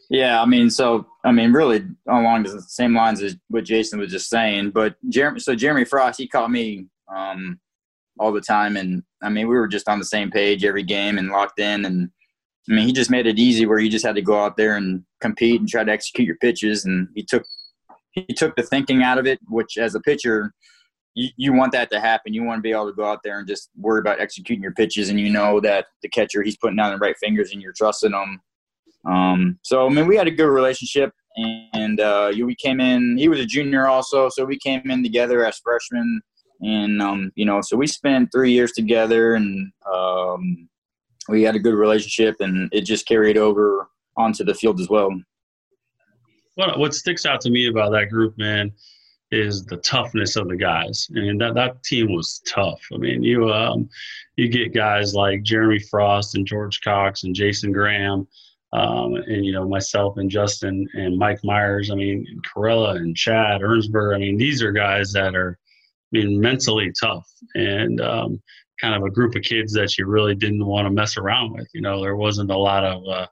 Yeah, 0.10 0.42
I 0.42 0.46
mean, 0.46 0.70
so 0.70 1.06
I 1.24 1.32
mean, 1.32 1.52
really 1.52 1.86
along 2.08 2.44
the 2.44 2.62
same 2.62 2.96
lines 2.96 3.22
as 3.22 3.36
what 3.50 3.66
Jason 3.66 4.00
was 4.00 4.12
just 4.12 4.30
saying. 4.30 4.72
But 4.72 4.96
Jeremy, 5.10 5.40
so 5.40 5.56
Jeremy 5.56 5.86
Frost, 5.86 6.20
he 6.20 6.28
caught 6.28 6.50
me 6.50 6.88
um, 7.14 7.60
all 8.20 8.32
the 8.32 8.42
time. 8.42 8.78
And 8.78 9.04
I 9.22 9.30
mean, 9.30 9.48
we 9.48 9.56
were 9.56 9.68
just 9.68 9.90
on 9.90 10.00
the 10.00 10.06
same 10.06 10.32
page 10.32 10.66
every 10.66 10.84
game 10.84 11.18
and 11.18 11.30
locked 11.30 11.60
in. 11.60 11.86
And 11.86 12.10
I 12.70 12.74
mean, 12.74 12.86
he 12.86 12.94
just 12.94 13.10
made 13.10 13.28
it 13.28 13.40
easy 13.40 13.66
where 13.66 13.80
you 13.80 13.90
just 13.90 14.06
had 14.06 14.16
to 14.16 14.22
go 14.22 14.44
out 14.44 14.58
there 14.58 14.76
and 14.76 15.04
compete 15.20 15.60
and 15.60 15.70
try 15.70 15.84
to 15.84 15.92
execute 15.92 16.28
your 16.28 16.38
pitches. 16.38 16.86
And 16.86 17.08
he 17.16 17.24
took 17.24 17.44
he 18.12 18.26
took 18.34 18.56
the 18.56 18.64
thinking 18.64 19.04
out 19.04 19.18
of 19.18 19.26
it, 19.26 19.40
which 19.48 19.78
as 19.78 19.96
a 19.96 20.00
pitcher, 20.02 20.54
you, 21.16 21.30
you 21.38 21.54
want 21.54 21.72
that 21.72 21.90
to 21.92 22.00
happen. 22.00 22.34
You 22.34 22.44
want 22.44 22.60
to 22.60 22.62
be 22.62 22.72
able 22.72 22.88
to 22.88 22.96
go 22.96 23.06
out 23.06 23.22
there 23.24 23.40
and 23.40 23.48
just 23.48 23.70
worry 23.78 24.00
about 24.00 24.20
executing 24.20 24.62
your 24.62 24.74
pitches, 24.74 25.10
and 25.10 25.20
you 25.20 25.32
know 25.32 25.60
that 25.62 25.88
the 26.04 26.10
catcher 26.10 26.44
he's 26.44 26.58
putting 26.58 26.78
down 26.78 26.92
the 26.92 26.98
right 26.98 27.16
fingers, 27.20 27.52
and 27.52 27.62
you're 27.62 27.74
trusting 27.74 28.12
him. 28.12 28.42
Um, 29.06 29.60
so 29.64 29.86
I 29.86 29.90
mean, 29.90 30.08
we 30.08 30.18
had 30.18 30.28
a 30.28 30.32
good 30.32 30.50
relationship, 30.50 31.14
and 31.74 32.00
uh, 32.00 32.32
we 32.36 32.56
came 32.56 32.80
in. 32.80 33.18
He 33.18 33.28
was 33.28 33.40
a 33.40 33.46
junior 33.46 33.88
also, 33.88 34.30
so 34.30 34.46
we 34.46 34.58
came 34.58 34.90
in 34.92 35.04
together 35.04 35.46
as 35.46 35.60
freshmen 35.60 36.22
and 36.62 37.02
um, 37.02 37.32
you 37.36 37.46
know, 37.46 37.62
so 37.62 37.76
we 37.76 37.88
spent 37.88 38.32
three 38.32 38.52
years 38.52 38.72
together, 38.72 39.34
and 39.34 39.72
um, 39.92 40.70
we 41.28 41.44
had 41.44 41.56
a 41.56 41.60
good 41.60 41.74
relationship, 41.74 42.36
and 42.40 42.70
it 42.72 42.82
just 42.82 43.08
carried 43.08 43.38
over 43.38 43.88
onto 44.18 44.44
the 44.44 44.54
field 44.54 44.80
as 44.80 44.90
well. 44.90 45.10
What 46.56 46.78
what 46.78 46.94
sticks 46.94 47.26
out 47.26 47.42
to 47.42 47.50
me 47.50 47.68
about 47.68 47.92
that 47.92 48.10
group, 48.10 48.38
man, 48.38 48.72
is 49.32 49.66
the 49.66 49.78
toughness 49.78 50.36
of 50.36 50.50
the 50.50 50.56
guys. 50.56 51.08
I 51.16 51.22
mean, 51.22 51.38
that 51.40 51.56
that 51.56 51.84
team 51.84 52.14
was 52.14 52.42
tough. 52.48 52.82
I 52.94 52.98
mean, 52.98 53.24
you 53.24 53.52
um, 53.52 53.90
you 54.36 54.48
get 54.48 54.74
guys 54.74 55.16
like 55.16 55.44
Jeremy 55.44 55.80
Frost 55.80 56.36
and 56.36 56.46
George 56.46 56.82
Cox 56.82 57.24
and 57.24 57.36
Jason 57.36 57.72
Graham. 57.72 58.28
Um, 58.74 59.16
and 59.16 59.46
you 59.46 59.52
know 59.52 59.68
myself 59.68 60.18
and 60.18 60.30
Justin 60.30 60.88
and 60.94 61.18
Mike 61.18 61.44
Myers. 61.44 61.92
I 61.92 61.96
mean 61.96 62.26
Corella 62.56 62.96
and 62.96 63.18
Chad 63.18 63.60
Ernsberg. 63.60 64.16
I 64.16 64.20
mean 64.20 64.38
these 64.38 64.64
are 64.64 64.72
guys 64.72 65.12
that 65.12 65.36
are 65.36 65.58
mean, 66.12 66.40
mentally 66.40 66.92
tough 67.00 67.28
and 67.56 68.02
um, 68.02 68.42
kind 68.80 68.96
of 68.96 69.04
a 69.04 69.12
group 69.12 69.36
of 69.36 69.44
kids 69.44 69.74
that 69.74 69.98
you 69.98 70.06
really 70.06 70.36
didn't 70.36 70.66
want 70.66 70.86
to 70.86 70.92
mess 70.92 71.18
around 71.18 71.54
with. 71.54 71.68
You 71.74 71.82
know, 71.82 72.02
there 72.02 72.16
wasn't 72.16 72.52
a 72.52 72.58
lot 72.58 72.84
of 72.84 73.04
uh, 73.08 73.28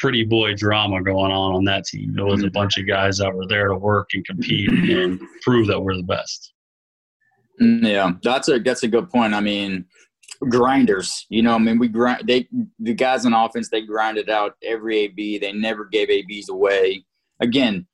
pretty 0.00 0.24
boy 0.24 0.54
drama 0.54 1.02
going 1.02 1.32
on 1.32 1.54
on 1.54 1.64
that 1.64 1.84
team. 1.84 2.14
There 2.14 2.26
was 2.26 2.42
a 2.42 2.46
mm-hmm. 2.46 2.52
bunch 2.52 2.78
of 2.78 2.86
guys 2.86 3.18
that 3.18 3.34
were 3.34 3.46
there 3.46 3.68
to 3.68 3.76
work 3.76 4.10
and 4.14 4.24
compete 4.24 4.68
and 4.70 5.20
prove 5.42 5.66
that 5.68 5.80
we're 5.80 5.96
the 5.96 6.02
best. 6.02 6.52
Mm, 7.60 7.88
yeah, 7.88 8.12
that's 8.22 8.48
a 8.48 8.58
that's 8.58 8.82
a 8.82 8.88
good 8.88 9.08
point. 9.10 9.32
I 9.32 9.40
mean, 9.40 9.84
grinders. 10.48 11.26
You 11.28 11.42
know, 11.42 11.54
I 11.54 11.58
mean, 11.58 11.78
we 11.78 11.88
grind. 11.88 12.26
They 12.26 12.48
the 12.78 12.94
guys 12.94 13.24
on 13.24 13.32
offense 13.32 13.68
they 13.68 13.82
grinded 13.82 14.28
out 14.28 14.54
every 14.62 15.00
AB. 15.00 15.38
They 15.38 15.52
never 15.52 15.84
gave 15.84 16.10
ABs 16.10 16.48
away. 16.48 17.04
Again, 17.40 17.86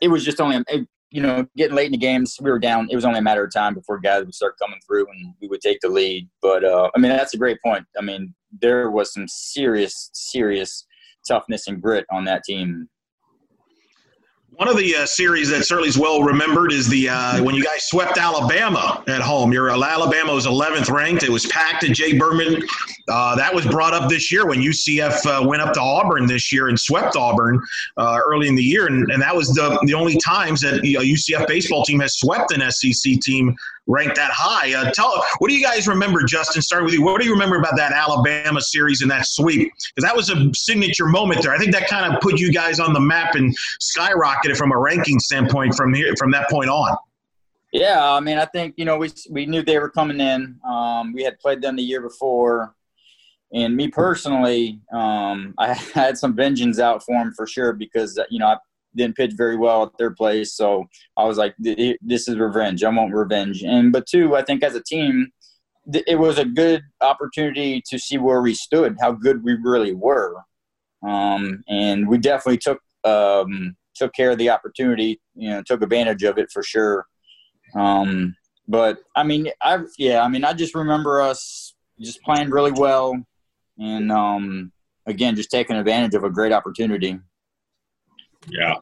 it 0.00 0.08
was 0.08 0.24
just 0.24 0.40
only 0.40 0.64
you 1.10 1.22
know 1.22 1.46
getting 1.56 1.76
late 1.76 1.86
in 1.86 1.92
the 1.92 1.98
games. 1.98 2.36
We 2.40 2.50
were 2.50 2.58
down. 2.58 2.88
It 2.90 2.94
was 2.94 3.04
only 3.04 3.18
a 3.18 3.22
matter 3.22 3.44
of 3.44 3.52
time 3.52 3.74
before 3.74 3.98
guys 3.98 4.24
would 4.24 4.34
start 4.34 4.54
coming 4.60 4.78
through 4.86 5.06
and 5.10 5.34
we 5.40 5.48
would 5.48 5.60
take 5.60 5.80
the 5.80 5.88
lead. 5.88 6.28
But 6.42 6.64
uh, 6.64 6.90
I 6.94 6.98
mean, 6.98 7.10
that's 7.10 7.34
a 7.34 7.38
great 7.38 7.58
point. 7.64 7.84
I 7.98 8.02
mean, 8.02 8.34
there 8.60 8.90
was 8.90 9.12
some 9.12 9.26
serious, 9.28 10.10
serious 10.12 10.86
toughness 11.26 11.66
and 11.66 11.82
grit 11.82 12.06
on 12.10 12.24
that 12.24 12.44
team 12.44 12.88
one 14.58 14.66
of 14.66 14.76
the 14.76 14.92
uh, 14.96 15.06
series 15.06 15.48
that 15.50 15.64
certainly 15.64 15.88
is 15.88 15.96
well 15.96 16.20
remembered 16.20 16.72
is 16.72 16.88
the 16.88 17.08
uh, 17.08 17.40
when 17.44 17.54
you 17.54 17.62
guys 17.62 17.84
swept 17.84 18.18
Alabama 18.18 19.04
at 19.06 19.20
home. 19.20 19.52
Your 19.52 19.70
Alabama 19.70 20.34
was 20.34 20.48
11th 20.48 20.90
ranked. 20.90 21.22
It 21.22 21.30
was 21.30 21.46
packed 21.46 21.84
at 21.84 21.94
Jay 21.94 22.18
Bergman. 22.18 22.66
Uh, 23.08 23.34
that 23.34 23.54
was 23.54 23.66
brought 23.66 23.94
up 23.94 24.08
this 24.08 24.30
year 24.30 24.46
when 24.46 24.60
UCF 24.60 25.24
uh, 25.26 25.46
went 25.46 25.62
up 25.62 25.72
to 25.74 25.80
Auburn 25.80 26.26
this 26.26 26.52
year 26.52 26.68
and 26.68 26.78
swept 26.78 27.16
Auburn 27.16 27.60
uh, 27.96 28.18
early 28.24 28.48
in 28.48 28.54
the 28.54 28.62
year, 28.62 28.86
and, 28.86 29.10
and 29.10 29.22
that 29.22 29.34
was 29.34 29.48
the 29.48 29.78
the 29.84 29.94
only 29.94 30.18
times 30.18 30.60
that 30.60 30.74
a 30.74 30.80
UCF 30.80 31.46
baseball 31.46 31.84
team 31.84 32.00
has 32.00 32.18
swept 32.18 32.52
an 32.52 32.70
SEC 32.70 33.20
team 33.20 33.56
ranked 33.86 34.16
that 34.16 34.30
high. 34.30 34.74
Uh, 34.74 34.90
tell 34.92 35.24
what 35.38 35.48
do 35.48 35.54
you 35.54 35.62
guys 35.62 35.88
remember, 35.88 36.22
Justin? 36.24 36.62
Starting 36.62 36.84
with 36.84 36.94
you. 36.94 37.02
What 37.02 37.20
do 37.20 37.26
you 37.26 37.32
remember 37.32 37.56
about 37.56 37.76
that 37.76 37.92
Alabama 37.92 38.60
series 38.60 39.02
and 39.02 39.10
that 39.10 39.26
sweep? 39.26 39.72
Because 39.94 40.08
that 40.08 40.14
was 40.14 40.30
a 40.30 40.50
signature 40.54 41.06
moment 41.06 41.42
there. 41.42 41.54
I 41.54 41.58
think 41.58 41.72
that 41.72 41.88
kind 41.88 42.14
of 42.14 42.20
put 42.20 42.38
you 42.38 42.52
guys 42.52 42.78
on 42.78 42.92
the 42.92 43.00
map 43.00 43.34
and 43.34 43.56
skyrocketed 43.80 44.56
from 44.56 44.72
a 44.72 44.78
ranking 44.78 45.18
standpoint 45.18 45.74
from 45.74 45.94
here 45.94 46.14
from 46.18 46.30
that 46.32 46.48
point 46.50 46.70
on. 46.70 46.96
Yeah, 47.72 48.12
I 48.12 48.20
mean, 48.20 48.38
I 48.38 48.46
think 48.46 48.74
you 48.76 48.84
know 48.84 48.96
we 48.96 49.10
we 49.30 49.46
knew 49.46 49.62
they 49.62 49.78
were 49.78 49.90
coming 49.90 50.20
in. 50.20 50.58
Um, 50.66 51.12
we 51.12 51.22
had 51.22 51.38
played 51.38 51.60
them 51.60 51.76
the 51.76 51.82
year 51.82 52.00
before, 52.00 52.74
and 53.52 53.76
me 53.76 53.88
personally, 53.88 54.80
um, 54.92 55.54
I 55.58 55.74
had 55.94 56.18
some 56.18 56.34
vengeance 56.34 56.78
out 56.78 57.04
for 57.04 57.14
him 57.14 57.32
for 57.36 57.46
sure 57.46 57.72
because 57.72 58.18
you 58.30 58.38
know 58.38 58.46
I 58.46 58.56
didn't 58.94 59.16
pitch 59.16 59.32
very 59.36 59.56
well 59.56 59.84
at 59.84 59.96
their 59.98 60.10
place. 60.10 60.54
So 60.54 60.86
I 61.16 61.24
was 61.24 61.38
like, 61.38 61.54
this 61.58 62.28
is 62.28 62.38
revenge. 62.38 62.82
I 62.82 62.88
want 62.90 63.14
revenge. 63.14 63.62
And 63.62 63.92
but 63.92 64.06
two, 64.06 64.36
I 64.36 64.42
think 64.42 64.62
as 64.62 64.74
a 64.74 64.82
team, 64.82 65.28
it 65.92 66.18
was 66.18 66.38
a 66.38 66.44
good 66.44 66.82
opportunity 67.00 67.82
to 67.88 67.98
see 67.98 68.18
where 68.18 68.42
we 68.42 68.54
stood, 68.54 68.96
how 69.00 69.12
good 69.12 69.42
we 69.42 69.54
really 69.54 69.94
were, 69.94 70.34
um, 71.06 71.62
and 71.68 72.08
we 72.08 72.18
definitely 72.18 72.58
took 72.58 72.80
um, 73.04 73.76
took 73.94 74.12
care 74.14 74.30
of 74.30 74.38
the 74.38 74.50
opportunity. 74.50 75.20
You 75.34 75.50
know, 75.50 75.62
took 75.62 75.82
advantage 75.82 76.24
of 76.24 76.38
it 76.38 76.50
for 76.52 76.62
sure. 76.62 77.06
Um, 77.74 78.34
but 78.66 78.98
I 79.16 79.22
mean, 79.22 79.48
I 79.62 79.78
yeah, 79.96 80.20
I 80.20 80.28
mean, 80.28 80.44
I 80.44 80.52
just 80.52 80.74
remember 80.74 81.22
us 81.22 81.74
just 81.98 82.22
playing 82.22 82.50
really 82.50 82.72
well, 82.72 83.14
and 83.78 84.10
um, 84.12 84.72
again, 85.06 85.36
just 85.36 85.50
taking 85.50 85.76
advantage 85.76 86.14
of 86.14 86.24
a 86.24 86.30
great 86.30 86.52
opportunity. 86.52 87.18
Yeah, 88.48 88.74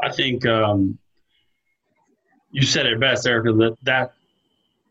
I 0.00 0.10
think 0.10 0.46
um, 0.46 0.98
you 2.50 2.62
said 2.62 2.86
it 2.86 3.00
best, 3.00 3.26
Erica. 3.26 3.52
That 3.52 3.76
that 3.82 4.12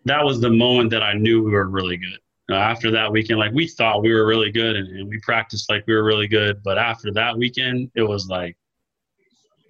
that 0.05 0.23
was 0.23 0.39
the 0.39 0.49
moment 0.49 0.91
that 0.91 1.03
I 1.03 1.13
knew 1.13 1.43
we 1.43 1.51
were 1.51 1.67
really 1.67 1.97
good. 1.97 2.19
Uh, 2.49 2.55
after 2.55 2.89
that 2.91 3.11
weekend, 3.11 3.39
like 3.39 3.51
we 3.51 3.67
thought 3.67 4.01
we 4.01 4.13
were 4.13 4.25
really 4.25 4.51
good, 4.51 4.77
and, 4.77 4.87
and, 4.87 5.09
we 5.09 5.19
practiced 5.19 5.69
like 5.69 5.83
we 5.85 5.93
were 5.93 6.03
really 6.03 6.29
good. 6.29 6.63
But 6.63 6.77
after 6.77 7.11
that 7.13 7.37
weekend, 7.37 7.91
it 7.95 8.03
was 8.03 8.27
like 8.27 8.55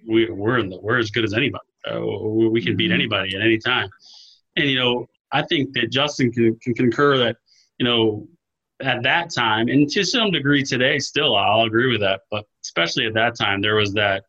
we 0.06 0.30
we're 0.30 0.58
in 0.58 0.68
the, 0.68 0.78
we're 0.80 0.98
as 0.98 1.10
good 1.10 1.24
as 1.24 1.34
anybody. 1.34 1.64
Uh, 1.90 2.00
we 2.00 2.62
can 2.62 2.76
beat 2.76 2.86
mm-hmm. 2.86 2.94
anybody 2.94 3.34
at 3.34 3.42
any 3.42 3.58
time. 3.58 3.88
And 4.56 4.70
you 4.70 4.78
know, 4.78 5.06
I 5.32 5.42
think 5.42 5.72
that 5.74 5.90
Justin 5.90 6.30
can, 6.30 6.56
can 6.62 6.74
concur 6.74 7.18
that 7.18 7.36
you 7.78 7.86
know 7.86 8.28
at 8.80 9.02
that 9.02 9.32
time, 9.34 9.68
and 9.68 9.88
to 9.90 10.04
some 10.04 10.30
degree 10.30 10.62
today, 10.62 10.98
still 10.98 11.36
I'll 11.36 11.62
agree 11.62 11.90
with 11.90 12.00
that. 12.00 12.20
But 12.30 12.44
especially 12.64 13.06
at 13.06 13.14
that 13.14 13.36
time, 13.36 13.60
there 13.60 13.76
was 13.76 13.92
that 13.94 14.24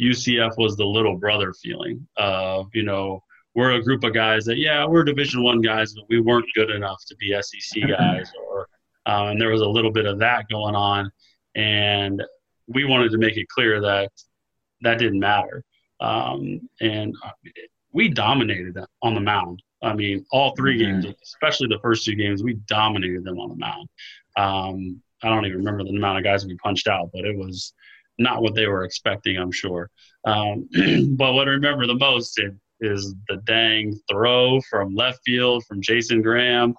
UCF 0.00 0.58
was 0.58 0.76
the 0.76 0.84
little 0.84 1.16
brother 1.16 1.52
feeling 1.54 2.06
of 2.16 2.68
you 2.74 2.82
know 2.82 3.22
we're 3.54 3.72
a 3.72 3.82
group 3.82 4.04
of 4.04 4.12
guys 4.12 4.44
that 4.44 4.58
yeah 4.58 4.84
we're 4.84 5.04
Division 5.04 5.42
One 5.42 5.60
guys, 5.60 5.94
but 5.94 6.04
we 6.08 6.20
weren't 6.20 6.46
good 6.54 6.70
enough 6.70 7.02
to 7.08 7.16
be 7.16 7.36
SEC 7.40 7.82
guys, 7.88 8.30
or 8.46 8.68
um, 9.06 9.28
and 9.28 9.40
there 9.40 9.50
was 9.50 9.62
a 9.62 9.68
little 9.68 9.92
bit 9.92 10.06
of 10.06 10.18
that 10.18 10.46
going 10.50 10.74
on, 10.74 11.10
and 11.54 12.22
we 12.66 12.84
wanted 12.84 13.10
to 13.12 13.18
make 13.18 13.36
it 13.36 13.48
clear 13.48 13.80
that 13.80 14.12
that 14.82 14.98
didn't 14.98 15.20
matter, 15.20 15.64
um, 16.00 16.68
and 16.80 17.14
uh, 17.24 17.30
we 17.92 18.08
dominated 18.08 18.76
on 19.02 19.14
the 19.14 19.20
mound. 19.20 19.62
I 19.86 19.94
mean, 19.94 20.24
all 20.30 20.54
3 20.56 20.78
mm-hmm. 20.78 21.00
games, 21.00 21.16
especially 21.22 21.68
the 21.68 21.80
first 21.82 22.04
two 22.04 22.14
games, 22.14 22.42
we 22.42 22.54
dominated 22.66 23.24
them 23.24 23.38
on 23.38 23.50
the 23.50 23.56
mound. 23.56 23.88
Um, 24.36 25.02
I 25.22 25.28
don't 25.28 25.46
even 25.46 25.58
remember 25.58 25.84
the 25.84 25.90
amount 25.90 26.18
of 26.18 26.24
guys 26.24 26.44
we 26.44 26.56
punched 26.56 26.88
out, 26.88 27.10
but 27.12 27.24
it 27.24 27.36
was 27.36 27.72
not 28.18 28.42
what 28.42 28.54
they 28.54 28.66
were 28.66 28.84
expecting, 28.84 29.36
I'm 29.36 29.52
sure. 29.52 29.90
Um, 30.24 30.68
but 31.16 31.32
what 31.32 31.48
I 31.48 31.52
remember 31.52 31.86
the 31.86 31.94
most 31.94 32.40
is 32.80 33.14
the 33.28 33.36
dang 33.44 33.98
throw 34.10 34.60
from 34.62 34.94
left 34.94 35.20
field 35.24 35.64
from 35.64 35.80
Jason 35.80 36.22
Graham. 36.22 36.74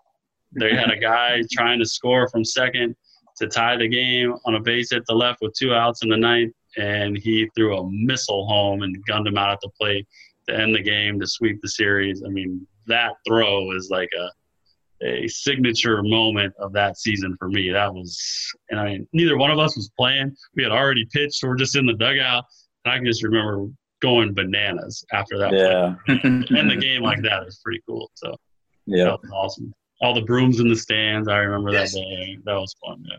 They 0.60 0.76
had 0.76 0.92
a 0.92 1.00
guy 1.02 1.42
trying 1.52 1.80
to 1.80 1.86
score 1.86 2.28
from 2.30 2.46
second 2.46 2.96
to 3.38 3.48
tie 3.48 3.78
the 3.78 3.88
game 3.88 4.36
on 4.46 4.56
a 4.56 4.60
base 4.60 4.92
hit 4.92 5.06
the 5.08 5.14
left 5.14 5.42
with 5.42 5.54
two 5.54 5.74
outs 5.74 6.04
in 6.04 6.10
the 6.10 6.18
ninth, 6.18 6.54
and 6.78 7.18
he 7.18 7.50
threw 7.56 7.78
a 7.78 7.90
missile 7.92 8.48
home 8.48 8.84
and 8.84 9.04
gunned 9.06 9.28
him 9.28 9.38
out 9.38 9.52
at 9.52 9.60
the 9.62 9.70
plate 9.80 10.08
to 10.50 10.60
end 10.60 10.74
the 10.74 10.82
game 10.82 11.20
to 11.20 11.28
sweep 11.28 11.62
the 11.62 11.70
series. 11.70 12.24
I 12.26 12.30
mean, 12.30 12.66
that 12.88 13.14
throw 13.28 13.72
is 13.72 13.90
like 13.92 14.10
a 14.18 14.30
a 15.04 15.28
signature 15.28 16.02
moment 16.02 16.54
of 16.60 16.74
that 16.74 16.98
season 16.98 17.36
for 17.38 17.50
me. 17.50 17.70
That 17.72 17.94
was, 17.94 18.20
and 18.70 18.80
I 18.80 18.86
mean, 18.86 19.08
neither 19.14 19.38
one 19.38 19.52
of 19.52 19.60
us 19.60 19.76
was 19.76 19.92
playing. 19.98 20.36
We 20.56 20.64
had 20.64 20.72
already 20.72 21.06
pitched. 21.12 21.36
So 21.36 21.48
we're 21.48 21.56
just 21.56 21.76
in 21.76 21.86
the 21.86 21.94
dugout. 21.94 22.46
And 22.86 22.94
I 22.94 22.98
can 22.98 23.06
just 23.06 23.24
remember 23.24 23.68
going 24.02 24.34
bananas 24.34 25.06
after 25.14 25.38
that. 25.38 25.54
Yeah. 25.54 25.96
and 26.24 26.72
the 26.72 26.78
game 26.78 27.04
like 27.04 27.22
that 27.24 27.44
is 27.48 27.60
pretty 27.64 27.82
cool. 27.88 28.10
So 28.16 28.36
yeah, 28.86 29.06
that 29.06 29.22
was 29.22 29.32
awesome. 29.34 29.74
All 30.02 30.14
the 30.14 30.22
brooms 30.22 30.60
in 30.60 30.68
the 30.68 30.76
stands. 30.76 31.28
I 31.28 31.38
remember 31.38 31.72
yes. 31.72 31.94
that 31.94 32.00
day. 32.00 32.38
That 32.46 32.56
was 32.56 32.76
fun. 32.86 33.04
Yeah. 33.08 33.18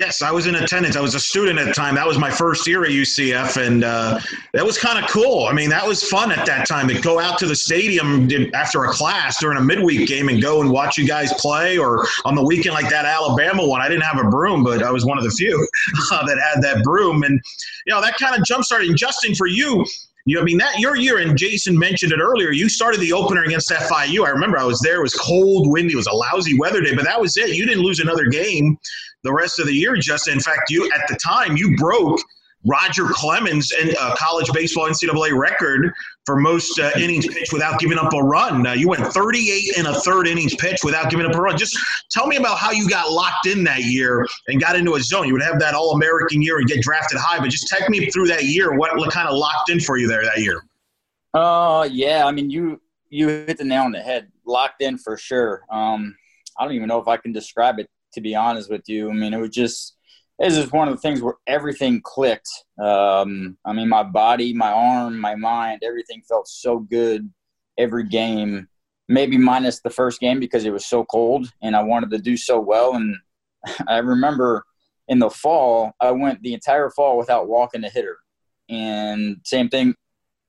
Yes, 0.00 0.22
I 0.22 0.32
was 0.32 0.46
in 0.46 0.54
attendance. 0.54 0.96
I 0.96 1.02
was 1.02 1.14
a 1.14 1.20
student 1.20 1.58
at 1.58 1.66
the 1.66 1.74
time. 1.74 1.94
That 1.94 2.06
was 2.06 2.16
my 2.18 2.30
first 2.30 2.66
year 2.66 2.84
at 2.84 2.90
UCF, 2.90 3.58
and 3.58 3.84
uh, 3.84 4.18
that 4.54 4.64
was 4.64 4.78
kind 4.78 4.98
of 4.98 5.10
cool. 5.10 5.44
I 5.44 5.52
mean, 5.52 5.68
that 5.68 5.86
was 5.86 6.02
fun 6.02 6.32
at 6.32 6.46
that 6.46 6.66
time 6.66 6.88
to 6.88 6.98
go 7.02 7.20
out 7.20 7.38
to 7.40 7.46
the 7.46 7.54
stadium 7.54 8.26
after 8.54 8.84
a 8.84 8.88
class 8.88 9.38
during 9.38 9.58
a 9.58 9.60
midweek 9.60 10.08
game 10.08 10.30
and 10.30 10.40
go 10.40 10.62
and 10.62 10.70
watch 10.70 10.96
you 10.96 11.06
guys 11.06 11.34
play, 11.34 11.76
or 11.76 12.06
on 12.24 12.34
the 12.34 12.42
weekend 12.42 12.72
like 12.72 12.88
that 12.88 13.04
Alabama 13.04 13.66
one. 13.66 13.82
I 13.82 13.88
didn't 13.90 14.04
have 14.04 14.24
a 14.24 14.30
broom, 14.30 14.64
but 14.64 14.82
I 14.82 14.90
was 14.90 15.04
one 15.04 15.18
of 15.18 15.24
the 15.24 15.30
few 15.32 15.68
uh, 16.12 16.24
that 16.26 16.38
had 16.38 16.62
that 16.62 16.82
broom, 16.82 17.22
and 17.22 17.38
you 17.84 17.92
know 17.92 18.00
that 18.00 18.16
kind 18.16 18.34
of 18.34 18.42
jump 18.46 18.64
started. 18.64 18.96
Justin, 18.96 19.34
for 19.34 19.48
you, 19.48 19.84
you, 20.30 20.40
I 20.40 20.44
mean, 20.44 20.58
that 20.58 20.78
your 20.78 20.96
year, 20.96 21.18
and 21.18 21.36
Jason 21.36 21.78
mentioned 21.78 22.12
it 22.12 22.20
earlier. 22.20 22.50
You 22.52 22.68
started 22.68 23.00
the 23.00 23.12
opener 23.12 23.42
against 23.42 23.70
FIU. 23.70 24.26
I 24.26 24.30
remember 24.30 24.58
I 24.58 24.64
was 24.64 24.80
there. 24.80 24.96
It 24.96 25.02
was 25.02 25.14
cold, 25.14 25.70
windy. 25.70 25.94
It 25.94 25.96
was 25.96 26.06
a 26.06 26.14
lousy 26.14 26.58
weather 26.58 26.80
day, 26.80 26.94
but 26.94 27.04
that 27.04 27.20
was 27.20 27.36
it. 27.36 27.50
You 27.50 27.66
didn't 27.66 27.82
lose 27.82 28.00
another 28.00 28.26
game 28.26 28.78
the 29.22 29.32
rest 29.32 29.58
of 29.58 29.66
the 29.66 29.74
year, 29.74 29.96
Just 29.96 30.28
In 30.28 30.40
fact, 30.40 30.70
you 30.70 30.90
at 30.92 31.06
the 31.08 31.16
time 31.16 31.56
you 31.56 31.76
broke 31.76 32.20
Roger 32.64 33.06
Clemens 33.06 33.72
and 33.72 33.96
uh, 33.98 34.14
college 34.16 34.50
baseball 34.52 34.88
NCAA 34.88 35.36
record 35.38 35.92
for 36.26 36.36
most 36.36 36.78
uh, 36.78 36.90
innings 36.96 37.26
pitched 37.26 37.52
without 37.52 37.80
giving 37.80 37.98
up 37.98 38.12
a 38.12 38.18
run. 38.18 38.66
Uh, 38.66 38.72
you 38.72 38.88
went 38.88 39.06
38 39.06 39.78
and 39.78 39.86
a 39.86 39.94
third 40.00 40.28
innings 40.28 40.54
pitched 40.56 40.84
without 40.84 41.10
giving 41.10 41.24
up 41.24 41.34
a 41.34 41.40
run. 41.40 41.56
Just 41.56 41.78
tell 42.10 42.26
me 42.26 42.36
about 42.36 42.58
how 42.58 42.70
you 42.70 42.88
got 42.88 43.10
locked 43.10 43.46
in 43.46 43.64
that 43.64 43.84
year 43.84 44.26
and 44.48 44.60
got 44.60 44.76
into 44.76 44.94
a 44.94 45.00
zone. 45.00 45.26
You 45.26 45.32
would 45.32 45.42
have 45.42 45.58
that 45.60 45.74
All 45.74 45.92
American 45.92 46.42
year 46.42 46.58
and 46.58 46.68
get 46.68 46.82
drafted 46.82 47.18
high, 47.18 47.38
but 47.38 47.48
just 47.48 47.68
take 47.68 47.88
me 47.88 48.10
through 48.10 48.26
that 48.28 48.44
year. 48.44 48.76
What, 48.76 48.96
what 48.98 49.10
kind 49.10 49.28
of 49.28 49.36
locked 49.36 49.70
in 49.70 49.80
for 49.80 49.96
you 49.96 50.06
there 50.06 50.22
that 50.22 50.38
year? 50.38 50.62
Uh, 51.32 51.88
yeah, 51.90 52.26
I 52.26 52.32
mean 52.32 52.50
you 52.50 52.80
you 53.08 53.28
hit 53.28 53.56
the 53.58 53.64
nail 53.64 53.84
on 53.84 53.92
the 53.92 54.00
head. 54.00 54.30
Locked 54.44 54.82
in 54.82 54.98
for 54.98 55.16
sure. 55.16 55.62
Um, 55.70 56.16
I 56.58 56.64
don't 56.64 56.74
even 56.74 56.88
know 56.88 56.98
if 56.98 57.08
I 57.08 57.16
can 57.16 57.32
describe 57.32 57.78
it 57.78 57.88
to 58.14 58.20
be 58.20 58.34
honest 58.34 58.70
with 58.70 58.88
you. 58.88 59.10
I 59.10 59.14
mean, 59.14 59.32
it 59.32 59.38
was 59.38 59.50
just 59.50 59.96
was 60.46 60.56
just 60.56 60.72
one 60.72 60.88
of 60.88 60.94
the 60.94 61.00
things 61.00 61.20
where 61.20 61.34
everything 61.46 62.00
clicked. 62.02 62.48
Um, 62.82 63.58
I 63.64 63.72
mean, 63.72 63.88
my 63.88 64.02
body, 64.02 64.54
my 64.54 64.72
arm, 64.72 65.18
my 65.18 65.34
mind, 65.34 65.82
everything 65.84 66.22
felt 66.28 66.48
so 66.48 66.78
good 66.78 67.30
every 67.78 68.04
game. 68.04 68.68
Maybe 69.08 69.36
minus 69.36 69.80
the 69.80 69.90
first 69.90 70.20
game 70.20 70.40
because 70.40 70.64
it 70.64 70.72
was 70.72 70.86
so 70.86 71.04
cold 71.04 71.52
and 71.62 71.74
I 71.74 71.82
wanted 71.82 72.10
to 72.10 72.18
do 72.18 72.36
so 72.36 72.60
well. 72.60 72.94
And 72.94 73.16
I 73.88 73.98
remember 73.98 74.64
in 75.08 75.18
the 75.18 75.30
fall, 75.30 75.92
I 76.00 76.12
went 76.12 76.42
the 76.42 76.54
entire 76.54 76.90
fall 76.90 77.18
without 77.18 77.48
walking 77.48 77.84
a 77.84 77.90
hitter. 77.90 78.18
And 78.68 79.38
same 79.44 79.68
thing 79.68 79.94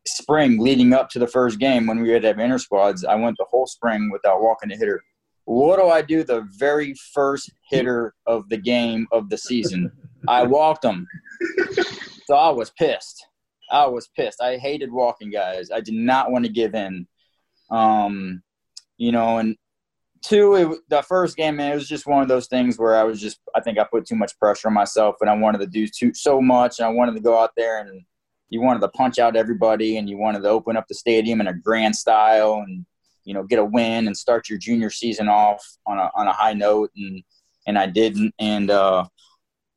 spring 0.07 0.59
leading 0.59 0.93
up 0.93 1.09
to 1.09 1.19
the 1.19 1.27
first 1.27 1.59
game 1.59 1.85
when 1.85 2.01
we 2.01 2.09
had 2.09 2.21
to 2.23 2.29
have 2.29 2.39
inter 2.39 2.57
squads, 2.57 3.03
I 3.03 3.15
went 3.15 3.37
the 3.37 3.45
whole 3.49 3.67
spring 3.67 4.09
without 4.11 4.41
walking 4.41 4.71
a 4.71 4.75
hitter. 4.75 5.03
What 5.45 5.79
do 5.79 5.87
I 5.87 6.01
do 6.01 6.23
the 6.23 6.47
very 6.57 6.93
first 7.13 7.51
hitter 7.69 8.13
of 8.25 8.47
the 8.49 8.57
game 8.57 9.07
of 9.11 9.29
the 9.29 9.37
season? 9.37 9.91
I 10.27 10.43
walked 10.47 10.85
him. 10.85 11.07
So 12.25 12.35
I 12.35 12.49
was 12.49 12.69
pissed. 12.71 13.25
I 13.71 13.87
was 13.87 14.09
pissed. 14.15 14.41
I 14.41 14.57
hated 14.57 14.91
walking 14.91 15.31
guys. 15.31 15.71
I 15.71 15.81
did 15.81 15.95
not 15.95 16.31
want 16.31 16.45
to 16.45 16.51
give 16.51 16.75
in. 16.75 17.07
Um, 17.69 18.43
you 18.97 19.11
know, 19.11 19.37
and 19.37 19.55
two, 20.21 20.55
it, 20.55 20.79
the 20.89 21.01
first 21.01 21.37
game, 21.37 21.55
man, 21.55 21.71
it 21.71 21.75
was 21.75 21.87
just 21.87 22.05
one 22.05 22.21
of 22.21 22.27
those 22.27 22.47
things 22.47 22.77
where 22.77 22.95
I 22.95 23.03
was 23.03 23.19
just, 23.19 23.39
I 23.55 23.61
think 23.61 23.79
I 23.79 23.85
put 23.89 24.05
too 24.05 24.15
much 24.15 24.37
pressure 24.37 24.67
on 24.67 24.73
myself 24.73 25.15
and 25.21 25.29
I 25.29 25.35
wanted 25.35 25.59
to 25.59 25.67
do 25.67 25.87
too, 25.87 26.13
so 26.13 26.41
much. 26.41 26.79
And 26.79 26.85
I 26.85 26.89
wanted 26.89 27.15
to 27.15 27.21
go 27.21 27.39
out 27.39 27.51
there 27.55 27.79
and 27.79 28.01
you 28.49 28.61
wanted 28.61 28.81
to 28.81 28.89
punch 28.89 29.17
out 29.17 29.35
everybody 29.35 29.97
and 29.97 30.09
you 30.09 30.17
wanted 30.17 30.43
to 30.43 30.49
open 30.49 30.77
up 30.77 30.87
the 30.87 30.95
stadium 30.95 31.41
in 31.41 31.47
a 31.47 31.53
grand 31.53 31.95
style 31.95 32.63
and, 32.67 32.85
you 33.23 33.33
know, 33.33 33.43
get 33.43 33.59
a 33.59 33.65
win 33.65 34.07
and 34.07 34.15
start 34.15 34.49
your 34.49 34.57
junior 34.57 34.89
season 34.89 35.27
off 35.27 35.63
on 35.85 35.97
a, 35.97 36.09
on 36.15 36.27
a 36.27 36.33
high 36.33 36.53
note. 36.53 36.91
And, 36.95 37.23
and 37.67 37.77
I 37.77 37.87
didn't. 37.87 38.33
And, 38.39 38.69
uh, 38.71 39.05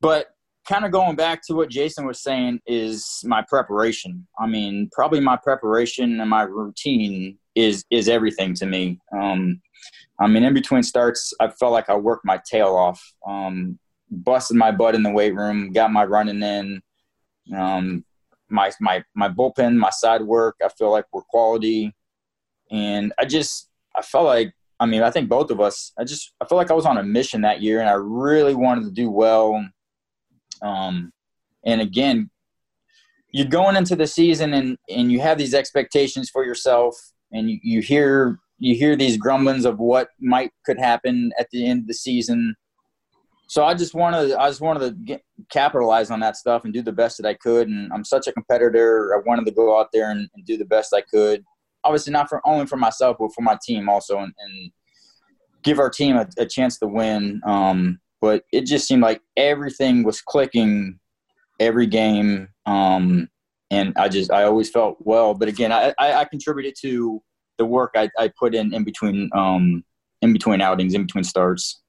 but 0.00 0.28
kind 0.66 0.84
of 0.84 0.92
going 0.92 1.16
back 1.16 1.42
to 1.46 1.54
what 1.54 1.68
Jason 1.68 2.06
was 2.06 2.22
saying 2.22 2.60
is 2.66 3.20
my 3.24 3.44
preparation. 3.48 4.26
I 4.38 4.46
mean, 4.46 4.88
probably 4.92 5.20
my 5.20 5.36
preparation 5.36 6.20
and 6.20 6.30
my 6.30 6.42
routine 6.42 7.38
is 7.54 7.84
is 7.90 8.08
everything 8.08 8.54
to 8.54 8.66
me. 8.66 8.98
Um, 9.16 9.60
I 10.18 10.26
mean, 10.26 10.44
in 10.44 10.54
between 10.54 10.82
starts, 10.82 11.32
I 11.40 11.48
felt 11.48 11.72
like 11.72 11.88
I 11.88 11.96
worked 11.96 12.24
my 12.24 12.40
tail 12.50 12.74
off. 12.74 13.02
Um, 13.26 13.78
busted 14.10 14.56
my 14.56 14.70
butt 14.70 14.94
in 14.94 15.02
the 15.02 15.10
weight 15.10 15.34
room, 15.34 15.72
got 15.72 15.92
my 15.92 16.04
running 16.04 16.42
in. 16.42 16.82
Um, 17.56 18.04
my 18.48 18.70
my 18.80 19.04
my 19.14 19.28
bullpen, 19.28 19.76
my 19.76 19.90
side 19.90 20.22
work, 20.22 20.56
I 20.64 20.68
feel 20.68 20.90
like 20.90 21.06
were 21.12 21.22
quality, 21.22 21.94
and 22.70 23.12
I 23.18 23.24
just 23.24 23.68
I 23.96 24.02
felt 24.02 24.26
like 24.26 24.52
I 24.80 24.86
mean 24.86 25.02
I 25.02 25.10
think 25.10 25.28
both 25.28 25.50
of 25.50 25.60
us 25.60 25.92
I 25.98 26.04
just 26.04 26.32
I 26.40 26.46
felt 26.46 26.58
like 26.58 26.70
I 26.70 26.74
was 26.74 26.86
on 26.86 26.98
a 26.98 27.02
mission 27.02 27.42
that 27.42 27.62
year, 27.62 27.80
and 27.80 27.88
I 27.88 27.94
really 27.94 28.54
wanted 28.54 28.84
to 28.84 28.90
do 28.90 29.10
well. 29.10 29.64
Um, 30.62 31.12
and 31.64 31.80
again, 31.80 32.30
you're 33.32 33.46
going 33.46 33.76
into 33.76 33.96
the 33.96 34.06
season 34.06 34.54
and 34.54 34.78
and 34.88 35.10
you 35.10 35.20
have 35.20 35.38
these 35.38 35.54
expectations 35.54 36.30
for 36.30 36.44
yourself, 36.44 36.96
and 37.32 37.50
you, 37.50 37.58
you 37.62 37.80
hear 37.80 38.38
you 38.58 38.74
hear 38.74 38.96
these 38.96 39.16
grumblings 39.16 39.64
of 39.64 39.78
what 39.78 40.08
might 40.20 40.50
could 40.64 40.78
happen 40.78 41.32
at 41.38 41.48
the 41.50 41.66
end 41.66 41.82
of 41.82 41.86
the 41.86 41.94
season. 41.94 42.54
So 43.46 43.64
I 43.64 43.74
just 43.74 43.94
wanted 43.94 44.32
I 44.32 44.48
just 44.48 44.60
wanted 44.60 44.80
to 44.80 44.90
get, 45.04 45.22
capitalize 45.50 46.10
on 46.10 46.20
that 46.20 46.36
stuff 46.36 46.64
and 46.64 46.72
do 46.72 46.82
the 46.82 46.92
best 46.92 47.18
that 47.18 47.26
I 47.26 47.34
could. 47.34 47.68
And 47.68 47.92
I'm 47.92 48.04
such 48.04 48.26
a 48.26 48.32
competitor. 48.32 49.14
I 49.14 49.20
wanted 49.26 49.44
to 49.46 49.52
go 49.52 49.78
out 49.78 49.88
there 49.92 50.10
and, 50.10 50.28
and 50.34 50.44
do 50.46 50.56
the 50.56 50.64
best 50.64 50.94
I 50.94 51.02
could. 51.02 51.44
Obviously, 51.84 52.12
not 52.12 52.28
for 52.28 52.40
only 52.46 52.66
for 52.66 52.76
myself, 52.76 53.16
but 53.18 53.34
for 53.34 53.42
my 53.42 53.58
team 53.64 53.88
also, 53.88 54.18
and, 54.18 54.32
and 54.38 54.72
give 55.62 55.78
our 55.78 55.90
team 55.90 56.16
a, 56.16 56.26
a 56.38 56.46
chance 56.46 56.78
to 56.78 56.86
win. 56.86 57.40
Um, 57.46 58.00
but 58.20 58.44
it 58.52 58.66
just 58.66 58.88
seemed 58.88 59.02
like 59.02 59.20
everything 59.36 60.02
was 60.02 60.20
clicking 60.20 60.98
every 61.60 61.86
game. 61.86 62.48
Um, 62.66 63.28
and 63.70 63.92
I 63.96 64.08
just 64.08 64.30
I 64.30 64.44
always 64.44 64.70
felt 64.70 64.96
well. 65.00 65.34
But 65.34 65.48
again, 65.48 65.72
I, 65.72 65.92
I, 65.98 66.14
I 66.14 66.24
contributed 66.24 66.74
to 66.82 67.22
the 67.58 67.64
work 67.64 67.92
I, 67.94 68.08
I 68.18 68.30
put 68.38 68.54
in 68.54 68.74
in 68.74 68.84
between 68.84 69.30
um, 69.34 69.84
in 70.22 70.32
between 70.32 70.60
outings, 70.60 70.94
in 70.94 71.02
between 71.02 71.24
starts. 71.24 71.82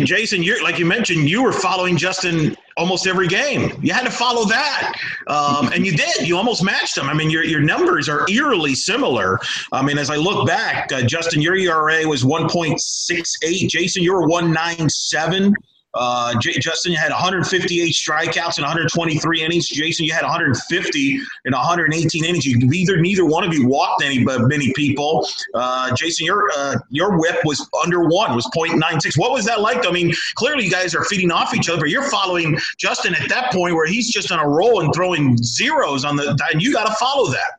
And 0.00 0.06
Jason, 0.06 0.42
you're 0.42 0.62
like 0.62 0.78
you 0.78 0.86
mentioned, 0.86 1.28
you 1.28 1.42
were 1.42 1.52
following 1.52 1.94
Justin 1.94 2.56
almost 2.78 3.06
every 3.06 3.28
game. 3.28 3.78
You 3.82 3.92
had 3.92 4.04
to 4.04 4.10
follow 4.10 4.46
that, 4.46 4.94
um, 5.26 5.70
and 5.74 5.84
you 5.84 5.94
did. 5.94 6.26
You 6.26 6.38
almost 6.38 6.64
matched 6.64 6.96
him. 6.96 7.10
I 7.10 7.12
mean, 7.12 7.28
your 7.28 7.44
your 7.44 7.60
numbers 7.60 8.08
are 8.08 8.24
eerily 8.30 8.74
similar. 8.74 9.38
I 9.72 9.82
mean, 9.82 9.98
as 9.98 10.08
I 10.08 10.16
look 10.16 10.46
back, 10.46 10.90
uh, 10.90 11.02
Justin, 11.02 11.42
your 11.42 11.54
ERA 11.54 12.08
was 12.08 12.24
1.68. 12.24 13.68
Jason, 13.68 14.02
you 14.02 14.14
were 14.14 14.26
197. 14.26 15.54
Uh, 15.94 16.38
J- 16.40 16.58
Justin, 16.58 16.92
you 16.92 16.98
had 16.98 17.10
158 17.10 17.92
strikeouts 17.92 18.58
in 18.58 18.62
123 18.62 19.42
innings. 19.42 19.68
Jason, 19.68 20.06
you 20.06 20.12
had 20.12 20.22
150 20.22 21.20
in 21.44 21.52
118 21.52 22.24
innings. 22.24 22.46
You 22.46 22.58
neither 22.58 22.96
neither 22.96 23.24
one 23.24 23.44
of 23.44 23.52
you 23.52 23.66
walked 23.66 24.02
any 24.04 24.24
but 24.24 24.42
many 24.42 24.72
people. 24.74 25.26
Uh, 25.54 25.94
Jason, 25.96 26.26
your 26.26 26.48
uh, 26.56 26.76
your 26.90 27.18
WHIP 27.18 27.44
was 27.44 27.68
under 27.82 28.04
one, 28.04 28.34
was 28.34 28.46
0.96. 28.56 29.18
What 29.18 29.32
was 29.32 29.44
that 29.46 29.60
like? 29.60 29.86
I 29.86 29.90
mean, 29.90 30.12
clearly 30.36 30.64
you 30.64 30.70
guys 30.70 30.94
are 30.94 31.04
feeding 31.04 31.32
off 31.32 31.54
each 31.54 31.68
other, 31.68 31.80
but 31.80 31.90
you're 31.90 32.08
following 32.08 32.58
Justin 32.78 33.14
at 33.14 33.28
that 33.28 33.52
point 33.52 33.74
where 33.74 33.86
he's 33.86 34.10
just 34.10 34.30
on 34.30 34.38
a 34.38 34.48
roll 34.48 34.80
and 34.80 34.94
throwing 34.94 35.36
zeros 35.38 36.04
on 36.04 36.16
the, 36.16 36.38
and 36.52 36.62
you 36.62 36.72
got 36.72 36.86
to 36.86 36.94
follow 36.94 37.30
that. 37.30 37.52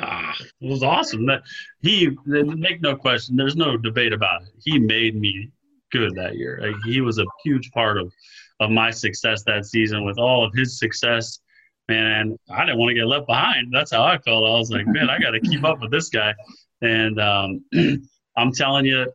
Ah, 0.00 0.32
it 0.60 0.70
was 0.70 0.82
awesome. 0.82 1.26
That 1.26 1.42
he 1.82 2.16
make 2.24 2.80
no 2.80 2.96
question. 2.96 3.36
There's 3.36 3.56
no 3.56 3.76
debate 3.76 4.12
about 4.12 4.42
it. 4.42 4.48
He 4.64 4.78
made 4.78 5.20
me 5.20 5.50
good 5.90 6.14
that 6.16 6.36
year. 6.36 6.58
Like, 6.62 6.76
he 6.84 7.00
was 7.00 7.18
a 7.18 7.24
huge 7.44 7.70
part 7.72 7.98
of 7.98 8.12
of 8.60 8.70
my 8.70 8.90
success 8.90 9.42
that 9.44 9.66
season. 9.66 10.04
With 10.04 10.18
all 10.18 10.44
of 10.44 10.52
his 10.54 10.78
success, 10.78 11.38
man, 11.88 12.36
I 12.50 12.64
didn't 12.64 12.78
want 12.78 12.90
to 12.90 12.94
get 12.94 13.06
left 13.06 13.26
behind. 13.26 13.72
That's 13.72 13.92
how 13.92 14.02
I 14.02 14.18
felt. 14.18 14.44
I 14.44 14.58
was 14.58 14.70
like, 14.70 14.86
man, 14.88 15.10
I 15.10 15.18
got 15.18 15.30
to 15.30 15.40
keep 15.40 15.64
up 15.64 15.80
with 15.80 15.90
this 15.90 16.08
guy. 16.08 16.34
And 16.82 17.20
um, 17.20 17.64
I'm 18.36 18.52
telling 18.52 18.84
you, 18.84 19.10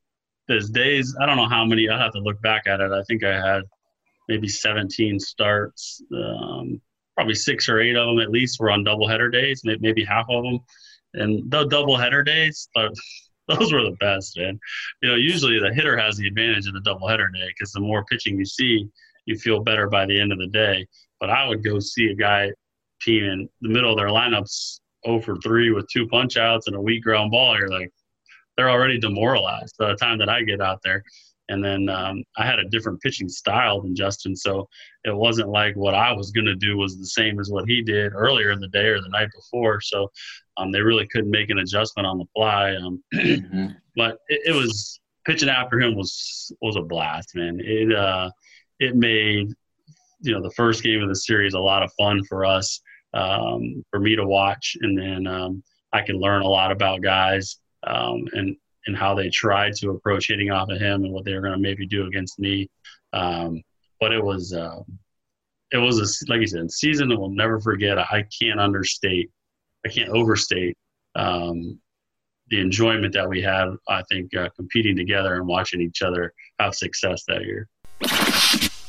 there's 0.48 0.70
days. 0.70 1.16
I 1.22 1.26
don't 1.26 1.38
know 1.38 1.48
how 1.48 1.66
many. 1.66 1.90
I 1.90 1.98
have 1.98 2.12
to 2.14 2.20
look 2.20 2.42
back 2.42 2.68
at 2.68 2.82
it. 2.82 2.92
I 2.92 3.02
think 3.04 3.24
I 3.24 3.36
had 3.36 3.64
maybe 4.28 4.48
17 4.48 5.20
starts. 5.20 6.02
Um, 6.14 6.82
probably 7.16 7.36
six 7.36 7.70
or 7.70 7.80
eight 7.80 7.96
of 7.96 8.08
them 8.08 8.20
at 8.20 8.32
least 8.32 8.60
were 8.60 8.72
on 8.72 8.84
doubleheader 8.84 9.32
days, 9.32 9.62
maybe 9.64 10.04
half 10.04 10.26
of 10.30 10.44
them. 10.44 10.60
And 11.14 11.50
the 11.52 11.68
doubleheader 11.68 12.26
days, 12.26 12.68
those 13.48 13.74
were 13.74 13.84
the 13.84 13.98
best, 14.00 14.38
man. 14.38 14.60
You 15.02 15.10
know, 15.10 15.16
usually 15.16 15.60
the 15.60 15.74
hitter 15.74 15.98
has 15.98 16.18
the 16.18 16.28
advantage 16.28 16.68
in 16.68 16.74
the 16.74 16.82
doubleheader 16.82 17.34
day 17.34 17.48
because 17.48 17.72
the 17.72 17.80
more 17.80 18.06
pitching 18.06 18.38
you 18.38 18.46
see, 18.46 18.88
you 19.26 19.38
feel 19.38 19.62
better 19.62 19.89
by 19.89 20.06
the 20.06 20.20
end 20.20 20.32
of 20.32 20.39
the 20.39 20.48
day. 20.48 20.88
But 21.20 21.30
I 21.30 21.48
would 21.48 21.64
go 21.64 21.80
see 21.80 22.08
a 22.08 22.16
guy 22.16 22.52
team 23.02 23.24
in 23.24 23.50
the 23.62 23.70
middle 23.70 23.91
of 23.91 23.98
their 23.98 24.08
lineups 24.08 24.80
0 25.06 25.22
for 25.22 25.36
3 25.38 25.72
with 25.72 25.88
two 25.91 26.08
punch 26.08 26.38
outs 26.38 26.68
and 26.68 26.76
a 26.76 26.82
weak 26.82 27.04
ground 27.04 27.32
ball. 27.32 27.58
You're 27.58 27.70
like, 27.70 27.91
they're 28.56 28.70
already 28.70 29.00
demoralized 29.00 29.76
by 29.78 29.89
the 29.89 29.96
time 29.96 30.18
that 30.20 30.30
I 30.30 30.44
get 30.44 30.62
out 30.62 30.80
there. 30.84 31.04
And 31.50 31.64
then 31.64 31.89
um, 31.89 32.24
I 32.38 32.46
had 32.46 32.60
a 32.60 32.70
different 32.70 33.02
pitching 33.02 33.28
style 33.28 33.82
than 33.82 33.96
Justin, 33.96 34.36
so 34.36 34.68
it 35.04 35.16
wasn't 35.16 35.50
like 35.50 35.76
what 35.76 35.94
I 35.94 36.12
was 36.14 36.32
going 36.32 36.46
to 36.46 36.56
do 36.56 36.78
was 36.78 36.98
the 36.98 37.06
same 37.06 37.39
as 37.39 37.50
what 37.50 37.68
he 37.68 37.82
did 37.82 38.14
earlier 38.14 38.52
in 38.52 38.60
the 38.60 38.70
day 38.70 38.86
or 38.86 39.02
the 39.02 39.10
night 39.10 39.28
before. 39.36 39.82
So 39.82 40.10
um, 40.58 40.72
they 40.72 40.82
really 40.82 41.08
couldn't 41.08 41.32
make 41.32 41.50
an 41.50 41.60
adjustment 41.60 42.08
on 42.08 42.18
the 42.18 42.26
fly. 42.34 42.76
Um, 42.76 43.04
mm-hmm. 43.14 43.68
But 43.96 44.20
it, 44.30 44.41
it, 44.48 44.56
was 44.56 45.00
pitching 45.26 45.50
after 45.50 45.80
him 45.80 45.96
was 45.96 46.52
was 46.62 46.76
a 46.76 46.82
blast, 46.82 47.36
man. 47.36 47.60
It 47.60 47.94
uh, 47.94 48.30
it 48.80 48.96
made 48.96 49.50
you 50.22 50.34
know 50.34 50.41
the 50.41 50.52
first 50.52 50.82
game 50.82 51.02
of 51.02 51.10
the 51.10 51.16
series 51.16 51.54
a 51.54 51.60
lot 51.60 51.84
of 51.84 51.91
fun 51.98 52.24
for 52.24 52.46
us, 52.46 52.80
um, 53.14 53.84
for 53.91 54.00
me 54.00 54.16
to 54.16 54.26
watch, 54.26 54.78
and 54.82 54.98
then 54.98 55.28
um, 55.28 55.64
I 55.91 56.02
could 56.02 56.16
learn 56.16 56.41
a 56.41 56.48
lot 56.48 56.72
about 56.72 57.02
guys. 57.02 57.58
Um, 57.86 58.24
and 58.32 58.56
and 58.86 58.98
how 58.98 59.14
they 59.16 59.30
tried 59.30 59.74
to 59.76 59.92
approach 59.92 60.28
hitting 60.28 60.52
off 60.52 60.70
of 60.70 60.80
him 60.80 61.04
and 61.04 61.14
what 61.14 61.26
they 61.26 61.34
were 61.34 61.42
going 61.42 61.54
to 61.54 61.60
maybe 61.60 61.86
do 61.86 62.06
against 62.06 62.40
me. 62.40 62.70
Um, 63.14 63.62
but 64.00 64.12
it 64.12 64.24
was 64.24 64.54
uh, 64.54 64.82
it 65.72 65.78
was 65.78 66.00
a 66.00 66.32
like 66.32 66.42
you 66.42 66.48
said 66.48 66.72
season 66.72 67.10
that 67.10 67.20
we'll 67.20 67.30
never 67.30 67.60
forget. 67.60 67.98
I 67.98 68.26
can't 68.40 68.60
understate, 68.60 69.32
I 69.86 69.90
can't 69.90 70.10
overstate 70.10 70.78
um, 71.16 71.80
the 72.50 72.60
enjoyment 72.60 73.14
that 73.14 73.28
we 73.28 73.42
had. 73.42 73.70
I 73.88 74.04
think 74.10 74.36
uh, 74.36 74.50
competing 74.56 74.96
together 74.96 75.36
and 75.36 75.48
watching 75.48 75.82
each 75.82 76.02
other 76.02 76.34
have 76.60 76.76
success 76.76 77.24
that 77.28 77.44
year. 77.44 77.70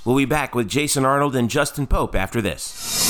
We'll 0.04 0.16
be 0.16 0.26
back 0.26 0.54
with 0.54 0.68
Jason 0.68 1.04
Arnold 1.04 1.34
and 1.34 1.48
Justin 1.48 1.86
Pope 1.86 2.14
after 2.14 2.42
this. 2.42 3.04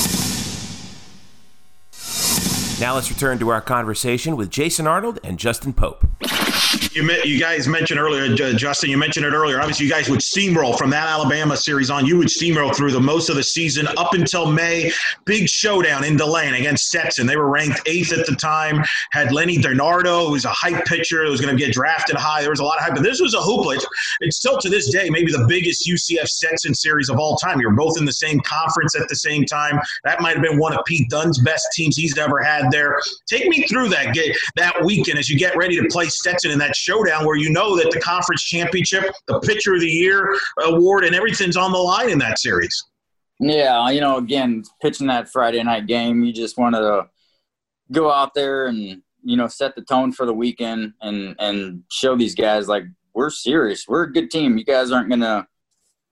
Now 2.79 2.95
let's 2.95 3.09
return 3.09 3.39
to 3.39 3.49
our 3.49 3.61
conversation 3.61 4.35
with 4.35 4.49
Jason 4.49 4.85
Arnold 4.85 5.19
and 5.23 5.39
Justin 5.39 5.73
Pope. 5.73 6.07
You, 6.95 7.11
you 7.25 7.37
guys 7.37 7.67
mentioned 7.67 7.99
earlier, 7.99 8.33
Justin. 8.33 8.89
You 8.89 8.97
mentioned 8.97 9.25
it 9.25 9.33
earlier. 9.33 9.59
Obviously, 9.59 9.85
you 9.85 9.91
guys 9.91 10.09
would 10.09 10.21
steamroll 10.21 10.77
from 10.77 10.89
that 10.91 11.09
Alabama 11.09 11.57
series 11.57 11.89
on. 11.89 12.05
You 12.05 12.17
would 12.17 12.29
steamroll 12.29 12.73
through 12.73 12.91
the 12.91 13.01
most 13.01 13.27
of 13.27 13.35
the 13.35 13.43
season 13.43 13.85
up 13.97 14.13
until 14.13 14.49
May. 14.49 14.89
Big 15.25 15.49
showdown 15.49 16.05
in 16.05 16.15
DeLand 16.15 16.55
against 16.55 16.87
Stetson. 16.87 17.27
They 17.27 17.35
were 17.35 17.49
ranked 17.49 17.81
eighth 17.85 18.13
at 18.13 18.25
the 18.25 18.33
time. 18.33 18.81
Had 19.11 19.33
Lenny 19.33 19.57
DiNardo, 19.57 20.27
who 20.27 20.31
was 20.31 20.45
a 20.45 20.51
hype 20.51 20.85
pitcher, 20.85 21.25
who 21.25 21.31
was 21.31 21.41
going 21.41 21.53
to 21.53 21.61
get 21.61 21.73
drafted 21.73 22.15
high. 22.15 22.39
There 22.39 22.49
was 22.49 22.61
a 22.61 22.63
lot 22.63 22.77
of 22.77 22.85
hype, 22.85 22.93
but 22.93 23.03
this 23.03 23.19
was 23.19 23.33
a 23.33 23.39
hoopla. 23.39 23.77
It's 24.21 24.37
still 24.37 24.57
to 24.59 24.69
this 24.69 24.89
day 24.89 25.09
maybe 25.09 25.33
the 25.33 25.45
biggest 25.49 25.85
UCF 25.85 26.29
Stetson 26.29 26.73
series 26.73 27.09
of 27.09 27.19
all 27.19 27.35
time. 27.35 27.59
You're 27.59 27.75
both 27.75 27.97
in 27.97 28.05
the 28.05 28.13
same 28.13 28.39
conference 28.39 28.95
at 28.95 29.09
the 29.09 29.17
same 29.17 29.43
time. 29.43 29.81
That 30.05 30.21
might 30.21 30.35
have 30.35 30.43
been 30.43 30.57
one 30.57 30.71
of 30.71 30.85
Pete 30.85 31.09
Dunn's 31.09 31.39
best 31.39 31.67
teams 31.73 31.97
he's 31.97 32.17
ever 32.17 32.41
had 32.41 32.71
there. 32.71 33.01
Take 33.27 33.49
me 33.49 33.67
through 33.67 33.89
that 33.89 34.15
that 34.55 34.81
weekend 34.85 35.19
as 35.19 35.29
you 35.29 35.37
get 35.37 35.57
ready 35.57 35.75
to 35.75 35.85
play 35.89 36.07
Stetson 36.07 36.51
in 36.51 36.59
that 36.59 36.73
showdown 36.85 37.25
where 37.25 37.35
you 37.35 37.49
know 37.49 37.75
that 37.75 37.91
the 37.91 37.99
conference 37.99 38.43
championship, 38.43 39.03
the 39.27 39.39
pitcher 39.39 39.73
of 39.73 39.81
the 39.81 39.87
year 39.87 40.37
award, 40.63 41.03
and 41.03 41.15
everything's 41.15 41.57
on 41.57 41.71
the 41.71 41.77
line 41.77 42.09
in 42.09 42.19
that 42.19 42.39
series. 42.39 42.83
Yeah, 43.39 43.89
you 43.89 43.99
know, 43.99 44.17
again, 44.17 44.63
pitching 44.81 45.07
that 45.07 45.29
Friday 45.29 45.61
night 45.63 45.87
game, 45.87 46.23
you 46.23 46.31
just 46.31 46.57
wanted 46.57 46.79
to 46.79 47.09
go 47.91 48.11
out 48.11 48.33
there 48.33 48.67
and 48.67 49.01
you 49.23 49.37
know 49.37 49.47
set 49.47 49.75
the 49.75 49.81
tone 49.81 50.11
for 50.11 50.25
the 50.25 50.33
weekend 50.33 50.93
and 51.01 51.35
and 51.39 51.83
show 51.91 52.15
these 52.15 52.35
guys 52.35 52.67
like 52.67 52.83
we're 53.13 53.29
serious. 53.29 53.85
We're 53.87 54.03
a 54.03 54.13
good 54.13 54.29
team. 54.29 54.57
You 54.57 54.65
guys 54.65 54.91
aren't 54.91 55.09
gonna, 55.09 55.47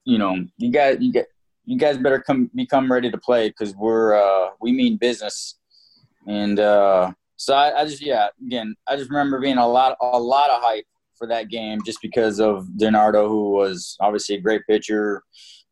you 0.04 0.18
know, 0.18 0.36
you 0.58 0.70
guys 0.70 0.98
you 1.00 1.12
get 1.12 1.26
you 1.64 1.78
guys 1.78 1.96
better 1.96 2.20
come 2.20 2.50
become 2.54 2.90
ready 2.90 3.10
to 3.10 3.18
play 3.18 3.48
because 3.48 3.74
we're 3.74 4.14
uh, 4.14 4.50
we 4.60 4.72
mean 4.72 4.96
business. 4.96 5.56
And 6.26 6.58
uh, 6.58 7.12
so 7.44 7.54
I, 7.54 7.82
I 7.82 7.84
just 7.84 8.00
yeah, 8.00 8.28
again, 8.44 8.74
I 8.88 8.96
just 8.96 9.10
remember 9.10 9.38
being 9.38 9.58
a 9.58 9.68
lot 9.68 9.96
a 10.00 10.18
lot 10.18 10.48
of 10.48 10.62
hype 10.62 10.86
for 11.18 11.26
that 11.26 11.50
game 11.50 11.80
just 11.84 11.98
because 12.00 12.40
of 12.40 12.66
DiNardo, 12.78 13.28
who 13.28 13.50
was 13.50 13.96
obviously 14.00 14.36
a 14.36 14.40
great 14.40 14.62
pitcher. 14.66 15.22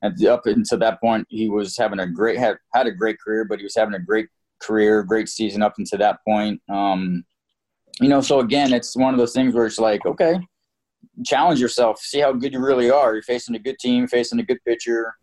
And 0.02 0.22
up 0.26 0.46
until 0.46 0.78
that 0.78 1.00
point, 1.00 1.26
he 1.30 1.48
was 1.48 1.76
having 1.78 2.00
a 2.00 2.06
great 2.06 2.38
had 2.38 2.56
had 2.74 2.86
a 2.86 2.92
great 2.92 3.16
career, 3.20 3.46
but 3.46 3.58
he 3.58 3.64
was 3.64 3.74
having 3.74 3.94
a 3.94 3.98
great 3.98 4.28
career, 4.60 5.02
great 5.02 5.30
season 5.30 5.62
up 5.62 5.74
until 5.78 5.98
that 5.98 6.18
point. 6.28 6.60
Um, 6.68 7.24
you 8.00 8.08
know, 8.08 8.20
so 8.20 8.40
again, 8.40 8.72
it's 8.74 8.94
one 8.94 9.14
of 9.14 9.18
those 9.18 9.32
things 9.32 9.54
where 9.54 9.64
it's 9.64 9.78
like, 9.78 10.04
okay, 10.04 10.38
challenge 11.24 11.60
yourself, 11.60 12.00
see 12.00 12.20
how 12.20 12.32
good 12.32 12.52
you 12.52 12.60
really 12.60 12.90
are. 12.90 13.14
You're 13.14 13.22
facing 13.22 13.54
a 13.54 13.58
good 13.58 13.78
team, 13.78 14.06
facing 14.06 14.40
a 14.40 14.44
good 14.44 14.58
pitcher. 14.66 15.14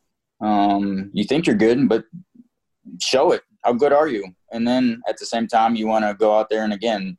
Um, 0.42 1.12
you 1.14 1.26
think 1.26 1.46
you're 1.46 1.56
good, 1.56 1.88
but 1.88 2.06
show 3.00 3.34
it. 3.34 3.44
How 3.64 3.74
good 3.74 3.94
are 3.94 4.08
you? 4.08 4.26
And 4.52 4.68
then 4.68 5.02
at 5.08 5.18
the 5.18 5.26
same 5.26 5.48
time, 5.48 5.76
you 5.76 5.88
want 5.88 6.06
to 6.06 6.14
go 6.14 6.38
out 6.38 6.50
there 6.50 6.64
and 6.64 6.74
again 6.74 7.18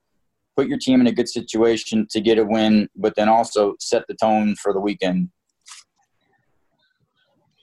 put 0.57 0.68
your 0.68 0.78
team 0.78 1.01
in 1.01 1.07
a 1.07 1.12
good 1.12 1.28
situation 1.28 2.07
to 2.11 2.20
get 2.20 2.38
a 2.38 2.45
win, 2.45 2.88
but 2.97 3.14
then 3.16 3.28
also 3.28 3.74
set 3.80 4.03
the 4.09 4.14
tone 4.14 4.55
for 4.57 4.72
the 4.72 4.80
weekend. 4.80 5.30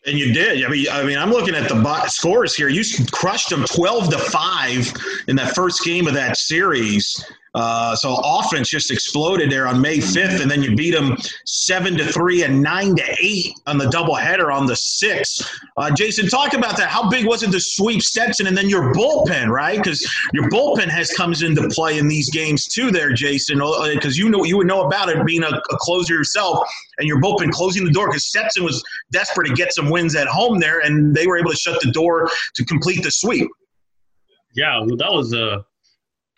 And 0.06 0.18
you 0.18 0.34
did. 0.34 0.64
I 0.64 0.70
mean, 0.70 0.86
I 0.90 1.04
mean, 1.04 1.18
I'm 1.18 1.30
looking 1.30 1.54
at 1.54 1.68
the 1.68 2.08
scores 2.08 2.56
here. 2.56 2.70
You 2.70 2.84
crushed 3.12 3.50
them 3.50 3.66
12 3.66 4.10
to 4.12 4.18
five 4.18 4.92
in 5.28 5.36
that 5.36 5.54
first 5.54 5.84
game 5.84 6.08
of 6.08 6.14
that 6.14 6.38
series. 6.38 7.24
Uh, 7.54 7.96
so 7.96 8.20
offense 8.24 8.70
just 8.70 8.92
exploded 8.92 9.52
there 9.52 9.68
on 9.68 9.82
May 9.82 9.98
5th, 9.98 10.42
and 10.42 10.50
then 10.50 10.62
you 10.62 10.76
beat 10.76 10.92
them 10.92 11.18
seven 11.46 11.98
to 11.98 12.06
three 12.06 12.44
and 12.44 12.62
nine 12.62 12.96
to 12.96 13.16
eight 13.20 13.54
on 13.66 13.78
the 13.78 13.86
doubleheader 13.86 14.54
on 14.54 14.66
the 14.66 14.76
sixth. 14.76 15.50
Uh, 15.78 15.92
Jason, 15.92 16.28
talk 16.28 16.54
about 16.54 16.78
that. 16.78 16.90
How 16.90 17.10
big 17.10 17.26
was 17.26 17.44
it 17.44 17.52
to 17.52 17.60
sweep 17.60 18.02
Stetson 18.02 18.48
and 18.48 18.58
then 18.58 18.70
your 18.70 18.94
bullpen, 18.94 19.50
right? 19.50 19.78
Because 19.78 20.06
your 20.34 20.50
bullpen 20.50 20.88
has 20.88 21.12
comes 21.14 21.42
into 21.42 21.68
play 21.70 21.98
in 21.98 22.08
these 22.08 22.30
games 22.30 22.66
too, 22.66 22.92
there, 22.92 23.14
Jason. 23.14 23.58
Because 23.58 24.18
uh, 24.18 24.24
you 24.24 24.30
know 24.30 24.44
you 24.44 24.58
would 24.58 24.68
know 24.68 24.86
about 24.86 25.10
it 25.10 25.26
being 25.26 25.44
a, 25.44 25.50
a 25.50 25.78
closer 25.78 26.14
yourself, 26.14 26.68
and 26.98 27.08
your 27.08 27.22
bullpen 27.22 27.52
closing 27.52 27.84
the 27.84 27.92
door. 27.92 28.08
Because 28.08 28.28
Stetson 28.28 28.64
was 28.64 28.84
desperate 29.12 29.48
to 29.48 29.54
get 29.54 29.74
some 29.74 29.90
wins 29.90 30.16
at 30.16 30.28
home 30.28 30.60
there, 30.60 30.80
and 30.82 31.16
they 31.16 31.28
were 31.28 31.38
able 31.38 31.52
to 31.52 31.58
shut 31.58 31.82
the 31.82 31.92
door 31.92 32.30
to 32.56 32.66
complete 32.66 33.04
the 33.04 33.12
sweep. 33.12 33.50
Yeah, 34.56 34.80
well, 34.80 34.98
that 34.98 35.12
was 35.12 35.34
a. 35.34 35.64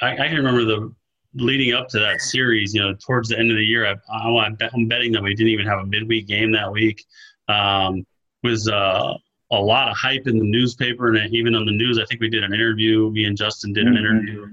I, 0.02 0.14
I 0.14 0.28
can 0.28 0.38
remember 0.38 0.64
the 0.64 0.94
leading 1.36 1.74
up 1.74 1.88
to 1.90 2.00
that 2.00 2.22
series, 2.22 2.74
you 2.74 2.82
know, 2.82 2.96
towards 2.96 3.30
the 3.30 3.38
end 3.38 3.52
of 3.52 3.58
the 3.58 3.66
year, 3.66 3.86
I, 3.86 3.96
I, 4.12 4.46
am 4.48 4.88
betting 4.88 5.12
that 5.12 5.24
we 5.24 5.36
didn't 5.36 5.52
even 5.52 5.68
have 5.68 5.80
a 5.80 5.86
midweek 5.86 6.28
game 6.28 6.52
that 6.54 6.72
week. 6.72 7.04
Um, 7.48 8.06
was 8.44 8.70
uh, 8.70 9.14
a 9.52 9.60
lot 9.60 9.90
of 9.90 9.98
hype 9.98 10.28
in 10.28 10.38
the 10.38 10.46
newspaper 10.46 11.14
and 11.14 11.34
even 11.34 11.56
on 11.56 11.66
the 11.66 11.72
news. 11.72 12.00
I 12.00 12.06
think 12.06 12.22
we 12.22 12.30
did 12.30 12.44
an 12.44 12.54
interview. 12.54 13.10
Me 13.12 13.26
and 13.26 13.36
Justin 13.36 13.74
did 13.74 13.88
an 13.88 13.94
mm-hmm. 13.94 14.06
interview 14.06 14.48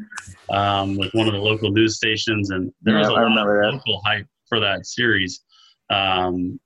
um, 0.50 0.96
with 0.96 1.12
one 1.14 1.26
of 1.26 1.34
the 1.34 1.40
local 1.40 1.70
news 1.70 1.96
stations, 1.96 2.50
and 2.50 2.72
there 2.82 2.94
yeah, 2.94 3.00
was 3.00 3.08
a 3.08 3.12
lot 3.12 3.26
of 3.26 3.74
local 3.74 4.02
hype 4.04 4.26
for 4.48 4.60
that 4.60 4.86
series. 4.86 5.42
Um, 5.90 6.58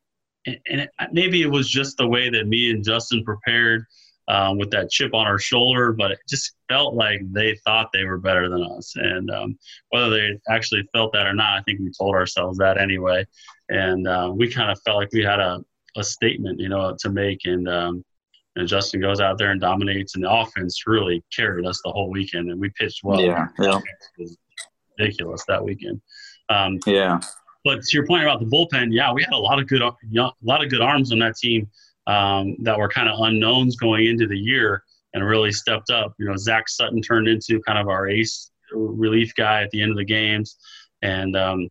and, 0.46 0.58
and 0.70 0.80
it, 0.82 0.90
maybe 1.12 1.42
it 1.42 1.50
was 1.50 1.68
just 1.68 1.96
the 1.96 2.06
way 2.06 2.30
that 2.30 2.46
me 2.46 2.70
and 2.70 2.84
Justin 2.84 3.24
prepared 3.24 3.84
um, 4.30 4.58
with 4.58 4.70
that 4.70 4.90
chip 4.90 5.12
on 5.12 5.26
our 5.26 5.40
shoulder, 5.40 5.92
but 5.92 6.12
it 6.12 6.20
just 6.28 6.54
felt 6.68 6.94
like 6.94 7.20
they 7.32 7.56
thought 7.64 7.90
they 7.92 8.04
were 8.04 8.16
better 8.16 8.48
than 8.48 8.62
us. 8.62 8.94
And 8.94 9.28
um, 9.28 9.58
whether 9.88 10.08
they 10.10 10.38
actually 10.48 10.88
felt 10.94 11.12
that 11.14 11.26
or 11.26 11.34
not, 11.34 11.58
I 11.58 11.62
think 11.62 11.80
we 11.80 11.90
told 11.98 12.14
ourselves 12.14 12.56
that 12.58 12.78
anyway. 12.78 13.26
And 13.70 14.06
uh, 14.06 14.30
we 14.32 14.48
kind 14.48 14.70
of 14.70 14.80
felt 14.86 14.98
like 14.98 15.12
we 15.12 15.24
had 15.24 15.40
a, 15.40 15.60
a 15.96 16.04
statement, 16.04 16.60
you 16.60 16.68
know, 16.68 16.96
to 17.00 17.10
make. 17.10 17.40
And, 17.44 17.68
um, 17.68 18.04
and 18.54 18.68
Justin 18.68 19.00
goes 19.00 19.20
out 19.20 19.36
there 19.36 19.50
and 19.50 19.60
dominates, 19.60 20.14
and 20.14 20.22
the 20.22 20.30
offense 20.30 20.86
really 20.86 21.24
carried 21.34 21.66
us 21.66 21.80
the 21.84 21.90
whole 21.90 22.10
weekend. 22.10 22.50
And 22.50 22.60
we 22.60 22.70
pitched 22.78 23.02
well. 23.02 23.20
Yeah, 23.20 23.48
yeah. 23.58 23.78
It 23.78 24.22
was 24.22 24.38
ridiculous 24.96 25.44
that 25.48 25.64
weekend. 25.64 26.00
Um, 26.48 26.78
yeah. 26.86 27.18
But 27.64 27.82
to 27.82 27.96
your 27.96 28.06
point 28.06 28.22
about 28.22 28.38
the 28.38 28.46
bullpen, 28.46 28.88
yeah, 28.92 29.12
we 29.12 29.24
had 29.24 29.32
a 29.32 29.38
lot 29.38 29.58
of 29.58 29.66
good, 29.66 29.82
a 29.82 29.92
lot 30.42 30.64
of 30.64 30.70
good 30.70 30.80
arms 30.80 31.10
on 31.10 31.18
that 31.18 31.36
team 31.36 31.68
um, 32.10 32.56
that 32.58 32.76
were 32.76 32.88
kind 32.88 33.08
of 33.08 33.20
unknowns 33.20 33.76
going 33.76 34.06
into 34.06 34.26
the 34.26 34.36
year 34.36 34.82
and 35.14 35.24
really 35.24 35.52
stepped 35.52 35.90
up. 35.90 36.12
You 36.18 36.26
know, 36.26 36.36
Zach 36.36 36.68
Sutton 36.68 37.00
turned 37.00 37.28
into 37.28 37.60
kind 37.62 37.78
of 37.78 37.88
our 37.88 38.08
ace 38.08 38.50
relief 38.72 39.32
guy 39.36 39.62
at 39.62 39.70
the 39.70 39.80
end 39.80 39.92
of 39.92 39.96
the 39.96 40.04
games, 40.04 40.56
and 41.02 41.36
um, 41.36 41.68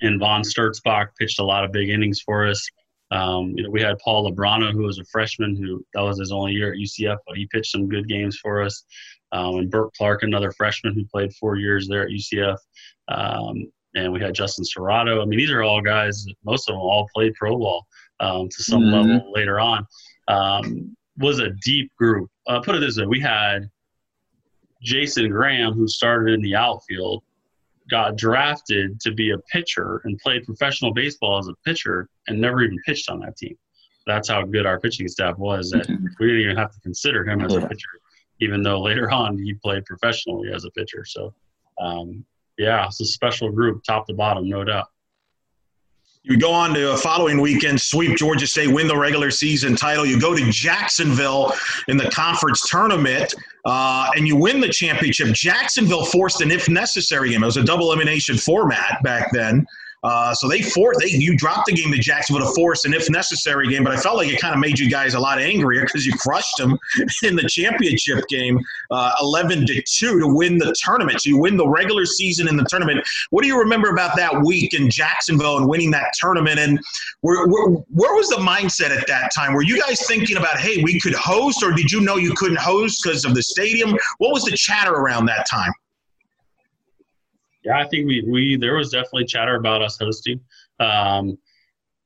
and 0.00 0.20
Von 0.20 0.42
Sturzbach 0.42 1.08
pitched 1.18 1.40
a 1.40 1.44
lot 1.44 1.64
of 1.64 1.72
big 1.72 1.88
innings 1.88 2.20
for 2.20 2.46
us. 2.46 2.64
Um, 3.10 3.52
you 3.56 3.64
know, 3.64 3.70
we 3.70 3.82
had 3.82 3.98
Paul 3.98 4.30
Lebrano, 4.30 4.72
who 4.72 4.84
was 4.84 4.98
a 4.98 5.04
freshman, 5.06 5.56
who 5.56 5.84
that 5.94 6.02
was 6.02 6.20
his 6.20 6.30
only 6.30 6.52
year 6.52 6.72
at 6.72 6.78
UCF, 6.78 7.18
but 7.26 7.36
he 7.36 7.46
pitched 7.46 7.72
some 7.72 7.88
good 7.88 8.08
games 8.08 8.38
for 8.40 8.62
us. 8.62 8.84
Um, 9.32 9.56
and 9.56 9.70
Burt 9.70 9.92
Clark, 9.94 10.22
another 10.22 10.52
freshman 10.52 10.94
who 10.94 11.04
played 11.06 11.34
four 11.34 11.56
years 11.56 11.88
there 11.88 12.02
at 12.02 12.10
UCF. 12.10 12.58
Um, 13.08 13.72
and 13.94 14.12
we 14.12 14.20
had 14.20 14.34
Justin 14.34 14.64
Serrato. 14.64 15.20
I 15.20 15.24
mean, 15.24 15.38
these 15.38 15.50
are 15.50 15.62
all 15.62 15.80
guys. 15.80 16.24
Most 16.44 16.68
of 16.68 16.74
them 16.74 16.80
all 16.80 17.08
played 17.12 17.34
pro 17.34 17.58
ball 17.58 17.86
um, 18.22 18.48
to 18.48 18.62
some 18.62 18.82
mm-hmm. 18.82 19.10
level 19.10 19.32
later 19.32 19.60
on. 19.60 19.86
Um, 20.28 20.96
was 21.18 21.40
a 21.40 21.50
deep 21.62 21.94
group. 21.96 22.30
Uh, 22.46 22.60
put 22.60 22.74
it 22.74 22.80
this 22.80 22.96
way: 22.96 23.04
we 23.04 23.20
had 23.20 23.68
Jason 24.82 25.28
Graham, 25.30 25.74
who 25.74 25.86
started 25.86 26.32
in 26.32 26.40
the 26.40 26.54
outfield, 26.54 27.22
got 27.90 28.16
drafted 28.16 28.98
to 29.00 29.12
be 29.12 29.32
a 29.32 29.38
pitcher 29.52 30.00
and 30.04 30.18
played 30.18 30.44
professional 30.44 30.94
baseball 30.94 31.38
as 31.38 31.48
a 31.48 31.54
pitcher, 31.66 32.08
and 32.28 32.40
never 32.40 32.62
even 32.62 32.78
pitched 32.86 33.10
on 33.10 33.20
that 33.20 33.36
team. 33.36 33.56
That's 34.06 34.28
how 34.28 34.42
good 34.42 34.66
our 34.66 34.80
pitching 34.80 35.08
staff 35.08 35.36
was. 35.38 35.70
That 35.70 35.86
mm-hmm. 35.86 36.06
we 36.18 36.26
didn't 36.26 36.42
even 36.42 36.56
have 36.56 36.72
to 36.72 36.80
consider 36.80 37.28
him 37.28 37.42
as 37.42 37.54
a 37.54 37.60
pitcher, 37.60 37.90
even 38.40 38.62
though 38.62 38.80
later 38.80 39.10
on 39.10 39.38
he 39.38 39.54
played 39.54 39.84
professionally 39.84 40.50
as 40.52 40.64
a 40.64 40.70
pitcher. 40.70 41.04
So, 41.04 41.34
um, 41.80 42.24
yeah, 42.58 42.86
it's 42.86 43.00
a 43.00 43.04
special 43.04 43.50
group, 43.50 43.84
top 43.84 44.06
to 44.06 44.14
bottom, 44.14 44.48
no 44.48 44.64
doubt. 44.64 44.88
You 46.24 46.38
go 46.38 46.52
on 46.52 46.72
to 46.74 46.92
a 46.92 46.96
following 46.96 47.40
weekend, 47.40 47.80
sweep 47.80 48.16
Georgia 48.16 48.46
State, 48.46 48.68
win 48.68 48.86
the 48.86 48.96
regular 48.96 49.32
season 49.32 49.74
title. 49.74 50.06
You 50.06 50.20
go 50.20 50.36
to 50.36 50.50
Jacksonville 50.52 51.52
in 51.88 51.96
the 51.96 52.08
conference 52.10 52.68
tournament, 52.68 53.34
uh, 53.64 54.08
and 54.14 54.28
you 54.28 54.36
win 54.36 54.60
the 54.60 54.68
championship. 54.68 55.34
Jacksonville 55.34 56.04
forced 56.04 56.40
an 56.40 56.52
if 56.52 56.68
necessary 56.68 57.30
game. 57.30 57.42
It 57.42 57.46
was 57.46 57.56
a 57.56 57.64
double 57.64 57.86
elimination 57.86 58.36
format 58.36 59.02
back 59.02 59.32
then. 59.32 59.66
Uh, 60.02 60.34
so 60.34 60.48
they 60.48 60.60
forced 60.60 61.00
they 61.00 61.10
you 61.10 61.36
dropped 61.36 61.66
the 61.66 61.72
game 61.72 61.92
to 61.92 61.98
Jacksonville 61.98 62.44
to 62.44 62.54
force 62.54 62.84
an 62.84 62.92
if 62.92 63.08
necessary 63.08 63.68
game, 63.68 63.84
but 63.84 63.92
I 63.92 63.96
felt 63.96 64.16
like 64.16 64.28
it 64.28 64.40
kind 64.40 64.54
of 64.54 64.60
made 64.60 64.78
you 64.78 64.90
guys 64.90 65.14
a 65.14 65.20
lot 65.20 65.38
angrier 65.38 65.82
because 65.82 66.04
you 66.04 66.12
crushed 66.14 66.56
them 66.58 66.76
in 67.22 67.36
the 67.36 67.48
championship 67.48 68.26
game, 68.28 68.58
uh, 68.90 69.12
eleven 69.20 69.64
to 69.66 69.82
two 69.82 70.18
to 70.18 70.26
win 70.26 70.58
the 70.58 70.74
tournament. 70.82 71.20
So 71.20 71.30
you 71.30 71.38
win 71.38 71.56
the 71.56 71.68
regular 71.68 72.04
season 72.04 72.48
in 72.48 72.56
the 72.56 72.64
tournament. 72.64 73.06
What 73.30 73.42
do 73.42 73.48
you 73.48 73.58
remember 73.58 73.90
about 73.90 74.16
that 74.16 74.42
week 74.42 74.74
in 74.74 74.90
Jacksonville 74.90 75.58
and 75.58 75.68
winning 75.68 75.90
that 75.92 76.12
tournament? 76.14 76.58
And 76.58 76.80
where, 77.20 77.46
where, 77.46 77.68
where 77.68 78.14
was 78.14 78.28
the 78.28 78.36
mindset 78.36 78.90
at 78.90 79.06
that 79.06 79.30
time? 79.34 79.54
Were 79.54 79.62
you 79.62 79.80
guys 79.80 80.04
thinking 80.06 80.36
about 80.36 80.58
hey 80.58 80.82
we 80.82 80.98
could 80.98 81.14
host, 81.14 81.62
or 81.62 81.72
did 81.72 81.92
you 81.92 82.00
know 82.00 82.16
you 82.16 82.34
couldn't 82.34 82.58
host 82.58 83.02
because 83.02 83.24
of 83.24 83.34
the 83.34 83.42
stadium? 83.42 83.96
What 84.18 84.32
was 84.32 84.44
the 84.44 84.56
chatter 84.56 84.92
around 84.92 85.26
that 85.26 85.46
time? 85.48 85.72
Yeah, 87.64 87.78
I 87.78 87.86
think 87.88 88.06
we, 88.06 88.24
we 88.26 88.56
there 88.56 88.74
was 88.74 88.90
definitely 88.90 89.26
chatter 89.26 89.56
about 89.56 89.82
us 89.82 89.98
hosting. 89.98 90.40
Um, 90.80 91.38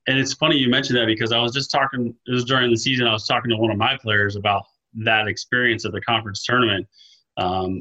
and 0.09 0.19
it's 0.19 0.35
funny 0.35 0.57
you 0.57 0.69
mentioned 0.69 0.99
that 0.99 1.07
because 1.07 1.33
I 1.33 1.39
was 1.39 1.53
just 1.53 1.71
talking, 1.71 2.15
it 2.27 2.33
was 2.33 2.45
during 2.45 2.71
the 2.71 2.77
season, 2.77 3.07
I 3.07 3.13
was 3.13 3.27
talking 3.27 3.51
to 3.51 3.57
one 3.57 3.71
of 3.71 3.77
my 3.77 3.97
players 3.97 4.37
about 4.37 4.65
that 5.05 5.27
experience 5.27 5.85
at 5.85 5.93
the 5.93 6.01
conference 6.01 6.45
tournament. 6.45 6.87
Um, 7.37 7.81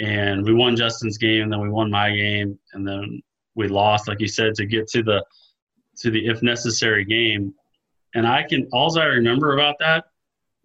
and 0.00 0.44
we 0.44 0.52
won 0.52 0.76
Justin's 0.76 1.18
game, 1.18 1.42
and 1.42 1.52
then 1.52 1.60
we 1.60 1.70
won 1.70 1.90
my 1.90 2.10
game, 2.10 2.58
and 2.72 2.86
then 2.86 3.22
we 3.54 3.68
lost, 3.68 4.08
like 4.08 4.20
you 4.20 4.26
said, 4.26 4.54
to 4.54 4.66
get 4.66 4.88
to 4.88 5.02
the 5.02 5.24
to 5.98 6.10
the 6.10 6.26
if 6.26 6.42
necessary 6.42 7.04
game. 7.04 7.54
And 8.14 8.26
I 8.26 8.42
can 8.42 8.68
all 8.72 8.98
I 8.98 9.04
remember 9.04 9.54
about 9.54 9.76
that 9.80 10.06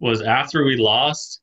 was 0.00 0.22
after 0.22 0.64
we 0.64 0.76
lost, 0.76 1.40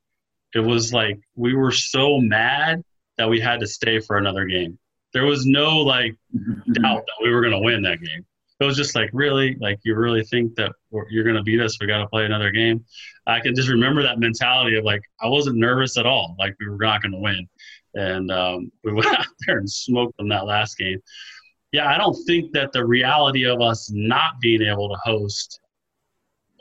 it 0.53 0.59
was 0.59 0.91
like 0.91 1.19
we 1.35 1.53
were 1.53 1.71
so 1.71 2.19
mad 2.19 2.83
that 3.17 3.29
we 3.29 3.39
had 3.39 3.61
to 3.61 3.67
stay 3.67 3.99
for 3.99 4.17
another 4.17 4.45
game. 4.45 4.77
There 5.13 5.25
was 5.25 5.45
no 5.45 5.77
like 5.77 6.15
doubt 6.73 7.03
that 7.05 7.23
we 7.23 7.29
were 7.29 7.41
going 7.41 7.53
to 7.53 7.59
win 7.59 7.81
that 7.83 8.01
game. 8.01 8.25
It 8.59 8.65
was 8.65 8.75
just 8.75 8.95
like, 8.95 9.09
really, 9.13 9.55
like 9.61 9.79
you 9.83 9.95
really 9.95 10.23
think 10.23 10.55
that 10.55 10.71
you're 11.09 11.23
going 11.23 11.35
to 11.35 11.43
beat 11.43 11.61
us? 11.61 11.77
We 11.79 11.85
got 11.85 11.99
to 11.99 12.07
play 12.07 12.25
another 12.25 12.51
game. 12.51 12.83
I 13.27 13.39
can 13.39 13.53
just 13.53 13.69
remember 13.69 14.01
that 14.01 14.19
mentality 14.19 14.77
of 14.77 14.83
like 14.83 15.01
I 15.21 15.27
wasn't 15.27 15.57
nervous 15.57 15.97
at 15.97 16.07
all, 16.07 16.35
like 16.39 16.55
we 16.59 16.67
were 16.67 16.77
not 16.77 17.03
going 17.03 17.11
to 17.11 17.19
win, 17.19 17.47
and 17.93 18.31
um, 18.31 18.71
we 18.83 18.93
went 18.93 19.07
out 19.07 19.25
there 19.45 19.59
and 19.59 19.69
smoked 19.69 20.17
them 20.17 20.29
that 20.29 20.45
last 20.45 20.77
game. 20.77 20.99
Yeah, 21.71 21.93
I 21.93 21.97
don't 21.97 22.17
think 22.25 22.53
that 22.53 22.71
the 22.71 22.85
reality 22.85 23.45
of 23.45 23.61
us 23.61 23.91
not 23.93 24.39
being 24.41 24.61
able 24.61 24.89
to 24.89 24.95
host 25.03 25.59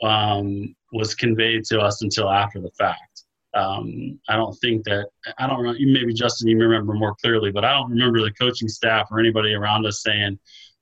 um, 0.03 0.75
was 0.91 1.15
conveyed 1.15 1.63
to 1.65 1.79
us 1.79 2.01
until 2.01 2.29
after 2.29 2.59
the 2.59 2.71
fact. 2.77 3.23
Um, 3.57 4.19
I 4.29 4.35
don't 4.35 4.53
think 4.55 4.83
that 4.85 5.07
I 5.39 5.47
don't 5.47 5.63
know. 5.63 5.73
Maybe 5.79 6.13
Justin, 6.13 6.47
you 6.47 6.57
remember 6.59 6.93
more 6.93 7.15
clearly, 7.15 7.51
but 7.51 7.65
I 7.65 7.73
don't 7.73 7.89
remember 7.89 8.21
the 8.21 8.31
coaching 8.33 8.67
staff 8.67 9.07
or 9.09 9.19
anybody 9.19 9.53
around 9.53 9.85
us 9.87 10.03
saying, 10.03 10.37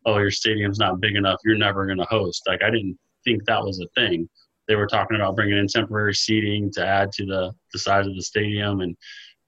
"Oh, 0.06 0.18
your 0.18 0.32
stadium's 0.32 0.78
not 0.78 1.00
big 1.00 1.16
enough. 1.16 1.40
You're 1.46 1.58
never 1.58 1.86
going 1.86 2.00
to 2.00 2.06
host." 2.06 2.44
Like 2.48 2.62
I 2.62 2.70
didn't 2.70 2.98
think 3.24 3.46
that 3.46 3.64
was 3.64 3.80
a 3.80 3.88
thing. 4.00 4.28
They 4.68 4.76
were 4.76 4.88
talking 4.88 5.16
about 5.16 5.38
bringing 5.38 5.58
in 5.58 5.68
temporary 5.68 6.16
seating 6.16 6.70
to 6.74 6.86
add 6.86 7.14
to 7.14 7.26
the 7.26 7.54
the 7.72 7.80
size 7.80 8.08
of 8.08 8.16
the 8.16 8.22
stadium, 8.22 8.82
and 8.82 8.98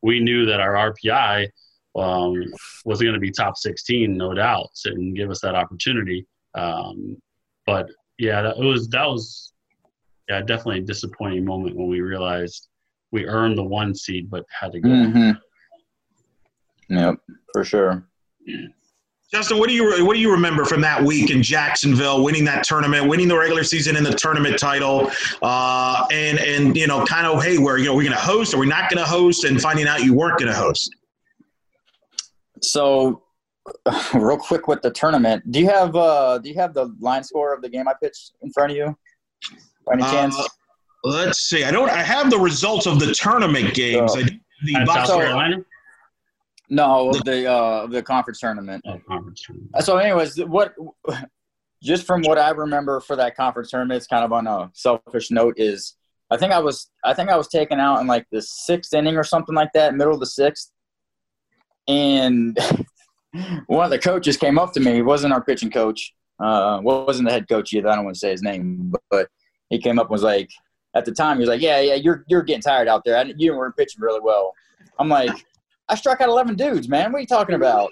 we 0.02 0.22
knew 0.22 0.46
that 0.46 0.62
our 0.62 0.94
RPI 0.94 1.50
um, 1.98 2.44
was 2.86 3.02
going 3.02 3.14
to 3.14 3.20
be 3.20 3.32
top 3.32 3.58
16, 3.58 4.16
no 4.16 4.34
doubt, 4.34 4.70
and 4.86 5.16
give 5.16 5.32
us 5.32 5.42
that 5.42 5.56
opportunity. 5.56 6.26
Um, 6.54 7.18
but 7.66 7.88
yeah, 8.18 8.42
that 8.42 8.58
was 8.58 8.88
that 8.90 9.06
was 9.06 9.52
yeah 10.30 10.42
definitely 10.42 10.80
a 10.80 10.86
disappointing 10.86 11.44
moment 11.44 11.76
when 11.76 11.88
we 11.90 12.00
realized 12.00 12.70
we 13.12 13.26
earned 13.26 13.58
the 13.58 13.64
one 13.64 13.96
seed 13.96 14.30
but 14.30 14.46
had 14.50 14.72
to 14.74 14.80
go. 14.80 14.90
Mm-hmm. 14.90 15.32
Yep, 16.96 17.16
for 17.54 17.64
sure. 17.64 18.08
Justin, 19.32 19.58
what 19.58 19.68
do 19.68 19.76
you 19.76 20.06
what 20.06 20.14
do 20.14 20.22
you 20.22 20.32
remember 20.32 20.64
from 20.64 20.80
that 20.82 21.04
week 21.04 21.32
in 21.32 21.44
Jacksonville, 21.44 22.24
winning 22.24 22.46
that 22.46 22.64
tournament, 22.64 23.10
winning 23.10 23.28
the 23.28 23.38
regular 23.38 23.64
season 23.64 23.98
and 23.98 24.06
the 24.06 24.14
tournament 24.14 24.58
title, 24.58 25.12
uh, 25.42 26.06
and 26.12 26.40
and 26.40 26.78
you 26.78 26.88
know, 26.88 27.06
kind 27.06 27.28
of, 27.28 27.44
hey, 27.44 27.58
where 27.58 27.78
you 27.78 27.86
know 27.86 27.96
we're 27.96 28.04
going 28.04 28.16
to 28.16 28.22
host, 28.22 28.54
or 28.54 28.60
we're 28.60 28.66
not 28.66 28.90
going 28.90 29.04
to 29.04 29.10
host, 29.10 29.44
and 29.44 29.62
finding 29.62 29.86
out 29.86 30.02
you 30.02 30.14
weren't 30.14 30.40
going 30.40 30.50
to 30.50 30.58
host. 30.58 30.96
So, 32.62 33.24
real 34.14 34.38
quick 34.38 34.70
with 34.70 34.82
the 34.82 34.92
tournament, 34.92 35.52
do 35.52 35.60
you 35.60 35.68
have 35.68 35.94
uh, 35.94 36.38
do 36.38 36.50
you 36.50 36.56
have 36.56 36.74
the 36.74 36.96
line 37.02 37.26
score 37.26 37.54
of 37.54 37.62
the 37.62 37.68
game 37.68 37.90
I 37.90 37.96
pitched 38.02 38.32
in 38.42 38.52
front 38.54 38.72
of 38.72 38.78
you? 38.78 38.98
By 39.86 39.94
any 39.94 40.04
chance? 40.04 40.38
Let's 41.08 41.40
see. 41.40 41.64
I 41.64 41.72
don't. 41.72 41.90
I 41.90 42.04
have 42.04 42.30
the 42.30 42.38
results 42.38 42.86
of 42.86 43.00
the 43.00 43.14
tournament 43.14 43.74
games. 43.74 44.14
So, 44.14 44.20
I, 44.20 44.24
the 44.66 44.76
At 44.76 44.86
box 44.86 45.10
South 45.10 45.22
Carolina. 45.22 45.58
No, 46.70 47.10
of 47.10 47.24
the 47.24 47.50
uh, 47.50 47.88
the 47.88 48.04
conference 48.04 48.42
tournament. 48.42 48.84
Oh, 48.86 49.00
conference 49.08 49.42
tournament. 49.44 49.72
So, 49.84 49.98
anyways, 49.98 50.44
what 50.44 50.76
just 51.82 52.06
from 52.06 52.24
what 52.24 52.38
I 52.38 52.50
remember 52.50 53.00
for 53.00 53.16
that 53.16 53.38
conference 53.38 53.72
tournament, 53.72 53.98
it's 53.98 54.08
kind 54.08 54.26
of 54.26 54.34
on 54.34 54.48
a 54.48 54.70
selfish 54.74 55.32
note. 55.32 55.56
Is 55.58 55.96
I 56.30 56.36
think 56.36 56.52
I 56.52 56.60
was 56.60 56.90
I 57.06 57.14
think 57.14 57.30
I 57.30 57.38
was 57.38 57.48
taken 57.48 57.80
out 57.80 58.02
in 58.02 58.08
like 58.08 58.26
the 58.30 58.42
sixth 58.42 58.94
inning 58.94 59.16
or 59.16 59.24
something 59.24 59.56
like 59.56 59.72
that, 59.76 59.96
middle 59.96 60.14
of 60.14 60.20
the 60.20 60.26
sixth, 60.26 60.74
and 61.88 62.58
one 63.68 63.86
of 63.86 63.92
the 63.92 64.00
coaches 64.00 64.36
came 64.36 64.60
up 64.60 64.74
to 64.74 64.82
me. 64.82 64.96
He 64.96 65.02
wasn't 65.02 65.32
our 65.32 65.42
pitching 65.42 65.72
coach. 65.72 66.14
Uh, 66.38 66.82
wasn't 66.84 67.28
the 67.28 67.34
head 67.34 67.48
coach 67.48 67.74
either. 67.74 67.88
I 67.88 67.96
don't 67.96 68.04
want 68.04 68.16
to 68.16 68.20
say 68.20 68.32
his 68.32 68.44
name, 68.44 68.90
but, 68.92 69.02
but 69.10 69.28
he 69.70 69.80
came 69.80 69.98
up 70.00 70.06
and 70.06 70.12
was 70.12 70.22
like, 70.22 70.50
at 70.98 71.06
the 71.06 71.12
time, 71.12 71.38
he 71.38 71.42
was 71.42 71.50
like, 71.50 71.62
"Yeah, 71.62 71.80
yeah, 71.80 71.96
you're 71.96 72.24
you're 72.28 72.44
getting 72.44 72.62
tired 72.62 72.88
out 72.88 73.04
there. 73.06 73.18
I, 73.18 73.34
you 73.38 73.56
weren't 73.56 73.78
pitching 73.78 74.02
really 74.02 74.20
well." 74.22 74.54
I'm 75.00 75.10
like, 75.10 75.46
"I 75.90 75.96
struck 75.96 76.22
out 76.22 76.30
11 76.30 76.56
dudes, 76.56 76.90
man. 76.90 77.12
What 77.12 77.20
are 77.20 77.22
you 77.22 77.28
talking 77.28 77.56
about?" 77.56 77.92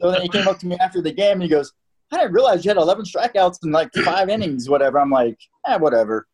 so 0.00 0.10
then 0.10 0.22
he 0.22 0.28
came 0.28 0.46
up 0.46 0.58
to 0.60 0.66
me 0.66 0.76
after 0.80 1.00
the 1.00 1.12
game 1.12 1.34
and 1.34 1.42
he 1.42 1.48
goes, 1.48 1.72
"I 2.12 2.18
didn't 2.18 2.32
realize 2.32 2.64
you 2.64 2.70
had 2.70 2.76
11 2.76 3.04
strikeouts 3.04 3.64
in 3.64 3.72
like 3.72 3.92
five 4.04 4.28
innings, 4.28 4.68
whatever." 4.68 4.98
I'm 4.98 5.10
like, 5.10 5.38
"Eh, 5.66 5.76
whatever." 5.76 6.26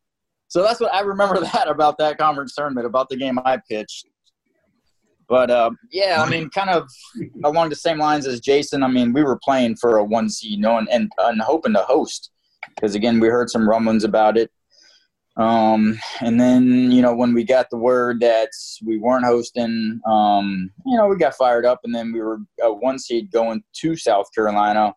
So 0.48 0.62
that's 0.62 0.80
what 0.80 0.92
I 0.94 1.00
remember 1.00 1.40
that 1.52 1.68
about 1.68 1.98
that 1.98 2.18
conference 2.18 2.54
tournament, 2.54 2.86
about 2.86 3.08
the 3.08 3.16
game 3.16 3.38
I 3.44 3.58
pitched. 3.68 4.06
But 5.28 5.50
uh, 5.50 5.70
yeah, 5.90 6.22
I 6.24 6.28
mean, 6.28 6.50
kind 6.50 6.70
of 6.70 6.88
along 7.44 7.70
the 7.70 7.76
same 7.76 7.98
lines 7.98 8.26
as 8.26 8.40
Jason. 8.40 8.82
I 8.82 8.88
mean, 8.88 9.12
we 9.12 9.22
were 9.22 9.38
playing 9.42 9.76
for 9.76 9.98
a 9.98 10.04
one 10.04 10.28
seed, 10.28 10.60
knowing 10.60 10.86
and, 10.90 11.10
and 11.18 11.40
hoping 11.40 11.72
to 11.74 11.80
host, 11.80 12.30
because 12.74 12.94
again, 12.94 13.20
we 13.20 13.28
heard 13.28 13.50
some 13.50 13.68
rumblings 13.68 14.04
about 14.04 14.36
it. 14.36 14.50
Um, 15.36 15.98
and 16.20 16.40
then 16.40 16.92
you 16.92 17.02
know 17.02 17.14
when 17.14 17.34
we 17.34 17.42
got 17.42 17.68
the 17.70 17.76
word 17.76 18.20
that 18.20 18.50
we 18.84 18.98
weren't 18.98 19.24
hosting, 19.24 20.00
um, 20.06 20.70
you 20.86 20.96
know, 20.96 21.08
we 21.08 21.16
got 21.16 21.34
fired 21.34 21.66
up, 21.66 21.80
and 21.84 21.94
then 21.94 22.12
we 22.12 22.20
were 22.20 22.38
a 22.62 22.72
one 22.72 22.98
seed 22.98 23.32
going 23.32 23.64
to 23.80 23.96
South 23.96 24.32
Carolina. 24.34 24.94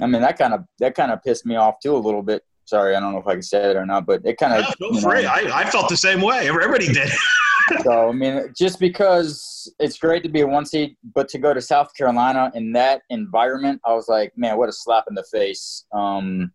I 0.00 0.06
mean, 0.06 0.22
that 0.22 0.38
kind 0.38 0.54
of 0.54 0.64
that 0.78 0.94
kind 0.94 1.10
of 1.10 1.22
pissed 1.22 1.46
me 1.46 1.56
off 1.56 1.76
too 1.82 1.96
a 1.96 1.98
little 1.98 2.22
bit. 2.22 2.42
Sorry, 2.64 2.94
I 2.94 3.00
don't 3.00 3.12
know 3.12 3.18
if 3.18 3.26
I 3.26 3.34
can 3.34 3.42
say 3.42 3.70
it 3.70 3.76
or 3.76 3.86
not, 3.86 4.06
but 4.06 4.22
it 4.24 4.38
kind 4.38 4.52
of. 4.52 4.60
Yeah, 4.60 4.90
feel 4.90 5.00
free. 5.00 5.26
I, 5.26 5.62
I 5.62 5.70
felt 5.70 5.88
the 5.88 5.96
same 5.96 6.20
way. 6.20 6.48
Everybody 6.48 6.92
did. 6.92 7.10
so 7.82 8.08
I 8.08 8.12
mean, 8.12 8.52
just 8.56 8.78
because 8.78 9.72
it's 9.80 9.98
great 9.98 10.22
to 10.22 10.28
be 10.28 10.42
a 10.42 10.46
one 10.46 10.66
seed, 10.66 10.96
but 11.14 11.28
to 11.30 11.38
go 11.38 11.52
to 11.52 11.60
South 11.60 11.92
Carolina 11.94 12.52
in 12.54 12.72
that 12.72 13.02
environment, 13.10 13.80
I 13.84 13.94
was 13.94 14.08
like, 14.08 14.32
man, 14.36 14.56
what 14.58 14.68
a 14.68 14.72
slap 14.72 15.04
in 15.08 15.14
the 15.14 15.24
face. 15.24 15.84
Um, 15.92 16.52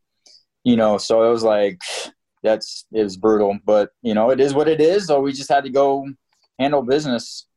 you 0.63 0.77
know, 0.77 0.97
so 0.97 1.27
it 1.27 1.31
was 1.31 1.43
like 1.43 1.79
that's 2.43 2.85
it 2.91 3.03
was 3.03 3.17
brutal, 3.17 3.57
but 3.65 3.91
you 4.01 4.13
know, 4.13 4.29
it 4.29 4.39
is 4.39 4.53
what 4.53 4.67
it 4.67 4.81
is. 4.81 5.07
So 5.07 5.19
we 5.19 5.33
just 5.33 5.49
had 5.49 5.63
to 5.63 5.69
go 5.69 6.07
handle 6.59 6.81
business. 6.81 7.47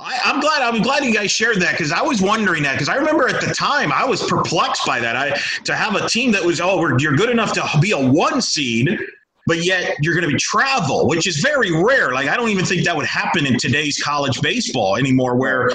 I, 0.00 0.18
I'm 0.24 0.40
glad. 0.40 0.62
I'm 0.62 0.82
glad 0.82 1.04
you 1.04 1.12
guys 1.12 1.30
shared 1.30 1.60
that 1.60 1.72
because 1.72 1.92
I 1.92 2.02
was 2.02 2.20
wondering 2.20 2.62
that 2.64 2.72
because 2.72 2.88
I 2.88 2.96
remember 2.96 3.28
at 3.28 3.40
the 3.40 3.54
time 3.54 3.92
I 3.92 4.04
was 4.04 4.22
perplexed 4.22 4.86
by 4.86 5.00
that. 5.00 5.16
I 5.16 5.38
to 5.64 5.74
have 5.74 5.94
a 5.96 6.08
team 6.08 6.32
that 6.32 6.44
was 6.44 6.60
oh 6.60 6.96
you're 6.98 7.16
good 7.16 7.30
enough 7.30 7.52
to 7.54 7.68
be 7.80 7.92
a 7.92 7.98
one 7.98 8.40
seed, 8.40 8.98
but 9.46 9.64
yet 9.64 9.96
you're 10.00 10.14
going 10.14 10.26
to 10.26 10.32
be 10.32 10.38
travel, 10.38 11.08
which 11.08 11.26
is 11.26 11.38
very 11.38 11.70
rare. 11.70 12.12
Like 12.12 12.28
I 12.28 12.36
don't 12.36 12.48
even 12.48 12.64
think 12.64 12.84
that 12.84 12.96
would 12.96 13.06
happen 13.06 13.46
in 13.46 13.58
today's 13.58 14.00
college 14.02 14.40
baseball 14.40 14.96
anymore, 14.96 15.36
where 15.36 15.70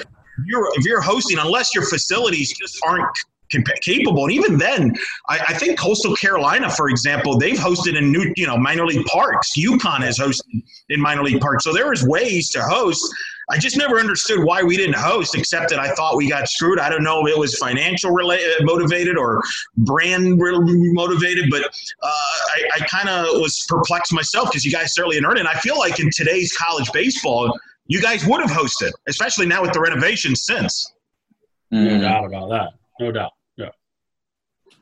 you're 0.46 0.68
if 0.74 0.84
you're 0.84 1.00
hosting, 1.00 1.38
unless 1.38 1.74
your 1.74 1.84
facilities 1.84 2.52
just 2.56 2.78
aren't 2.84 3.06
capable. 3.50 4.24
And 4.24 4.32
even 4.32 4.58
then, 4.58 4.94
I, 5.28 5.38
I, 5.48 5.54
think 5.54 5.78
Coastal 5.78 6.14
Carolina, 6.14 6.70
for 6.70 6.88
example, 6.88 7.38
they've 7.38 7.58
hosted 7.58 7.96
in 7.96 8.12
new, 8.12 8.32
you 8.36 8.46
know, 8.46 8.56
minor 8.56 8.86
league 8.86 9.06
parks. 9.06 9.52
UConn 9.56 10.00
has 10.00 10.18
hosted 10.18 10.62
in 10.88 11.00
minor 11.00 11.22
league 11.22 11.40
parks. 11.40 11.64
So 11.64 11.72
there 11.72 11.92
is 11.92 12.06
ways 12.06 12.50
to 12.50 12.62
host. 12.62 13.04
I 13.50 13.56
just 13.56 13.78
never 13.78 13.98
understood 13.98 14.44
why 14.44 14.62
we 14.62 14.76
didn't 14.76 14.96
host, 14.96 15.34
except 15.34 15.70
that 15.70 15.78
I 15.78 15.90
thought 15.94 16.16
we 16.16 16.28
got 16.28 16.48
screwed. 16.48 16.78
I 16.78 16.90
don't 16.90 17.02
know 17.02 17.26
if 17.26 17.32
it 17.32 17.38
was 17.38 17.56
financial 17.56 18.10
related, 18.10 18.62
motivated 18.62 19.16
or 19.16 19.42
brand 19.78 20.38
motivated, 20.38 21.46
but 21.50 21.64
uh, 21.64 21.68
I, 22.02 22.62
I 22.74 22.78
kind 22.80 23.08
of 23.08 23.40
was 23.40 23.64
perplexed 23.66 24.12
myself 24.12 24.50
because 24.50 24.66
you 24.66 24.72
guys 24.72 24.94
certainly 24.94 25.16
earned 25.18 25.38
it. 25.38 25.40
And 25.40 25.48
I 25.48 25.54
feel 25.54 25.78
like 25.78 25.98
in 25.98 26.10
today's 26.14 26.54
college 26.54 26.92
baseball, 26.92 27.58
you 27.86 28.02
guys 28.02 28.26
would 28.26 28.40
have 28.42 28.50
hosted, 28.50 28.90
especially 29.08 29.46
now 29.46 29.62
with 29.62 29.72
the 29.72 29.80
renovations 29.80 30.44
since. 30.44 30.92
No 31.70 31.98
doubt 32.00 32.26
about 32.26 32.50
that. 32.50 32.72
No 33.00 33.12
doubt. 33.12 33.32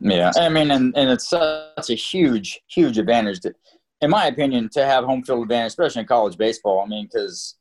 Yeah, 0.01 0.33
I 0.37 0.49
mean, 0.49 0.71
and, 0.71 0.97
and 0.97 1.11
it's 1.11 1.29
such 1.29 1.91
a 1.91 1.95
huge, 1.95 2.61
huge 2.69 2.99
advantage, 2.99 3.41
to, 3.41 3.55
in 4.01 4.11
my 4.11 4.27
opinion, 4.27 4.69
to 4.73 4.85
have 4.85 5.05
home 5.05 5.23
field 5.23 5.43
advantage, 5.43 5.69
especially 5.69 6.03
in 6.03 6.07
college 6.07 6.37
baseball. 6.37 6.83
I 6.85 6.87
mean, 6.87 7.09
because 7.11 7.57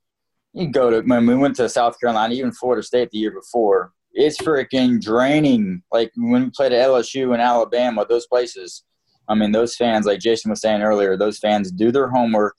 you 0.54 0.68
go 0.68 0.90
to 0.90 1.02
when 1.02 1.26
we 1.26 1.36
went 1.36 1.56
to 1.58 1.70
South 1.70 2.00
Carolina, 2.00 2.34
even 2.34 2.52
Florida 2.52 2.84
State 2.84 3.10
the 3.12 3.18
year 3.18 3.32
before, 3.32 3.92
it's 4.12 4.38
freaking 4.38 5.02
draining. 5.02 5.82
Like 5.92 6.12
when 6.16 6.46
we 6.46 6.50
played 6.50 6.74
at 6.74 6.88
LSU 6.88 7.34
and 7.34 7.42
Alabama, 7.42 8.06
those 8.08 8.28
places. 8.28 8.84
I 9.28 9.34
mean, 9.34 9.52
those 9.52 9.76
fans, 9.76 10.06
like 10.06 10.20
Jason 10.20 10.52
was 10.52 10.62
saying 10.62 10.84
earlier, 10.84 11.18
those 11.18 11.40
fans 11.40 11.72
do 11.72 11.92
their 11.92 12.10
homework 12.10 12.56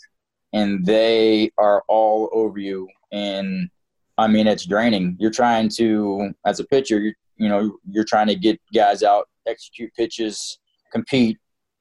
and 0.52 0.84
they 0.84 1.52
are 1.58 1.84
all 1.86 2.28
over 2.32 2.58
you. 2.58 2.88
And 3.12 3.70
I 4.18 4.26
mean, 4.26 4.48
it's 4.48 4.66
draining. 4.66 5.16
You're 5.20 5.30
trying 5.30 5.68
to, 5.76 6.34
as 6.44 6.58
a 6.58 6.64
pitcher, 6.64 6.98
you 6.98 7.12
you 7.36 7.48
know, 7.48 7.76
you're 7.90 8.04
trying 8.04 8.26
to 8.28 8.34
get 8.34 8.60
guys 8.74 9.02
out 9.02 9.28
execute 9.46 9.92
pitches, 9.94 10.58
compete, 10.92 11.38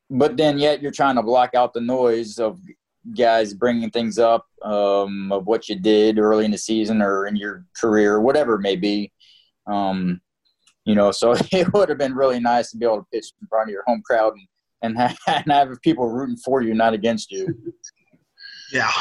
but 0.09 0.37
then 0.37 0.57
yet 0.57 0.81
you're 0.81 0.91
trying 0.91 1.15
to 1.15 1.23
block 1.23 1.55
out 1.55 1.73
the 1.73 1.81
noise 1.81 2.37
of 2.37 2.59
guys 3.17 3.53
bringing 3.53 3.89
things 3.89 4.17
up 4.17 4.45
um, 4.63 5.31
of 5.31 5.45
what 5.45 5.69
you 5.69 5.75
did 5.77 6.17
early 6.17 6.45
in 6.45 6.51
the 6.51 6.57
season 6.57 7.01
or 7.01 7.27
in 7.27 7.35
your 7.35 7.65
career, 7.79 8.19
whatever 8.19 8.55
it 8.55 8.61
may 8.61 8.75
be. 8.75 9.11
Um, 9.67 10.21
you 10.85 10.95
know, 10.95 11.11
so 11.11 11.33
it 11.51 11.71
would 11.73 11.89
have 11.89 11.97
been 11.97 12.15
really 12.15 12.39
nice 12.39 12.71
to 12.71 12.77
be 12.77 12.85
able 12.85 12.99
to 12.99 13.07
pitch 13.11 13.31
in 13.41 13.47
front 13.47 13.69
of 13.69 13.73
your 13.73 13.83
home 13.85 14.01
crowd 14.05 14.33
and, 14.33 14.47
and, 14.81 14.97
have, 14.97 15.17
and 15.27 15.51
have 15.51 15.81
people 15.81 16.09
rooting 16.09 16.37
for 16.37 16.61
you, 16.61 16.73
not 16.73 16.93
against 16.93 17.31
you. 17.31 17.47
Yeah, 18.71 18.91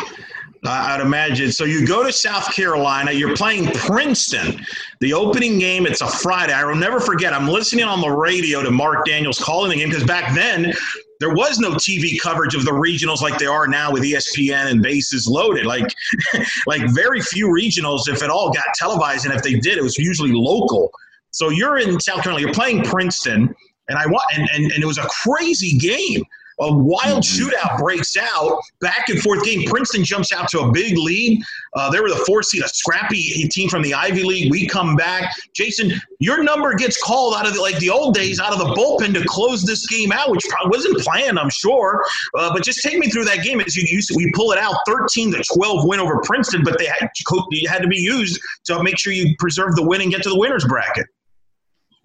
I'd 0.64 1.00
imagine. 1.00 1.52
So 1.52 1.64
you 1.64 1.86
go 1.86 2.02
to 2.04 2.12
South 2.12 2.52
Carolina, 2.54 3.12
you're 3.12 3.36
playing 3.36 3.66
Princeton. 3.72 4.64
The 5.00 5.12
opening 5.12 5.58
game, 5.58 5.86
it's 5.86 6.00
a 6.00 6.06
Friday. 6.06 6.52
I 6.52 6.64
will 6.64 6.74
never 6.74 7.00
forget. 7.00 7.32
I'm 7.32 7.48
listening 7.48 7.84
on 7.84 8.00
the 8.00 8.10
radio 8.10 8.62
to 8.62 8.70
Marc 8.70 9.04
Daniels 9.04 9.38
calling 9.38 9.70
the 9.70 9.76
game 9.76 9.88
because 9.88 10.04
back 10.04 10.34
then 10.34 10.72
there 11.20 11.34
was 11.34 11.58
no 11.58 11.72
TV 11.72 12.20
coverage 12.20 12.54
of 12.54 12.64
the 12.64 12.70
regionals 12.70 13.20
like 13.20 13.38
there 13.38 13.50
are 13.50 13.66
now 13.66 13.92
with 13.92 14.02
ESPN 14.02 14.70
and 14.70 14.82
bases 14.82 15.28
loaded. 15.28 15.66
Like, 15.66 15.86
like 16.66 16.82
very 16.90 17.20
few 17.20 17.48
regionals, 17.48 18.08
if 18.08 18.22
at 18.22 18.30
all, 18.30 18.50
got 18.50 18.66
televised, 18.74 19.26
and 19.26 19.34
if 19.34 19.42
they 19.42 19.54
did, 19.54 19.78
it 19.78 19.82
was 19.82 19.98
usually 19.98 20.32
local. 20.32 20.90
So 21.30 21.50
you're 21.50 21.78
in 21.78 21.98
South 22.00 22.22
Carolina, 22.22 22.46
you're 22.46 22.54
playing 22.54 22.84
Princeton, 22.84 23.54
and 23.88 23.98
I 23.98 24.06
want, 24.06 24.24
and, 24.34 24.48
and, 24.54 24.72
and 24.72 24.82
it 24.82 24.86
was 24.86 24.98
a 24.98 25.08
crazy 25.22 25.76
game. 25.76 26.22
A 26.60 26.72
wild 26.72 27.22
shootout 27.22 27.78
breaks 27.78 28.16
out, 28.16 28.60
back 28.80 29.08
and 29.08 29.20
forth 29.20 29.44
game. 29.44 29.68
Princeton 29.68 30.04
jumps 30.04 30.32
out 30.32 30.48
to 30.50 30.60
a 30.60 30.72
big 30.72 30.96
lead. 30.96 31.42
Uh, 31.74 31.90
they 31.90 32.00
were 32.00 32.08
the 32.08 32.24
four 32.26 32.42
seed, 32.42 32.62
a 32.62 32.68
scrappy 32.68 33.48
team 33.48 33.68
from 33.68 33.82
the 33.82 33.94
Ivy 33.94 34.22
League. 34.22 34.50
We 34.50 34.66
come 34.66 34.96
back. 34.96 35.34
Jason, 35.54 35.92
your 36.20 36.42
number 36.42 36.74
gets 36.74 37.02
called 37.02 37.34
out 37.34 37.46
of 37.46 37.54
the, 37.54 37.60
like 37.60 37.78
the 37.78 37.90
old 37.90 38.14
days, 38.14 38.40
out 38.40 38.52
of 38.52 38.58
the 38.58 38.74
bullpen 38.74 39.14
to 39.14 39.24
close 39.26 39.62
this 39.64 39.86
game 39.86 40.12
out, 40.12 40.30
which 40.30 40.44
probably 40.48 40.76
wasn't 40.76 40.98
planned, 41.00 41.38
I'm 41.38 41.50
sure. 41.50 42.04
Uh, 42.34 42.52
but 42.52 42.62
just 42.62 42.82
take 42.82 42.98
me 42.98 43.10
through 43.10 43.24
that 43.24 43.42
game 43.42 43.60
as 43.60 43.76
you. 43.76 43.84
To, 43.84 44.14
we 44.16 44.30
pull 44.32 44.52
it 44.52 44.58
out, 44.58 44.76
13 44.86 45.32
to 45.32 45.42
12 45.54 45.86
win 45.86 46.00
over 46.00 46.20
Princeton, 46.24 46.62
but 46.64 46.78
they 46.78 46.86
had, 46.86 47.08
had 47.68 47.82
to 47.82 47.88
be 47.88 47.96
used 47.96 48.40
to 48.64 48.82
make 48.82 48.98
sure 48.98 49.12
you 49.12 49.34
preserve 49.38 49.74
the 49.76 49.86
win 49.86 50.00
and 50.00 50.10
get 50.10 50.22
to 50.22 50.28
the 50.28 50.38
winners 50.38 50.64
bracket. 50.64 51.06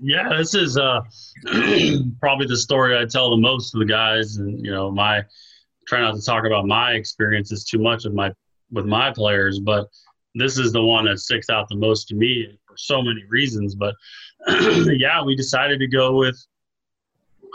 Yeah, 0.02 0.30
this 0.38 0.56
is 0.56 0.78
uh, 0.78 1.02
probably 2.22 2.48
the 2.48 2.58
story 2.58 2.98
I 2.98 3.06
tell 3.06 3.30
the 3.30 3.38
most 3.38 3.72
to 3.72 3.80
the 3.80 3.86
guys, 3.86 4.38
and 4.38 4.66
you 4.66 4.72
know, 4.72 4.90
my 4.90 5.24
try 5.88 6.00
not 6.00 6.16
to 6.16 6.22
talk 6.22 6.46
about 6.46 6.66
my 6.66 6.94
experiences 6.94 7.66
too 7.66 7.80
much 7.80 8.06
with 8.06 8.14
my 8.14 8.32
with 8.72 8.86
my 8.86 9.12
players, 9.12 9.60
but 9.60 9.88
this 10.36 10.58
is 10.58 10.72
the 10.72 10.82
one 10.82 11.06
that 11.06 11.20
sticks 11.20 11.50
out 11.50 11.68
the 11.68 11.76
most 11.76 12.08
to 12.08 12.16
me 12.16 12.58
for 12.66 12.78
so 12.78 13.02
many 13.02 13.24
reasons. 13.28 13.76
But 13.76 13.96
yeah, 14.48 15.22
we 15.24 15.36
decided 15.36 15.80
to 15.80 15.88
go 15.88 16.16
with 16.16 16.40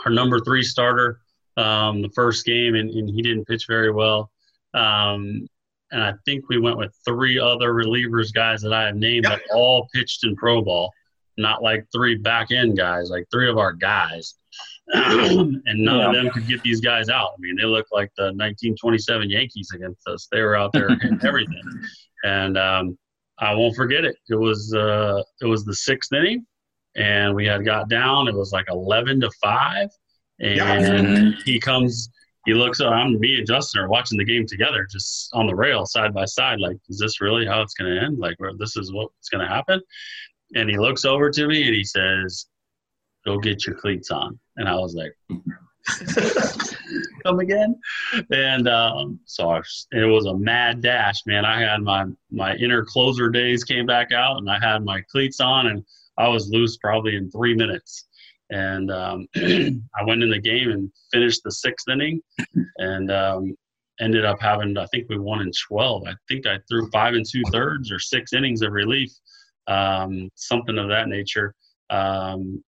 our 0.05 0.11
number 0.11 0.39
three 0.39 0.61
starter 0.61 1.21
um, 1.57 2.01
the 2.01 2.09
first 2.09 2.45
game, 2.45 2.75
and, 2.75 2.91
and, 2.91 3.09
he 3.09 3.21
didn't 3.21 3.45
pitch 3.45 3.65
very 3.65 3.91
well. 3.91 4.29
Um, 4.73 5.47
and 5.91 6.03
I 6.03 6.13
think 6.25 6.49
we 6.49 6.59
went 6.59 6.77
with 6.77 6.93
three 7.05 7.39
other 7.39 7.73
relievers, 7.73 8.33
guys 8.33 8.61
that 8.61 8.73
I 8.73 8.87
have 8.87 8.95
named, 8.95 9.25
yep. 9.27 9.39
that 9.39 9.55
all 9.55 9.87
pitched 9.93 10.25
in 10.25 10.35
pro 10.35 10.61
ball 10.61 10.91
not 11.37 11.61
like 11.61 11.85
three 11.93 12.15
back 12.15 12.51
end 12.51 12.77
guys, 12.77 13.09
like 13.09 13.25
three 13.31 13.49
of 13.49 13.57
our 13.57 13.73
guys. 13.73 14.35
and 14.93 15.63
none 15.65 15.99
yeah. 15.99 16.07
of 16.07 16.13
them 16.13 16.29
could 16.29 16.47
get 16.47 16.61
these 16.61 16.79
guys 16.79 17.09
out. 17.09 17.31
I 17.31 17.37
mean, 17.39 17.55
they 17.57 17.65
look 17.65 17.87
like 17.91 18.11
the 18.17 18.25
1927 18.25 19.31
Yankees 19.31 19.69
against 19.73 20.07
us. 20.07 20.27
They 20.31 20.41
were 20.41 20.55
out 20.55 20.73
there 20.73 20.89
hitting 20.89 21.19
everything. 21.23 21.63
And 22.23 22.55
um, 22.57 22.97
I 23.39 23.53
won't 23.53 23.75
forget 23.75 24.05
it. 24.05 24.15
It 24.29 24.35
was 24.35 24.73
uh, 24.73 25.21
it 25.41 25.45
was 25.45 25.65
the 25.65 25.75
sixth 25.75 26.13
inning, 26.13 26.45
and 26.95 27.35
we 27.35 27.45
had 27.45 27.65
got 27.65 27.89
down. 27.89 28.27
It 28.27 28.35
was 28.35 28.51
like 28.51 28.65
11 28.69 29.21
to 29.21 29.31
five, 29.41 29.89
and 30.39 30.57
yeah. 30.57 31.31
he 31.45 31.59
comes. 31.59 32.09
He 32.45 32.53
looks. 32.53 32.79
I'm 32.79 33.19
me 33.19 33.39
and 33.39 33.47
Justin 33.47 33.81
are 33.81 33.89
watching 33.89 34.19
the 34.19 34.23
game 34.23 34.45
together, 34.45 34.87
just 34.89 35.29
on 35.33 35.47
the 35.47 35.55
rail, 35.55 35.85
side 35.85 36.13
by 36.13 36.25
side. 36.25 36.59
Like, 36.59 36.77
is 36.89 36.99
this 36.99 37.19
really 37.19 37.45
how 37.45 37.61
it's 37.61 37.73
going 37.73 37.93
to 37.93 38.01
end? 38.01 38.19
Like, 38.19 38.37
this 38.59 38.77
is 38.77 38.93
what's 38.93 39.29
going 39.29 39.41
to 39.41 39.51
happen? 39.51 39.81
And 40.53 40.69
he 40.69 40.77
looks 40.77 41.05
over 41.05 41.29
to 41.29 41.47
me 41.47 41.65
and 41.65 41.75
he 41.75 41.83
says, 41.83 42.45
"Go 43.25 43.39
get 43.39 43.65
your 43.65 43.75
cleats 43.75 44.11
on." 44.11 44.39
And 44.57 44.69
I 44.69 44.75
was 44.75 44.93
like, 44.93 45.13
"Come 47.23 47.39
again?" 47.39 47.79
And 48.31 48.67
um, 48.67 49.19
so 49.25 49.49
I, 49.49 49.61
it 49.91 50.05
was 50.05 50.25
a 50.25 50.37
mad 50.37 50.81
dash, 50.81 51.25
man. 51.25 51.45
I 51.45 51.61
had 51.61 51.81
my 51.81 52.05
my 52.31 52.55
inner 52.55 52.85
closer 52.85 53.29
days 53.29 53.63
came 53.63 53.85
back 53.85 54.11
out, 54.11 54.37
and 54.37 54.49
I 54.49 54.59
had 54.59 54.83
my 54.83 55.01
cleats 55.11 55.39
on, 55.39 55.67
and 55.67 55.83
I 56.17 56.27
was 56.27 56.49
loose 56.49 56.77
probably 56.77 57.15
in 57.15 57.31
three 57.31 57.55
minutes. 57.55 58.07
And 58.51 58.91
um, 58.91 59.27
I 59.35 60.03
went 60.05 60.21
in 60.21 60.29
the 60.29 60.39
game 60.39 60.69
and 60.69 60.91
finished 61.11 61.41
the 61.43 61.51
sixth 61.51 61.89
inning, 61.89 62.21
and 62.77 63.11
um, 63.11 63.55
ended 63.99 64.25
up 64.25 64.39
having 64.39 64.77
I 64.77 64.85
think 64.87 65.09
we 65.09 65.17
won 65.17 65.41
in 65.41 65.51
twelve. 65.67 66.03
I 66.07 66.13
think 66.27 66.45
I 66.45 66.59
threw 66.69 66.89
five 66.91 67.15
and 67.15 67.25
two 67.27 67.43
thirds 67.51 67.91
or 67.91 67.99
six 67.99 68.33
innings 68.33 68.61
of 68.61 68.71
relief 68.71 69.11
um, 69.67 70.29
something 70.35 70.77
of 70.77 70.89
that 70.89 71.07
nature. 71.07 71.53
Um, 71.89 72.63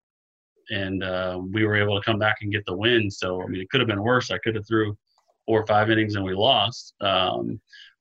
and 0.69 1.03
uh, 1.03 1.39
we 1.51 1.65
were 1.65 1.75
able 1.75 1.99
to 1.99 2.05
come 2.05 2.19
back 2.19 2.37
and 2.41 2.51
get 2.51 2.65
the 2.65 2.75
win. 2.75 3.09
So 3.09 3.41
I 3.41 3.47
mean, 3.47 3.61
it 3.61 3.69
could 3.69 3.79
have 3.79 3.87
been 3.87 4.03
worse. 4.03 4.31
I 4.31 4.37
could 4.39 4.55
have 4.55 4.67
threw 4.67 4.97
four 5.45 5.61
or 5.61 5.65
five 5.65 5.89
innings 5.89 6.15
and 6.15 6.25
we 6.25 6.35
lost. 6.35 6.93
Um, 7.01 7.59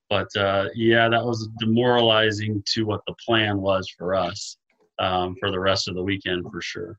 but 0.09 0.34
uh, 0.36 0.66
yeah, 0.74 1.09
that 1.09 1.24
was 1.24 1.49
demoralizing 1.59 2.62
to 2.74 2.84
what 2.84 3.01
the 3.07 3.14
plan 3.24 3.59
was 3.59 3.88
for 3.97 4.14
us 4.14 4.57
um, 4.99 5.36
for 5.40 5.51
the 5.51 5.61
rest 5.61 5.88
of 5.88 5.94
the 5.94 6.03
weekend 6.03 6.44
for 6.51 6.61
sure. 6.61 6.99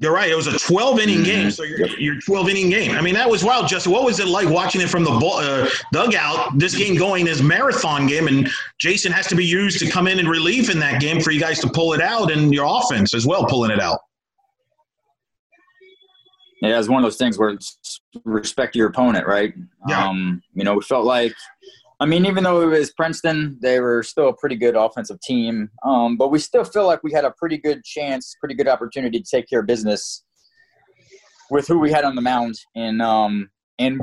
You're 0.00 0.14
right. 0.14 0.30
It 0.30 0.34
was 0.34 0.46
a 0.46 0.58
12 0.58 0.98
inning 1.00 1.16
mm-hmm. 1.16 1.24
game. 1.24 1.50
So 1.50 1.62
your, 1.62 1.86
your 1.98 2.20
12 2.20 2.48
inning 2.48 2.70
game. 2.70 2.92
I 2.92 3.02
mean, 3.02 3.12
that 3.14 3.28
was 3.28 3.44
wild, 3.44 3.68
Justin. 3.68 3.92
What 3.92 4.04
was 4.04 4.18
it 4.18 4.28
like 4.28 4.48
watching 4.48 4.80
it 4.80 4.88
from 4.88 5.04
the 5.04 5.10
uh, 5.10 5.68
dugout? 5.92 6.58
This 6.58 6.74
game 6.74 6.96
going 6.96 7.28
as 7.28 7.42
marathon 7.42 8.06
game, 8.06 8.26
and 8.26 8.48
Jason 8.78 9.12
has 9.12 9.26
to 9.26 9.36
be 9.36 9.44
used 9.44 9.78
to 9.80 9.90
come 9.90 10.08
in 10.08 10.18
and 10.18 10.26
relief 10.28 10.70
in 10.70 10.78
that 10.78 11.02
game 11.02 11.20
for 11.20 11.32
you 11.32 11.40
guys 11.40 11.60
to 11.60 11.68
pull 11.68 11.92
it 11.92 12.00
out, 12.00 12.32
and 12.32 12.54
your 12.54 12.66
offense 12.66 13.12
as 13.12 13.26
well 13.26 13.44
pulling 13.44 13.70
it 13.70 13.78
out. 13.78 14.00
Yeah, 16.62 16.78
it's 16.78 16.88
one 16.88 17.02
of 17.02 17.04
those 17.04 17.18
things 17.18 17.38
where 17.38 17.58
respect 18.24 18.74
your 18.74 18.88
opponent, 18.88 19.26
right? 19.26 19.54
Yeah. 19.86 20.08
Um, 20.08 20.42
you 20.54 20.64
know, 20.64 20.74
we 20.74 20.82
felt 20.82 21.04
like 21.04 21.34
I 22.02 22.06
mean, 22.06 22.24
even 22.24 22.44
though 22.44 22.62
it 22.62 22.66
was 22.66 22.92
Princeton, 22.92 23.58
they 23.60 23.78
were 23.78 24.02
still 24.02 24.28
a 24.28 24.34
pretty 24.34 24.56
good 24.56 24.74
offensive 24.74 25.20
team. 25.20 25.68
Um, 25.84 26.16
but 26.16 26.30
we 26.30 26.38
still 26.38 26.64
feel 26.64 26.86
like 26.86 27.02
we 27.02 27.12
had 27.12 27.26
a 27.26 27.32
pretty 27.32 27.58
good 27.58 27.84
chance, 27.84 28.34
pretty 28.40 28.54
good 28.54 28.68
opportunity 28.68 29.20
to 29.20 29.30
take 29.30 29.46
care 29.48 29.60
of 29.60 29.66
business 29.66 30.24
with 31.50 31.66
who 31.68 31.78
we 31.78 31.90
had 31.90 32.04
on 32.04 32.14
the 32.14 32.22
mound, 32.22 32.54
and 32.74 33.02
um, 33.02 33.50
and 33.78 34.00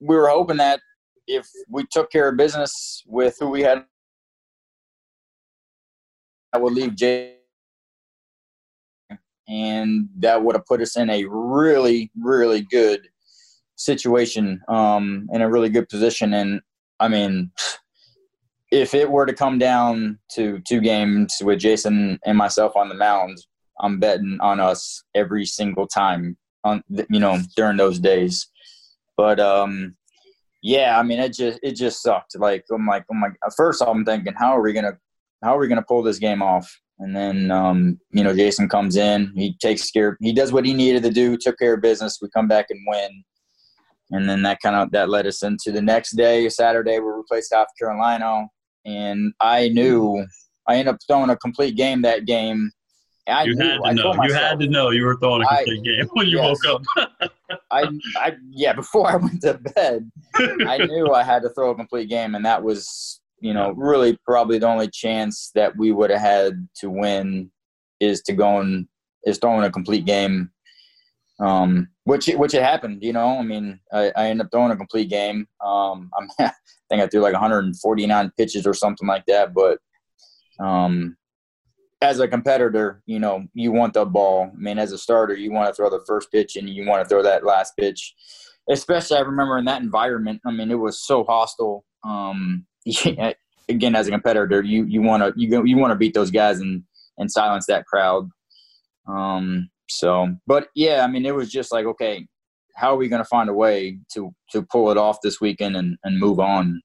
we 0.00 0.14
were 0.14 0.28
hoping 0.28 0.58
that 0.58 0.80
if 1.26 1.48
we 1.68 1.84
took 1.90 2.12
care 2.12 2.28
of 2.28 2.36
business 2.36 3.02
with 3.06 3.36
who 3.40 3.48
we 3.48 3.62
had, 3.62 3.84
that 6.52 6.62
would 6.62 6.74
leave 6.74 6.94
Jay, 6.94 7.36
and 9.48 10.08
that 10.18 10.44
would 10.44 10.54
have 10.54 10.66
put 10.66 10.82
us 10.82 10.96
in 10.96 11.08
a 11.10 11.24
really, 11.24 12.12
really 12.20 12.60
good 12.60 13.08
situation, 13.76 14.60
um, 14.68 15.26
in 15.32 15.40
a 15.40 15.50
really 15.50 15.70
good 15.70 15.88
position, 15.88 16.34
and 16.34 16.60
I 17.00 17.08
mean, 17.08 17.50
if 18.70 18.94
it 18.94 19.10
were 19.10 19.26
to 19.26 19.32
come 19.32 19.58
down 19.58 20.18
to 20.32 20.60
two 20.66 20.80
games 20.80 21.36
with 21.42 21.60
Jason 21.60 22.18
and 22.24 22.36
myself 22.36 22.76
on 22.76 22.88
the 22.88 22.94
mound, 22.94 23.38
I'm 23.80 23.98
betting 23.98 24.38
on 24.40 24.60
us 24.60 25.02
every 25.14 25.44
single 25.44 25.86
time 25.86 26.36
on 26.64 26.82
you 26.88 27.20
know 27.20 27.38
during 27.56 27.76
those 27.76 27.98
days. 27.98 28.48
But 29.16 29.38
um, 29.38 29.96
yeah, 30.62 30.98
I 30.98 31.02
mean 31.02 31.20
it 31.20 31.34
just 31.34 31.60
it 31.62 31.72
just 31.72 32.02
sucked. 32.02 32.38
Like 32.38 32.64
I'm 32.72 32.86
like 32.86 33.04
my. 33.10 33.28
At 33.44 33.52
first 33.56 33.82
I'm 33.82 34.04
thinking, 34.04 34.34
how 34.36 34.56
are 34.56 34.62
we 34.62 34.72
gonna 34.72 34.98
how 35.42 35.56
are 35.56 35.60
we 35.60 35.68
gonna 35.68 35.82
pull 35.82 36.02
this 36.02 36.18
game 36.18 36.42
off? 36.42 36.68
And 36.98 37.14
then 37.14 37.50
um, 37.50 38.00
you 38.12 38.24
know 38.24 38.34
Jason 38.34 38.68
comes 38.68 38.96
in, 38.96 39.32
he 39.36 39.56
takes 39.60 39.90
care, 39.90 40.16
he 40.20 40.32
does 40.32 40.52
what 40.52 40.64
he 40.64 40.74
needed 40.74 41.02
to 41.02 41.10
do, 41.10 41.36
took 41.36 41.58
care 41.58 41.74
of 41.74 41.82
business. 41.82 42.18
We 42.22 42.28
come 42.30 42.48
back 42.48 42.66
and 42.70 42.80
win 42.86 43.24
and 44.10 44.28
then 44.28 44.42
that 44.42 44.60
kind 44.62 44.76
of 44.76 44.90
that 44.92 45.08
led 45.08 45.26
us 45.26 45.42
into 45.42 45.72
the 45.72 45.82
next 45.82 46.12
day, 46.12 46.48
Saturday, 46.48 46.98
where 46.98 47.16
we 47.16 47.22
played 47.28 47.44
South 47.44 47.68
Carolina, 47.78 48.46
and 48.84 49.32
I 49.40 49.68
knew 49.68 50.24
I 50.68 50.76
ended 50.76 50.94
up 50.94 51.00
throwing 51.06 51.30
a 51.30 51.36
complete 51.36 51.76
game 51.76 52.02
that 52.02 52.26
game. 52.26 52.70
I 53.26 53.44
you 53.44 53.54
knew, 53.54 53.64
had 53.64 53.78
to 53.78 53.84
I 53.84 53.92
know. 53.92 54.14
Myself, 54.14 54.28
you 54.28 54.34
had 54.34 54.60
to 54.60 54.68
know 54.68 54.90
you 54.90 55.04
were 55.04 55.16
throwing 55.16 55.42
a 55.42 55.46
complete 55.46 55.80
I, 55.80 55.82
game 55.82 56.08
when 56.12 56.26
you 56.26 56.38
yes, 56.38 56.58
woke 56.64 56.82
up. 57.00 57.30
I, 57.70 57.88
I, 58.16 58.32
yeah, 58.50 58.74
before 58.74 59.08
I 59.10 59.16
went 59.16 59.40
to 59.42 59.54
bed, 59.54 60.10
I 60.36 60.78
knew 60.88 61.12
I 61.12 61.22
had 61.22 61.42
to 61.42 61.48
throw 61.50 61.70
a 61.70 61.74
complete 61.74 62.10
game, 62.10 62.34
and 62.34 62.44
that 62.44 62.62
was, 62.62 63.20
you 63.40 63.54
know, 63.54 63.72
really 63.72 64.18
probably 64.26 64.58
the 64.58 64.68
only 64.68 64.88
chance 64.88 65.50
that 65.54 65.76
we 65.76 65.90
would 65.92 66.10
have 66.10 66.20
had 66.20 66.68
to 66.80 66.90
win 66.90 67.50
is 68.00 68.20
to 68.22 68.34
go 68.34 68.60
and 68.60 68.86
is 69.24 69.38
throwing 69.38 69.64
a 69.64 69.70
complete 69.70 70.04
game 70.04 70.50
um, 71.40 71.88
which 72.04 72.26
which 72.26 72.54
it 72.54 72.62
happened. 72.62 73.02
You 73.02 73.12
know, 73.12 73.38
I 73.38 73.42
mean, 73.42 73.80
I, 73.92 74.12
I 74.16 74.28
ended 74.28 74.46
up 74.46 74.52
throwing 74.52 74.72
a 74.72 74.76
complete 74.76 75.10
game. 75.10 75.48
Um, 75.64 76.10
I'm, 76.18 76.28
I 76.38 76.52
think 76.88 77.02
I 77.02 77.06
threw 77.06 77.20
like 77.20 77.32
149 77.32 78.32
pitches 78.36 78.66
or 78.66 78.74
something 78.74 79.08
like 79.08 79.26
that. 79.26 79.54
But 79.54 79.78
um, 80.64 81.16
as 82.02 82.20
a 82.20 82.28
competitor, 82.28 83.02
you 83.06 83.18
know, 83.18 83.44
you 83.54 83.72
want 83.72 83.94
the 83.94 84.04
ball. 84.04 84.50
I 84.52 84.56
mean, 84.56 84.78
as 84.78 84.92
a 84.92 84.98
starter, 84.98 85.34
you 85.34 85.50
want 85.52 85.68
to 85.68 85.74
throw 85.74 85.90
the 85.90 86.04
first 86.06 86.30
pitch 86.30 86.56
and 86.56 86.68
you 86.68 86.86
want 86.86 87.02
to 87.02 87.08
throw 87.08 87.22
that 87.22 87.44
last 87.44 87.74
pitch. 87.78 88.14
Especially, 88.70 89.18
I 89.18 89.22
remember 89.22 89.58
in 89.58 89.64
that 89.66 89.82
environment. 89.82 90.40
I 90.46 90.50
mean, 90.50 90.70
it 90.70 90.78
was 90.78 91.02
so 91.02 91.24
hostile. 91.24 91.84
Um, 92.04 92.66
again, 93.68 93.96
as 93.96 94.08
a 94.08 94.10
competitor, 94.10 94.62
you 94.62 94.84
you 94.84 95.02
want 95.02 95.22
to 95.22 95.32
you 95.36 95.50
go, 95.50 95.64
you 95.64 95.76
want 95.76 95.90
to 95.90 95.96
beat 95.96 96.14
those 96.14 96.30
guys 96.30 96.60
and 96.60 96.82
and 97.18 97.30
silence 97.30 97.66
that 97.66 97.86
crowd. 97.86 98.28
Um, 99.06 99.70
so, 99.88 100.28
but 100.46 100.68
yeah, 100.74 101.04
I 101.04 101.06
mean, 101.06 101.26
it 101.26 101.34
was 101.34 101.50
just 101.50 101.72
like, 101.72 101.86
okay, 101.86 102.26
how 102.74 102.92
are 102.92 102.96
we 102.96 103.08
going 103.08 103.22
to 103.22 103.28
find 103.28 103.48
a 103.48 103.54
way 103.54 103.98
to 104.12 104.34
to 104.50 104.62
pull 104.62 104.90
it 104.90 104.96
off 104.96 105.18
this 105.22 105.40
weekend 105.40 105.76
and, 105.76 105.96
and 106.04 106.18
move 106.18 106.40
on? 106.40 106.80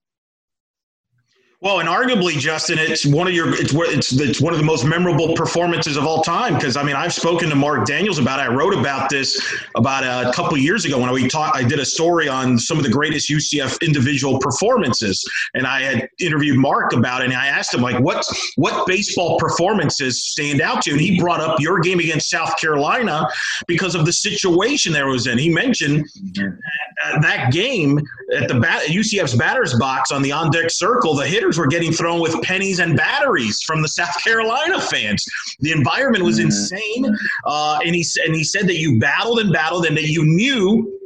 Well, 1.61 1.81
and 1.81 1.89
arguably, 1.89 2.39
Justin, 2.39 2.79
it's 2.79 3.05
one 3.05 3.27
of 3.27 3.33
your 3.33 3.53
it's 3.53 3.73
it's 3.73 4.13
it's 4.13 4.39
one 4.39 4.53
of 4.53 4.59
the 4.59 4.65
most 4.65 4.85
memorable 4.85 5.35
performances 5.35 5.97
of 5.97 6.05
all 6.05 6.21
time. 6.23 6.53
Because 6.55 6.77
I 6.77 6.83
mean, 6.83 6.95
I've 6.95 7.13
spoken 7.13 7.49
to 7.49 7.55
Marc 7.55 7.85
Daniels 7.85 8.17
about 8.17 8.39
it. 8.39 8.43
I 8.43 8.55
wrote 8.55 8.73
about 8.73 9.09
this 9.09 9.59
about 9.75 10.05
a 10.05 10.31
couple 10.31 10.57
years 10.57 10.85
ago 10.85 10.97
when 10.97 11.11
we 11.11 11.27
talked. 11.27 11.57
I 11.57 11.63
did 11.63 11.79
a 11.79 11.85
story 11.85 12.29
on 12.29 12.57
some 12.57 12.77
of 12.77 12.85
the 12.85 12.89
greatest 12.89 13.29
UCF 13.29 13.81
individual 13.81 14.39
performances, 14.39 15.21
and 15.53 15.67
I 15.67 15.81
had 15.81 16.09
interviewed 16.21 16.57
Mark 16.57 16.93
about 16.93 17.23
it. 17.23 17.25
And 17.25 17.33
I 17.33 17.47
asked 17.47 17.73
him 17.73 17.81
like, 17.81 17.99
what 17.99 18.25
what 18.55 18.87
baseball 18.87 19.37
performances 19.37 20.23
stand 20.23 20.61
out 20.61 20.83
to 20.83 20.91
you? 20.91 20.95
And 20.95 21.05
he 21.05 21.19
brought 21.19 21.41
up 21.41 21.59
your 21.59 21.79
game 21.79 21.99
against 21.99 22.29
South 22.29 22.57
Carolina 22.57 23.27
because 23.67 23.95
of 23.95 24.05
the 24.05 24.13
situation 24.13 24.93
there 24.93 25.07
was 25.07 25.27
in. 25.27 25.37
He 25.37 25.49
mentioned 25.49 26.07
uh, 26.41 27.19
that 27.19 27.51
game 27.51 27.99
at 28.33 28.47
the 28.47 28.57
bat, 28.57 28.83
UCF's 28.83 29.35
batter's 29.35 29.77
box 29.77 30.13
on 30.13 30.21
the 30.21 30.31
on 30.31 30.51
deck 30.51 30.69
circle. 30.69 31.15
The 31.15 31.27
hitter 31.27 31.48
were 31.57 31.67
getting 31.67 31.91
thrown 31.91 32.19
with 32.19 32.39
pennies 32.43 32.79
and 32.79 32.95
batteries 32.95 33.61
from 33.65 33.81
the 33.81 33.87
South 33.87 34.21
Carolina 34.23 34.79
fans. 34.79 35.23
The 35.59 35.71
environment 35.71 36.23
was 36.23 36.37
mm-hmm. 36.37 36.47
insane, 36.47 37.15
uh, 37.45 37.79
and 37.85 37.95
he 37.95 38.05
and 38.25 38.35
he 38.35 38.43
said 38.43 38.67
that 38.67 38.77
you 38.77 38.99
battled 38.99 39.39
and 39.39 39.51
battled, 39.51 39.85
and 39.85 39.95
that 39.97 40.07
you 40.07 40.23
knew 40.25 40.99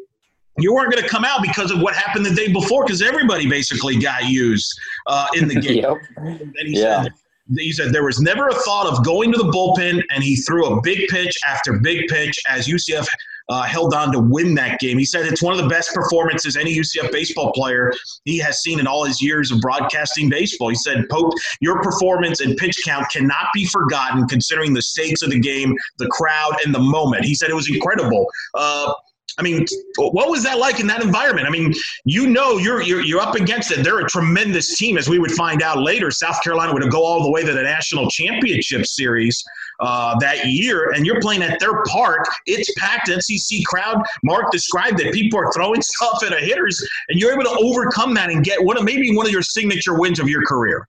you 0.58 0.74
weren't 0.74 0.92
going 0.92 1.04
to 1.04 1.10
come 1.10 1.26
out 1.26 1.42
because 1.42 1.72
of 1.72 1.82
what 1.82 1.96
happened 1.96 2.26
the 2.26 2.36
day 2.36 2.52
before, 2.52 2.86
because 2.86 3.02
everybody 3.02 3.50
basically 3.50 3.98
got 3.98 4.26
used 4.26 4.72
uh, 5.08 5.28
in 5.36 5.48
the 5.48 5.56
game. 5.60 5.78
yep. 5.78 5.98
And 6.18 6.68
he 6.68 6.80
yeah. 6.80 7.04
said 7.04 7.12
he 7.58 7.72
said 7.72 7.92
there 7.92 8.06
was 8.06 8.22
never 8.22 8.48
a 8.48 8.54
thought 8.54 8.88
of 8.88 9.04
going 9.06 9.32
to 9.32 9.38
the 9.38 9.46
bullpen, 9.46 10.02
and 10.12 10.24
he 10.24 10.36
threw 10.36 10.66
a 10.66 10.82
big 10.82 11.08
pitch 11.10 11.36
after 11.46 11.80
big 11.80 12.08
pitch 12.08 12.38
as 12.48 12.68
UCF 12.68 13.08
uh, 13.50 13.64
held 13.64 13.94
on 13.94 14.12
to 14.12 14.20
win 14.20 14.56
that 14.56 14.80
game. 14.80 14.98
He 14.98 15.06
said 15.06 15.26
it's 15.26 15.42
one 15.42 15.54
of 15.54 15.62
the 15.62 15.70
best 15.70 15.94
performances 15.94 16.56
any 16.56 16.76
UCF 16.76 17.12
baseball 17.12 17.52
player 17.52 17.94
he 18.26 18.38
has 18.40 18.62
seen 18.62 18.80
in 18.80 18.88
all 18.88 19.04
his 19.04 19.22
years 19.22 19.52
of 19.52 19.60
broadcasting 19.62 20.30
baseball. 20.30 20.70
He 20.70 20.76
said, 20.76 21.06
Pope, 21.10 21.34
your 21.62 21.82
performance 21.82 22.42
and 22.42 22.56
pitch 22.58 22.78
count 22.86 23.06
cannot 23.12 23.48
be 23.54 23.66
forgotten 23.66 24.28
considering 24.28 24.74
the 24.74 24.82
stakes 24.82 25.22
of 25.22 25.32
the 25.32 25.40
game, 25.40 25.76
the 25.98 26.08
crowd, 26.08 26.58
and 26.66 26.74
the 26.74 26.80
moment. 26.80 27.26
He 27.26 27.36
said 27.36 27.50
it 27.50 27.56
was 27.56 27.70
incredible. 27.70 28.28
Uh, 28.54 28.94
I 29.40 29.42
mean, 29.42 29.66
what 29.98 30.30
was 30.30 30.44
that 30.44 30.60
like 30.60 30.80
in 30.80 30.88
that 30.88 31.02
environment? 31.02 31.48
I 31.48 31.50
mean, 31.50 31.74
you 32.06 32.28
know, 32.28 32.58
you're, 32.58 32.82
you're 32.82 33.02
you're 33.02 33.20
up 33.20 33.36
against 33.36 33.72
it. 33.72 33.84
They're 33.84 34.00
a 34.00 34.08
tremendous 34.08 34.78
team, 34.78 34.98
as 34.98 35.10
we 35.10 35.18
would 35.18 35.32
find 35.32 35.64
out 35.64 35.80
later. 35.80 36.12
South 36.12 36.42
Carolina 36.44 36.74
would 36.74 36.90
go 36.92 37.04
all 37.04 37.24
the 37.24 37.32
way 37.32 37.44
to 37.44 37.52
the 37.52 37.64
national 37.64 38.10
championship 38.10 38.86
series 38.86 39.44
uh, 39.80 40.18
that 40.20 40.46
year, 40.46 40.92
and 40.92 41.06
you're 41.06 41.20
playing 41.20 41.42
at 41.42 41.60
their 41.60 41.82
park. 41.84 42.28
It's 42.46 42.72
packed. 42.78 43.10
SEC 43.24 43.64
crowd. 43.66 44.04
Mark 44.24 44.52
described 44.52 45.00
it. 45.00 45.14
People 45.14 45.40
are 45.40 45.52
throwing 45.52 45.82
stuff 45.82 46.24
at 46.24 46.30
the 46.30 46.38
hitters, 46.38 46.86
and 47.10 47.20
you're 47.20 47.34
able 47.34 47.44
to 47.44 47.58
overcome 47.60 48.14
that 48.14 48.30
and 48.30 48.44
get 48.44 48.64
one 48.64 48.78
of 48.78 48.84
maybe 48.84 49.16
one 49.16 49.26
of 49.26 49.32
your 49.32 49.42
signature 49.42 50.00
wins 50.00 50.20
of 50.20 50.30
your 50.30 50.44
career. 50.46 50.88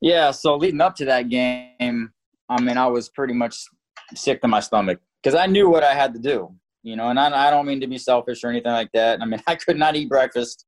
Yeah. 0.00 0.32
So 0.32 0.56
leading 0.56 0.80
up 0.80 0.96
to 0.96 1.04
that 1.04 1.28
game, 1.28 2.12
I 2.48 2.60
mean, 2.60 2.76
I 2.76 2.86
was 2.86 3.08
pretty 3.08 3.34
much 3.34 3.56
sick 4.16 4.42
to 4.42 4.48
my 4.48 4.58
stomach 4.58 5.00
because 5.22 5.38
I 5.38 5.46
knew 5.46 5.70
what 5.70 5.84
I 5.84 5.94
had 5.94 6.12
to 6.14 6.18
do 6.18 6.52
you 6.82 6.96
know, 6.96 7.08
and 7.08 7.18
I, 7.18 7.48
I 7.48 7.50
don't 7.50 7.66
mean 7.66 7.80
to 7.80 7.86
be 7.86 7.98
selfish 7.98 8.42
or 8.44 8.50
anything 8.50 8.72
like 8.72 8.90
that. 8.92 9.20
I 9.20 9.24
mean, 9.24 9.42
I 9.46 9.54
could 9.54 9.78
not 9.78 9.96
eat 9.96 10.08
breakfast. 10.08 10.66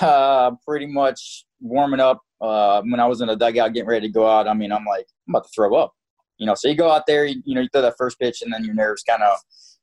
Uh, 0.00 0.52
pretty 0.66 0.86
much 0.86 1.44
warming 1.60 2.00
up 2.00 2.22
uh, 2.40 2.80
when 2.82 3.00
I 3.00 3.06
was 3.06 3.20
in 3.20 3.28
the 3.28 3.36
dugout 3.36 3.74
getting 3.74 3.88
ready 3.88 4.06
to 4.06 4.12
go 4.12 4.26
out. 4.26 4.48
I 4.48 4.54
mean, 4.54 4.72
I'm 4.72 4.84
like, 4.84 5.06
I'm 5.28 5.34
about 5.34 5.44
to 5.44 5.50
throw 5.54 5.74
up. 5.74 5.92
You 6.38 6.46
know, 6.46 6.54
so 6.54 6.68
you 6.68 6.74
go 6.74 6.90
out 6.90 7.06
there, 7.06 7.26
you, 7.26 7.42
you 7.44 7.54
know, 7.54 7.60
you 7.60 7.68
throw 7.72 7.82
that 7.82 7.96
first 7.98 8.18
pitch, 8.18 8.42
and 8.42 8.52
then 8.52 8.64
your 8.64 8.74
nerves 8.74 9.02
kind 9.02 9.22
of 9.22 9.38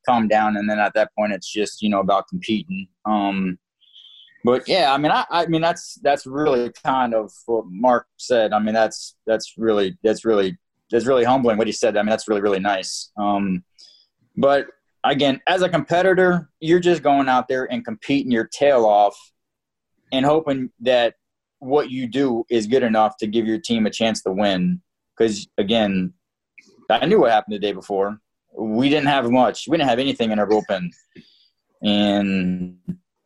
calm 0.07 0.27
down, 0.27 0.57
and 0.57 0.69
then 0.69 0.79
at 0.79 0.93
that 0.95 1.11
point, 1.17 1.33
it's 1.33 1.51
just 1.51 1.81
you 1.81 1.89
know 1.89 1.99
about 1.99 2.27
competing. 2.27 2.87
Um, 3.05 3.57
but 4.43 4.67
yeah, 4.67 4.91
I 4.93 4.97
mean, 4.97 5.11
I, 5.11 5.25
I 5.29 5.45
mean 5.45 5.61
that's 5.61 5.99
that's 6.01 6.25
really 6.25 6.71
kind 6.83 7.13
of 7.13 7.31
what 7.45 7.65
Mark 7.69 8.07
said. 8.17 8.53
I 8.53 8.59
mean, 8.59 8.73
that's 8.73 9.15
that's 9.25 9.53
really 9.57 9.97
that's 10.03 10.25
really 10.25 10.57
that's 10.89 11.05
really 11.05 11.23
humbling 11.23 11.57
what 11.57 11.67
he 11.67 11.73
said. 11.73 11.95
I 11.95 12.01
mean, 12.01 12.09
that's 12.09 12.27
really 12.27 12.41
really 12.41 12.59
nice. 12.59 13.11
Um, 13.17 13.63
but 14.35 14.67
again, 15.03 15.41
as 15.47 15.61
a 15.61 15.69
competitor, 15.69 16.49
you're 16.59 16.79
just 16.79 17.03
going 17.03 17.29
out 17.29 17.47
there 17.47 17.71
and 17.71 17.83
competing 17.85 18.31
your 18.31 18.45
tail 18.45 18.85
off 18.85 19.17
and 20.11 20.25
hoping 20.25 20.69
that 20.81 21.15
what 21.59 21.89
you 21.89 22.07
do 22.07 22.43
is 22.49 22.67
good 22.67 22.83
enough 22.83 23.17
to 23.17 23.27
give 23.27 23.45
your 23.45 23.59
team 23.59 23.85
a 23.85 23.89
chance 23.89 24.21
to 24.23 24.31
win. 24.31 24.81
Because 25.17 25.47
again, 25.57 26.13
I 26.89 27.05
knew 27.05 27.21
what 27.21 27.31
happened 27.31 27.55
the 27.55 27.59
day 27.59 27.71
before. 27.71 28.19
We 28.57 28.89
didn't 28.89 29.07
have 29.07 29.29
much. 29.29 29.67
We 29.67 29.77
didn't 29.77 29.89
have 29.89 29.99
anything 29.99 30.31
in 30.31 30.39
our 30.39 30.47
bullpen, 30.47 30.89
and 31.81 32.77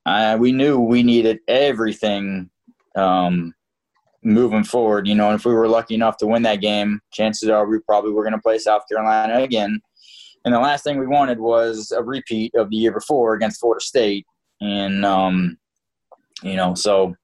I, 0.06 0.36
we 0.36 0.52
knew 0.52 0.80
we 0.80 1.02
needed 1.02 1.40
everything 1.48 2.52
um, 2.96 3.56
moving 4.24 4.64
forward. 4.64 5.08
You 5.08 5.16
know, 5.16 5.30
and 5.30 5.40
if 5.40 5.46
we 5.46 5.54
were 5.54 5.68
lucky 5.68 5.96
enough 5.96 6.18
to 6.18 6.28
win 6.28 6.44
that 6.44 6.62
game, 6.62 7.00
chances 7.12 7.50
are 7.50 7.68
we 7.68 7.80
probably 7.80 8.12
were 8.12 8.22
going 8.22 8.36
to 8.36 8.42
play 8.42 8.60
South 8.60 8.84
Carolina 8.88 9.42
again 9.42 9.82
and 10.46 10.54
the 10.54 10.60
last 10.60 10.84
thing 10.84 11.00
we 11.00 11.08
wanted 11.08 11.40
was 11.40 11.92
a 11.92 12.04
repeat 12.04 12.54
of 12.56 12.70
the 12.70 12.78
year 12.78 12.92
before 12.92 13.34
against 13.34 13.60
Florida 13.60 13.84
State. 13.84 14.26
And 14.62 15.04
um, 15.04 15.58
you 16.44 16.56
know, 16.56 16.76
so 16.76 17.16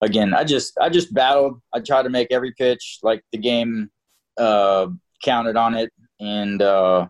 again, 0.00 0.32
I 0.34 0.44
just 0.44 0.76
I 0.80 0.88
just 0.88 1.12
battled. 1.12 1.60
I 1.74 1.80
tried 1.80 2.04
to 2.04 2.10
make 2.10 2.28
every 2.30 2.52
pitch 2.52 2.98
like 3.02 3.22
the 3.32 3.38
game 3.38 3.90
uh, 4.38 4.88
counted 5.22 5.56
on 5.56 5.74
it, 5.74 5.92
and 6.20 6.62
uh, 6.62 7.06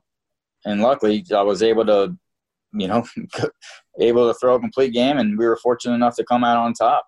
and 0.65 0.83
luckily 0.83 1.25
I 1.35 1.43
was 1.43 1.63
able 1.63 1.87
to, 1.87 2.17
you 2.73 2.89
know, 2.89 3.05
able 4.01 4.27
to 4.27 4.39
throw 4.39 4.57
a 4.57 4.61
complete 4.61 4.93
game, 4.93 5.19
and 5.19 5.39
we 5.39 5.47
were 5.47 5.57
fortunate 5.57 5.95
enough 5.95 6.17
to 6.17 6.25
come 6.25 6.43
out 6.43 6.59
on 6.59 6.75
top 6.75 7.07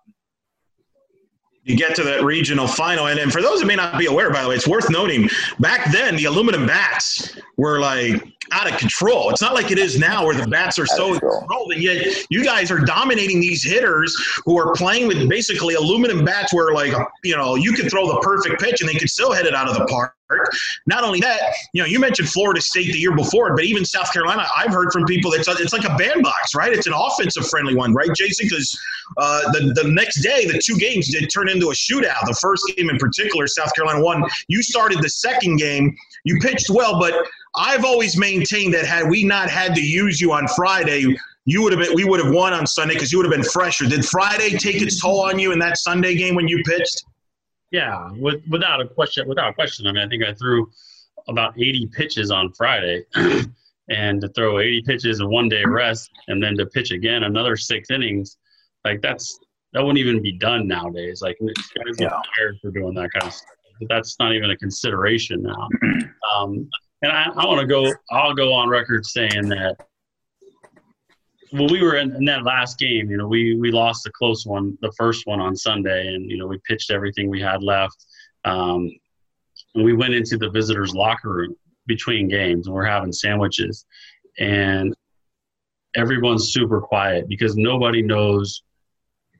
you 1.63 1.77
get 1.77 1.95
to 1.95 2.03
that 2.03 2.23
regional 2.23 2.67
final. 2.67 3.07
And, 3.07 3.19
and 3.19 3.31
for 3.31 3.41
those 3.41 3.61
that 3.61 3.65
may 3.65 3.75
not 3.75 3.97
be 3.97 4.05
aware, 4.05 4.31
by 4.31 4.43
the 4.43 4.49
way, 4.49 4.55
it's 4.55 4.67
worth 4.67 4.89
noting 4.89 5.29
back 5.59 5.91
then 5.91 6.15
the 6.15 6.25
aluminum 6.25 6.65
bats 6.65 7.37
were 7.57 7.79
like 7.79 8.21
out 8.51 8.69
of 8.69 8.77
control. 8.77 9.29
It's 9.29 9.41
not 9.41 9.53
like 9.53 9.71
it 9.71 9.77
is 9.77 9.97
now 9.97 10.25
where 10.25 10.35
the 10.35 10.47
bats 10.47 10.77
are 10.77 10.85
so 10.85 11.17
controlled. 11.17 11.71
And 11.71 11.81
yet 11.81 12.25
you 12.29 12.43
guys 12.43 12.69
are 12.69 12.79
dominating 12.79 13.39
these 13.39 13.63
hitters 13.63 14.15
who 14.45 14.59
are 14.59 14.73
playing 14.73 15.07
with 15.07 15.29
basically 15.29 15.75
aluminum 15.75 16.25
bats 16.25 16.53
where 16.53 16.73
like, 16.73 16.93
you 17.23 17.35
know, 17.35 17.55
you 17.55 17.71
could 17.71 17.89
throw 17.89 18.07
the 18.07 18.19
perfect 18.19 18.61
pitch 18.61 18.81
and 18.81 18.89
they 18.89 18.95
could 18.95 19.09
still 19.09 19.31
hit 19.31 19.45
it 19.45 19.55
out 19.55 19.69
of 19.69 19.77
the 19.77 19.85
park. 19.85 20.15
Not 20.85 21.03
only 21.03 21.19
that, 21.21 21.39
you 21.73 21.81
know, 21.81 21.87
you 21.87 21.99
mentioned 21.99 22.29
Florida 22.29 22.61
State 22.61 22.91
the 22.91 22.99
year 22.99 23.15
before, 23.15 23.55
but 23.55 23.65
even 23.65 23.85
South 23.85 24.11
Carolina, 24.11 24.45
I've 24.55 24.71
heard 24.71 24.91
from 24.91 25.05
people 25.05 25.31
that 25.31 25.39
it's, 25.39 25.59
it's 25.59 25.73
like 25.73 25.85
a 25.85 25.95
bandbox, 25.95 26.55
right? 26.55 26.71
It's 26.71 26.87
an 26.87 26.93
offensive 26.93 27.47
friendly 27.47 27.75
one, 27.75 27.93
right, 27.93 28.09
Jason? 28.15 28.47
Because 28.49 28.79
uh, 29.17 29.51
the, 29.51 29.73
the 29.81 29.89
next 29.89 30.21
day, 30.21 30.45
the 30.45 30.61
two 30.63 30.77
games 30.77 31.09
did 31.09 31.29
turn 31.33 31.49
into 31.49 31.67
a 31.67 31.73
shootout. 31.73 32.25
The 32.25 32.37
first 32.39 32.63
game 32.75 32.89
in 32.89 32.97
particular, 32.97 33.47
South 33.47 33.73
Carolina 33.75 34.03
won. 34.03 34.23
You 34.47 34.63
started 34.63 35.01
the 35.01 35.09
second 35.09 35.57
game. 35.57 35.95
You 36.23 36.39
pitched 36.39 36.69
well, 36.69 36.99
but 36.99 37.13
I've 37.55 37.85
always 37.85 38.17
maintained 38.17 38.73
that 38.73 38.85
had 38.85 39.09
we 39.09 39.23
not 39.23 39.49
had 39.49 39.75
to 39.75 39.81
use 39.81 40.19
you 40.19 40.33
on 40.33 40.47
Friday, 40.55 41.15
you 41.45 41.61
would 41.61 41.73
have 41.73 41.81
been 41.81 41.93
we 41.93 42.05
would 42.05 42.23
have 42.23 42.33
won 42.33 42.53
on 42.53 42.65
Sunday 42.65 42.93
because 42.93 43.11
you 43.11 43.17
would 43.17 43.25
have 43.25 43.33
been 43.33 43.43
fresher. 43.43 43.85
Did 43.85 44.05
Friday 44.05 44.57
take 44.57 44.81
its 44.81 45.01
toll 45.01 45.21
on 45.21 45.37
you 45.39 45.51
in 45.51 45.59
that 45.59 45.77
Sunday 45.77 46.15
game 46.15 46.35
when 46.35 46.47
you 46.47 46.63
pitched? 46.65 47.05
Yeah, 47.73 48.11
with, 48.11 48.41
without 48.47 48.81
a 48.81 48.87
question. 48.87 49.27
Without 49.27 49.49
a 49.49 49.53
question. 49.53 49.87
I 49.87 49.91
mean, 49.91 50.03
I 50.03 50.07
think 50.07 50.23
I 50.23 50.33
threw 50.33 50.69
about 51.27 51.59
80 51.59 51.87
pitches 51.87 52.29
on 52.29 52.53
Friday, 52.53 53.03
and 53.89 54.21
to 54.21 54.29
throw 54.29 54.59
80 54.59 54.83
pitches 54.83 55.19
in 55.19 55.29
one 55.29 55.49
day 55.49 55.63
rest, 55.65 56.11
and 56.27 56.41
then 56.41 56.55
to 56.57 56.67
pitch 56.67 56.91
again 56.91 57.23
another 57.23 57.57
six 57.57 57.89
innings, 57.89 58.37
like 58.85 59.01
that's 59.01 59.39
that 59.73 59.81
wouldn't 59.81 59.97
even 59.97 60.21
be 60.21 60.33
done 60.33 60.67
nowadays. 60.67 61.23
Like 61.23 61.35
guys 61.41 61.95
yeah. 61.99 62.09
tired 62.37 62.59
for 62.61 62.69
doing 62.69 62.93
that 62.93 63.09
kind 63.11 63.25
of 63.25 63.33
stuff. 63.33 63.49
But 63.79 63.89
that's 63.89 64.17
not 64.19 64.33
even 64.33 64.51
a 64.51 64.57
consideration 64.57 65.41
now. 65.41 65.67
Um, 66.33 66.69
and 67.01 67.11
I, 67.11 67.25
I 67.25 67.45
want 67.45 67.59
to 67.59 67.67
go. 67.67 67.93
I'll 68.09 68.33
go 68.33 68.53
on 68.53 68.69
record 68.69 69.05
saying 69.05 69.49
that 69.49 69.75
well, 71.53 71.67
we 71.69 71.83
were 71.83 71.97
in, 71.97 72.15
in, 72.15 72.25
that 72.25 72.43
last 72.43 72.79
game. 72.79 73.11
You 73.11 73.17
know, 73.17 73.27
we 73.27 73.55
we 73.55 73.71
lost 73.71 74.03
the 74.03 74.11
close 74.11 74.45
one, 74.45 74.75
the 74.81 74.91
first 74.97 75.27
one 75.27 75.39
on 75.39 75.55
Sunday, 75.55 76.07
and 76.07 76.29
you 76.29 76.37
know 76.37 76.47
we 76.47 76.59
pitched 76.67 76.89
everything 76.89 77.29
we 77.29 77.41
had 77.41 77.61
left. 77.61 78.05
Um, 78.43 78.89
and 79.75 79.85
we 79.85 79.93
went 79.93 80.15
into 80.15 80.37
the 80.37 80.49
visitors' 80.49 80.95
locker 80.95 81.29
room 81.29 81.55
between 81.85 82.27
games, 82.27 82.65
and 82.65 82.75
we're 82.75 82.85
having 82.85 83.11
sandwiches, 83.11 83.85
and 84.39 84.95
everyone's 85.95 86.51
super 86.51 86.81
quiet 86.81 87.29
because 87.29 87.55
nobody 87.55 88.01
knows 88.01 88.63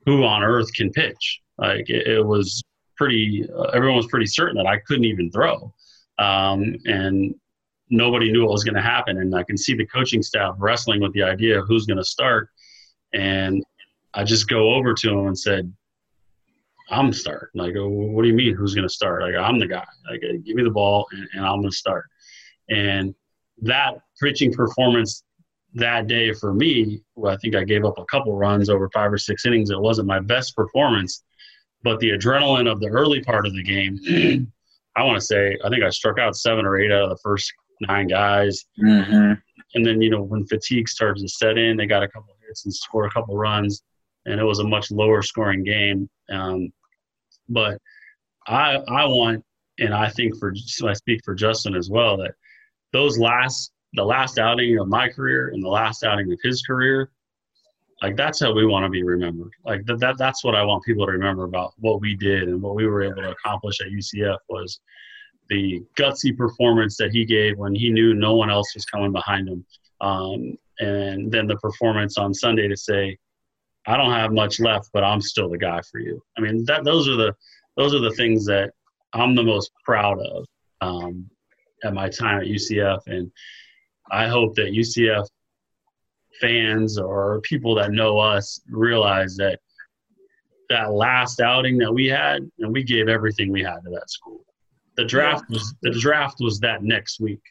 who 0.05 0.23
on 0.23 0.43
earth 0.43 0.71
can 0.73 0.91
pitch. 0.91 1.41
Like 1.57 1.89
it, 1.89 2.05
it 2.05 2.25
was 2.25 2.63
pretty. 2.95 3.47
Uh, 3.49 3.71
everyone 3.73 3.97
was 3.97 4.07
pretty 4.07 4.27
certain 4.27 4.57
that 4.57 4.67
I 4.67 4.77
couldn't 4.85 5.05
even 5.05 5.31
throw, 5.31 5.73
um, 6.19 6.75
and 6.85 7.33
nobody 7.89 8.31
knew 8.31 8.43
what 8.43 8.51
was 8.51 8.63
going 8.63 8.75
to 8.75 8.81
happen. 8.81 9.19
And 9.19 9.35
I 9.35 9.43
can 9.43 9.57
see 9.57 9.75
the 9.75 9.85
coaching 9.85 10.21
staff 10.21 10.55
wrestling 10.57 11.01
with 11.01 11.13
the 11.13 11.23
idea 11.23 11.59
of 11.59 11.67
who's 11.67 11.85
going 11.85 11.97
to 11.97 12.03
start. 12.03 12.49
And 13.13 13.63
I 14.13 14.23
just 14.23 14.47
go 14.47 14.73
over 14.73 14.93
to 14.93 15.09
him 15.09 15.27
and 15.27 15.37
said, 15.37 15.71
I'm 16.89 17.13
starting. 17.13 17.73
Go, 17.73 17.87
what 17.87 18.23
do 18.23 18.27
you 18.27 18.33
mean? 18.33 18.55
Who's 18.55 18.75
going 18.75 18.87
to 18.87 18.93
start? 18.93 19.21
Go, 19.31 19.39
I'm 19.39 19.59
the 19.59 19.67
guy. 19.67 19.85
Go, 20.21 20.37
give 20.37 20.55
me 20.55 20.63
the 20.63 20.69
ball 20.69 21.07
and, 21.11 21.27
and 21.33 21.45
I'm 21.45 21.59
going 21.61 21.71
to 21.71 21.75
start. 21.75 22.05
And 22.69 23.13
that 23.61 23.99
pitching 24.21 24.53
performance 24.53 25.23
that 25.75 26.07
day 26.07 26.33
for 26.33 26.53
me, 26.53 27.01
well, 27.15 27.33
I 27.33 27.37
think 27.37 27.55
I 27.55 27.63
gave 27.63 27.85
up 27.85 27.97
a 27.97 28.05
couple 28.05 28.35
runs 28.35 28.69
over 28.69 28.89
five 28.93 29.11
or 29.11 29.17
six 29.17 29.45
innings. 29.45 29.69
It 29.69 29.79
wasn't 29.79 30.07
my 30.07 30.19
best 30.19 30.55
performance, 30.55 31.23
but 31.83 31.99
the 31.99 32.11
adrenaline 32.11 32.71
of 32.71 32.79
the 32.79 32.87
early 32.87 33.23
part 33.23 33.47
of 33.47 33.53
the 33.53 33.63
game, 33.63 34.51
I 34.95 35.03
want 35.03 35.19
to 35.19 35.25
say, 35.25 35.57
I 35.63 35.69
think 35.69 35.83
I 35.83 35.89
struck 35.89 36.19
out 36.19 36.35
seven 36.35 36.65
or 36.65 36.79
eight 36.79 36.91
out 36.91 37.03
of 37.03 37.09
the 37.09 37.17
first 37.23 37.51
nine 37.87 38.07
guys. 38.07 38.65
Mm-hmm. 38.81 39.33
And 39.75 39.85
then, 39.85 40.01
you 40.01 40.09
know, 40.09 40.21
when 40.21 40.45
fatigue 40.45 40.87
started 40.87 41.21
to 41.21 41.27
set 41.27 41.57
in, 41.57 41.77
they 41.77 41.85
got 41.85 42.03
a 42.03 42.07
couple 42.07 42.35
hits 42.45 42.65
and 42.65 42.73
scored 42.73 43.09
a 43.09 43.13
couple 43.13 43.35
runs, 43.37 43.83
and 44.25 44.39
it 44.39 44.43
was 44.43 44.59
a 44.59 44.67
much 44.67 44.91
lower 44.91 45.21
scoring 45.21 45.63
game. 45.63 46.09
Um, 46.29 46.71
but 47.49 47.79
I, 48.47 48.75
I 48.87 49.05
want, 49.05 49.43
and 49.79 49.93
I 49.93 50.09
think 50.09 50.37
for, 50.37 50.53
so 50.55 50.87
I 50.87 50.93
speak 50.93 51.21
for 51.25 51.33
Justin 51.33 51.75
as 51.75 51.89
well, 51.89 52.17
that 52.17 52.35
those 52.91 53.17
last, 53.17 53.71
the 53.93 54.03
last 54.03 54.37
outing 54.37 54.77
of 54.79 54.87
my 54.87 55.09
career 55.09 55.49
and 55.49 55.63
the 55.63 55.69
last 55.69 56.03
outing 56.03 56.31
of 56.31 56.39
his 56.43 56.61
career, 56.61 57.11
like 58.01 58.17
that's 58.17 58.41
how 58.41 58.53
we 58.53 58.65
want 58.65 58.83
to 58.83 58.89
be 58.89 59.03
remembered. 59.03 59.53
Like 59.65 59.85
that, 59.85 59.99
that 59.99 60.17
that's 60.17 60.43
what 60.43 60.55
I 60.55 60.63
want 60.63 60.83
people 60.83 61.05
to 61.05 61.11
remember 61.11 61.45
about 61.45 61.73
what 61.77 62.01
we 62.01 62.15
did 62.15 62.49
and 62.49 62.61
what 62.61 62.75
we 62.75 62.85
were 62.85 63.01
able 63.01 63.21
to 63.21 63.31
accomplish 63.31 63.79
at 63.81 63.87
UCF 63.87 64.37
was 64.49 64.79
the 65.49 65.83
gutsy 65.97 66.35
performance 66.35 66.97
that 66.97 67.11
he 67.11 67.25
gave 67.25 67.57
when 67.57 67.75
he 67.75 67.89
knew 67.89 68.13
no 68.13 68.35
one 68.35 68.49
else 68.49 68.73
was 68.73 68.85
coming 68.85 69.11
behind 69.11 69.47
him. 69.47 69.65
Um, 70.01 70.57
and 70.79 71.31
then 71.31 71.47
the 71.47 71.57
performance 71.57 72.17
on 72.17 72.33
Sunday 72.33 72.67
to 72.67 72.77
say, 72.77 73.17
I 73.85 73.97
don't 73.97 74.11
have 74.11 74.31
much 74.31 74.59
left, 74.59 74.89
but 74.93 75.03
I'm 75.03 75.21
still 75.21 75.49
the 75.49 75.57
guy 75.57 75.81
for 75.91 75.99
you. 75.99 76.21
I 76.37 76.41
mean, 76.41 76.63
that 76.65 76.83
those 76.83 77.07
are 77.07 77.15
the 77.15 77.35
those 77.75 77.93
are 77.93 77.99
the 77.99 78.11
things 78.11 78.45
that 78.45 78.71
I'm 79.13 79.35
the 79.35 79.43
most 79.43 79.71
proud 79.83 80.19
of 80.19 80.45
um, 80.81 81.29
at 81.83 81.93
my 81.93 82.07
time 82.09 82.39
at 82.39 82.47
UCF, 82.47 83.01
and 83.07 83.31
I 84.09 84.27
hope 84.27 84.55
that 84.55 84.73
UCF 84.73 85.27
fans 86.39 86.97
or 86.97 87.41
people 87.41 87.75
that 87.75 87.91
know 87.91 88.17
us 88.17 88.61
realize 88.69 89.35
that 89.37 89.59
that 90.69 90.91
last 90.91 91.41
outing 91.41 91.77
that 91.79 91.93
we 91.93 92.07
had, 92.07 92.49
and 92.59 92.71
we 92.71 92.83
gave 92.83 93.09
everything 93.09 93.51
we 93.51 93.63
had 93.63 93.79
to 93.83 93.89
that 93.91 94.09
school. 94.09 94.45
The 94.95 95.05
draft 95.05 95.49
was 95.49 95.73
the 95.81 95.91
draft 95.91 96.37
was 96.39 96.59
that 96.59 96.83
next 96.83 97.19
week. 97.19 97.41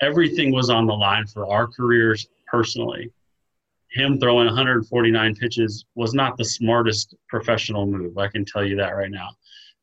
Everything 0.00 0.52
was 0.52 0.70
on 0.70 0.86
the 0.86 0.94
line 0.94 1.26
for 1.26 1.46
our 1.46 1.66
careers 1.66 2.26
personally. 2.46 3.10
Him 3.92 4.18
throwing 4.18 4.46
149 4.46 5.34
pitches 5.36 5.84
was 5.94 6.14
not 6.14 6.36
the 6.36 6.44
smartest 6.44 7.14
professional 7.28 7.86
move. 7.86 8.16
I 8.18 8.28
can 8.28 8.44
tell 8.44 8.64
you 8.64 8.76
that 8.76 8.96
right 8.96 9.10
now. 9.10 9.28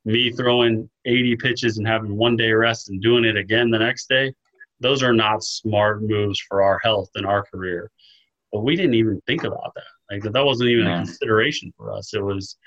Me 0.06 0.32
throwing 0.32 0.90
80 1.06 1.36
pitches 1.38 1.78
and 1.78 1.86
having 1.88 2.16
one 2.16 2.38
day 2.38 2.52
rest 2.52 2.90
and 2.90 3.02
doing 3.02 3.26
it 3.26 3.36
again 3.36 3.70
the 3.70 3.80
next 3.80 4.08
day, 4.08 4.34
those 4.80 5.04
are 5.04 5.14
not 5.14 5.44
smart 5.44 6.02
moves 6.04 6.40
for 6.40 6.62
our 6.64 6.80
health 6.84 7.10
and 7.16 7.26
our 7.26 7.44
career. 7.44 7.92
But 8.54 8.62
we 8.64 8.76
didn't 8.78 8.94
even 8.94 9.22
think 9.28 9.44
about 9.44 9.74
that. 9.76 9.84
Like 10.24 10.32
that 10.32 10.46
wasn't 10.46 10.70
even 10.70 10.86
Yeah. 10.86 11.02
a 11.02 11.06
consideration 11.06 11.74
for 11.76 11.92
us. 11.92 12.14
It 12.14 12.24
was, 12.24 12.58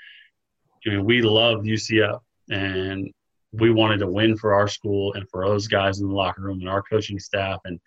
I 0.85 0.91
mean, 0.91 1.05
we 1.05 1.21
loved 1.23 1.65
UCF 1.65 2.19
and 2.51 3.11
we 3.53 3.71
wanted 3.71 3.97
to 3.99 4.07
win 4.07 4.37
for 4.37 4.53
our 4.53 4.67
school 4.67 5.13
and 5.13 5.27
for 5.29 5.45
those 5.45 5.67
guys 5.67 5.99
in 5.99 6.07
the 6.07 6.13
locker 6.13 6.41
room 6.41 6.59
and 6.59 6.69
our 6.69 6.81
coaching 6.83 7.19
staff. 7.19 7.59
And 7.65 7.79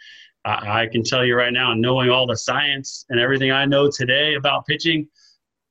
I, 0.44 0.82
I 0.82 0.86
can 0.86 1.02
tell 1.02 1.24
you 1.24 1.36
right 1.36 1.52
now, 1.52 1.72
knowing 1.74 2.10
all 2.10 2.26
the 2.26 2.36
science 2.36 3.06
and 3.08 3.18
everything 3.18 3.50
I 3.50 3.64
know 3.64 3.90
today 3.90 4.34
about 4.34 4.66
pitching, 4.66 5.08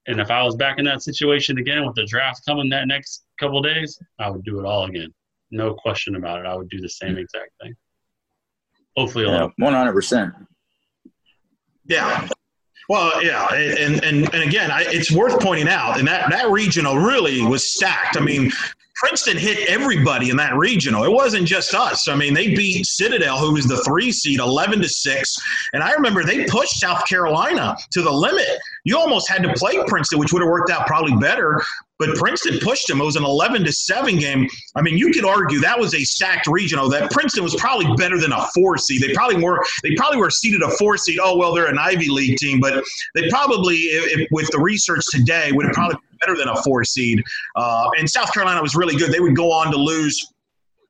and 0.08 0.20
if 0.20 0.32
I 0.32 0.44
was 0.44 0.56
back 0.56 0.80
in 0.80 0.86
that 0.86 1.02
situation 1.04 1.58
again 1.60 1.86
with 1.86 1.96
the 1.96 2.06
draft 2.06 2.42
coming 2.48 2.70
that 2.70 2.88
next 2.88 3.24
couple 3.40 3.60
of 3.60 3.64
days, 3.64 4.00
I 4.20 4.30
would 4.30 4.44
do 4.44 4.60
it 4.60 4.66
all 4.66 4.86
again. 4.86 5.14
No 5.52 5.76
question 5.76 6.16
about 6.16 6.40
it. 6.40 6.46
I 6.48 6.56
would 6.56 6.70
do 6.70 6.82
the 6.82 6.90
same 6.90 7.18
exact 7.18 7.52
thing. 7.62 7.74
Hopefully, 8.98 9.26
Yeah, 9.26 9.38
alone. 9.42 9.54
one 9.58 9.74
hundred 9.74 9.94
percent. 9.94 10.34
Yeah. 11.86 12.28
Well, 12.90 13.24
yeah, 13.24 13.48
and 13.54 14.04
and 14.04 14.34
and 14.34 14.44
again, 14.44 14.70
I, 14.72 14.84
it's 14.88 15.12
worth 15.12 15.40
pointing 15.40 15.70
out, 15.70 16.00
and 16.00 16.08
that 16.08 16.30
that 16.32 16.50
regional 16.50 16.98
really 16.98 17.42
was 17.46 17.72
stacked. 17.72 18.18
I 18.18 18.20
mean, 18.20 18.52
Princeton 18.96 19.38
hit 19.38 19.68
everybody 19.70 20.30
in 20.30 20.38
that 20.38 20.56
regional. 20.56 21.04
It 21.04 21.12
wasn't 21.12 21.48
just 21.48 21.74
us. 21.74 22.08
I 22.08 22.16
mean, 22.16 22.34
they 22.34 22.54
beat 22.54 22.86
Citadel, 22.86 23.38
who 23.38 23.54
was 23.54 23.66
the 23.66 23.78
three 23.78 24.12
seed, 24.12 24.40
eleven 24.40 24.82
to 24.82 24.90
six, 24.90 25.36
and 25.74 25.84
I 25.84 25.92
remember 25.94 26.24
they 26.24 26.46
pushed 26.46 26.80
South 26.80 27.06
Carolina 27.08 27.76
to 27.92 28.02
the 28.02 28.12
limit. 28.12 28.60
You 28.86 28.98
almost 28.98 29.30
had 29.30 29.44
to 29.44 29.54
play 29.54 29.82
Princeton, 29.88 30.20
which 30.20 30.34
would 30.34 30.42
have 30.42 30.50
worked 30.50 30.72
out 30.72 30.88
probably 30.88 31.16
better. 31.18 31.62
But 32.00 32.16
Princeton 32.16 32.60
pushed 32.60 32.88
them. 32.88 33.00
It 33.00 33.06
was 33.06 33.16
an 33.16 33.24
11 33.24 33.64
to 33.64 33.72
7 33.72 34.18
game. 34.18 34.48
I 34.76 34.82
mean, 34.82 34.98
you 34.98 35.12
could 35.12 35.24
argue 35.24 35.60
that 35.62 35.80
was 35.80 35.94
a 35.94 36.04
stacked 36.04 36.48
regional. 36.48 36.90
That 36.90 37.12
Princeton 37.12 37.44
was 37.44 37.56
probably 37.56 37.96
better 37.96 38.20
than 38.20 38.34
a 38.34 38.46
four 38.54 38.78
seed. 38.78 39.02
They 39.02 39.14
probably 39.14 39.42
were. 39.42 39.64
They 39.84 39.96
probably 39.96 40.18
were 40.18 40.30
seeded 40.30 40.64
a 40.64 40.70
four 40.72 40.98
seed. 40.98 41.20
Oh 41.22 41.38
well, 41.38 41.54
they're 41.54 41.68
an 41.68 41.78
Ivy 41.78 42.10
League 42.10 42.38
team, 42.38 42.60
but 42.60 42.84
they 43.16 43.30
probably, 43.30 43.76
if, 43.76 44.20
if, 44.20 44.28
with 44.32 44.50
the 44.50 44.60
research 44.60 45.06
today, 45.12 45.52
would 45.52 45.66
have 45.66 45.74
probably 45.76 45.98
better 46.24 46.38
than 46.38 46.50
a 46.50 46.56
four 46.64 46.84
seed. 46.84 47.24
Uh, 47.56 47.90
and 47.98 48.10
South 48.10 48.32
Carolina 48.34 48.62
was 48.62 48.76
really 48.76 48.96
good. 48.96 49.12
They 49.12 49.20
would 49.20 49.36
go 49.36 49.52
on 49.52 49.72
to 49.72 49.78
lose 49.78 50.34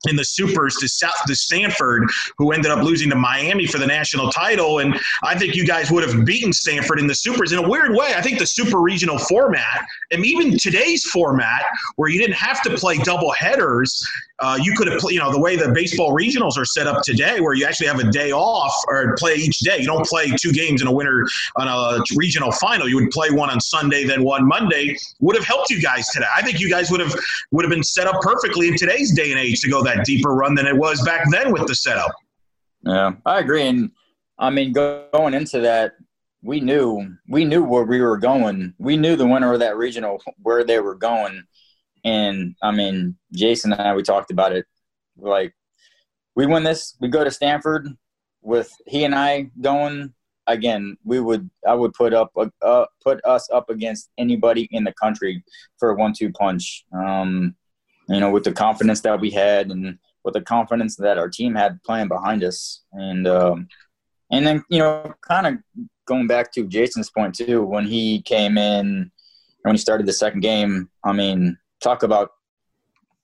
in 0.09 0.15
the 0.15 0.25
supers 0.25 0.75
to 0.75 0.87
South 0.87 1.13
to 1.27 1.35
Stanford, 1.35 2.03
who 2.37 2.51
ended 2.51 2.71
up 2.71 2.83
losing 2.83 3.09
to 3.09 3.15
Miami 3.15 3.65
for 3.65 3.77
the 3.77 3.87
national 3.87 4.29
title. 4.31 4.79
And 4.79 4.99
I 5.23 5.37
think 5.37 5.55
you 5.55 5.65
guys 5.65 5.91
would 5.91 6.07
have 6.07 6.25
beaten 6.25 6.51
Stanford 6.51 6.99
in 6.99 7.07
the 7.07 7.15
supers 7.15 7.51
in 7.51 7.59
a 7.59 7.67
weird 7.67 7.95
way. 7.95 8.13
I 8.15 8.21
think 8.21 8.39
the 8.39 8.45
super 8.45 8.81
regional 8.81 9.17
format, 9.17 9.85
and 10.11 10.25
even 10.25 10.57
today's 10.57 11.05
format, 11.05 11.63
where 11.95 12.09
you 12.09 12.19
didn't 12.19 12.35
have 12.35 12.61
to 12.63 12.75
play 12.75 12.97
double 12.97 13.31
headers, 13.31 14.05
uh, 14.39 14.57
you 14.61 14.75
could 14.75 14.87
have, 14.87 14.99
you 15.09 15.19
know, 15.19 15.31
the 15.31 15.39
way 15.39 15.55
the 15.55 15.71
baseball 15.71 16.11
regionals 16.11 16.57
are 16.57 16.65
set 16.65 16.87
up 16.87 17.03
today, 17.03 17.39
where 17.39 17.53
you 17.53 17.65
actually 17.65 17.87
have 17.87 17.99
a 17.99 18.11
day 18.11 18.31
off 18.31 18.73
or 18.87 19.15
play 19.17 19.35
each 19.35 19.59
day. 19.59 19.77
You 19.77 19.85
don't 19.85 20.05
play 20.05 20.31
two 20.39 20.51
games 20.51 20.81
in 20.81 20.87
a 20.87 20.91
winter 20.91 21.25
on 21.57 21.67
a 21.67 22.01
regional 22.15 22.51
final. 22.51 22.89
You 22.89 22.95
would 22.95 23.11
play 23.11 23.29
one 23.29 23.49
on 23.49 23.61
Sunday, 23.61 24.05
then 24.05 24.23
one 24.23 24.47
Monday. 24.47 24.97
Would 25.19 25.35
have 25.35 25.45
helped 25.45 25.69
you 25.69 25.81
guys 25.81 26.07
today. 26.09 26.25
I 26.35 26.41
think 26.41 26.59
you 26.59 26.69
guys 26.69 26.89
would 26.89 26.99
have 26.99 27.13
would 27.51 27.63
have 27.63 27.69
been 27.69 27.83
set 27.83 28.07
up 28.07 28.21
perfectly 28.21 28.67
in 28.69 28.75
today's 28.75 29.13
day 29.13 29.31
and 29.31 29.39
age 29.39 29.61
to 29.61 29.69
go 29.69 29.83
that 29.83 30.03
deeper 30.03 30.33
run 30.33 30.55
than 30.55 30.65
it 30.65 30.75
was 30.75 31.01
back 31.03 31.25
then 31.31 31.51
with 31.51 31.67
the 31.67 31.75
setup. 31.75 32.11
Yeah, 32.81 33.13
I 33.25 33.39
agree. 33.39 33.67
And 33.67 33.91
I 34.39 34.49
mean, 34.49 34.73
go, 34.73 35.05
going 35.13 35.35
into 35.35 35.59
that, 35.61 35.93
we 36.41 36.59
knew 36.59 37.15
we 37.29 37.45
knew 37.45 37.63
where 37.63 37.83
we 37.83 38.01
were 38.01 38.17
going. 38.17 38.73
We 38.79 38.97
knew 38.97 39.15
the 39.15 39.27
winner 39.27 39.53
of 39.53 39.59
that 39.59 39.77
regional 39.77 40.21
where 40.41 40.63
they 40.63 40.79
were 40.79 40.95
going. 40.95 41.43
And 42.03 42.55
I 42.61 42.71
mean, 42.71 43.17
Jason 43.33 43.73
and 43.73 43.81
I, 43.81 43.95
we 43.95 44.03
talked 44.03 44.31
about 44.31 44.53
it. 44.53 44.65
Like, 45.17 45.53
we 46.35 46.45
win 46.45 46.63
this, 46.63 46.95
we 46.99 47.07
go 47.07 47.23
to 47.23 47.31
Stanford 47.31 47.87
with 48.41 48.71
he 48.87 49.03
and 49.03 49.15
I 49.15 49.49
going 49.61 50.13
again. 50.47 50.97
We 51.03 51.19
would, 51.19 51.49
I 51.67 51.73
would 51.73 51.93
put 51.93 52.13
up, 52.13 52.31
uh, 52.61 52.85
put 53.03 53.23
us 53.23 53.49
up 53.51 53.69
against 53.69 54.09
anybody 54.17 54.67
in 54.71 54.83
the 54.83 54.93
country 54.93 55.43
for 55.77 55.91
a 55.91 55.95
one-two 55.95 56.31
punch. 56.31 56.85
Um, 56.93 57.55
you 58.09 58.19
know, 58.19 58.31
with 58.31 58.43
the 58.43 58.51
confidence 58.51 59.01
that 59.01 59.19
we 59.19 59.29
had 59.29 59.71
and 59.71 59.97
with 60.23 60.33
the 60.33 60.41
confidence 60.41 60.95
that 60.97 61.17
our 61.17 61.29
team 61.29 61.55
had 61.55 61.81
playing 61.83 62.07
behind 62.07 62.43
us, 62.43 62.83
and 62.93 63.27
um, 63.27 63.67
and 64.31 64.45
then 64.45 64.63
you 64.69 64.79
know, 64.79 65.13
kind 65.21 65.47
of 65.47 65.83
going 66.05 66.27
back 66.27 66.51
to 66.53 66.67
Jason's 66.67 67.09
point 67.09 67.35
too, 67.35 67.63
when 67.63 67.85
he 67.85 68.21
came 68.21 68.57
in, 68.57 69.11
when 69.61 69.73
he 69.73 69.79
started 69.79 70.05
the 70.05 70.13
second 70.13 70.41
game. 70.41 70.89
I 71.03 71.13
mean, 71.13 71.57
talk 71.83 72.03
about 72.03 72.31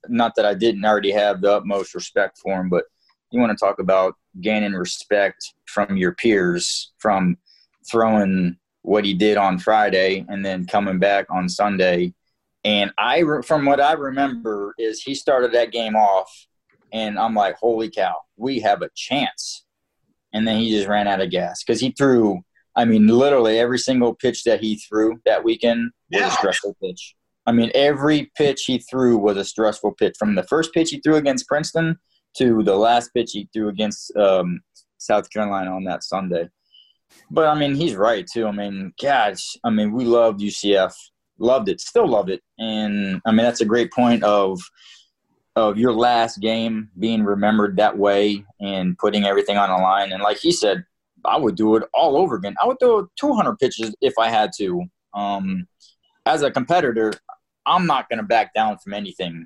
not 0.07 0.35
that 0.35 0.45
I 0.45 0.53
didn't 0.53 0.85
already 0.85 1.11
have 1.11 1.41
the 1.41 1.51
utmost 1.55 1.93
respect 1.95 2.37
for 2.37 2.59
him, 2.59 2.69
but 2.69 2.85
you 3.31 3.39
want 3.39 3.57
to 3.57 3.65
talk 3.65 3.79
about 3.79 4.15
gaining 4.41 4.73
respect 4.73 5.53
from 5.67 5.97
your 5.97 6.13
peers 6.13 6.91
from 6.99 7.37
throwing 7.91 8.57
what 8.83 9.03
he 9.05 9.13
did 9.13 9.37
on 9.37 9.59
Friday 9.59 10.25
and 10.29 10.43
then 10.45 10.65
coming 10.65 10.99
back 10.99 11.25
on 11.29 11.49
Sunday. 11.49 12.13
And 12.63 12.91
I, 12.97 13.23
from 13.45 13.65
what 13.65 13.79
I 13.79 13.93
remember, 13.93 14.73
is 14.77 15.01
he 15.01 15.15
started 15.15 15.51
that 15.53 15.71
game 15.71 15.95
off, 15.95 16.29
and 16.91 17.17
I'm 17.19 17.33
like, 17.33 17.55
"Holy 17.55 17.89
cow, 17.89 18.15
we 18.35 18.59
have 18.59 18.81
a 18.81 18.89
chance!" 18.95 19.65
And 20.33 20.47
then 20.47 20.57
he 20.59 20.69
just 20.71 20.87
ran 20.87 21.07
out 21.07 21.21
of 21.21 21.29
gas 21.31 21.63
because 21.63 21.79
he 21.79 21.91
threw. 21.91 22.41
I 22.75 22.85
mean, 22.85 23.07
literally 23.07 23.59
every 23.59 23.79
single 23.79 24.13
pitch 24.13 24.43
that 24.43 24.59
he 24.61 24.75
threw 24.77 25.19
that 25.25 25.43
weekend 25.43 25.91
was 26.11 26.21
Yeah. 26.21 26.27
a 26.27 26.31
stressful 26.31 26.75
pitch. 26.81 27.15
I 27.49 27.51
mean, 27.51 27.71
every 27.73 28.31
pitch 28.37 28.65
he 28.67 28.77
threw 28.77 29.17
was 29.17 29.35
a 29.35 29.43
stressful 29.43 29.93
pitch. 29.93 30.13
From 30.19 30.35
the 30.35 30.43
first 30.43 30.71
pitch 30.71 30.91
he 30.91 30.99
threw 30.99 31.15
against 31.15 31.47
Princeton 31.47 31.97
to 32.37 32.61
the 32.61 32.75
last 32.75 33.09
pitch 33.11 33.31
he 33.33 33.49
threw 33.51 33.69
against 33.69 34.15
um, 34.15 34.61
South 34.99 35.27
Carolina 35.31 35.71
on 35.71 35.83
that 35.85 36.03
Sunday. 36.03 36.47
But 37.31 37.47
I 37.47 37.55
mean, 37.55 37.73
he's 37.73 37.95
right 37.95 38.27
too. 38.31 38.45
I 38.45 38.51
mean, 38.51 38.93
gosh, 39.01 39.57
I 39.63 39.71
mean, 39.71 39.93
we 39.93 40.05
loved 40.05 40.41
UCF, 40.41 40.93
loved 41.39 41.69
it, 41.69 41.81
still 41.81 42.07
love 42.07 42.29
it, 42.29 42.43
and 42.59 43.19
I 43.25 43.31
mean 43.31 43.45
that's 43.45 43.61
a 43.61 43.65
great 43.65 43.91
point 43.91 44.23
of 44.23 44.61
of 45.55 45.79
your 45.79 45.91
last 45.91 46.41
game 46.41 46.89
being 46.99 47.23
remembered 47.23 47.77
that 47.77 47.97
way 47.97 48.45
and 48.61 48.95
putting 48.99 49.25
everything 49.25 49.57
on 49.57 49.69
the 49.69 49.83
line. 49.83 50.11
And 50.11 50.21
like 50.21 50.37
he 50.37 50.51
said, 50.51 50.83
I 51.25 51.35
would 51.37 51.55
do 51.55 51.77
it 51.77 51.83
all 51.95 52.15
over 52.15 52.35
again. 52.35 52.53
I 52.61 52.67
would 52.67 52.77
throw 52.79 53.07
200 53.19 53.57
pitches 53.57 53.95
if 54.01 54.13
I 54.19 54.29
had 54.29 54.51
to. 54.59 54.83
Um, 55.15 55.67
as 56.27 56.43
a 56.43 56.51
competitor, 56.51 57.11
I'm 57.69 57.85
not 57.85 58.09
going 58.09 58.17
to 58.17 58.23
back 58.23 58.53
down 58.53 58.77
from 58.79 58.93
anything 58.93 59.45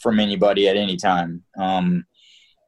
from 0.00 0.18
anybody 0.18 0.68
at 0.68 0.76
any 0.76 0.96
time. 0.96 1.44
Um, 1.56 2.04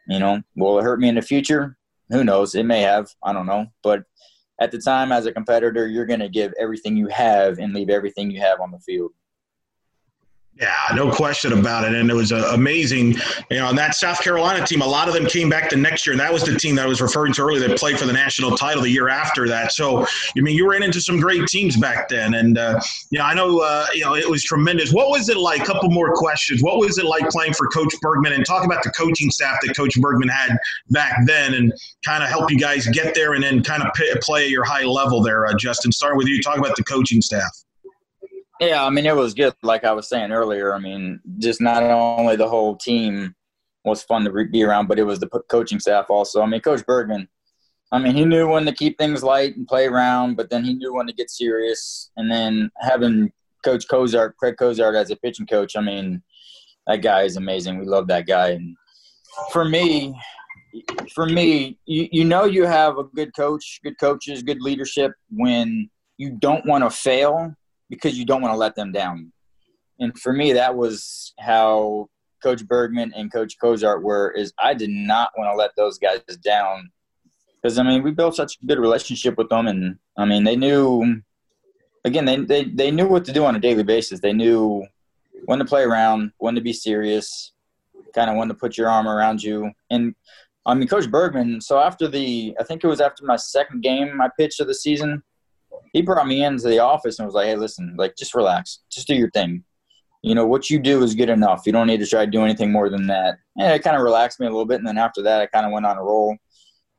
you 0.09 0.19
know, 0.19 0.40
will 0.56 0.78
it 0.78 0.82
hurt 0.82 1.01
me 1.01 1.09
in 1.09 1.15
the 1.15 1.23
future? 1.23 1.77
Who 2.11 2.23
knows? 2.23 2.55
It 2.55 2.65
may 2.65 2.82
have. 2.82 3.09
I 3.23 3.32
don't 3.32 3.47
know. 3.47 3.66
But 3.82 4.05
at 4.61 4.70
the 4.70 4.78
time, 4.78 5.11
as 5.11 5.27
a 5.27 5.32
competitor, 5.32 5.89
you're 5.89 6.06
going 6.06 6.20
to 6.20 6.28
give 6.28 6.52
everything 6.61 6.97
you 6.97 7.09
have 7.09 7.59
and 7.59 7.74
leave 7.74 7.90
everything 7.90 8.31
you 8.31 8.40
have 8.40 8.61
on 8.61 8.70
the 8.70 8.78
field. 8.78 9.12
Yeah, 10.60 10.72
no 10.94 11.10
question 11.10 11.52
about 11.52 11.82
it. 11.82 11.97
And 11.97 12.09
it 12.09 12.14
was 12.14 12.31
uh, 12.31 12.52
amazing. 12.55 13.16
You 13.51 13.59
know, 13.59 13.66
on 13.66 13.74
that 13.74 13.97
South 13.97 14.20
Carolina 14.20 14.64
team, 14.64 14.82
a 14.82 14.86
lot 14.86 15.09
of 15.09 15.14
them 15.14 15.26
came 15.26 15.48
back 15.48 15.68
the 15.68 15.76
next 15.76 16.06
year. 16.06 16.12
And 16.12 16.20
that 16.20 16.32
was 16.32 16.44
the 16.44 16.56
team 16.56 16.76
that 16.76 16.85
I 16.85 16.89
was 16.89 17.02
referring 17.02 17.32
to 17.32 17.43
earlier 17.43 17.66
that 17.66 17.76
played 17.76 17.98
for 17.98 18.06
the 18.06 18.12
national 18.12 18.56
title 18.56 18.82
the 18.82 18.89
year 18.89 19.09
after 19.09 19.48
that. 19.48 19.72
So, 19.72 20.06
I 20.06 20.40
mean, 20.40 20.55
you 20.55 20.70
ran 20.70 20.85
into 20.85 21.01
some 21.01 21.18
great 21.18 21.48
teams 21.48 21.76
back 21.76 22.09
then. 22.09 22.35
And, 22.35 22.56
uh, 22.56 22.81
you 23.10 23.18
know, 23.18 23.24
I 23.24 23.35
know, 23.35 23.59
uh, 23.59 23.86
you 23.94 24.05
know, 24.05 24.14
it 24.14 24.31
was 24.31 24.44
tremendous. 24.44 24.93
What 24.93 25.10
was 25.10 25.28
it 25.28 25.36
like? 25.36 25.62
A 25.62 25.64
couple 25.64 25.90
more 25.90 26.14
questions. 26.14 26.62
What 26.62 26.78
was 26.78 26.98
it 26.98 27.05
like 27.05 27.28
playing 27.31 27.55
for 27.55 27.66
Coach 27.66 27.93
Bergman 28.01 28.32
and 28.32 28.47
talk 28.47 28.64
about 28.64 28.85
the 28.85 28.90
coaching 28.90 29.31
staff 29.31 29.59
that 29.66 29.76
Coach 29.76 30.01
Bergman 30.01 30.28
had 30.28 30.56
back 30.90 31.26
then 31.26 31.55
and 31.55 31.72
kind 32.05 32.22
of 32.22 32.28
help 32.28 32.48
you 32.52 32.59
guys 32.60 32.86
get 32.89 33.16
there 33.16 33.32
and 33.32 33.43
then 33.43 33.60
kind 33.64 33.82
of 33.82 33.93
play 34.20 34.44
at 34.44 34.51
your 34.51 34.64
high 34.64 34.85
level 34.85 35.20
there, 35.20 35.47
uh, 35.47 35.55
Justin? 35.59 35.90
Starting 35.90 36.16
with 36.16 36.28
you, 36.28 36.40
talk 36.40 36.59
about 36.59 36.76
the 36.76 36.85
coaching 36.85 37.20
staff. 37.20 37.63
Yeah, 38.60 38.85
I 38.85 38.90
mean, 38.90 39.06
it 39.06 39.16
was 39.16 39.35
good. 39.35 39.55
Like 39.62 39.85
I 39.85 39.93
was 39.93 40.09
saying 40.09 40.31
earlier, 40.31 40.74
I 40.74 40.78
mean, 40.78 41.20
just 41.39 41.60
not 41.60 41.82
only 41.82 42.36
the 42.36 42.48
whole 42.48 42.76
team 42.76 43.35
was 43.85 44.02
fun 44.02 44.24
to 44.24 44.44
be 44.47 44.62
around, 44.62 44.86
but 44.86 44.98
it 44.98 45.05
was 45.05 45.18
the 45.18 45.28
coaching 45.51 45.81
staff 45.81 46.06
also. 46.09 46.40
I 46.40 46.47
mean, 46.47 46.60
Coach 46.60 46.86
Bergman, 46.86 47.28
I 47.93 47.98
mean, 47.98 48.14
he 48.14 48.24
knew 48.24 48.48
when 48.48 48.64
to 48.66 48.72
keep 48.72 48.97
things 48.97 49.22
light 49.22 49.56
and 49.56 49.66
play 49.66 49.86
around, 49.86 50.36
but 50.36 50.51
then 50.51 50.64
he 50.64 50.74
knew 50.74 50.94
when 50.94 51.06
to 51.06 51.12
get 51.12 51.31
serious. 51.31 52.10
And 52.16 52.31
then 52.31 52.70
having 52.81 53.32
Coach 53.64 53.86
Cozart, 53.89 54.36
Craig 54.36 54.56
Cozart 54.59 54.94
as 54.94 55.10
a 55.10 55.16
pitching 55.16 55.47
coach, 55.47 55.76
I 55.76 55.81
mean, 55.81 56.22
that 56.86 57.02
guy 57.02 57.22
is 57.22 57.36
amazing. 57.36 57.78
We 57.78 57.86
love 57.86 58.06
that 58.09 58.26
guy. 58.26 58.51
And 58.51 58.76
for 59.51 59.64
me, 59.64 60.14
for 61.14 61.26
me, 61.26 61.78
you, 61.86 62.09
you 62.10 62.24
know 62.24 62.44
you 62.44 62.64
have 62.64 62.98
a 62.98 63.05
good 63.05 63.35
coach, 63.35 63.81
good 63.82 63.98
coaches, 63.98 64.43
good 64.43 64.60
leadership 64.60 65.12
when 65.31 65.90
you 66.18 66.31
don't 66.31 66.64
want 66.66 66.85
to 66.85 66.90
fail 66.90 67.55
because 67.90 68.19
you 68.19 68.24
don't 68.24 68.43
want 68.43 68.52
to 68.52 68.59
let 68.59 68.74
them 68.74 68.93
down. 68.93 69.32
And 69.98 70.19
for 70.19 70.32
me, 70.32 70.52
that 70.52 70.74
was 70.74 71.35
how 71.39 72.09
Coach 72.43 72.66
Bergman 72.66 73.12
and 73.15 73.32
Coach 73.32 73.56
Cozart 73.61 74.02
were. 74.02 74.31
Is 74.31 74.52
I 74.59 74.74
did 74.74 74.90
not 74.90 75.31
want 75.36 75.52
to 75.52 75.56
let 75.56 75.70
those 75.77 75.98
guys 75.98 76.20
down 76.43 76.90
because 77.62 77.78
I 77.78 77.82
mean 77.82 78.02
we 78.02 78.11
built 78.11 78.36
such 78.36 78.59
a 78.62 78.66
good 78.66 78.78
relationship 78.78 79.39
with 79.39 79.48
them, 79.48 79.66
and 79.66 79.97
I 80.16 80.24
mean 80.24 80.44
they 80.44 80.56
knew. 80.56 81.23
Again, 82.06 82.27
they, 82.27 82.36
they, 82.36 82.65
they 82.65 82.90
knew 82.90 83.09
what 83.09 83.24
to 83.24 83.32
do 83.32 83.47
on 83.47 83.56
a 83.56 83.59
daily 83.59 83.82
basis. 83.82 84.20
They 84.20 84.35
knew 84.35 84.86
when 85.47 85.59
to 85.59 85.65
play 85.65 85.85
around, 85.85 86.32
when 86.36 86.55
to 86.55 86.61
be 86.61 86.74
serious, 86.74 87.55
kind 88.15 88.28
of 88.28 88.36
when 88.36 88.48
to 88.48 88.55
put 88.55 88.77
your 88.77 88.90
arm 88.90 89.09
around 89.09 89.43
you. 89.43 89.70
And 89.89 90.15
I 90.66 90.74
mean, 90.74 90.86
Coach 90.86 91.11
Bergman. 91.11 91.62
So 91.62 91.78
after 91.78 92.06
the, 92.06 92.55
I 92.61 92.65
think 92.65 92.85
it 92.85 92.89
was 92.89 93.01
after 93.01 93.24
my 93.24 93.36
second 93.36 93.82
game 93.82 94.20
I 94.20 94.28
pitched 94.39 94.61
of 94.61 94.66
the 94.66 94.74
season 94.74 95.23
he 95.94 96.02
brought 96.02 96.26
me 96.26 96.44
into 96.44 96.68
the 96.68 96.80
office 96.80 97.18
and 97.18 97.24
was 97.24 97.34
like, 97.34 97.46
"Hey, 97.46 97.56
listen, 97.56 97.94
like 97.96 98.16
just 98.16 98.34
relax, 98.34 98.80
just 98.90 99.06
do 99.06 99.14
your 99.14 99.30
thing. 99.30 99.64
You 100.22 100.34
know 100.34 100.46
what 100.46 100.68
you 100.68 100.78
do 100.78 101.02
is 101.02 101.14
good 101.14 101.30
enough. 101.30 101.62
You 101.64 101.72
don't 101.72 101.86
need 101.86 102.00
to 102.00 102.06
try 102.06 102.26
to 102.26 102.30
do 102.30 102.42
anything 102.42 102.70
more 102.70 102.90
than 102.90 103.06
that." 103.06 103.38
And 103.56 103.72
it 103.72 103.82
kind 103.82 103.96
of 103.96 104.02
relaxed 104.02 104.40
me 104.40 104.46
a 104.46 104.50
little 104.50 104.66
bit, 104.66 104.78
and 104.78 104.86
then 104.86 104.98
after 104.98 105.22
that, 105.22 105.40
I 105.40 105.46
kind 105.46 105.64
of 105.64 105.72
went 105.72 105.86
on 105.86 105.96
a 105.96 106.02
roll. 106.02 106.36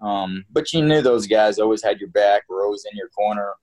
Um, 0.02 0.46
but 0.52 0.74
you 0.74 0.84
knew 0.84 1.02
those 1.02 1.28
guys 1.28 1.60
always 1.60 1.84
had 1.84 2.00
your 2.00 2.10
back, 2.10 2.44
were 2.50 2.66
always 2.66 2.86
in 2.90 2.98
your 2.98 3.10
corner, 3.10 3.54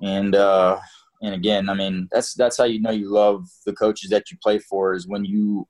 and 0.00 0.34
uh, 0.36 0.78
and 1.22 1.34
again, 1.34 1.68
I 1.68 1.74
mean, 1.74 2.08
that's 2.12 2.34
that's 2.34 2.58
how 2.58 2.64
you 2.64 2.80
know 2.80 2.90
you 2.90 3.10
love 3.10 3.48
the 3.64 3.72
coaches 3.72 4.10
that 4.10 4.30
you 4.30 4.36
play 4.42 4.58
for 4.58 4.94
is 4.94 5.08
when 5.08 5.24
you 5.24 5.66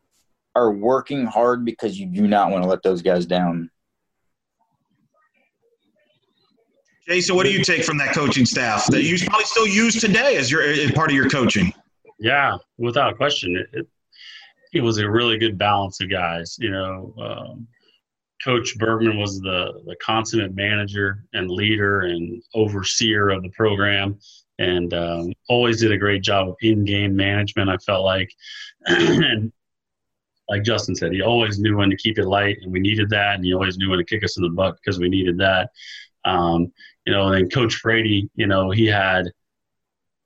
are 0.54 0.72
working 0.72 1.24
hard 1.26 1.64
because 1.64 1.98
you 1.98 2.06
do 2.06 2.26
not 2.26 2.50
want 2.50 2.64
to 2.64 2.68
let 2.68 2.82
those 2.82 3.02
guys 3.02 3.26
down. 3.26 3.70
Jason, 7.08 7.34
what 7.34 7.44
do 7.44 7.52
you 7.52 7.64
take 7.64 7.84
from 7.84 7.98
that 7.98 8.14
coaching 8.14 8.46
staff 8.46 8.86
that 8.86 9.02
you 9.02 9.18
probably 9.26 9.44
still 9.44 9.66
use 9.66 10.00
today 10.00 10.36
as 10.36 10.50
your 10.50 10.62
as 10.62 10.92
part 10.92 11.10
of 11.10 11.16
your 11.16 11.28
coaching? 11.28 11.72
Yeah, 12.18 12.56
without 12.78 13.16
question, 13.16 13.56
it, 13.56 13.80
it, 13.80 13.86
it 14.72 14.80
was 14.80 14.98
a 14.98 15.10
really 15.10 15.36
good 15.38 15.58
balance 15.58 16.00
of 16.00 16.10
guys. 16.10 16.56
You 16.60 16.70
know, 16.70 17.14
um, 17.20 17.66
Coach 18.44 18.78
Bergman 18.78 19.18
was 19.18 19.40
the 19.40 19.82
the 19.86 19.96
consummate 19.96 20.54
manager 20.54 21.24
and 21.32 21.50
leader 21.50 22.02
and 22.02 22.40
overseer 22.54 23.30
of 23.30 23.42
the 23.42 23.50
program, 23.50 24.18
and 24.58 24.94
um, 24.94 25.32
always 25.48 25.80
did 25.80 25.90
a 25.90 25.98
great 25.98 26.22
job 26.22 26.48
of 26.48 26.56
in-game 26.60 27.16
management. 27.16 27.68
I 27.68 27.78
felt 27.78 28.04
like, 28.04 28.32
and 28.86 29.52
like 30.48 30.62
Justin 30.62 30.94
said, 30.94 31.12
he 31.12 31.22
always 31.22 31.58
knew 31.58 31.76
when 31.76 31.90
to 31.90 31.96
keep 31.96 32.18
it 32.18 32.26
light, 32.26 32.58
and 32.62 32.72
we 32.72 32.78
needed 32.78 33.10
that, 33.10 33.34
and 33.34 33.44
he 33.44 33.54
always 33.54 33.76
knew 33.78 33.90
when 33.90 33.98
to 33.98 34.04
kick 34.04 34.22
us 34.22 34.36
in 34.36 34.44
the 34.44 34.50
butt 34.50 34.76
because 34.76 35.00
we 35.00 35.08
needed 35.08 35.38
that. 35.38 35.70
Um, 36.24 36.72
you 37.06 37.12
know, 37.12 37.28
and 37.28 37.34
then 37.34 37.50
Coach 37.50 37.74
Frady, 37.76 38.30
you 38.34 38.46
know, 38.46 38.70
he 38.70 38.86
had 38.86 39.26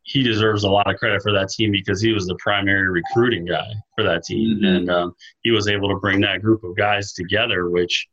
he 0.03 0.23
deserves 0.23 0.63
a 0.63 0.71
lot 0.71 0.89
of 0.89 0.99
credit 0.99 1.21
for 1.21 1.33
that 1.33 1.49
team 1.49 1.73
because 1.73 2.01
he 2.01 2.13
was 2.13 2.27
the 2.27 2.37
primary 2.37 2.89
recruiting 2.89 3.45
guy 3.45 3.69
for 3.97 4.05
that 4.05 4.23
team, 4.23 4.59
mm-hmm. 4.59 4.65
and 4.65 4.91
um, 4.91 5.15
he 5.41 5.51
was 5.51 5.69
able 5.69 5.89
to 5.89 5.97
bring 5.97 6.21
that 6.21 6.43
group 6.43 6.63
of 6.63 6.77
guys 6.77 7.13
together. 7.13 7.71
Which, 7.71 8.07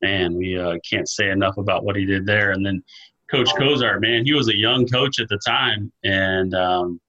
man, 0.00 0.36
we 0.36 0.58
uh, 0.58 0.76
can't 0.88 1.08
say 1.08 1.30
enough 1.30 1.56
about 1.56 1.84
what 1.84 1.96
he 1.96 2.04
did 2.04 2.24
there. 2.24 2.52
And 2.52 2.64
then 2.64 2.82
Coach 3.30 3.50
Cozart, 3.58 4.00
man, 4.00 4.24
he 4.24 4.32
was 4.32 4.48
a 4.48 4.56
young 4.56 4.86
coach 4.86 5.18
at 5.18 5.28
the 5.28 5.40
time, 5.44 5.92
and 6.04 6.54
um, 6.54 7.00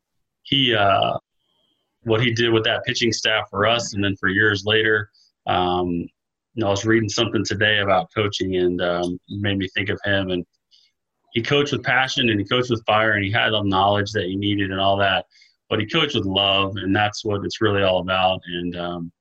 he 0.43 0.73
uh, 0.73 1.17
what 2.03 2.21
he 2.21 2.33
did 2.33 2.51
with 2.51 2.63
that 2.63 2.83
pitching 2.83 3.11
staff 3.11 3.47
for 3.49 3.67
us, 3.67 3.93
and 3.93 4.03
then 4.03 4.15
for 4.15 4.29
years 4.29 4.63
later. 4.65 5.09
Um, 5.47 6.07
you 6.55 6.61
know, 6.61 6.67
I 6.67 6.71
was 6.71 6.85
reading 6.85 7.09
something 7.09 7.43
today 7.43 7.79
about 7.79 8.09
coaching 8.15 8.55
and 8.55 8.81
um, 8.81 9.19
made 9.29 9.57
me 9.57 9.67
think 9.75 9.89
of 9.89 9.99
him. 10.05 10.31
And 10.31 10.45
he 11.33 11.41
coached 11.41 11.73
with 11.73 11.83
passion 11.83 12.29
and 12.29 12.39
he 12.39 12.45
coached 12.45 12.69
with 12.69 12.85
fire 12.85 13.11
and 13.11 13.25
he 13.25 13.31
had 13.31 13.51
the 13.51 13.61
knowledge 13.61 14.11
that 14.13 14.23
he 14.23 14.37
needed 14.37 14.71
and 14.71 14.79
all 14.79 14.97
that. 14.97 15.25
But 15.69 15.79
he 15.79 15.87
coached 15.87 16.15
with 16.15 16.25
love, 16.25 16.75
and 16.75 16.95
that's 16.95 17.25
what 17.25 17.43
it's 17.43 17.59
really 17.59 17.81
all 17.81 17.99
about. 17.99 18.39
And 18.45 18.75
um, 18.77 19.11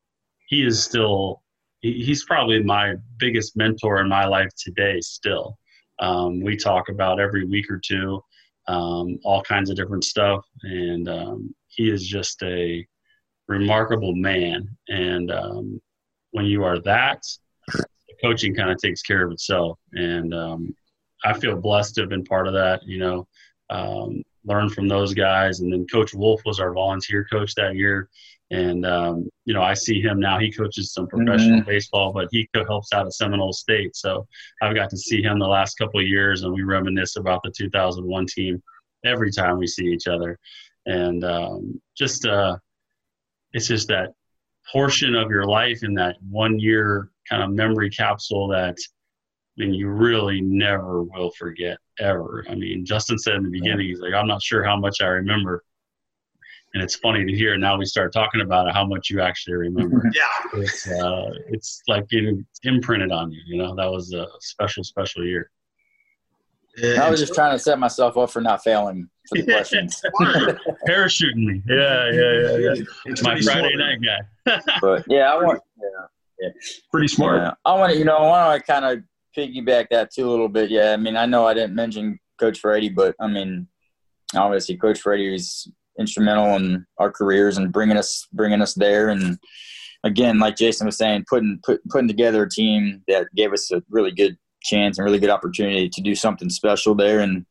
he 0.47 0.65
is 0.65 0.83
still, 0.83 1.43
he's 1.81 2.25
probably 2.25 2.63
my 2.63 2.95
biggest 3.19 3.57
mentor 3.57 4.01
in 4.01 4.09
my 4.09 4.27
life 4.27 4.51
today, 4.57 5.01
still. 5.01 5.59
Um, 6.01 6.41
we 6.41 6.57
talk 6.57 6.91
about 6.91 7.19
every 7.19 7.47
week 7.47 7.71
or 7.71 7.81
two, 7.83 8.23
um, 8.69 9.19
all 9.25 9.43
kinds 9.43 9.71
of 9.71 9.77
different 9.77 10.05
stuff. 10.05 10.45
And 10.63 11.09
um, 11.09 11.55
he 11.69 11.91
is 11.91 12.07
just 12.07 12.43
a 12.43 12.87
remarkable 13.49 14.15
man. 14.15 14.69
And 14.89 15.33
um, 15.33 15.81
when 16.35 16.47
you 16.47 16.65
are 16.65 16.81
that, 16.81 17.23
the 17.69 18.15
coaching 18.21 18.57
kind 18.57 18.69
of 18.69 18.79
takes 18.79 19.03
care 19.03 19.25
of 19.25 19.31
itself. 19.31 19.79
And 19.93 20.35
um, 20.35 20.75
I 21.25 21.33
feel 21.33 21.57
blessed 21.57 21.95
to 21.95 22.01
have 22.01 22.11
been 22.11 22.25
part 22.25 22.49
of 22.49 22.55
that. 22.55 22.83
You 22.85 22.99
know, 22.99 23.29
um, 23.71 24.25
learn 24.45 24.69
from 24.69 24.89
those 24.89 25.15
guys. 25.15 25.61
And 25.61 25.73
then 25.73 25.87
Coach 25.87 26.13
Wolf 26.13 26.43
was 26.45 26.59
our 26.59 26.73
volunteer 26.73 27.25
coach 27.31 27.55
that 27.55 27.77
year. 27.77 28.09
And 28.51 28.85
um, 28.85 29.29
you 29.45 29.55
know, 29.55 29.63
I 29.63 29.75
see 29.75 30.01
him 30.01 30.19
now. 30.19 30.41
He 30.41 30.51
coaches 30.51 30.93
some 30.93 31.07
professional 31.07 31.61
mm-hmm. 31.61 31.69
baseball, 31.69 32.13
but 32.13 32.27
he 32.33 32.49
helps 32.67 32.93
out 32.93 33.07
at 33.07 33.13
Seminole 33.13 33.53
State. 33.53 33.95
So 33.95 34.27
I've 34.61 34.75
got 34.75 34.91
to 34.91 34.97
see 34.97 35.23
him 35.23 35.39
the 35.39 35.47
last 35.47 35.79
couple 35.79 36.01
of 36.01 36.07
years, 36.07 36.43
and 36.43 36.53
we 36.53 36.63
reminisce 36.63 37.15
about 37.15 37.43
the 37.45 37.53
2001 37.57 38.27
team 38.27 38.61
every 39.05 39.31
time 39.31 39.59
we 39.59 39.69
see 39.69 39.87
each 39.87 40.09
other. 40.09 40.37
And 40.85 41.23
um, 41.23 41.81
just 41.97 42.27
uh, 42.27 42.57
it's 43.53 43.69
just 43.69 43.87
that 43.89 44.15
portion 44.71 45.15
of 45.15 45.31
your 45.31 45.45
life 45.45 45.83
in 45.83 45.95
that 45.95 46.17
one 46.31 46.59
year 46.59 47.11
kind 47.29 47.43
of 47.43 47.51
memory 47.51 47.91
capsule 47.91 48.49
that 48.49 48.77
I 49.57 49.63
mean, 49.63 49.75
you 49.75 49.89
really 49.89 50.41
never 50.41 51.03
will 51.03 51.31
forget 51.31 51.79
ever. 52.01 52.45
I 52.51 52.57
mean, 52.57 52.85
Justin 52.85 53.19
said 53.19 53.37
in 53.37 53.45
the 53.45 53.51
beginning, 53.51 53.87
he's 53.87 54.01
like, 54.01 54.13
I'm 54.13 54.27
not 54.27 54.43
sure 54.43 54.65
how 54.65 54.77
much 54.77 55.01
I 55.01 55.07
remember. 55.07 55.65
And 56.75 56.83
it's 56.83 56.97
funny 56.97 57.25
to 57.25 57.33
hear 57.33 57.57
now 57.57 57.79
we 57.79 57.85
start 57.85 58.13
talking 58.13 58.41
about 58.41 58.67
it, 58.67 58.75
how 58.75 58.85
much 58.85 59.11
you 59.11 59.21
actually 59.21 59.55
remember. 59.55 60.11
yeah. 60.13 60.61
It's, 60.61 60.91
uh, 60.91 61.31
it's 61.49 61.83
like 61.87 62.07
imprinted 62.65 63.13
on 63.13 63.31
you, 63.31 63.41
you 63.47 63.57
know, 63.59 63.77
that 63.77 63.89
was 63.89 64.13
a 64.13 64.27
special, 64.41 64.83
special 64.83 65.25
year. 65.25 65.51
I 66.83 67.11
was 67.11 67.21
just 67.21 67.35
trying 67.35 67.53
to 67.53 67.59
set 67.59 67.79
myself 67.79 68.17
up 68.17 68.31
for 68.31 68.41
not 68.41 68.63
failing 68.63 69.09
for 69.29 69.39
the 69.39 69.45
questions. 69.45 70.01
Parachuting 70.89 71.37
me. 71.37 71.63
Yeah, 71.69 72.11
yeah, 72.11 72.33
yeah. 72.33 72.57
yeah. 72.57 72.83
It's 73.07 73.23
my 73.23 73.41
Friday 73.41 73.73
smart. 73.73 73.75
night 73.77 73.99
guy. 74.45 74.61
but 74.81 75.05
yeah, 75.09 75.33
I 75.33 75.37
want. 75.37 75.61
Yeah, 75.81 76.07
yeah. 76.41 76.49
Pretty 76.91 77.09
smart. 77.09 77.43
Yeah. 77.43 77.53
I 77.65 77.75
want 77.79 77.93
to, 77.93 77.99
you 77.99 78.05
know, 78.05 78.17
I 78.17 78.29
want 78.29 78.61
to 78.61 78.73
kind 78.73 78.85
of 78.85 79.05
piggyback 79.37 79.87
that 79.91 80.13
too 80.13 80.29
a 80.29 80.31
little 80.31 80.49
bit. 80.49 80.71
Yeah, 80.71 80.93
I 80.93 80.97
mean, 80.97 81.17
I 81.17 81.27
know 81.27 81.47
I 81.47 81.55
didn't 81.55 81.75
mention 81.75 82.19
Coach 82.41 82.59
Frady, 82.59 82.89
but 82.89 83.15
I 83.21 83.29
mean, 83.29 83.69
obviously, 84.35 84.77
Coach 84.77 85.01
Frady 85.01 85.31
was 85.31 85.71
instrumental 85.99 86.57
in 86.57 86.85
our 86.99 87.11
careers 87.11 87.57
and 87.57 87.73
bringing 87.73 87.97
us 87.97 88.27
bringing 88.33 88.61
us 88.61 88.75
there. 88.75 89.09
And 89.09 89.39
again, 90.03 90.39
like 90.39 90.57
Jason 90.57 90.87
was 90.87 90.99
saying, 90.99 91.25
putting 91.29 91.61
put, 91.65 91.81
putting 91.89 92.09
together 92.09 92.43
a 92.43 92.51
team 92.51 93.03
that 93.09 93.29
gave 93.37 93.53
us 93.53 93.71
a 93.71 93.83
really 93.91 94.11
good 94.11 94.37
chance 94.65 94.99
and 94.99 95.05
really 95.05 95.19
good 95.19 95.31
opportunity 95.31 95.89
to 95.89 96.01
do 96.01 96.15
something 96.15 96.51
special 96.51 96.95
there. 96.95 97.21
And 97.21 97.47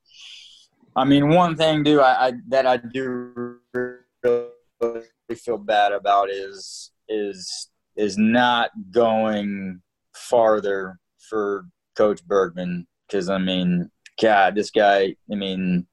I 0.95 1.05
mean, 1.05 1.29
one 1.29 1.55
thing, 1.55 1.83
do 1.83 2.01
I, 2.01 2.27
I 2.27 2.33
that 2.49 2.65
I 2.65 2.77
do 2.77 3.59
really 3.73 5.35
feel 5.35 5.57
bad 5.57 5.91
about 5.91 6.29
is 6.29 6.91
is 7.07 7.69
is 7.95 8.17
not 8.17 8.71
going 8.91 9.81
farther 10.13 10.99
for 11.29 11.65
Coach 11.95 12.25
Bergman 12.25 12.87
because 13.07 13.29
I 13.29 13.37
mean, 13.37 13.89
God, 14.21 14.55
this 14.55 14.71
guy, 14.71 15.15
I 15.31 15.35
mean, 15.35 15.87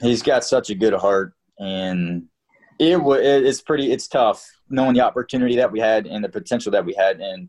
he's 0.00 0.22
got 0.22 0.44
such 0.44 0.70
a 0.70 0.74
good 0.74 0.94
heart, 0.94 1.34
and 1.58 2.24
It 2.78 3.00
was. 3.00 3.20
It's 3.22 3.62
pretty. 3.62 3.92
It's 3.92 4.08
tough 4.08 4.44
knowing 4.68 4.94
the 4.94 5.00
opportunity 5.00 5.56
that 5.56 5.70
we 5.70 5.78
had 5.78 6.06
and 6.06 6.24
the 6.24 6.28
potential 6.28 6.72
that 6.72 6.84
we 6.84 6.94
had, 6.94 7.20
and 7.20 7.48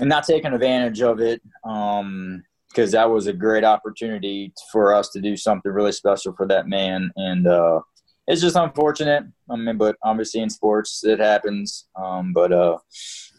and 0.00 0.08
not 0.08 0.24
taking 0.24 0.52
advantage 0.52 1.00
of 1.02 1.20
it. 1.20 1.40
Um, 1.64 2.42
because 2.76 2.92
that 2.92 3.08
was 3.08 3.26
a 3.26 3.32
great 3.32 3.64
opportunity 3.64 4.52
for 4.70 4.94
us 4.94 5.08
to 5.08 5.20
do 5.20 5.34
something 5.34 5.72
really 5.72 5.92
special 5.92 6.34
for 6.34 6.46
that 6.46 6.68
man. 6.68 7.10
And 7.16 7.46
uh, 7.46 7.80
it's 8.26 8.42
just 8.42 8.56
unfortunate. 8.56 9.24
I 9.50 9.56
mean, 9.56 9.78
but 9.78 9.96
obviously 10.02 10.42
in 10.42 10.50
sports 10.50 11.02
it 11.02 11.18
happens. 11.18 11.86
Um, 11.96 12.34
but 12.34 12.52
uh, 12.52 12.76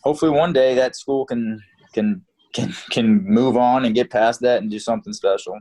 hopefully 0.04 0.32
one 0.32 0.54
day 0.54 0.74
that 0.74 0.96
school 0.96 1.24
can 1.24 1.62
can 1.94 2.24
can 2.54 2.74
can 2.90 3.24
move 3.26 3.58
on 3.58 3.86
and 3.86 3.94
get 3.94 4.10
past 4.10 4.42
that 4.42 4.62
and 4.62 4.72
do 4.72 4.80
something 4.80 5.14
special. 5.14 5.60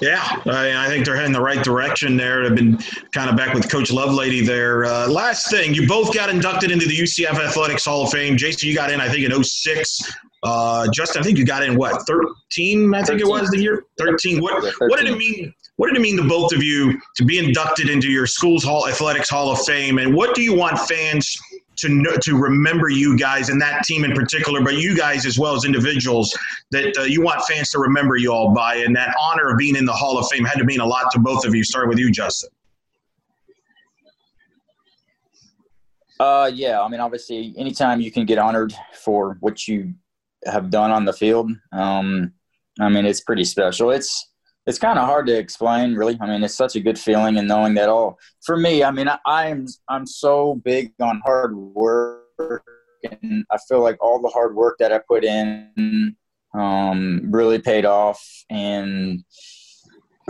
Yeah, 0.00 0.22
I, 0.46 0.86
I, 0.86 0.88
think 0.88 1.04
they're 1.04 1.16
heading 1.16 1.32
the 1.32 1.40
right 1.40 1.62
direction 1.62 2.16
there. 2.16 2.44
I've 2.44 2.54
been 2.54 2.78
kind 3.12 3.28
of 3.28 3.36
back 3.36 3.52
with 3.52 3.68
Coach 3.68 3.90
Lovelady 3.90 4.44
there. 4.46 4.84
Uh, 4.84 5.08
last 5.08 5.50
thing, 5.50 5.74
you 5.74 5.88
both 5.88 6.14
got 6.14 6.30
inducted 6.30 6.70
into 6.70 6.86
the 6.86 6.96
UCF 6.96 7.34
Athletics 7.34 7.84
Hall 7.84 8.04
of 8.04 8.10
Fame. 8.10 8.36
Jason, 8.36 8.68
you 8.68 8.76
got 8.76 8.92
in, 8.92 9.00
I 9.00 9.08
think, 9.08 9.28
in 9.28 9.42
06. 9.42 10.12
Uh, 10.44 10.86
Justin, 10.92 11.22
I 11.22 11.24
think 11.24 11.38
you 11.38 11.44
got 11.44 11.64
in 11.64 11.76
what 11.76 12.02
13? 12.06 12.94
I 12.94 12.98
think 12.98 13.20
13. 13.20 13.20
it 13.20 13.28
was 13.28 13.50
the 13.50 13.58
year 13.58 13.84
13. 13.98 14.40
What 14.40 14.62
13. 14.62 14.88
what 14.88 15.00
did 15.00 15.08
it 15.08 15.18
mean? 15.18 15.52
What 15.76 15.88
did 15.88 15.96
it 15.96 16.00
mean 16.00 16.16
to 16.18 16.28
both 16.28 16.52
of 16.52 16.62
you 16.62 17.00
to 17.16 17.24
be 17.24 17.38
inducted 17.38 17.88
into 17.88 18.08
your 18.08 18.26
school's 18.26 18.62
Hall 18.62 18.88
Athletics 18.88 19.28
Hall 19.28 19.50
of 19.50 19.60
Fame? 19.64 19.98
And 19.98 20.14
what 20.14 20.34
do 20.34 20.42
you 20.42 20.54
want 20.54 20.78
fans 20.78 21.36
to 21.82 22.18
to 22.22 22.36
remember 22.36 22.88
you 22.88 23.18
guys 23.18 23.48
and 23.48 23.60
that 23.60 23.84
team 23.84 24.04
in 24.04 24.12
particular, 24.12 24.62
but 24.62 24.76
you 24.76 24.96
guys 24.96 25.26
as 25.26 25.38
well 25.38 25.54
as 25.54 25.64
individuals 25.64 26.36
that 26.70 26.96
uh, 26.96 27.02
you 27.02 27.22
want 27.22 27.42
fans 27.46 27.70
to 27.70 27.78
remember 27.78 28.16
you 28.16 28.32
all 28.32 28.52
by? 28.54 28.76
And 28.76 28.94
that 28.96 29.14
honor 29.20 29.50
of 29.50 29.58
being 29.58 29.76
in 29.76 29.84
the 29.84 29.92
Hall 29.92 30.18
of 30.18 30.26
Fame 30.28 30.44
had 30.44 30.58
to 30.58 30.64
mean 30.64 30.80
a 30.80 30.86
lot 30.86 31.10
to 31.12 31.18
both 31.18 31.44
of 31.44 31.54
you. 31.54 31.64
Starting 31.64 31.88
with 31.88 31.98
you, 31.98 32.10
Justin. 32.10 32.50
Uh, 36.20 36.50
yeah, 36.54 36.80
I 36.80 36.88
mean, 36.88 37.00
obviously, 37.00 37.52
anytime 37.58 38.00
you 38.00 38.12
can 38.12 38.24
get 38.24 38.38
honored 38.38 38.72
for 38.94 39.36
what 39.40 39.66
you 39.66 39.94
have 40.46 40.70
done 40.70 40.90
on 40.90 41.04
the 41.04 41.12
field. 41.12 41.50
Um, 41.72 42.32
I 42.80 42.88
mean, 42.88 43.04
it's 43.04 43.20
pretty 43.20 43.44
special. 43.44 43.90
It's 43.90 44.31
it's 44.66 44.78
kind 44.78 44.98
of 44.98 45.06
hard 45.06 45.26
to 45.26 45.36
explain, 45.36 45.94
really. 45.94 46.16
I 46.20 46.26
mean, 46.26 46.42
it's 46.42 46.54
such 46.54 46.76
a 46.76 46.80
good 46.80 46.98
feeling 46.98 47.36
and 47.36 47.48
knowing 47.48 47.74
that 47.74 47.88
all. 47.88 48.18
For 48.44 48.56
me, 48.56 48.84
I 48.84 48.90
mean, 48.90 49.08
I, 49.08 49.18
I'm 49.26 49.66
I'm 49.88 50.06
so 50.06 50.60
big 50.64 50.92
on 51.00 51.20
hard 51.24 51.56
work, 51.56 52.64
and 53.02 53.44
I 53.50 53.58
feel 53.68 53.82
like 53.82 54.02
all 54.02 54.20
the 54.20 54.28
hard 54.28 54.54
work 54.54 54.78
that 54.78 54.92
I 54.92 54.98
put 54.98 55.24
in 55.24 56.14
um, 56.54 57.22
really 57.30 57.58
paid 57.58 57.84
off. 57.84 58.22
And 58.50 59.24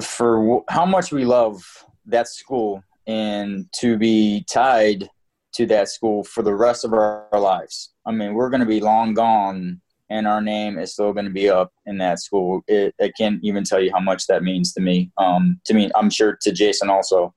for 0.01 0.37
w- 0.37 0.65
how 0.69 0.87
much 0.87 1.13
we 1.13 1.25
love 1.25 1.63
that 2.07 2.29
school, 2.29 2.83
and 3.07 3.67
to 3.81 3.99
be 3.99 4.45
tied 4.49 5.11
to 5.53 5.67
that 5.67 5.89
school 5.89 6.25
for 6.25 6.43
the 6.43 6.55
rest 6.55 6.85
of 6.85 6.95
our, 6.95 7.27
our 7.33 7.41
lives. 7.41 7.93
I 8.07 8.13
mean, 8.13 8.33
we're 8.33 8.49
going 8.49 8.61
to 8.61 8.67
be 8.67 8.81
long 8.81 9.13
gone 9.13 9.83
and 10.11 10.27
our 10.27 10.41
name 10.41 10.79
is 10.79 10.93
still 10.93 11.13
going 11.13 11.25
to 11.25 11.31
be 11.31 11.49
up 11.49 11.73
in 11.87 11.99
that 11.99 12.21
school. 12.21 12.63
It, 12.69 12.95
I 13.01 13.11
can't 13.17 13.41
even 13.43 13.65
tell 13.65 13.81
you 13.81 13.91
how 13.93 14.01
much 14.01 14.27
that 14.27 14.43
means 14.43 14.73
to 14.75 14.81
me. 14.81 15.11
Um, 15.17 15.61
to 15.67 15.75
me, 15.75 15.91
I'm 15.95 16.11
sure 16.11 16.39
to 16.43 16.53
Jason 16.53 16.91
also. 16.91 17.35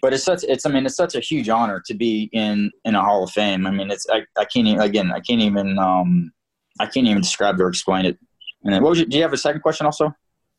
But 0.00 0.12
it's 0.12 0.24
such 0.24 0.44
it's 0.44 0.64
I 0.64 0.70
mean 0.70 0.86
it's 0.86 0.96
such 0.96 1.14
a 1.14 1.20
huge 1.20 1.48
honor 1.48 1.82
to 1.86 1.94
be 1.94 2.28
in 2.32 2.70
in 2.84 2.94
a 2.94 3.02
Hall 3.02 3.24
of 3.24 3.30
Fame. 3.30 3.66
I 3.66 3.70
mean 3.70 3.90
it's 3.90 4.06
I, 4.10 4.22
I 4.38 4.44
can't 4.44 4.66
even 4.66 4.80
again 4.80 5.12
I 5.12 5.20
can't 5.20 5.40
even 5.40 5.78
um, 5.78 6.32
I 6.78 6.86
can't 6.86 7.06
even 7.06 7.22
describe 7.22 7.60
or 7.60 7.68
explain 7.68 8.04
it. 8.06 8.18
And 8.64 8.72
then 8.72 8.82
what 8.82 8.90
was 8.90 9.00
you, 9.00 9.06
do 9.06 9.16
you 9.16 9.22
have 9.22 9.32
a 9.32 9.38
second 9.38 9.60
question 9.60 9.86
also? 9.86 10.14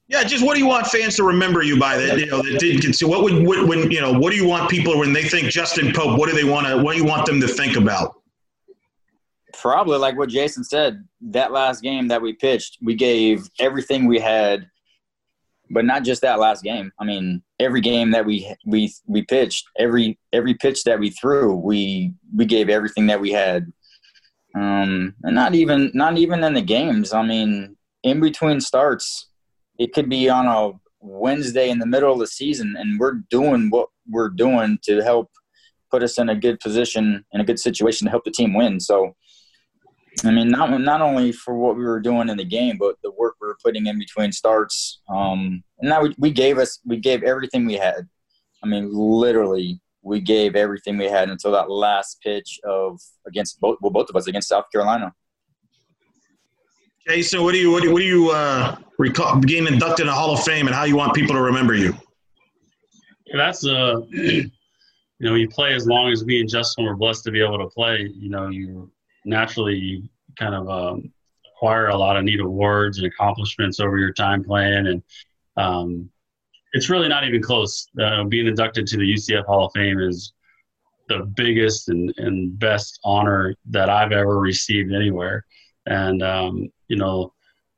Yeah, 0.07 0.23
just 0.23 0.45
what 0.45 0.55
do 0.55 0.59
you 0.59 0.67
want 0.67 0.87
fans 0.87 1.15
to 1.15 1.23
remember 1.23 1.63
you 1.63 1.79
by 1.79 1.97
that? 1.97 2.19
You 2.19 2.25
know, 2.25 2.41
that 2.41 2.59
didn't 2.59 2.81
get 2.81 3.07
What 3.07 3.23
would 3.23 3.45
what, 3.45 3.67
when 3.67 3.89
you 3.89 4.01
know? 4.01 4.11
What 4.11 4.31
do 4.31 4.35
you 4.35 4.47
want 4.47 4.69
people 4.69 4.99
when 4.99 5.13
they 5.13 5.23
think 5.23 5.49
Justin 5.49 5.93
Pope? 5.93 6.19
What 6.19 6.29
do 6.29 6.35
they 6.35 6.43
want 6.43 6.67
to? 6.67 6.83
What 6.83 6.93
do 6.93 6.97
you 6.97 7.05
want 7.05 7.25
them 7.25 7.39
to 7.39 7.47
think 7.47 7.77
about? 7.77 8.15
Probably 9.63 9.97
like 9.97 10.17
what 10.17 10.27
Jason 10.27 10.61
said, 10.61 11.07
that 11.21 11.53
last 11.53 11.81
game 11.81 12.09
that 12.09 12.21
we 12.21 12.33
pitched, 12.33 12.79
we 12.81 12.95
gave 12.95 13.47
everything 13.59 14.05
we 14.05 14.19
had, 14.19 14.69
but 15.69 15.85
not 15.85 16.03
just 16.03 16.21
that 16.21 16.37
last 16.37 16.63
game. 16.63 16.91
I 16.99 17.05
mean, 17.05 17.41
every 17.61 17.79
game 17.79 18.11
that 18.11 18.25
we 18.25 18.53
we 18.65 18.93
we 19.07 19.21
pitched, 19.21 19.65
every 19.79 20.19
every 20.33 20.53
pitch 20.55 20.83
that 20.83 20.99
we 20.99 21.11
threw, 21.11 21.55
we 21.55 22.13
we 22.35 22.45
gave 22.45 22.67
everything 22.67 23.07
that 23.07 23.21
we 23.21 23.31
had. 23.31 23.71
Um, 24.53 25.15
and 25.23 25.33
not 25.33 25.55
even 25.55 25.91
not 25.93 26.17
even 26.17 26.43
in 26.43 26.53
the 26.53 26.61
games. 26.61 27.13
I 27.13 27.23
mean, 27.25 27.77
in 28.03 28.19
between 28.19 28.59
starts, 28.59 29.29
it 29.79 29.93
could 29.93 30.09
be 30.09 30.29
on 30.29 30.45
a 30.45 30.77
Wednesday 30.99 31.69
in 31.69 31.79
the 31.79 31.85
middle 31.85 32.11
of 32.11 32.19
the 32.19 32.27
season, 32.27 32.75
and 32.77 32.99
we're 32.99 33.21
doing 33.29 33.69
what 33.69 33.87
we're 34.09 34.29
doing 34.29 34.77
to 34.83 35.01
help 35.01 35.31
put 35.89 36.03
us 36.03 36.17
in 36.17 36.27
a 36.27 36.35
good 36.35 36.59
position 36.59 37.23
in 37.31 37.39
a 37.39 37.45
good 37.45 37.59
situation 37.59 38.05
to 38.05 38.11
help 38.11 38.25
the 38.25 38.31
team 38.31 38.53
win. 38.53 38.81
So 38.81 39.15
I 40.23 40.31
mean, 40.31 40.49
not 40.49 40.79
not 40.79 41.01
only 41.01 41.31
for 41.31 41.55
what 41.55 41.75
we 41.75 41.83
were 41.83 41.99
doing 41.99 42.29
in 42.29 42.37
the 42.37 42.45
game, 42.45 42.77
but 42.77 42.95
the 43.03 43.11
work 43.11 43.35
we 43.41 43.47
were 43.47 43.57
putting 43.63 43.87
in 43.87 43.97
between 43.97 44.31
starts. 44.31 45.01
Um, 45.09 45.63
and 45.79 45.89
now 45.89 46.03
we, 46.03 46.15
we 46.17 46.31
gave 46.31 46.57
us 46.57 46.79
we 46.85 46.97
gave 46.97 47.23
everything 47.23 47.65
we 47.65 47.73
had. 47.73 48.07
I 48.63 48.67
mean, 48.67 48.89
literally, 48.93 49.81
we 50.01 50.21
gave 50.21 50.55
everything 50.55 50.97
we 50.97 51.05
had 51.05 51.29
until 51.29 51.51
that 51.53 51.69
last 51.69 52.21
pitch 52.21 52.59
of 52.63 52.99
against 53.27 53.59
both 53.59 53.77
well, 53.81 53.91
both 53.91 54.09
of 54.09 54.15
us 54.15 54.27
against 54.27 54.49
South 54.49 54.65
Carolina. 54.71 55.13
Okay, 57.07 57.21
so 57.21 57.43
what 57.43 57.53
do 57.53 57.57
you 57.57 57.71
what 57.71 57.81
do 57.81 57.87
you, 57.87 57.93
what 57.93 57.99
do 57.99 58.05
you 58.05 58.29
uh, 58.29 58.77
recall 58.99 59.39
being 59.39 59.67
inducted 59.67 60.01
in 60.01 60.07
the 60.07 60.13
Hall 60.13 60.31
of 60.31 60.43
Fame, 60.43 60.67
and 60.67 60.75
how 60.75 60.83
you 60.83 60.95
want 60.95 61.13
people 61.13 61.35
to 61.35 61.41
remember 61.41 61.73
you? 61.73 61.93
That's 63.33 63.65
uh, 63.65 64.01
you 64.11 64.49
know, 65.19 65.35
you 65.35 65.49
play 65.49 65.73
as 65.73 65.87
long 65.87 66.11
as 66.11 66.23
we 66.23 66.39
and 66.39 66.49
Justin 66.49 66.85
were 66.85 66.95
blessed 66.95 67.23
to 67.25 67.31
be 67.31 67.41
able 67.41 67.57
to 67.57 67.67
play. 67.67 68.09
You 68.13 68.29
know, 68.29 68.49
you 68.49 68.91
naturally 69.25 69.75
you 69.75 70.09
kind 70.37 70.55
of 70.55 70.69
um, 70.69 71.11
acquire 71.55 71.87
a 71.87 71.97
lot 71.97 72.17
of 72.17 72.23
neat 72.23 72.39
awards 72.39 72.97
and 72.97 73.07
accomplishments 73.07 73.79
over 73.79 73.97
your 73.97 74.13
time 74.13 74.43
playing, 74.43 74.87
and 74.87 75.03
um, 75.57 76.09
it's 76.73 76.89
really 76.89 77.07
not 77.07 77.25
even 77.25 77.41
close. 77.41 77.87
Uh, 78.01 78.23
being 78.23 78.47
inducted 78.47 78.87
to 78.87 78.97
the 78.97 79.13
UCF 79.13 79.45
Hall 79.45 79.65
of 79.65 79.71
Fame 79.73 79.99
is 79.99 80.33
the 81.09 81.19
biggest 81.35 81.89
and, 81.89 82.13
and 82.17 82.57
best 82.59 82.99
honor 83.03 83.55
that 83.69 83.89
I've 83.89 84.11
ever 84.11 84.39
received 84.39 84.93
anywhere, 84.93 85.45
and 85.85 86.23
um, 86.23 86.71
you 86.87 86.97
know 86.97 87.33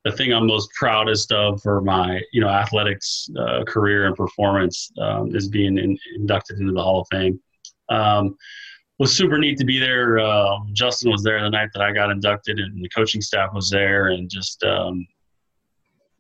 the 0.06 0.12
thing 0.12 0.32
I'm 0.32 0.46
most 0.46 0.70
proudest 0.74 1.32
of 1.32 1.62
for 1.62 1.82
my 1.82 2.22
you 2.32 2.40
know 2.40 2.48
athletics 2.48 3.28
uh, 3.38 3.64
career 3.66 4.06
and 4.06 4.16
performance 4.16 4.92
um, 5.02 5.36
is 5.36 5.48
being 5.48 5.78
in, 5.78 5.98
inducted 6.16 6.60
into 6.60 6.72
the 6.72 6.82
Hall 6.82 7.02
of 7.02 7.08
Fame. 7.12 7.40
Um, 7.90 8.36
was 8.98 9.16
super 9.16 9.38
neat 9.38 9.58
to 9.58 9.66
be 9.66 9.80
there. 9.80 10.20
Uh, 10.20 10.60
Justin 10.74 11.12
was 11.12 11.24
there 11.24 11.42
the 11.42 11.50
night 11.50 11.70
that 11.74 11.82
I 11.82 11.92
got 11.92 12.12
inducted, 12.12 12.60
and 12.60 12.84
the 12.84 12.90
coaching 12.90 13.22
staff 13.22 13.54
was 13.54 13.70
there, 13.70 14.08
and 14.08 14.30
just 14.30 14.64
um, 14.64 15.06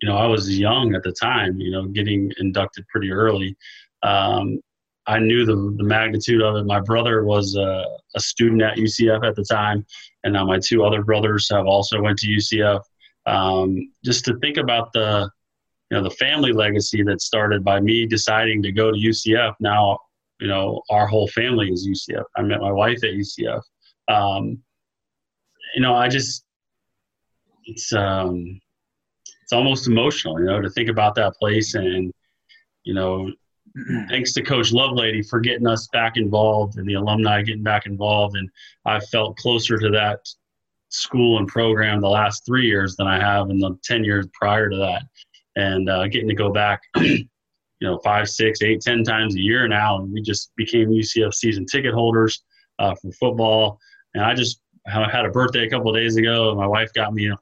you 0.01 0.09
know, 0.09 0.17
I 0.17 0.27
was 0.27 0.57
young 0.57 0.93
at 0.95 1.03
the 1.03 1.11
time. 1.11 1.59
You 1.59 1.71
know, 1.71 1.85
getting 1.85 2.31
inducted 2.39 2.87
pretty 2.89 3.11
early. 3.11 3.55
Um, 4.03 4.59
I 5.07 5.19
knew 5.19 5.45
the, 5.45 5.55
the 5.77 5.83
magnitude 5.83 6.41
of 6.41 6.55
it. 6.55 6.65
My 6.65 6.79
brother 6.79 7.23
was 7.25 7.55
a, 7.55 7.85
a, 8.15 8.19
student 8.19 8.63
at 8.63 8.77
UCF 8.77 9.25
at 9.25 9.35
the 9.35 9.43
time, 9.43 9.85
and 10.23 10.33
now 10.33 10.45
my 10.45 10.59
two 10.59 10.83
other 10.83 11.03
brothers 11.03 11.47
have 11.51 11.67
also 11.67 12.01
went 12.01 12.17
to 12.19 12.27
UCF. 12.27 12.81
Um, 13.27 13.91
just 14.03 14.25
to 14.25 14.37
think 14.39 14.57
about 14.57 14.91
the 14.93 15.29
you 15.91 15.97
know 15.97 16.03
the 16.03 16.15
family 16.15 16.51
legacy 16.51 17.03
that 17.03 17.21
started 17.21 17.63
by 17.63 17.79
me 17.79 18.07
deciding 18.07 18.63
to 18.63 18.71
go 18.71 18.91
to 18.91 18.97
UCF. 18.97 19.53
Now 19.59 19.99
you 20.39 20.47
know, 20.47 20.81
our 20.89 21.07
whole 21.07 21.27
family 21.27 21.69
is 21.69 21.87
UCF. 21.87 22.23
I 22.35 22.41
met 22.41 22.59
my 22.59 22.71
wife 22.71 23.03
at 23.03 23.11
UCF. 23.11 23.61
Um, 24.07 24.59
you 25.73 25.81
know, 25.81 25.95
I 25.95 26.07
just, 26.07 26.45
it's, 27.65 27.93
um, 27.93 28.59
it's 29.43 29.53
almost 29.53 29.87
emotional, 29.87 30.39
you 30.39 30.45
know, 30.45 30.61
to 30.61 30.69
think 30.69 30.89
about 30.89 31.15
that 31.15 31.33
place 31.35 31.75
and, 31.75 32.11
you 32.83 32.93
know, 32.93 33.31
thanks 34.09 34.33
to 34.33 34.41
Coach 34.41 34.71
Lovelady 34.71 35.27
for 35.27 35.39
getting 35.39 35.67
us 35.67 35.87
back 35.87 36.17
involved 36.17 36.77
and 36.77 36.87
the 36.87 36.93
alumni 36.95 37.41
getting 37.41 37.63
back 37.63 37.85
involved. 37.85 38.35
And 38.35 38.49
I've 38.85 39.07
felt 39.09 39.37
closer 39.37 39.77
to 39.77 39.89
that 39.91 40.19
school 40.89 41.39
and 41.39 41.47
program 41.47 42.01
the 42.01 42.09
last 42.09 42.45
three 42.45 42.65
years 42.65 42.95
than 42.95 43.07
I 43.07 43.19
have 43.19 43.49
in 43.49 43.59
the 43.59 43.77
10 43.83 44.03
years 44.03 44.27
prior 44.33 44.69
to 44.69 44.77
that. 44.77 45.03
And 45.55 45.89
uh, 45.89 46.07
getting 46.07 46.29
to 46.29 46.35
go 46.35 46.51
back 46.51 46.81
you 47.85 47.91
know 47.91 47.99
five, 48.03 48.27
six, 48.27 48.63
eight, 48.63 48.81
ten 48.81 49.03
times 49.03 49.35
a 49.35 49.39
year 49.39 49.67
now, 49.67 49.99
and 49.99 50.11
we 50.11 50.19
just 50.19 50.51
became 50.55 50.89
UCF 50.89 51.35
season 51.35 51.67
ticket 51.67 51.93
holders 51.93 52.43
uh, 52.79 52.95
for 52.95 53.11
football. 53.11 53.79
And 54.15 54.23
I 54.23 54.33
just 54.33 54.59
had 54.87 55.25
a 55.25 55.29
birthday 55.29 55.67
a 55.67 55.69
couple 55.69 55.93
days 55.93 56.15
ago, 56.15 56.49
and 56.49 56.57
my 56.57 56.65
wife 56.65 56.91
got 56.93 57.13
me 57.13 57.29
a, 57.29 57.37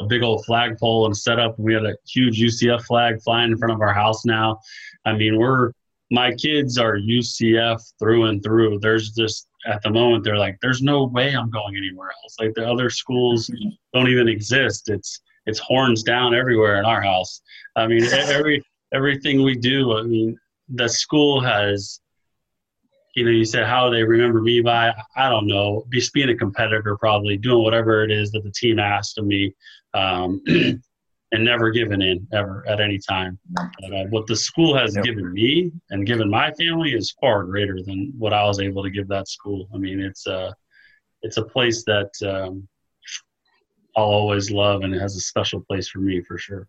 a 0.00 0.06
big 0.06 0.24
old 0.24 0.44
flagpole 0.46 1.06
and 1.06 1.16
set 1.16 1.38
up. 1.38 1.56
And 1.58 1.64
We 1.64 1.74
had 1.74 1.84
a 1.84 1.94
huge 2.08 2.40
UCF 2.40 2.82
flag 2.86 3.22
flying 3.22 3.52
in 3.52 3.58
front 3.58 3.72
of 3.72 3.80
our 3.80 3.94
house 3.94 4.24
now. 4.24 4.58
I 5.04 5.12
mean, 5.12 5.38
we're 5.38 5.70
my 6.10 6.34
kids 6.34 6.76
are 6.76 6.96
UCF 6.96 7.80
through 8.00 8.24
and 8.24 8.42
through. 8.42 8.80
There's 8.80 9.12
just 9.12 9.46
at 9.66 9.80
the 9.82 9.90
moment 9.90 10.24
they're 10.24 10.36
like, 10.36 10.58
there's 10.60 10.82
no 10.82 11.04
way 11.04 11.36
I'm 11.36 11.50
going 11.50 11.76
anywhere 11.76 12.10
else. 12.24 12.34
Like 12.40 12.52
the 12.54 12.68
other 12.68 12.90
schools 12.90 13.48
don't 13.94 14.08
even 14.08 14.26
exist. 14.28 14.90
It's 14.90 15.20
it's 15.46 15.60
horns 15.60 16.02
down 16.02 16.34
everywhere 16.34 16.80
in 16.80 16.84
our 16.84 17.00
house. 17.00 17.42
I 17.76 17.86
mean, 17.86 18.02
every 18.04 18.64
everything 18.92 19.42
we 19.42 19.56
do. 19.56 19.96
I 19.98 20.02
mean, 20.02 20.36
the 20.68 20.88
school 20.88 21.40
has 21.40 22.00
you 23.14 23.24
know, 23.24 23.30
you 23.30 23.44
said 23.44 23.66
how 23.66 23.90
they 23.90 24.02
remember 24.02 24.40
me 24.40 24.60
by, 24.60 24.92
I 25.16 25.28
don't 25.28 25.46
know, 25.46 25.84
just 25.92 26.12
being 26.12 26.30
a 26.30 26.36
competitor, 26.36 26.96
probably 26.96 27.36
doing 27.36 27.62
whatever 27.62 28.02
it 28.02 28.10
is 28.10 28.30
that 28.30 28.42
the 28.42 28.50
team 28.50 28.78
asked 28.78 29.18
of 29.18 29.26
me, 29.26 29.54
um, 29.92 30.42
and 30.46 31.44
never 31.44 31.70
giving 31.70 32.00
in 32.00 32.26
ever 32.32 32.64
at 32.68 32.80
any 32.80 32.98
time. 32.98 33.38
But, 33.80 33.92
uh, 33.92 34.04
what 34.06 34.26
the 34.26 34.36
school 34.36 34.76
has 34.76 34.94
Yep. 34.94 35.04
given 35.04 35.32
me 35.32 35.72
and 35.90 36.06
given 36.06 36.30
my 36.30 36.52
family 36.52 36.94
is 36.94 37.14
far 37.20 37.44
greater 37.44 37.82
than 37.82 38.12
what 38.16 38.32
I 38.32 38.44
was 38.44 38.60
able 38.60 38.82
to 38.82 38.90
give 38.90 39.08
that 39.08 39.28
school. 39.28 39.68
I 39.74 39.78
mean, 39.78 40.00
it's 40.00 40.26
uh, 40.26 40.52
it's 41.22 41.36
a 41.36 41.44
place 41.44 41.84
that 41.84 42.10
um, 42.26 42.66
I'll 43.96 44.04
always 44.04 44.50
love, 44.50 44.82
and 44.82 44.94
it 44.94 45.00
has 45.00 45.16
a 45.16 45.20
special 45.20 45.60
place 45.60 45.88
for 45.88 45.98
me 45.98 46.22
for 46.22 46.38
sure. 46.38 46.68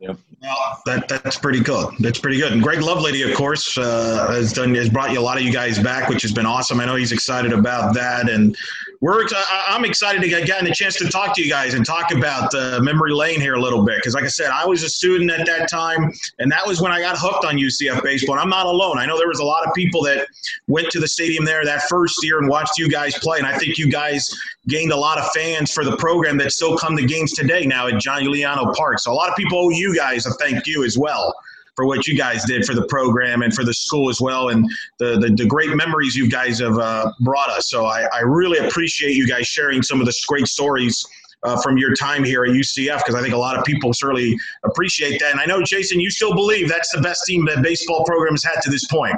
Well, 0.00 0.82
that 0.86 1.08
that's 1.08 1.36
pretty 1.36 1.60
good. 1.60 1.94
That's 1.98 2.18
pretty 2.18 2.38
good. 2.38 2.52
And 2.52 2.62
Greg 2.62 2.78
Lovelady, 2.78 3.28
of 3.28 3.36
course, 3.36 3.76
uh, 3.76 4.28
has 4.30 4.52
done 4.52 4.74
has 4.74 4.88
brought 4.88 5.12
you 5.12 5.20
a 5.20 5.22
lot 5.22 5.36
of 5.36 5.42
you 5.42 5.52
guys 5.52 5.78
back, 5.78 6.08
which 6.08 6.22
has 6.22 6.32
been 6.32 6.46
awesome. 6.46 6.80
I 6.80 6.86
know 6.86 6.94
he's 6.94 7.12
excited 7.12 7.52
about 7.52 7.94
that, 7.94 8.30
and 8.30 8.56
we're 9.02 9.26
I'm 9.68 9.84
excited 9.84 10.22
to 10.22 10.28
get 10.28 10.46
gotten 10.46 10.66
a 10.66 10.74
chance 10.74 10.96
to 10.96 11.08
talk 11.08 11.34
to 11.36 11.42
you 11.42 11.50
guys 11.50 11.74
and 11.74 11.84
talk 11.84 12.12
about 12.12 12.54
uh, 12.54 12.80
memory 12.82 13.12
lane 13.12 13.40
here 13.40 13.54
a 13.54 13.60
little 13.60 13.84
bit 13.84 13.96
because, 13.96 14.14
like 14.14 14.24
I 14.24 14.28
said, 14.28 14.50
I 14.50 14.64
was 14.64 14.82
a 14.82 14.88
student 14.88 15.30
at 15.30 15.46
that 15.46 15.70
time, 15.70 16.10
and 16.38 16.50
that 16.50 16.66
was 16.66 16.80
when 16.80 16.92
I 16.92 17.00
got 17.00 17.18
hooked 17.18 17.44
on 17.44 17.56
UCF 17.56 18.02
baseball. 18.02 18.36
And 18.36 18.42
I'm 18.42 18.50
not 18.50 18.66
alone. 18.66 18.98
I 18.98 19.04
know 19.04 19.18
there 19.18 19.28
was 19.28 19.40
a 19.40 19.44
lot 19.44 19.66
of 19.66 19.74
people 19.74 20.02
that 20.04 20.26
went 20.66 20.90
to 20.90 21.00
the 21.00 21.08
stadium 21.08 21.44
there 21.44 21.64
that 21.64 21.82
first 21.82 22.24
year 22.24 22.38
and 22.38 22.48
watched 22.48 22.78
you 22.78 22.88
guys 22.88 23.18
play, 23.18 23.38
and 23.38 23.46
I 23.46 23.58
think 23.58 23.76
you 23.76 23.90
guys 23.90 24.34
gained 24.68 24.92
a 24.92 24.96
lot 24.96 25.18
of 25.18 25.30
fans 25.32 25.72
for 25.72 25.84
the 25.84 25.96
program 25.96 26.36
that 26.38 26.52
still 26.52 26.76
come 26.76 26.96
to 26.96 27.04
games 27.04 27.32
today 27.32 27.64
now 27.64 27.88
at 27.88 27.98
John 28.00 28.22
Euliano 28.22 28.74
Park. 28.76 28.98
So 28.98 29.12
a 29.12 29.14
lot 29.14 29.30
of 29.30 29.36
people 29.36 29.58
owe 29.58 29.70
you 29.70 29.89
guys 29.94 30.26
a 30.26 30.30
thank 30.34 30.66
you 30.66 30.84
as 30.84 30.98
well 30.98 31.34
for 31.76 31.86
what 31.86 32.06
you 32.06 32.16
guys 32.16 32.44
did 32.44 32.64
for 32.64 32.74
the 32.74 32.86
program 32.88 33.42
and 33.42 33.54
for 33.54 33.64
the 33.64 33.72
school 33.72 34.10
as 34.10 34.20
well, 34.20 34.50
and 34.50 34.68
the 34.98 35.18
the, 35.18 35.34
the 35.36 35.46
great 35.46 35.70
memories 35.70 36.14
you 36.16 36.28
guys 36.28 36.58
have 36.58 36.78
uh, 36.78 37.10
brought 37.20 37.50
us. 37.50 37.70
So 37.70 37.86
I, 37.86 38.06
I 38.12 38.20
really 38.20 38.58
appreciate 38.66 39.14
you 39.14 39.26
guys 39.26 39.46
sharing 39.46 39.82
some 39.82 40.00
of 40.00 40.06
the 40.06 40.14
great 40.28 40.46
stories. 40.46 41.06
Uh, 41.42 41.58
from 41.62 41.78
your 41.78 41.94
time 41.94 42.22
here 42.22 42.44
at 42.44 42.50
UCF, 42.50 42.98
because 42.98 43.14
I 43.14 43.22
think 43.22 43.32
a 43.32 43.38
lot 43.38 43.58
of 43.58 43.64
people 43.64 43.94
certainly 43.94 44.38
appreciate 44.62 45.18
that. 45.20 45.30
And 45.30 45.40
I 45.40 45.46
know, 45.46 45.62
Jason, 45.62 45.98
you 45.98 46.10
still 46.10 46.34
believe 46.34 46.68
that's 46.68 46.92
the 46.92 47.00
best 47.00 47.24
team 47.24 47.46
that 47.46 47.62
baseball 47.62 48.04
program 48.04 48.34
has 48.34 48.44
had 48.44 48.60
to 48.60 48.70
this 48.70 48.84
point. 48.84 49.16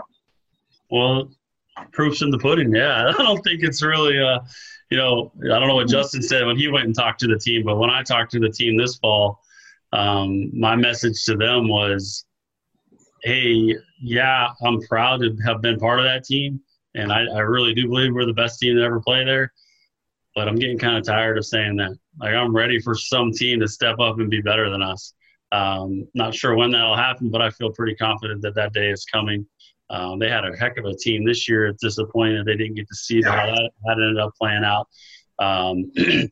Well, 0.89 1.33
proof's 1.91 2.23
in 2.23 2.31
the 2.31 2.39
pudding. 2.39 2.73
Yeah, 2.73 3.09
I 3.19 3.23
don't 3.25 3.43
think 3.43 3.65
it's 3.65 3.83
really, 3.83 4.21
uh, 4.21 4.39
you 4.89 4.99
know, 4.99 5.33
I 5.43 5.59
don't 5.59 5.67
know 5.67 5.75
what 5.75 5.89
Justin 5.89 6.23
said 6.23 6.47
when 6.47 6.57
he 6.57 6.69
went 6.69 6.85
and 6.85 6.95
talked 6.95 7.19
to 7.21 7.27
the 7.27 7.39
team, 7.39 7.65
but 7.65 7.77
when 7.77 7.91
I 7.91 8.05
talked 8.05 8.31
to 8.33 8.39
the 8.39 8.51
team 8.51 8.77
this 8.77 8.99
fall, 8.99 9.41
um, 9.93 10.51
my 10.59 10.77
message 10.77 11.25
to 11.25 11.37
them 11.37 11.69
was, 11.69 12.25
"Hey, 13.23 13.77
yeah, 14.01 14.51
I'm 14.65 14.81
proud 14.83 15.21
to 15.21 15.37
have 15.45 15.61
been 15.61 15.79
part 15.79 15.99
of 15.99 16.05
that 16.05 16.25
team, 16.25 16.61
and 16.95 17.13
I, 17.13 17.25
I 17.27 17.41
really 17.41 17.75
do 17.75 17.89
believe 17.89 18.15
we're 18.15 18.27
the 18.27 18.33
best 18.33 18.59
team 18.61 18.77
to 18.77 18.83
ever 18.83 19.01
play 19.01 19.25
there. 19.25 19.53
But 20.35 20.49
I'm 20.49 20.57
getting 20.57 20.79
kind 20.79 20.97
of 20.97 21.05
tired 21.05 21.37
of 21.37 21.45
saying 21.45 21.77
that. 21.77 21.97
Like, 22.19 22.35
I'm 22.35 22.55
ready 22.55 22.81
for 22.81 22.95
some 22.95 23.33
team 23.33 23.61
to 23.61 23.69
step 23.69 23.99
up 23.99 24.19
and 24.19 24.31
be 24.31 24.41
better 24.41 24.71
than 24.71 24.83
us. 24.83 25.15
Um, 25.53 26.09
not 26.15 26.35
sure 26.35 26.55
when 26.55 26.71
that'll 26.71 26.97
happen, 26.97 27.31
but 27.31 27.43
I 27.43 27.51
feel 27.51 27.71
pretty 27.71 27.95
confident 27.95 28.41
that 28.43 28.55
that 28.55 28.73
day 28.73 28.91
is 28.91 29.05
coming." 29.05 29.47
Um, 29.91 30.19
they 30.19 30.31
had 30.31 30.47
a 30.47 30.57
heck 30.57 30.79
of 30.79 30.87
a 30.87 30.97
team 30.97 31.25
this 31.25 31.47
year. 31.47 31.67
It's 31.67 31.83
disappointing 31.83 32.43
they 32.47 32.57
didn't 32.57 32.77
get 32.77 32.89
to 32.89 32.95
see 32.95 33.21
how 33.21 33.37
that, 33.37 33.71
that 33.85 33.93
ended 33.93 34.19
up 34.19 34.33
playing 34.41 34.65
out. 34.65 34.89
Um, 35.39 35.93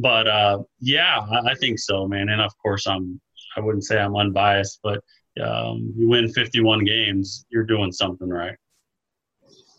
but 0.00 0.26
uh, 0.28 0.58
yeah, 0.80 1.18
I, 1.30 1.50
I 1.50 1.54
think 1.54 1.78
so, 1.78 2.06
man. 2.06 2.28
And 2.28 2.40
of 2.40 2.52
course, 2.58 2.86
I'm 2.86 3.20
I 3.56 3.60
wouldn't 3.60 3.84
say 3.84 3.98
I'm 3.98 4.16
unbiased, 4.16 4.80
but 4.82 5.00
um, 5.42 5.92
you 5.96 6.08
win 6.08 6.28
51 6.32 6.84
games, 6.84 7.46
you're 7.50 7.64
doing 7.64 7.90
something 7.92 8.28
right. 8.28 8.54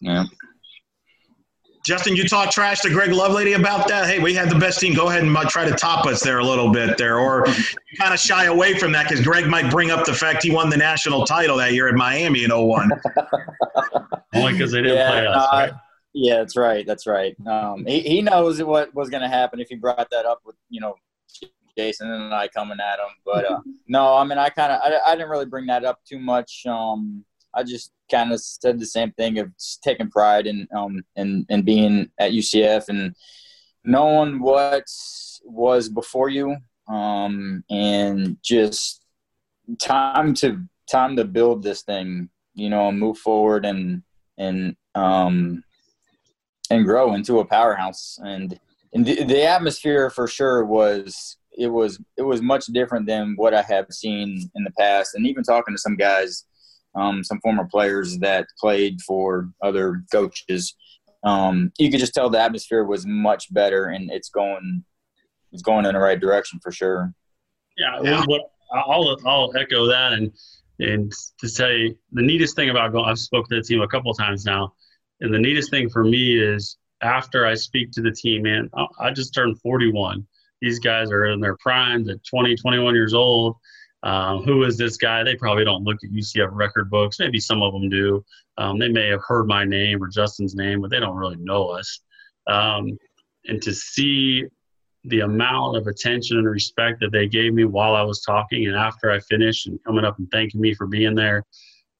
Yeah. 0.01 0.23
Justin, 1.85 2.15
you 2.15 2.27
talk 2.27 2.51
trash 2.51 2.81
to 2.81 2.89
Greg 2.89 3.09
Lovelady 3.09 3.57
about 3.57 3.87
that. 3.87 4.07
Hey, 4.07 4.19
we 4.19 4.35
had 4.35 4.49
the 4.51 4.59
best 4.59 4.79
team. 4.79 4.93
Go 4.93 5.09
ahead 5.09 5.23
and 5.23 5.35
uh, 5.35 5.45
try 5.49 5.65
to 5.67 5.75
top 5.75 6.05
us 6.05 6.21
there 6.21 6.37
a 6.37 6.43
little 6.43 6.71
bit 6.71 6.95
there, 6.97 7.17
or 7.17 7.43
kind 7.97 8.13
of 8.13 8.19
shy 8.19 8.45
away 8.45 8.77
from 8.77 8.91
that 8.91 9.09
because 9.09 9.25
Greg 9.25 9.47
might 9.47 9.71
bring 9.71 9.89
up 9.89 10.05
the 10.05 10.13
fact 10.13 10.43
he 10.43 10.51
won 10.51 10.69
the 10.69 10.77
national 10.77 11.25
title 11.25 11.57
that 11.57 11.73
year 11.73 11.87
at 11.87 11.95
Miami 11.95 12.43
in 12.43 12.51
01. 12.51 12.91
Only 14.35 14.53
because 14.53 14.71
they 14.71 14.81
didn't 14.83 14.97
Yeah, 14.97 15.09
play 15.09 15.25
us. 15.27 15.35
no, 15.35 15.57
I- 15.57 15.63
right? 15.63 15.73
Yeah, 16.13 16.37
that's 16.37 16.57
right. 16.57 16.85
That's 16.85 17.07
right. 17.07 17.35
Um, 17.47 17.85
he, 17.85 18.01
he 18.01 18.21
knows 18.21 18.61
what 18.61 18.93
was 18.93 19.09
going 19.09 19.21
to 19.21 19.29
happen 19.29 19.59
if 19.59 19.69
he 19.69 19.75
brought 19.75 20.09
that 20.11 20.25
up 20.25 20.41
with, 20.45 20.55
you 20.69 20.81
know, 20.81 20.95
Jason 21.77 22.11
and 22.11 22.33
I 22.33 22.49
coming 22.49 22.79
at 22.81 22.99
him. 22.99 23.15
But 23.25 23.49
uh, 23.49 23.59
no, 23.87 24.15
I 24.15 24.23
mean, 24.25 24.37
I 24.37 24.49
kind 24.49 24.73
of, 24.73 24.81
I, 24.83 25.11
I 25.11 25.15
didn't 25.15 25.29
really 25.29 25.45
bring 25.45 25.67
that 25.67 25.85
up 25.85 26.03
too 26.03 26.19
much. 26.19 26.65
Um, 26.65 27.23
I 27.53 27.63
just 27.63 27.93
kind 28.09 28.33
of 28.33 28.41
said 28.41 28.79
the 28.79 28.85
same 28.85 29.11
thing 29.11 29.39
of 29.39 29.55
just 29.57 29.81
taking 29.83 30.09
pride 30.09 30.47
in, 30.47 30.67
um, 30.75 31.01
in, 31.15 31.45
in 31.49 31.61
being 31.61 32.09
at 32.19 32.31
UCF 32.31 32.89
and 32.89 33.15
knowing 33.85 34.41
what 34.41 34.85
was 35.43 35.89
before 35.89 36.29
you, 36.29 36.57
um, 36.87 37.63
and 37.69 38.37
just 38.43 39.03
time 39.79 40.33
to 40.35 40.63
time 40.89 41.15
to 41.15 41.25
build 41.25 41.63
this 41.63 41.81
thing, 41.83 42.29
you 42.53 42.69
know, 42.69 42.89
and 42.89 42.99
move 42.99 43.17
forward 43.17 43.65
and 43.65 44.03
and 44.37 44.75
um, 44.95 45.63
and 46.71 46.85
grow 46.85 47.13
into 47.13 47.39
a 47.39 47.45
powerhouse. 47.45 48.17
And, 48.23 48.59
and 48.93 49.05
the, 49.05 49.23
the 49.23 49.43
atmosphere 49.43 50.09
for 50.09 50.27
sure 50.27 50.65
was 50.65 51.37
it 51.57 51.67
was 51.67 51.99
it 52.17 52.21
was 52.21 52.41
much 52.41 52.65
different 52.67 53.05
than 53.05 53.33
what 53.35 53.53
I 53.53 53.61
have 53.61 53.87
seen 53.91 54.49
in 54.55 54.63
the 54.63 54.71
past. 54.71 55.15
And 55.15 55.27
even 55.27 55.43
talking 55.43 55.73
to 55.73 55.81
some 55.81 55.95
guys, 55.95 56.45
um, 56.95 57.23
some 57.23 57.39
former 57.41 57.65
players 57.65 58.17
that 58.19 58.47
played 58.59 59.01
for 59.01 59.49
other 59.61 60.03
coaches, 60.11 60.75
um, 61.23 61.71
you 61.77 61.91
could 61.91 61.99
just 61.99 62.13
tell 62.13 62.29
the 62.29 62.39
atmosphere 62.39 62.83
was 62.83 63.05
much 63.05 63.53
better, 63.53 63.85
and 63.85 64.09
it's 64.11 64.29
going 64.29 64.83
it's 65.51 65.61
going 65.61 65.85
in 65.85 65.93
the 65.93 65.99
right 65.99 66.19
direction 66.19 66.59
for 66.63 66.71
sure. 66.71 67.13
Yeah, 67.77 68.01
Yeah. 68.03 68.23
What, 68.25 68.51
I'll 68.73 69.17
I'll 69.25 69.51
echo 69.57 69.85
that 69.87 70.13
and 70.13 70.31
and 70.79 71.11
to 71.39 71.47
say 71.47 71.95
the 72.11 72.21
neatest 72.21 72.55
thing 72.55 72.69
about 72.69 72.91
going, 72.91 73.05
I've 73.05 73.19
spoken 73.19 73.49
to 73.49 73.55
the 73.57 73.67
team 73.67 73.81
a 73.81 73.87
couple 73.87 74.11
of 74.11 74.17
times 74.17 74.45
now, 74.45 74.73
and 75.21 75.33
the 75.33 75.39
neatest 75.39 75.69
thing 75.69 75.89
for 75.89 76.03
me 76.03 76.39
is 76.39 76.77
after 77.01 77.45
I 77.45 77.53
speak 77.53 77.91
to 77.91 78.01
the 78.01 78.11
team, 78.11 78.43
man, 78.43 78.69
I, 78.99 79.11
just 79.11 79.33
turned 79.33 79.59
41. 79.61 80.25
These 80.61 80.79
guys 80.79 81.11
are 81.11 81.25
in 81.25 81.39
their 81.39 81.57
primes 81.57 82.09
at 82.09 82.23
20, 82.23 82.55
21 82.55 82.93
years 82.93 83.13
old. 83.13 83.55
Um, 84.03 84.43
who 84.43 84.63
is 84.63 84.77
this 84.77 84.97
guy? 84.97 85.23
They 85.23 85.35
probably 85.35 85.63
don't 85.63 85.83
look 85.83 85.97
at 86.03 86.11
UCF 86.11 86.49
record 86.51 86.89
books. 86.89 87.19
Maybe 87.19 87.39
some 87.39 87.61
of 87.61 87.73
them 87.73 87.89
do. 87.89 88.23
Um, 88.57 88.79
they 88.79 88.89
may 88.89 89.07
have 89.07 89.21
heard 89.27 89.47
my 89.47 89.63
name 89.63 90.03
or 90.03 90.07
Justin's 90.07 90.55
name, 90.55 90.81
but 90.81 90.89
they 90.89 90.99
don't 90.99 91.15
really 91.15 91.37
know 91.37 91.69
us. 91.69 92.01
Um, 92.47 92.97
and 93.45 93.61
to 93.61 93.73
see 93.73 94.45
the 95.05 95.21
amount 95.21 95.77
of 95.77 95.87
attention 95.87 96.37
and 96.37 96.47
respect 96.47 96.99
that 96.99 97.11
they 97.11 97.27
gave 97.27 97.53
me 97.53 97.65
while 97.65 97.95
I 97.95 98.03
was 98.03 98.21
talking 98.21 98.67
and 98.67 98.75
after 98.75 99.11
I 99.11 99.19
finished 99.19 99.67
and 99.67 99.83
coming 99.83 100.05
up 100.05 100.19
and 100.19 100.29
thanking 100.31 100.61
me 100.61 100.73
for 100.73 100.85
being 100.85 101.15
there. 101.15 101.43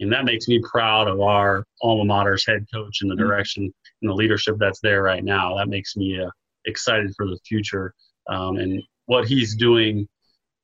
And 0.02 0.12
that 0.12 0.26
makes 0.26 0.48
me 0.48 0.62
proud 0.70 1.08
of 1.08 1.22
our 1.22 1.64
alma 1.82 2.06
mater's 2.06 2.46
head 2.46 2.66
coach 2.74 3.02
and 3.02 3.10
the 3.10 3.16
direction 3.16 3.72
and 4.02 4.10
the 4.10 4.14
leadership 4.14 4.56
that's 4.60 4.80
there 4.82 5.04
right 5.04 5.24
now. 5.24 5.56
That 5.58 5.70
makes 5.70 5.96
me 5.96 6.20
uh, 6.20 6.30
excited 6.66 7.14
for 7.16 7.28
the 7.28 7.38
future 7.48 7.94
um, 8.28 8.58
and 8.58 8.82
what 9.06 9.28
he's 9.28 9.56
doing 9.56 10.08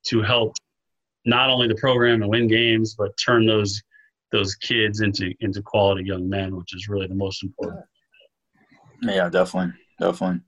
to 0.07 0.21
help 0.21 0.55
not 1.25 1.49
only 1.49 1.67
the 1.67 1.75
program 1.75 2.21
and 2.21 2.31
win 2.31 2.47
games, 2.47 2.95
but 2.97 3.11
turn 3.23 3.45
those 3.45 3.81
those 4.31 4.55
kids 4.55 5.01
into 5.01 5.33
into 5.39 5.61
quality 5.61 6.03
young 6.03 6.27
men, 6.27 6.55
which 6.55 6.75
is 6.75 6.87
really 6.89 7.07
the 7.07 7.15
most 7.15 7.43
important. 7.43 7.85
Yeah, 9.01 9.29
definitely, 9.29 9.73
definitely. 9.99 10.41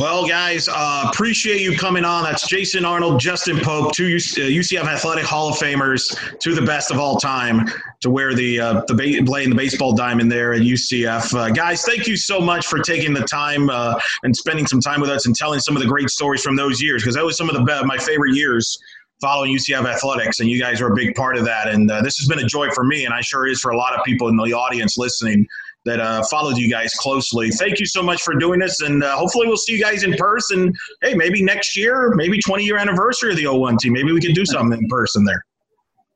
Well, 0.00 0.26
guys, 0.26 0.68
uh, 0.68 1.08
appreciate 1.12 1.60
you 1.60 1.76
coming 1.76 2.04
on. 2.04 2.24
That's 2.24 2.48
Jason 2.48 2.84
Arnold, 2.84 3.20
Justin 3.20 3.60
Pope, 3.60 3.92
two 3.92 4.16
UCF 4.16 4.86
Athletic 4.86 5.24
Hall 5.24 5.48
of 5.50 5.54
Famers, 5.54 6.18
two 6.40 6.50
of 6.50 6.56
the 6.56 6.66
best 6.66 6.90
of 6.90 6.98
all 6.98 7.16
time, 7.16 7.70
to 8.00 8.10
wear 8.10 8.34
the 8.34 8.58
uh, 8.58 8.82
the 8.88 8.94
ba- 8.94 9.24
playing 9.24 9.50
the 9.50 9.54
baseball 9.54 9.94
diamond 9.94 10.32
there 10.32 10.52
at 10.52 10.62
UCF. 10.62 11.32
Uh, 11.32 11.50
guys, 11.50 11.82
thank 11.84 12.08
you 12.08 12.16
so 12.16 12.40
much 12.40 12.66
for 12.66 12.80
taking 12.80 13.14
the 13.14 13.22
time 13.22 13.70
uh, 13.70 13.96
and 14.24 14.34
spending 14.34 14.66
some 14.66 14.80
time 14.80 15.00
with 15.00 15.10
us 15.10 15.26
and 15.26 15.36
telling 15.36 15.60
some 15.60 15.76
of 15.76 15.82
the 15.82 15.88
great 15.88 16.10
stories 16.10 16.42
from 16.42 16.56
those 16.56 16.82
years 16.82 17.00
because 17.00 17.14
that 17.14 17.24
was 17.24 17.36
some 17.36 17.48
of 17.48 17.54
the 17.54 17.84
my 17.86 17.96
favorite 17.96 18.34
years 18.34 18.76
following 19.20 19.56
UCF 19.56 19.86
athletics, 19.86 20.40
and 20.40 20.50
you 20.50 20.60
guys 20.60 20.80
were 20.80 20.90
a 20.90 20.94
big 20.96 21.14
part 21.14 21.36
of 21.36 21.44
that. 21.44 21.68
And 21.68 21.88
uh, 21.88 22.02
this 22.02 22.16
has 22.18 22.26
been 22.26 22.40
a 22.40 22.48
joy 22.48 22.68
for 22.70 22.82
me, 22.82 23.04
and 23.04 23.14
I 23.14 23.20
sure 23.20 23.46
is 23.46 23.60
for 23.60 23.70
a 23.70 23.76
lot 23.76 23.96
of 23.96 24.04
people 24.04 24.26
in 24.26 24.36
the 24.36 24.52
audience 24.54 24.98
listening 24.98 25.46
that 25.84 26.00
uh, 26.00 26.22
followed 26.30 26.56
you 26.56 26.70
guys 26.70 26.94
closely. 26.94 27.50
Thank 27.50 27.78
you 27.78 27.86
so 27.86 28.02
much 28.02 28.22
for 28.22 28.34
doing 28.34 28.60
this, 28.60 28.80
and 28.80 29.02
uh, 29.04 29.16
hopefully 29.16 29.46
we'll 29.46 29.56
see 29.56 29.74
you 29.76 29.82
guys 29.82 30.02
in 30.04 30.14
person. 30.14 30.72
Hey, 31.02 31.14
maybe 31.14 31.42
next 31.42 31.76
year, 31.76 32.12
maybe 32.14 32.38
20 32.38 32.64
year 32.64 32.78
anniversary 32.78 33.30
of 33.32 33.36
the 33.36 33.46
01 33.46 33.76
team. 33.78 33.92
Maybe 33.92 34.12
we 34.12 34.20
could 34.20 34.34
do 34.34 34.44
something 34.54 34.78
in 34.78 34.88
person 34.88 35.24
there. 35.24 35.44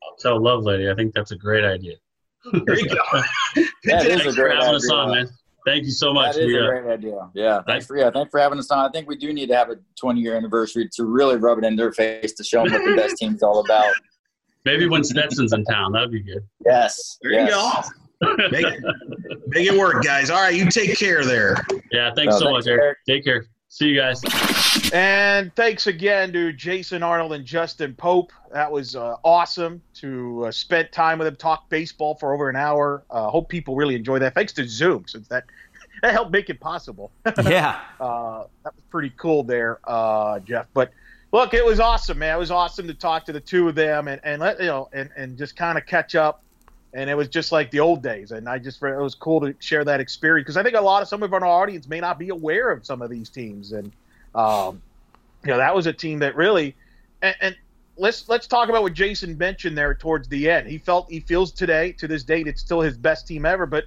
I'll 0.02 0.16
tell 0.16 0.40
Lovelady, 0.40 0.90
I 0.90 0.94
think 0.94 1.12
that's 1.14 1.32
a 1.32 1.36
great 1.36 1.64
idea. 1.64 1.96
There 2.52 2.78
you 2.78 2.88
go. 2.88 2.96
That 3.84 4.06
is 4.06 4.08
Thanks 4.08 4.24
a 4.26 4.28
for 4.30 4.34
great 4.34 4.54
having 4.56 4.74
us 4.74 4.84
idea. 4.90 4.96
on, 4.96 5.10
man. 5.14 5.28
Thank 5.66 5.84
you 5.84 5.90
so 5.90 6.14
much. 6.14 6.36
That 6.36 6.42
is 6.42 6.46
We, 6.46 6.58
a 6.58 6.62
uh, 6.64 6.66
great 6.80 6.92
idea. 6.94 7.30
Yeah, 7.34 7.60
thanks 7.66 7.84
for 7.86 7.98
yeah, 7.98 8.10
thanks 8.10 8.30
for 8.30 8.40
having 8.40 8.58
us 8.58 8.70
on. 8.70 8.88
I 8.88 8.90
think 8.90 9.06
we 9.06 9.16
do 9.16 9.34
need 9.34 9.48
to 9.48 9.56
have 9.56 9.68
a 9.68 9.76
20 10.00 10.18
year 10.20 10.34
anniversary 10.34 10.88
to 10.94 11.04
really 11.04 11.36
rub 11.36 11.58
it 11.58 11.64
in 11.64 11.76
their 11.76 11.92
face 11.92 12.32
to 12.34 12.44
show 12.44 12.62
them 12.64 12.72
what 12.72 12.84
the 12.88 12.96
best 12.96 13.16
team's 13.18 13.42
all 13.42 13.60
about. 13.60 13.92
maybe 14.64 14.88
when 14.88 15.04
Stetson's 15.04 15.52
in 15.52 15.64
town, 15.64 15.92
that'd 15.92 16.10
be 16.10 16.22
good. 16.22 16.42
Yes, 16.64 17.18
There 17.22 17.32
yes. 17.32 17.48
you 17.48 17.54
go. 17.54 17.88
Make 18.20 18.66
it, 18.66 18.84
make 19.46 19.66
it 19.66 19.78
work, 19.78 20.02
guys. 20.02 20.30
All 20.30 20.40
right, 20.40 20.54
you 20.54 20.70
take 20.70 20.98
care 20.98 21.24
there. 21.24 21.56
Yeah, 21.92 22.12
thanks 22.14 22.34
No, 22.34 22.38
so 22.38 22.44
thanks, 22.46 22.66
much, 22.66 22.72
Eric. 22.72 22.98
Take 23.06 23.24
care. 23.24 23.46
See 23.70 23.86
you 23.88 24.00
guys. 24.00 24.22
And 24.92 25.54
thanks 25.54 25.86
again 25.86 26.32
to 26.32 26.52
Jason 26.52 27.02
Arnold 27.02 27.34
and 27.34 27.44
Justin 27.44 27.94
Pope. 27.94 28.32
That 28.50 28.72
was 28.72 28.96
uh, 28.96 29.16
awesome 29.22 29.82
to 29.94 30.46
uh, 30.46 30.50
spend 30.50 30.90
time 30.90 31.18
with 31.18 31.26
them, 31.26 31.36
talk 31.36 31.68
baseball 31.68 32.14
for 32.14 32.32
over 32.32 32.48
an 32.48 32.56
hour. 32.56 33.04
Uh, 33.10 33.28
hope 33.28 33.48
people 33.48 33.76
really 33.76 33.94
enjoy 33.94 34.18
that. 34.20 34.34
Thanks 34.34 34.54
to 34.54 34.66
Zoom, 34.66 35.04
since 35.06 35.28
that 35.28 35.44
that 36.02 36.12
helped 36.12 36.32
make 36.32 36.48
it 36.48 36.60
possible. 36.60 37.12
yeah. 37.44 37.80
Uh, 38.00 38.44
that 38.64 38.74
was 38.74 38.84
pretty 38.90 39.12
cool 39.18 39.42
there, 39.42 39.80
uh, 39.84 40.38
Jeff. 40.40 40.66
But 40.72 40.90
look, 41.32 41.52
it 41.52 41.64
was 41.64 41.78
awesome, 41.78 42.18
man. 42.18 42.36
It 42.36 42.38
was 42.38 42.50
awesome 42.50 42.86
to 42.86 42.94
talk 42.94 43.26
to 43.26 43.32
the 43.32 43.40
two 43.40 43.68
of 43.68 43.74
them 43.74 44.08
and, 44.08 44.20
and 44.24 44.40
let 44.40 44.58
you 44.58 44.66
know 44.66 44.88
and, 44.94 45.10
and 45.14 45.36
just 45.36 45.56
kind 45.56 45.76
of 45.76 45.84
catch 45.84 46.14
up. 46.14 46.42
And 46.94 47.10
it 47.10 47.14
was 47.14 47.28
just 47.28 47.52
like 47.52 47.70
the 47.70 47.80
old 47.80 48.02
days. 48.02 48.32
And 48.32 48.48
I 48.48 48.58
just 48.58 48.82
it 48.82 48.96
was 48.96 49.14
cool 49.14 49.40
to 49.42 49.54
share 49.58 49.84
that 49.84 50.00
experience 50.00 50.44
because 50.44 50.56
I 50.56 50.62
think 50.62 50.74
a 50.74 50.80
lot 50.80 51.02
of 51.02 51.08
some 51.08 51.22
of 51.22 51.32
our 51.32 51.44
audience 51.44 51.86
may 51.86 52.00
not 52.00 52.18
be 52.18 52.30
aware 52.30 52.70
of 52.70 52.86
some 52.86 53.02
of 53.02 53.10
these 53.10 53.28
teams. 53.28 53.72
And 53.72 53.92
um, 54.34 54.80
you 55.44 55.50
know 55.50 55.58
that 55.58 55.74
was 55.74 55.86
a 55.86 55.92
team 55.92 56.18
that 56.20 56.36
really 56.36 56.74
and, 57.22 57.36
and 57.40 57.56
let's 57.96 58.28
let's 58.28 58.46
talk 58.46 58.68
about 58.68 58.82
what 58.82 58.94
Jason 58.94 59.36
mentioned 59.36 59.76
there 59.76 59.94
towards 59.94 60.28
the 60.28 60.50
end. 60.50 60.68
He 60.68 60.78
felt 60.78 61.10
he 61.10 61.20
feels 61.20 61.52
today 61.52 61.92
to 61.92 62.08
this 62.08 62.24
date 62.24 62.46
it's 62.46 62.60
still 62.60 62.80
his 62.80 62.96
best 62.96 63.26
team 63.26 63.44
ever, 63.44 63.66
but 63.66 63.84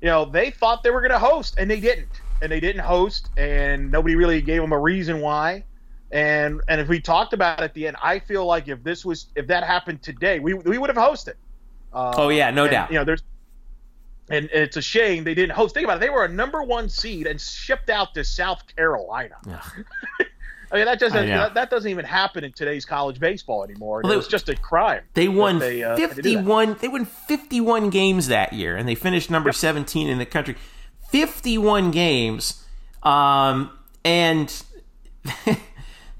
you 0.00 0.08
know 0.08 0.24
they 0.24 0.50
thought 0.50 0.82
they 0.82 0.90
were 0.90 1.00
going 1.00 1.12
to 1.12 1.18
host 1.18 1.54
and 1.58 1.70
they 1.70 1.80
didn't, 1.80 2.20
and 2.42 2.50
they 2.50 2.60
didn't 2.60 2.82
host, 2.82 3.30
and 3.36 3.90
nobody 3.90 4.14
really 4.14 4.40
gave 4.42 4.60
them 4.60 4.72
a 4.72 4.78
reason 4.78 5.20
why. 5.20 5.64
And 6.10 6.60
and 6.68 6.80
if 6.80 6.88
we 6.88 7.00
talked 7.00 7.32
about 7.32 7.60
it 7.60 7.64
at 7.64 7.74
the 7.74 7.86
end, 7.86 7.96
I 8.02 8.18
feel 8.18 8.44
like 8.44 8.68
if 8.68 8.82
this 8.82 9.04
was 9.04 9.26
if 9.34 9.46
that 9.46 9.64
happened 9.64 10.02
today, 10.02 10.40
we 10.40 10.54
we 10.54 10.78
would 10.78 10.90
have 10.90 10.98
hosted. 10.98 11.34
Uh, 11.92 12.12
Oh, 12.16 12.28
yeah, 12.28 12.50
no 12.50 12.64
and, 12.64 12.70
doubt. 12.70 12.90
You 12.90 12.98
know, 12.98 13.04
there's 13.04 13.22
and 14.30 14.48
it's 14.52 14.76
a 14.76 14.82
shame 14.82 15.24
they 15.24 15.34
didn't 15.34 15.54
host. 15.54 15.74
Think 15.74 15.84
about 15.84 15.98
it; 15.98 16.00
they 16.00 16.10
were 16.10 16.24
a 16.24 16.28
number 16.28 16.62
one 16.62 16.88
seed 16.88 17.26
and 17.26 17.40
shipped 17.40 17.90
out 17.90 18.14
to 18.14 18.24
South 18.24 18.62
Carolina. 18.74 19.36
Ugh. 19.48 19.84
I 20.72 20.76
mean, 20.76 20.84
that 20.86 20.98
doesn't 20.98 21.18
I 21.18 21.26
that, 21.26 21.54
that 21.54 21.70
doesn't 21.70 21.90
even 21.90 22.06
happen 22.06 22.44
in 22.44 22.52
today's 22.52 22.86
college 22.86 23.20
baseball 23.20 23.62
anymore. 23.62 24.00
Well, 24.02 24.12
it 24.12 24.16
was 24.16 24.26
just 24.26 24.48
a 24.48 24.56
crime. 24.56 25.02
They 25.12 25.28
won 25.28 25.58
they, 25.58 25.82
uh, 25.82 25.98
had 25.98 26.16
to 26.16 26.22
do 26.22 26.22
that. 26.22 26.38
51 26.38 26.76
they 26.80 26.88
won 26.88 27.04
51 27.04 27.90
games 27.90 28.28
that 28.28 28.54
year 28.54 28.74
and 28.74 28.88
they 28.88 28.94
finished 28.94 29.30
number 29.30 29.52
17 29.52 30.08
in 30.08 30.16
the 30.16 30.24
country. 30.24 30.56
51 31.10 31.90
games 31.90 32.64
um 33.02 33.70
and 34.02 34.62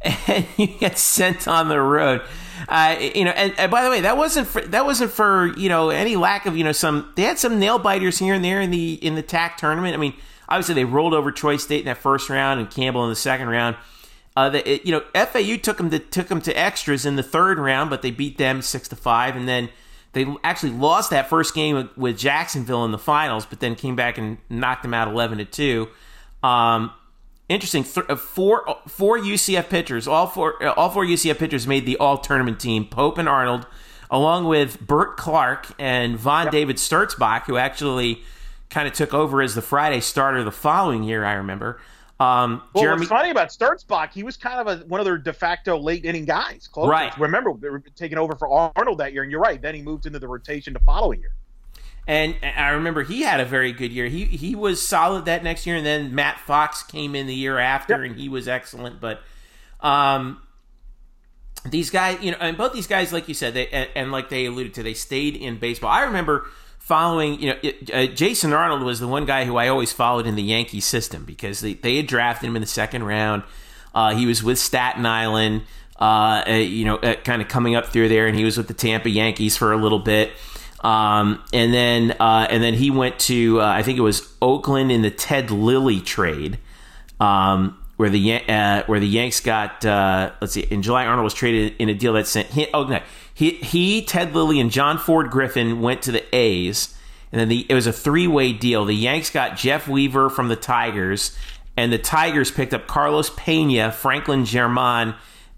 and 0.04 0.46
you 0.58 0.66
get 0.66 0.98
sent 0.98 1.48
on 1.48 1.70
the 1.70 1.80
road. 1.80 2.20
Uh, 2.68 2.96
you 3.14 3.24
know, 3.24 3.30
and, 3.32 3.58
and 3.58 3.70
by 3.70 3.82
the 3.82 3.90
way, 3.90 4.00
that 4.00 4.16
wasn't 4.16 4.46
for, 4.46 4.60
that 4.62 4.84
wasn't 4.84 5.10
for 5.10 5.46
you 5.56 5.68
know 5.68 5.90
any 5.90 6.16
lack 6.16 6.46
of 6.46 6.56
you 6.56 6.64
know 6.64 6.72
some. 6.72 7.12
They 7.16 7.22
had 7.22 7.38
some 7.38 7.58
nail 7.58 7.78
biters 7.78 8.18
here 8.18 8.34
and 8.34 8.44
there 8.44 8.60
in 8.60 8.70
the 8.70 8.94
in 8.94 9.14
the 9.14 9.22
TAC 9.22 9.56
tournament. 9.56 9.94
I 9.94 9.98
mean, 9.98 10.14
obviously 10.48 10.74
they 10.74 10.84
rolled 10.84 11.14
over 11.14 11.32
Troy 11.32 11.56
State 11.56 11.80
in 11.80 11.86
that 11.86 11.98
first 11.98 12.28
round 12.30 12.60
and 12.60 12.70
Campbell 12.70 13.04
in 13.04 13.10
the 13.10 13.16
second 13.16 13.48
round. 13.48 13.76
Uh, 14.34 14.60
you 14.64 14.92
know, 14.92 15.02
FAU 15.14 15.56
took 15.56 15.76
them 15.76 15.90
to 15.90 15.98
took 15.98 16.28
them 16.28 16.40
to 16.42 16.52
extras 16.58 17.04
in 17.04 17.16
the 17.16 17.22
third 17.22 17.58
round, 17.58 17.90
but 17.90 18.02
they 18.02 18.10
beat 18.10 18.38
them 18.38 18.62
six 18.62 18.88
to 18.88 18.96
five, 18.96 19.36
and 19.36 19.46
then 19.46 19.68
they 20.12 20.26
actually 20.42 20.72
lost 20.72 21.10
that 21.10 21.28
first 21.28 21.54
game 21.54 21.76
with, 21.76 21.96
with 21.98 22.18
Jacksonville 22.18 22.84
in 22.84 22.92
the 22.92 22.98
finals, 22.98 23.44
but 23.44 23.60
then 23.60 23.74
came 23.74 23.96
back 23.96 24.18
and 24.18 24.38
knocked 24.48 24.82
them 24.82 24.94
out 24.94 25.08
eleven 25.08 25.38
to 25.38 25.44
two. 25.44 25.88
Um, 26.42 26.92
interesting. 27.52 27.84
Th- 27.84 28.06
uh, 28.08 28.16
four 28.16 28.64
four 28.88 29.18
UCF 29.18 29.68
pitchers, 29.68 30.08
all 30.08 30.26
four 30.26 30.62
uh, 30.62 30.72
all 30.72 30.90
four 30.90 31.04
UCF 31.04 31.38
pitchers 31.38 31.66
made 31.66 31.86
the 31.86 31.96
all 31.98 32.18
tournament 32.18 32.58
team. 32.60 32.84
Pope 32.86 33.18
and 33.18 33.28
Arnold, 33.28 33.66
along 34.10 34.46
with 34.46 34.80
Burt 34.80 35.16
Clark 35.16 35.68
and 35.78 36.16
Von 36.16 36.50
David 36.50 36.76
Sturzbach, 36.76 37.44
who 37.44 37.56
actually 37.56 38.22
kind 38.70 38.88
of 38.88 38.94
took 38.94 39.12
over 39.14 39.42
as 39.42 39.54
the 39.54 39.62
Friday 39.62 40.00
starter 40.00 40.42
the 40.42 40.52
following 40.52 41.02
year. 41.02 41.24
I 41.24 41.34
remember. 41.34 41.80
Um, 42.20 42.62
Well, 42.72 42.84
Jeremy, 42.84 43.00
what's 43.00 43.08
funny 43.08 43.30
about 43.30 43.48
Sturzbach, 43.48 44.12
he 44.12 44.22
was 44.22 44.36
kind 44.36 44.60
of 44.60 44.80
a, 44.80 44.84
one 44.86 45.00
of 45.00 45.06
their 45.06 45.18
de 45.18 45.32
facto 45.32 45.76
late 45.76 46.04
inning 46.04 46.24
guys. 46.24 46.68
Closers. 46.70 46.90
Right. 46.90 47.18
Remember, 47.18 47.52
they 47.54 47.68
were 47.68 47.82
taking 47.96 48.16
over 48.16 48.36
for 48.36 48.48
Arnold 48.76 48.98
that 48.98 49.12
year, 49.12 49.22
and 49.22 49.32
you're 49.32 49.40
right. 49.40 49.60
Then 49.60 49.74
he 49.74 49.82
moved 49.82 50.06
into 50.06 50.20
the 50.20 50.28
rotation 50.28 50.72
the 50.72 50.80
following 50.80 51.20
year. 51.20 51.32
And 52.06 52.34
I 52.42 52.70
remember 52.70 53.02
he 53.04 53.22
had 53.22 53.38
a 53.38 53.44
very 53.44 53.72
good 53.72 53.92
year. 53.92 54.06
He 54.06 54.24
he 54.24 54.54
was 54.56 54.84
solid 54.84 55.26
that 55.26 55.44
next 55.44 55.66
year, 55.66 55.76
and 55.76 55.86
then 55.86 56.14
Matt 56.14 56.40
Fox 56.40 56.82
came 56.82 57.14
in 57.14 57.26
the 57.28 57.34
year 57.34 57.58
after, 57.58 58.02
Yep. 58.02 58.10
and 58.10 58.20
he 58.20 58.28
was 58.28 58.48
excellent. 58.48 59.00
But 59.00 59.20
um, 59.80 60.40
these 61.64 61.90
guys, 61.90 62.20
you 62.20 62.32
know, 62.32 62.38
and 62.40 62.56
both 62.56 62.72
these 62.72 62.88
guys, 62.88 63.12
like 63.12 63.28
you 63.28 63.34
said, 63.34 63.54
they 63.54 63.68
and, 63.68 63.88
and 63.94 64.12
like 64.12 64.30
they 64.30 64.46
alluded 64.46 64.74
to, 64.74 64.82
they 64.82 64.94
stayed 64.94 65.36
in 65.36 65.58
baseball. 65.58 65.90
I 65.90 66.02
remember 66.02 66.46
following, 66.78 67.40
you 67.40 67.50
know, 67.50 67.56
it, 67.62 67.90
uh, 67.94 68.06
Jason 68.12 68.52
Arnold 68.52 68.82
was 68.82 68.98
the 68.98 69.06
one 69.06 69.24
guy 69.24 69.44
who 69.44 69.56
I 69.56 69.68
always 69.68 69.92
followed 69.92 70.26
in 70.26 70.34
the 70.34 70.42
Yankee 70.42 70.80
system 70.80 71.24
because 71.24 71.60
they, 71.60 71.74
they 71.74 71.96
had 71.98 72.08
drafted 72.08 72.48
him 72.48 72.56
in 72.56 72.62
the 72.62 72.66
second 72.68 73.04
round. 73.04 73.44
Uh, 73.94 74.14
he 74.16 74.26
was 74.26 74.42
with 74.42 74.58
Staten 74.58 75.06
Island, 75.06 75.62
uh, 76.00 76.42
uh, 76.48 76.52
you 76.54 76.84
know, 76.84 76.96
uh, 76.96 77.14
kind 77.14 77.40
of 77.40 77.46
coming 77.46 77.76
up 77.76 77.86
through 77.86 78.08
there, 78.08 78.26
and 78.26 78.36
he 78.36 78.42
was 78.42 78.56
with 78.56 78.66
the 78.66 78.74
Tampa 78.74 79.08
Yankees 79.10 79.56
for 79.56 79.72
a 79.72 79.76
little 79.76 80.00
bit. 80.00 80.32
Um, 80.82 81.42
and 81.52 81.72
then 81.72 82.16
uh, 82.18 82.46
and 82.50 82.62
then 82.62 82.74
he 82.74 82.90
went 82.90 83.18
to 83.20 83.60
uh, 83.60 83.66
I 83.66 83.82
think 83.82 83.98
it 83.98 84.02
was 84.02 84.32
Oakland 84.42 84.90
in 84.90 85.02
the 85.02 85.10
Ted 85.10 85.50
Lilly 85.50 86.00
trade, 86.00 86.58
um, 87.20 87.78
where 87.96 88.10
the 88.10 88.34
uh, 88.48 88.82
where 88.86 88.98
the 88.98 89.06
Yanks 89.06 89.40
got 89.40 89.84
uh, 89.84 90.32
let's 90.40 90.54
see 90.54 90.62
in 90.62 90.82
July 90.82 91.06
Arnold 91.06 91.24
was 91.24 91.34
traded 91.34 91.74
in 91.78 91.88
a 91.88 91.94
deal 91.94 92.14
that 92.14 92.26
sent 92.26 92.48
he, 92.48 92.66
oh 92.74 92.84
no 92.84 93.00
he 93.32 93.50
he 93.50 94.02
Ted 94.02 94.34
Lilly 94.34 94.58
and 94.58 94.72
John 94.72 94.98
Ford 94.98 95.30
Griffin 95.30 95.80
went 95.80 96.02
to 96.02 96.12
the 96.12 96.24
A's 96.34 96.96
and 97.30 97.40
then 97.40 97.48
the, 97.48 97.66
it 97.68 97.74
was 97.74 97.86
a 97.86 97.92
three 97.92 98.26
way 98.26 98.52
deal. 98.52 98.84
The 98.84 98.94
Yanks 98.94 99.30
got 99.30 99.56
Jeff 99.56 99.88
Weaver 99.88 100.28
from 100.30 100.48
the 100.48 100.56
Tigers 100.56 101.36
and 101.76 101.92
the 101.92 101.98
Tigers 101.98 102.50
picked 102.50 102.74
up 102.74 102.86
Carlos 102.86 103.30
Pena, 103.30 103.90
Franklin 103.90 104.44
German, 104.44 105.14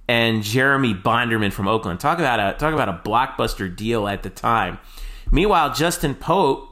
and 0.07 0.43
Jeremy 0.43 0.95
Bonderman 0.95 1.53
from 1.53 1.67
Oakland. 1.67 1.99
Talk 1.99 2.19
about 2.19 2.39
a 2.39 2.57
talk 2.59 2.73
about 2.73 2.89
a 2.89 3.01
blockbuster 3.09 3.75
deal 3.75 4.07
at 4.07 4.23
the 4.23 4.31
time. 4.31 4.79
Meanwhile, 5.31 5.75
Justin 5.75 6.15
Pope, 6.15 6.69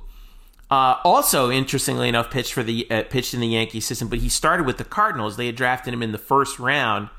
uh, 0.70 0.96
also 1.04 1.50
interestingly 1.50 2.08
enough, 2.08 2.30
pitched 2.30 2.52
for 2.52 2.62
the 2.62 2.90
uh, 2.90 3.02
pitched 3.04 3.34
in 3.34 3.40
the 3.40 3.48
Yankee 3.48 3.80
system, 3.80 4.08
but 4.08 4.20
he 4.20 4.28
started 4.28 4.66
with 4.66 4.78
the 4.78 4.84
Cardinals. 4.84 5.36
They 5.36 5.46
had 5.46 5.56
drafted 5.56 5.92
him 5.92 6.02
in 6.02 6.12
the 6.12 6.18
first 6.18 6.58
round, 6.58 7.10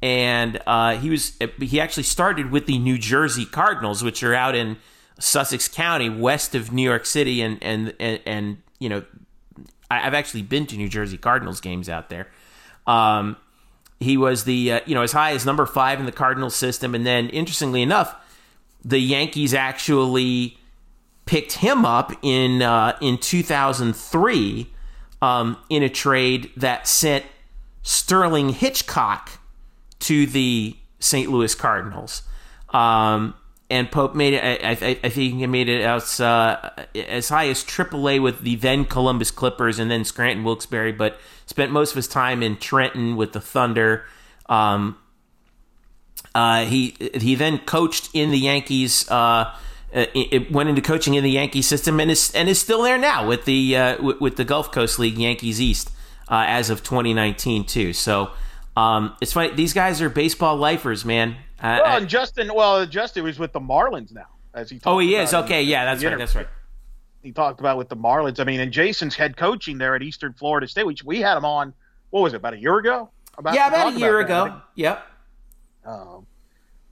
and 0.00 0.60
uh, 0.66 0.96
he 0.96 1.10
was 1.10 1.36
he 1.60 1.80
actually 1.80 2.04
started 2.04 2.50
with 2.50 2.66
the 2.66 2.78
New 2.78 2.96
Jersey 2.96 3.44
Cardinals, 3.44 4.02
which 4.02 4.22
are 4.22 4.34
out 4.34 4.54
in 4.54 4.78
Sussex 5.18 5.68
County, 5.68 6.08
west 6.08 6.54
of 6.54 6.72
New 6.72 6.82
York 6.82 7.06
City, 7.06 7.42
and 7.42 7.58
and 7.62 7.94
and, 8.00 8.20
and 8.24 8.62
you 8.78 8.88
know, 8.88 9.04
I, 9.90 10.06
I've 10.06 10.14
actually 10.14 10.42
been 10.42 10.66
to 10.66 10.76
New 10.76 10.88
Jersey 10.88 11.18
Cardinals 11.18 11.60
games 11.60 11.88
out 11.88 12.08
there. 12.08 12.28
Um, 12.86 13.36
he 14.00 14.16
was 14.16 14.44
the 14.44 14.72
uh, 14.72 14.80
you 14.86 14.94
know 14.94 15.02
as 15.02 15.12
high 15.12 15.32
as 15.32 15.44
number 15.44 15.66
five 15.66 16.00
in 16.00 16.06
the 16.06 16.12
Cardinals 16.12 16.54
system, 16.54 16.94
and 16.94 17.06
then 17.06 17.28
interestingly 17.30 17.82
enough, 17.82 18.14
the 18.84 18.98
Yankees 18.98 19.54
actually 19.54 20.58
picked 21.26 21.54
him 21.54 21.84
up 21.84 22.12
in 22.22 22.62
uh, 22.62 22.96
in 23.00 23.18
2003 23.18 24.72
um, 25.20 25.56
in 25.68 25.82
a 25.82 25.88
trade 25.88 26.50
that 26.56 26.86
sent 26.86 27.24
Sterling 27.82 28.50
Hitchcock 28.50 29.38
to 30.00 30.26
the 30.26 30.76
St. 30.98 31.30
Louis 31.30 31.54
Cardinals. 31.54 32.22
Um, 32.70 33.34
and 33.68 33.90
Pope 33.90 34.14
made 34.14 34.34
it. 34.34 34.44
I, 34.44 34.70
I, 34.70 35.00
I 35.02 35.08
think 35.08 35.34
he 35.34 35.46
made 35.46 35.68
it 35.68 35.82
as 35.82 36.20
uh, 36.20 36.84
as 36.94 37.28
high 37.28 37.48
as 37.48 37.64
AAA 37.64 38.22
with 38.22 38.42
the 38.42 38.54
then 38.56 38.84
Columbus 38.84 39.30
Clippers 39.30 39.78
and 39.78 39.90
then 39.90 40.04
Scranton 40.04 40.44
Wilkes-Barre, 40.44 40.92
but 40.92 41.18
spent 41.46 41.72
most 41.72 41.90
of 41.90 41.96
his 41.96 42.06
time 42.06 42.42
in 42.42 42.56
Trenton 42.56 43.16
with 43.16 43.32
the 43.32 43.40
Thunder. 43.40 44.04
Um, 44.48 44.98
uh, 46.34 46.64
he 46.64 46.96
he 47.14 47.34
then 47.34 47.58
coached 47.58 48.10
in 48.14 48.30
the 48.30 48.38
Yankees. 48.38 49.10
Uh, 49.10 49.52
it, 49.96 50.28
it 50.32 50.52
went 50.52 50.68
into 50.68 50.82
coaching 50.82 51.14
in 51.14 51.24
the 51.24 51.30
Yankee 51.30 51.62
system 51.62 51.98
and 52.00 52.10
is 52.10 52.30
and 52.34 52.48
is 52.48 52.60
still 52.60 52.82
there 52.82 52.98
now 52.98 53.26
with 53.26 53.44
the 53.44 53.76
uh, 53.76 54.02
with, 54.02 54.20
with 54.20 54.36
the 54.36 54.44
Gulf 54.44 54.70
Coast 54.72 54.98
League 54.98 55.18
Yankees 55.18 55.60
East 55.60 55.90
uh, 56.28 56.44
as 56.46 56.70
of 56.70 56.82
2019 56.82 57.64
too. 57.64 57.92
So 57.92 58.30
um, 58.76 59.16
it's 59.20 59.32
funny. 59.32 59.54
These 59.54 59.72
guys 59.72 60.02
are 60.02 60.10
baseball 60.10 60.56
lifers, 60.56 61.04
man. 61.04 61.36
Uh, 61.60 61.80
Well, 61.82 61.96
and 61.96 62.08
Justin, 62.08 62.50
well, 62.54 62.84
Justin 62.86 63.24
was 63.24 63.38
with 63.38 63.52
the 63.52 63.60
Marlins 63.60 64.12
now, 64.12 64.26
as 64.54 64.68
he. 64.68 64.80
oh, 64.84 64.98
he 64.98 65.16
is. 65.16 65.30
about 65.30 65.38
in 65.38 65.44
Okay, 65.46 65.62
yeah, 65.62 65.84
that's 65.86 66.04
right. 66.04 66.18
That's 66.18 66.34
right. 66.34 66.48
He 67.22 67.32
talked 67.32 67.58
about 67.58 67.78
with 67.78 67.88
the 67.88 67.96
Marlins. 67.96 68.38
I 68.38 68.44
mean, 68.44 68.60
and 68.60 68.70
Jason's 68.70 69.16
head 69.16 69.36
coaching 69.36 69.78
there 69.78 69.96
at 69.96 70.02
Eastern 70.02 70.32
Florida 70.34 70.68
State, 70.68 70.86
which 70.86 71.02
we 71.02 71.20
had 71.20 71.36
him 71.36 71.44
on. 71.44 71.72
What 72.10 72.20
was 72.20 72.34
it? 72.34 72.36
About 72.36 72.54
a 72.54 72.58
year 72.58 72.78
ago. 72.78 73.10
About 73.38 73.54
Yeah, 73.54 73.68
about 73.68 73.94
a 73.94 73.98
year 73.98 74.22
that, 74.22 74.30
I 74.30 74.44
ago. 74.44 74.44
think. 74.52 74.62
Yep. 74.76 75.06
Um, 75.86 76.25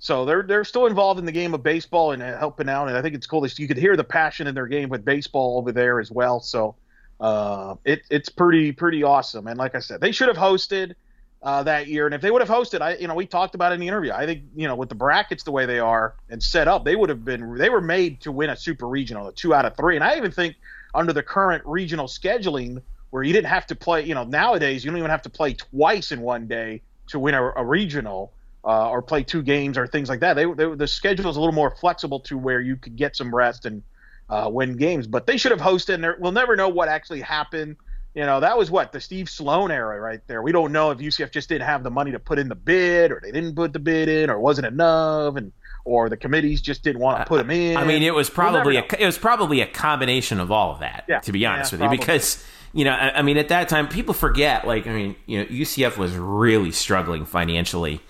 so 0.05 0.25
they're 0.27 0.43
they're 0.43 0.65
still 0.65 0.87
involved 0.87 1.19
in 1.19 1.25
the 1.27 1.33
game 1.33 1.55
of 1.55 1.63
baseball 1.63 2.13
and 2.13 2.23
uh, 2.23 2.39
helping 2.39 2.69
out, 2.69 2.89
and 2.89 2.97
I 2.97 3.03
think 3.03 3.15
it's 3.15 3.27
cool. 3.27 3.47
You 3.47 3.69
could 3.69 3.79
hear 3.79 3.97
the 3.97 4.05
passion 4.05 4.47
in 4.47 4.55
their 4.55 4.67
game 4.69 4.91
with 4.91 5.05
baseball 5.05 5.59
over 5.59 5.73
there 5.73 5.99
as 6.01 6.11
well. 6.11 6.41
So 6.41 6.77
uh, 7.21 7.77
it 7.85 8.03
it's 8.11 8.29
pretty 8.29 8.73
pretty 8.73 9.03
awesome. 9.03 9.47
And 9.49 9.59
like 9.59 9.75
I 9.75 9.81
said, 9.81 10.01
they 10.01 10.13
should 10.13 10.29
have 10.29 10.37
hosted. 10.37 10.95
uh, 11.43 11.63
that 11.65 11.89
year. 11.89 12.07
And 12.07 12.15
if 12.15 12.23
they 12.23 12.31
would 12.31 12.43
have 12.43 12.51
hosted, 12.51 12.83
I 12.83 12.97
you 12.97 13.09
know 13.09 13.15
we 13.15 13.27
talked 13.27 13.55
about 13.55 13.73
it 13.73 13.77
in 13.77 13.81
the 13.81 13.89
interview. 13.89 14.13
I 14.13 14.27
think 14.27 14.45
you 14.57 14.69
know 14.69 14.77
with 14.77 14.91
the 14.91 14.97
brackets 14.97 15.45
the 15.45 15.53
way 15.53 15.67
they 15.67 15.81
are 15.81 16.17
and 16.31 16.43
set 16.43 16.69
up, 16.69 16.85
they 16.85 16.97
would 16.97 17.11
have 17.11 17.25
been 17.25 17.57
they 17.59 17.71
were 17.71 17.83
made 17.83 18.23
to 18.23 18.33
win 18.33 18.51
a 18.51 18.57
super 18.57 18.89
regional, 18.89 19.29
a 19.29 19.35
two 19.35 19.55
out 19.55 19.67
of 19.67 19.77
three. 19.77 19.97
And 19.97 20.05
I 20.05 20.17
even 20.19 20.33
think 20.33 20.57
under 20.95 21.15
the 21.15 21.25
current 21.25 21.65
regional 21.67 22.09
scheduling, 22.09 22.83
where 23.11 23.25
you 23.25 23.33
didn't 23.33 23.49
have 23.49 23.67
to 23.69 23.77
play, 23.77 24.05
you 24.05 24.15
know, 24.15 24.25
nowadays 24.25 24.85
you 24.85 24.93
don't 24.93 24.99
even 24.99 25.11
have 25.11 25.23
to 25.25 25.31
play 25.31 25.55
twice 25.55 26.13
in 26.13 26.23
one 26.23 26.49
day 26.49 26.83
to 27.09 27.21
win 27.21 27.35
a, 27.37 27.53
a 27.57 27.65
regional. 27.65 28.34
Uh, 28.66 28.89
or 28.89 29.03
play 29.03 29.23
two 29.23 29.43
games 29.43 29.77
or 29.77 29.86
things 29.86 30.09
like 30.09 30.20
that. 30.20 30.35
They, 30.35 30.47
they, 30.47 30.74
the 30.74 30.86
schedule 30.89 31.28
is 31.28 31.36
a 31.36 31.41
little 31.41 31.55
more 31.55 31.77
flexible 31.77 32.20
to 32.20 32.39
where 32.39 32.62
you 32.62 32.77
could 32.77 32.97
get 32.97 33.15
some 33.15 33.35
rest 33.35 33.66
and 33.66 33.82
uh, 34.31 34.49
win 34.51 34.78
games. 34.78 35.07
But 35.07 35.27
they 35.27 35.36
should 35.36 35.51
have 35.53 35.61
hosted, 35.61 36.03
and 36.03 36.07
we'll 36.19 36.32
never 36.32 36.57
know 36.57 36.70
what 36.70 36.89
actually 36.89 37.20
happened 37.20 37.77
you 38.15 38.24
know, 38.24 38.41
that 38.41 38.57
was 38.57 38.70
what 38.70 38.93
the 38.93 39.01
Steve 39.01 39.28
Sloan 39.28 39.73
era 39.73 40.01
right 40.01 40.20
there. 40.28 40.41
We 40.41 40.53
don't 40.53 40.70
know 40.70 40.93
if 40.93 40.99
UCF 40.99 41.32
just 41.32 41.49
didn't 41.49 41.66
have 41.66 41.82
the 41.82 41.91
money 41.91 42.12
to 42.12 42.20
put 42.20 42.39
in 42.39 42.49
the 42.49 42.55
bid, 42.55 43.11
or 43.11 43.20
they 43.20 43.32
didn't 43.32 43.57
put 43.57 43.73
the 43.73 43.81
bid 43.81 44.09
in, 44.09 44.31
or 44.31 44.39
wasn't 44.39 44.69
enough, 44.69 45.35
and 45.35 45.53
or 45.85 46.09
the 46.09 46.16
committees 46.16 46.62
just 46.62 46.85
didn't 46.85 47.03
want 47.03 47.19
to 47.19 47.24
put 47.24 47.39
them 47.39 47.51
in. 47.51 47.77
I 47.77 47.85
mean, 47.85 48.05
it 48.05 48.15
was 48.15 48.31
probably 48.31 48.74
we'll 48.74 48.85
a 48.85 49.03
it 49.03 49.07
was 49.07 49.19
probably 49.19 49.62
a 49.62 49.66
combination 49.66 50.39
of 50.39 50.53
all 50.53 50.73
of 50.73 50.78
that. 50.78 51.05
Yeah. 51.09 51.20
To 51.20 51.32
be 51.32 51.45
honest 51.45 51.73
yeah, 51.73 51.81
with 51.81 51.93
you, 51.93 51.99
because 51.99 52.45
you 52.73 52.85
know, 52.85 52.93
I, 52.93 53.19
I, 53.19 53.23
mean, 53.23 53.36
at 53.36 53.49
that 53.49 53.69
time, 53.69 53.89
people 53.89 54.15
forget. 54.15 54.65
Like, 54.65 54.86
I 54.86 54.93
mean, 54.93 55.16
you 55.27 55.39
know, 55.39 55.45
UCF 55.47 55.97
was 55.97 56.15
really 56.16 56.70
struggling 56.70 57.24
financially 57.24 58.01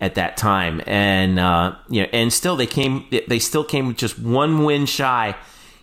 at 0.00 0.14
that 0.14 0.36
time, 0.36 0.80
and 0.86 1.38
uh, 1.38 1.76
you 1.88 2.02
know, 2.02 2.08
and 2.12 2.32
still 2.32 2.56
they 2.56 2.66
came 2.66 3.06
they 3.28 3.38
still 3.38 3.64
came 3.64 3.94
just 3.94 4.18
one 4.18 4.64
win 4.64 4.86
shy. 4.86 5.36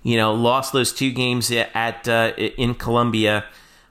You 0.04 0.18
know, 0.18 0.34
lost 0.34 0.74
those 0.74 0.94
two 0.94 1.12
games 1.12 1.52
at 1.52 2.08
uh, 2.08 2.34
in 2.38 2.76
Columbia. 2.76 3.46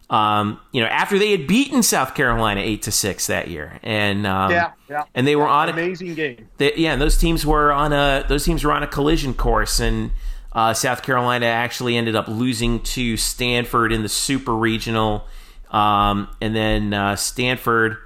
Um, 0.09 0.61
you 0.71 0.81
know, 0.81 0.87
after 0.87 1.19
they 1.19 1.33
had 1.33 1.49
beaten 1.49 1.83
South 1.83 2.15
Carolina 2.15 2.61
eight 2.61 2.83
to 2.83 2.93
six 2.93 3.27
that 3.27 3.49
year, 3.49 3.81
and 3.83 4.25
um, 4.25 4.53
yeah, 4.53 4.73
yeah, 4.89 5.03
and 5.15 5.27
they 5.27 5.35
were 5.35 5.49
on 5.49 5.69
amazing 5.69 6.11
a, 6.11 6.15
game. 6.15 6.49
They, 6.59 6.75
yeah, 6.77 6.93
and 6.93 7.03
those 7.03 7.19
teams 7.19 7.45
were 7.45 7.73
on 7.73 7.93
a 7.93 8.25
those 8.29 8.45
teams 8.45 8.65
were 8.65 8.73
on 8.73 8.85
a 8.85 8.87
collision 8.87 9.35
course, 9.35 9.81
and 9.81 10.13
uh, 10.53 10.75
South 10.75 11.03
Carolina 11.03 11.47
actually 11.47 11.97
ended 11.97 12.15
up 12.15 12.29
losing 12.29 12.81
to 12.81 13.17
Stanford 13.17 13.93
in 13.93 14.03
the 14.03 14.09
Super 14.09 14.55
Regional, 14.55 15.25
um, 15.73 16.29
and 16.41 16.55
then 16.55 16.95
uh, 16.95 17.17
Stanford, 17.17 17.97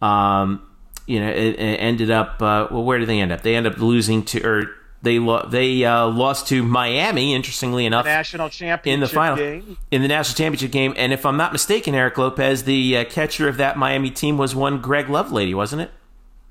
um, 0.00 0.62
you 1.08 1.20
know, 1.20 1.30
it, 1.30 1.58
it 1.58 1.80
ended 1.80 2.10
up 2.10 2.42
uh, 2.42 2.68
well. 2.70 2.84
Where 2.84 2.98
did 2.98 3.08
they 3.08 3.18
end 3.18 3.32
up? 3.32 3.40
They 3.40 3.56
end 3.56 3.66
up 3.66 3.78
losing 3.78 4.24
to 4.26 4.46
or 4.46 4.70
they 5.00 5.18
lo- 5.18 5.46
they 5.48 5.82
uh, 5.84 6.06
lost 6.06 6.48
to 6.48 6.62
Miami. 6.62 7.34
Interestingly 7.34 7.86
enough, 7.86 8.04
the 8.04 8.10
national 8.10 8.50
championship 8.50 8.94
in 8.94 9.00
the 9.00 9.08
final 9.08 9.36
game. 9.36 9.78
in 9.90 10.02
the 10.02 10.08
national 10.08 10.36
championship 10.36 10.70
game. 10.70 10.92
And 10.98 11.12
if 11.12 11.24
I'm 11.24 11.38
not 11.38 11.52
mistaken, 11.52 11.94
Eric 11.94 12.18
Lopez, 12.18 12.64
the 12.64 12.98
uh, 12.98 13.04
catcher 13.06 13.48
of 13.48 13.56
that 13.56 13.78
Miami 13.78 14.10
team, 14.10 14.36
was 14.36 14.54
one 14.54 14.82
Greg 14.82 15.06
Lovelady, 15.06 15.54
wasn't 15.54 15.82
it? 15.82 15.90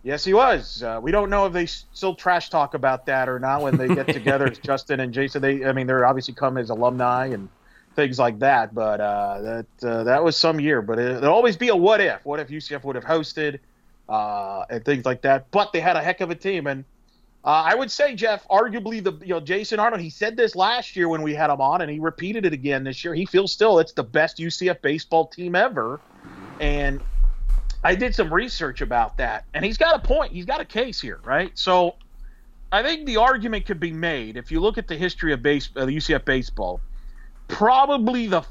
Yes, 0.02 0.24
he 0.24 0.34
was. 0.34 0.82
Uh, 0.82 1.00
we 1.04 1.12
don't 1.12 1.30
know 1.30 1.46
if 1.46 1.54
they 1.54 1.68
still 1.68 2.16
trash 2.16 2.50
talk 2.50 2.74
about 2.74 3.06
that 3.06 3.30
or 3.30 3.40
not 3.40 3.62
when 3.62 3.78
they 3.78 3.88
get 3.88 4.08
together. 4.14 4.48
as 4.48 4.58
Justin 4.58 5.02
and 5.02 5.14
Jason. 5.14 5.42
They, 5.42 5.66
I 5.66 5.72
mean, 5.72 5.86
they're 5.86 6.06
obviously 6.06 6.34
come 6.34 6.58
as 6.58 6.72
alumni 6.72 7.28
and 7.28 7.50
things 7.96 8.18
like 8.18 8.40
that. 8.40 8.74
But 8.74 9.02
uh, 9.02 9.42
that 9.42 9.66
uh, 9.84 10.04
that 10.06 10.24
was 10.24 10.36
some 10.36 10.60
year. 10.60 10.82
But 10.82 10.98
it, 10.98 11.22
will 11.22 11.30
always 11.30 11.58
be 11.58 11.68
a 11.68 11.76
what 11.76 12.02
if. 12.02 12.26
What 12.26 12.40
if 12.40 12.48
UCF 12.48 12.84
would 12.86 12.96
have 12.96 13.06
hosted 13.06 13.60
uh, 14.10 14.66
and 14.70 14.84
things 14.86 15.06
like 15.06 15.22
that? 15.24 15.52
But 15.52 15.74
they 15.74 15.80
had 15.80 15.96
a 15.96 16.02
heck 16.02 16.22
of 16.22 16.30
a 16.30 16.36
team 16.36 16.68
and 16.68 16.86
uh, 17.48 17.64
I 17.66 17.76
would 17.76 17.90
say, 17.90 18.14
Jeff, 18.14 18.46
arguably 18.50 19.02
the 19.02 19.14
you 19.26 19.34
know 19.34 19.40
Jason 19.40 19.80
Arnold. 19.80 20.02
He 20.02 20.10
said 20.10 20.36
this 20.36 20.54
last 20.54 20.98
year 20.98 21.08
when 21.08 21.22
we 21.22 21.34
had 21.34 21.50
him 21.50 21.62
on, 21.62 21.82
and 21.82 21.90
he 21.90 21.98
repeated 21.98 22.46
it 22.46 22.52
again 22.52 22.84
this 22.84 23.06
year. 23.06 23.14
He 23.14 23.26
feels 23.26 23.54
still 23.54 23.80
it's 23.80 23.94
the 23.94 24.04
best 24.04 24.38
UCF 24.38 24.82
baseball 24.82 25.28
team 25.28 25.56
ever, 25.56 26.02
and 26.60 27.02
I 27.86 27.96
did 27.96 28.14
some 28.14 28.34
research 28.34 28.82
about 28.82 29.16
that, 29.18 29.46
and 29.54 29.64
he's 29.64 29.78
got 29.78 29.96
a 29.96 30.00
point. 30.00 30.34
He's 30.34 30.46
got 30.46 30.60
a 30.60 30.66
case 30.66 31.00
here, 31.00 31.22
right? 31.24 31.58
So 31.58 31.96
I 32.74 32.84
think 32.84 33.06
the 33.06 33.16
argument 33.16 33.66
could 33.66 33.80
be 33.80 33.94
made 33.94 34.36
if 34.36 34.52
you 34.52 34.60
look 34.60 34.78
at 34.78 34.90
the 34.90 34.98
history 34.98 35.32
of 35.32 35.42
base 35.42 35.70
uh, 35.78 35.86
UCF 35.86 36.26
baseball. 36.26 36.82
Probably 37.48 38.28
the 38.28 38.44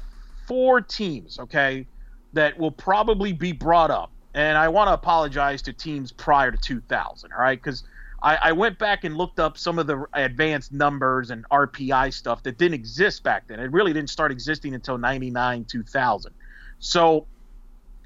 four 0.47 0.81
teams, 0.81 1.37
okay, 1.37 1.85
that 2.33 2.57
will 2.57 2.71
probably 2.71 3.31
be 3.31 3.51
brought 3.51 3.91
up, 3.91 4.11
and 4.37 4.55
I 4.55 4.67
want 4.69 4.87
to 4.87 4.93
apologize 4.93 5.63
to 5.63 5.73
teams 5.73 6.11
prior 6.11 6.51
to 6.51 6.57
2000, 6.57 7.33
all 7.33 7.39
right, 7.39 7.59
because 7.59 7.83
I, 8.21 8.35
I, 8.35 8.51
went 8.51 8.77
back 8.77 9.03
and 9.03 9.17
looked 9.17 9.39
up 9.39 9.57
some 9.57 9.79
of 9.79 9.87
the 9.87 10.05
advanced 10.13 10.71
numbers 10.71 11.31
and 11.31 11.43
RPI 11.49 12.13
stuff 12.13 12.43
that 12.43 12.59
didn't 12.59 12.75
exist 12.75 13.23
back 13.23 13.47
then. 13.47 13.59
It 13.59 13.71
really 13.71 13.93
didn't 13.93 14.11
start 14.11 14.31
existing 14.31 14.75
until 14.75 14.99
99, 14.99 15.65
2000. 15.65 16.33
So 16.77 17.25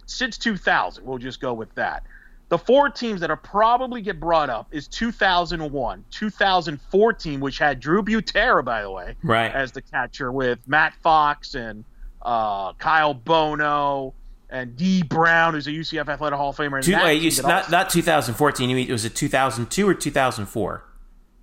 since 0.05 0.37
2000, 0.37 1.05
we'll 1.05 1.17
just 1.17 1.41
go 1.41 1.53
with 1.53 1.73
that. 1.75 2.03
The 2.47 2.57
four 2.57 2.89
teams 2.89 3.19
that 3.19 3.29
are 3.29 3.37
probably 3.37 4.01
get 4.01 4.17
brought 4.19 4.49
up 4.49 4.67
is 4.71 4.87
2001, 4.87 6.05
2014, 6.11 7.39
which 7.41 7.57
had 7.57 7.81
Drew 7.81 8.03
Butera, 8.03 8.63
by 8.63 8.83
the 8.83 8.91
way, 8.91 9.15
right. 9.21 9.53
as 9.53 9.73
the 9.73 9.81
catcher 9.81 10.31
with 10.31 10.59
Matt 10.65 10.93
Fox 11.03 11.55
and 11.55 11.83
uh, 12.21 12.71
Kyle 12.73 13.13
Bono 13.13 14.13
and 14.51 14.75
D 14.75 15.01
Brown, 15.01 15.53
who's 15.53 15.67
a 15.67 15.71
UCF 15.71 16.07
Athletic 16.07 16.37
Hall 16.37 16.49
of 16.49 16.57
Famer. 16.57 16.83
Two, 16.83 16.93
wait, 16.93 17.21
you, 17.21 17.31
not 17.43 17.71
not 17.71 17.89
2014. 17.89 18.69
You 18.69 18.75
mean 18.75 18.89
it 18.89 18.91
was 18.91 19.05
it 19.05 19.15
2002 19.15 19.87
or 19.87 19.93
2004? 19.93 20.83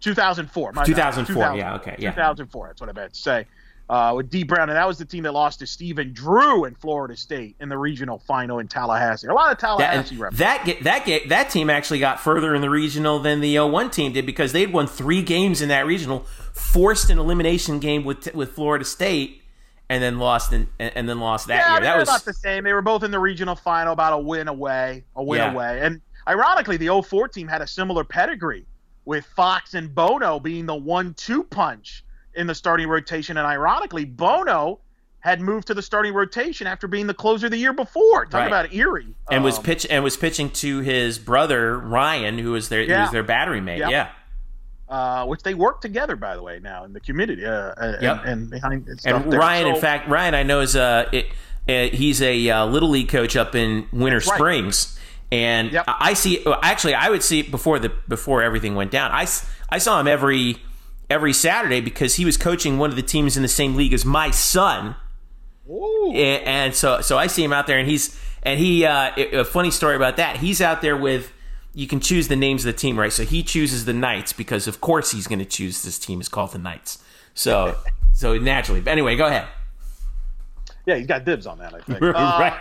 2004. 0.01 0.73
2004. 0.85 1.57
yeah. 1.57 1.75
Okay. 1.77 1.97
Yeah. 1.99 2.11
2004. 2.11 2.67
That's 2.69 2.81
what 2.81 2.91
I 2.91 2.93
meant 2.93 3.15
to 3.15 3.21
say. 3.21 3.47
Uh, 3.91 4.13
with 4.15 4.29
D 4.29 4.45
Brown, 4.45 4.69
and 4.69 4.77
that 4.77 4.87
was 4.87 4.99
the 4.99 5.07
team 5.07 5.23
that 5.23 5.33
lost 5.33 5.61
to 5.61 5.67
Stephen 5.67 6.13
Drew 6.13 6.67
in 6.67 6.75
Florida 6.75 7.17
State 7.17 7.57
in 7.59 7.71
the 7.71 7.79
regional 7.79 8.19
final 8.19 8.59
in 8.59 8.69
Tallahassee. 8.69 9.29
A 9.29 9.33
lot 9.33 9.51
of 9.51 9.57
Tallahassee 9.57 10.15
that, 10.17 10.33
that 10.35 10.65
get, 10.67 10.85
that 10.85 11.07
get, 11.07 11.31
that 11.31 11.49
team 11.49 11.71
actually 11.71 11.99
got 11.99 12.21
further 12.21 12.55
in 12.55 12.61
the 12.61 12.69
regional 12.69 13.19
than 13.19 13.41
the 13.41 13.59
01 13.59 13.91
team 13.91 14.13
did 14.13 14.27
because 14.27 14.53
they'd 14.53 14.75
won 14.75 14.87
three 14.87 15.23
games 15.23 15.63
in 15.63 15.71
that 15.71 15.87
regional, 15.87 16.27
forced 16.53 17.09
an 17.09 17.19
elimination 17.19 17.79
game 17.79 18.05
with 18.05 18.35
with 18.35 18.53
Florida 18.53 18.85
State 18.85 19.43
and 19.91 20.03
then 20.03 20.19
lost 20.19 20.53
in, 20.53 20.69
and 20.79 21.09
then 21.09 21.19
lost 21.19 21.47
that 21.49 21.57
yeah, 21.57 21.73
year. 21.73 21.81
That 21.83 21.99
was 21.99 22.09
about 22.09 22.25
the 22.25 22.35
same. 22.35 22.65
They 22.65 22.73
were 22.73 22.83
both 22.83 23.03
in 23.03 23.11
the 23.11 23.19
regional 23.19 23.57
final, 23.57 23.93
about 23.93 24.13
a 24.13 24.19
win 24.19 24.49
away, 24.49 25.05
a 25.17 25.23
win 25.23 25.39
yeah. 25.39 25.53
away. 25.53 25.81
And 25.83 26.01
ironically, 26.27 26.77
the 26.77 27.03
04 27.03 27.29
team 27.29 27.49
had 27.49 27.63
a 27.63 27.67
similar 27.67 28.05
pedigree 28.05 28.67
with 29.05 29.25
Fox 29.25 29.75
and 29.75 29.95
Bono 29.95 30.39
being 30.39 30.67
the 30.67 30.75
one-two 30.75 31.43
punch 31.45 32.05
in 32.35 32.47
the 32.47 32.55
starting 32.55 32.89
rotation. 32.89 33.39
And 33.39 33.47
ironically, 33.47 34.05
Bono 34.05 34.81
had 35.21 35.41
moved 35.41 35.67
to 35.69 35.75
the 35.75 35.83
starting 35.83 36.13
rotation 36.13 36.67
after 36.67 36.87
being 36.87 37.07
the 37.07 37.15
closer 37.15 37.49
the 37.49 37.57
year 37.57 37.73
before. 37.73 38.27
Talk 38.27 38.35
right. 38.35 38.47
about 38.47 38.75
eerie. 38.75 39.15
And 39.31 39.39
um, 39.39 39.43
was 39.43 39.59
pitch 39.59 39.87
and 39.89 40.05
was 40.05 40.17
pitching 40.17 40.51
to 40.51 40.81
his 40.81 41.19
brother 41.19 41.79
Ryan, 41.79 42.39
who 42.39 42.53
was 42.53 42.69
their 42.69 42.83
yeah. 42.83 42.97
who 42.97 43.03
was 43.03 43.11
their 43.11 43.23
battery 43.23 43.61
mate. 43.61 43.79
Yeah. 43.79 43.89
yeah 43.89 44.11
uh, 44.89 45.27
which 45.27 45.43
they 45.43 45.55
work 45.55 45.81
together, 45.81 46.17
by 46.17 46.35
the 46.35 46.43
way, 46.43 46.61
now 46.61 46.85
in 46.85 46.93
the 46.93 47.01
community. 47.01 47.45
Uh, 47.45 47.97
yep. 48.01 48.21
and, 48.25 48.29
and 48.29 48.51
behind 48.51 48.89
and 49.05 49.33
Ryan, 49.33 49.65
so, 49.65 49.75
in 49.75 49.81
fact, 49.81 50.09
Ryan, 50.09 50.35
I 50.35 50.43
know 50.43 50.61
is 50.61 50.77
uh, 50.77 51.09
it, 51.13 51.27
uh, 51.69 51.95
he's 51.95 52.23
a 52.23 52.51
uh, 52.51 52.67
little 52.67 52.89
league 52.89 53.09
coach 53.09 53.37
up 53.37 53.55
in 53.55 53.87
Winter 53.93 54.21
Springs, 54.21 54.99
and 55.31 55.73
yep. 55.73 55.85
I 55.87 56.15
see. 56.15 56.45
Actually, 56.63 56.95
I 56.95 57.11
would 57.11 57.23
see 57.23 57.43
before 57.43 57.79
the 57.79 57.93
before 58.09 58.43
everything 58.43 58.75
went 58.75 58.91
down. 58.91 59.11
I, 59.13 59.27
I 59.69 59.79
saw 59.79 60.01
him 60.01 60.09
every 60.09 60.57
every 61.11 61.33
Saturday 61.33 61.81
because 61.81 62.15
he 62.15 62.25
was 62.25 62.37
coaching 62.37 62.79
one 62.79 62.91
of 62.91 62.97
the 62.97 63.03
teams 63.03 63.37
in 63.37 63.43
the 63.43 63.49
same 63.49 63.75
league 63.75 63.93
as 63.93 64.05
my 64.05 64.31
son. 64.31 64.97
Ooh. 65.69 66.13
And, 66.15 66.45
and 66.45 66.75
so 66.75 67.03
so 67.03 67.19
I 67.19 67.27
see 67.27 67.45
him 67.45 67.53
out 67.53 67.67
there, 67.67 67.79
and 67.79 67.89
he's 67.89 68.19
and 68.43 68.59
he 68.59 68.87
uh, 68.87 69.11
a 69.17 69.45
funny 69.45 69.71
story 69.71 69.97
about 69.97 70.17
that. 70.17 70.39
He's 70.39 70.63
out 70.63 70.81
there 70.81 70.97
with 70.97 71.31
you 71.79 71.87
can 71.87 72.01
choose 72.01 72.27
the 72.27 72.35
names 72.35 72.67
of 72.67 72.75
the 72.75 72.77
team, 72.77 72.99
right? 72.99 73.13
So 73.13 73.23
he 73.23 73.45
chooses 73.45 73.85
the 73.85 73.93
Knights 73.93 74.33
because, 74.33 74.67
of 74.67 74.81
course, 74.81 75.13
he's 75.13 75.29
going 75.29 75.39
to 75.39 75.45
choose 75.45 75.85
this 75.85 75.97
team 75.97 76.21
is 76.21 76.29
called 76.29 76.51
the 76.51 76.59
Knights. 76.59 76.99
So, 77.35 77.79
so 78.13 78.37
naturally. 78.37 78.81
But 78.81 78.91
anyway, 78.91 79.15
go 79.15 79.27
ahead. 79.27 79.47
Yeah, 80.87 80.97
he's 80.97 81.07
got 81.07 81.25
dibs 81.25 81.47
on 81.47 81.59
that. 81.59 81.75
I 81.75 81.81
think. 81.81 82.01
right. 82.01 82.53
Uh, 82.53 82.59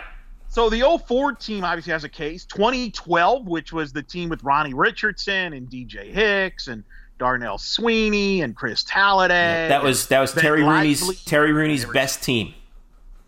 so 0.48 0.70
the 0.70 1.00
04 1.04 1.32
team 1.32 1.64
obviously 1.64 1.92
has 1.92 2.04
a 2.04 2.08
case. 2.08 2.44
2012, 2.44 3.48
which 3.48 3.72
was 3.72 3.92
the 3.92 4.04
team 4.04 4.28
with 4.28 4.44
Ronnie 4.44 4.72
Richardson 4.72 5.52
and 5.52 5.68
DJ 5.68 6.12
Hicks 6.12 6.68
and 6.68 6.84
Darnell 7.18 7.58
Sweeney 7.58 8.42
and 8.42 8.54
Chris 8.54 8.84
Talladay. 8.84 9.30
Yeah, 9.30 9.68
that 9.68 9.82
was 9.82 10.06
that 10.06 10.20
was 10.20 10.32
Terry 10.32 10.62
Rooney's 10.62 11.24
Terry 11.24 11.52
Rooney's 11.52 11.84
best 11.84 12.22
team. 12.22 12.54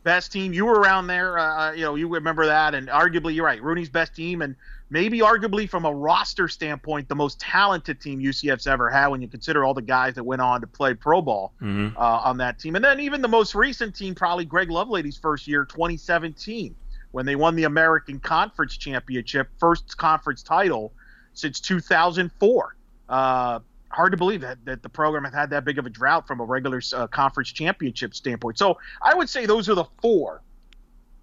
Best 0.05 0.31
team. 0.31 0.53
You 0.53 0.67
were 0.67 0.79
around 0.79 1.09
there. 1.09 1.37
Uh, 1.37 1.73
you 1.73 1.83
know, 1.83 1.97
you 1.97 2.07
remember 2.07 2.47
that, 2.47 2.77
and 2.77 2.87
arguably 2.87 3.35
you're 3.35 3.45
right. 3.45 3.61
Rooney's 3.61 3.91
best 3.91 4.15
team, 4.15 4.41
and 4.41 4.55
maybe 4.91 5.21
arguably 5.21 5.69
from 5.69 5.85
a 5.85 5.93
roster 5.93 6.49
standpoint, 6.49 7.09
the 7.09 7.15
most 7.15 7.41
talented 7.41 8.01
team 8.01 8.21
UCF's 8.21 8.67
ever 8.67 8.91
had 8.91 9.09
when 9.09 9.23
you 9.23 9.29
consider 9.29 9.65
all 9.65 9.73
the 9.73 9.81
guys 9.81 10.17
that 10.17 10.25
went 10.25 10.43
on 10.43 10.61
to 10.61 10.67
play 10.67 10.95
pro 10.95 11.23
ball 11.23 11.53
mm-hmm. 11.63 11.97
uh, 11.97 12.01
on 12.01 12.37
that 12.39 12.59
team. 12.59 12.75
And 12.75 12.85
then 12.85 13.01
even 13.01 13.23
the 13.23 13.29
most 13.29 13.55
recent 13.55 13.95
team, 13.95 14.15
probably 14.15 14.45
Greg 14.45 14.71
Lovelady's 14.71 15.17
first 15.17 15.47
year, 15.47 15.65
2017, 15.65 16.75
when 17.13 17.25
they 17.25 17.37
won 17.37 17.55
the 17.55 17.65
American 17.65 18.19
Conference 18.19 18.77
Championship, 18.77 19.49
first 19.59 19.97
conference 19.97 20.43
title 20.43 20.93
since 21.33 21.61
2004. 21.61 22.77
Uh, 23.09 23.61
hard 23.91 24.13
to 24.13 24.17
believe 24.17 24.41
that, 24.41 24.59
that 24.65 24.83
the 24.83 24.89
program 24.89 25.25
has 25.25 25.35
had 25.35 25.51
that 25.51 25.65
big 25.65 25.79
of 25.79 25.87
a 25.87 25.91
drought 25.91 26.27
from 26.27 26.41
a 26.41 26.45
regular 26.45 26.81
uh, 26.95 27.07
conference 27.07 27.51
championship 27.51 28.15
standpoint. 28.15 28.59
So 28.59 28.79
I 29.03 29.15
would 29.15 29.29
say 29.29 29.47
those 29.47 29.69
are 29.69 29.75
the 29.75 29.87
four 30.01 30.43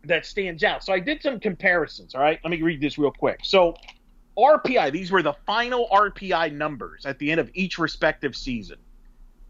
that 0.06 0.26
stands 0.26 0.64
out. 0.64 0.84
So 0.84 0.94
I 0.94 1.00
did 1.00 1.22
some 1.22 1.40
comparisons. 1.40 2.16
All 2.16 2.22
right, 2.22 2.40
let 2.44 2.52
me 2.52 2.62
read 2.62 2.82
this 2.82 2.98
real 2.98 3.12
quick. 3.12 3.40
So 3.44 3.76
RPI, 4.38 4.92
these 4.92 5.12
were 5.12 5.24
the 5.24 5.34
final 5.46 5.88
RPI 5.92 6.54
numbers 6.54 7.06
at 7.06 7.20
the 7.20 7.32
end 7.32 7.40
of 7.40 7.50
each 7.54 7.80
respective 7.80 8.36
season. 8.36 8.78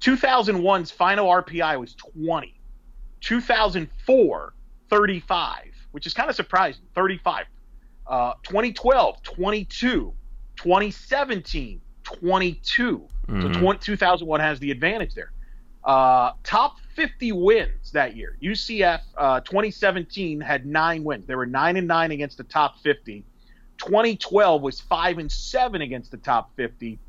2001's 0.02 0.92
final 0.92 1.28
RPI 1.28 1.80
was 1.80 1.96
20. 1.96 2.54
2004, 3.22 4.54
35, 4.90 5.58
which 5.92 6.06
is 6.08 6.14
kind 6.14 6.30
of 6.30 6.36
surprising. 6.36 6.84
35. 6.96 7.46
Uh, 8.06 8.34
2012, 8.44 9.24
22. 9.24 10.14
2017, 10.56 11.82
22. 12.04 13.08
Mm-hmm. 13.28 13.54
So 13.54 13.60
20, 13.60 13.80
2001 13.80 14.40
has 14.40 14.60
the 14.60 14.72
advantage 14.72 15.14
there. 15.14 15.32
Uh, 15.88 16.34
top 16.44 16.78
50 16.96 17.32
wins 17.32 17.92
that 17.94 18.16
year. 18.16 18.38
UCF 18.44 19.00
uh, 19.18 19.40
2017 19.40 20.42
had 20.42 20.66
nine 20.66 21.04
wins. 21.04 21.26
They 21.26 21.36
were 21.36 21.46
nine 21.46 21.78
and 21.78 21.88
nine 21.88 22.12
against 22.12 22.38
the 22.38 22.44
top 22.44 22.80
50. 22.82 23.24
2012 23.78 24.62
was 24.62 24.82
five 24.82 25.18
and 25.18 25.32
seven 25.32 25.82
against 25.82 26.12
the 26.12 26.18
top 26.18 26.56
50. 26.58 27.00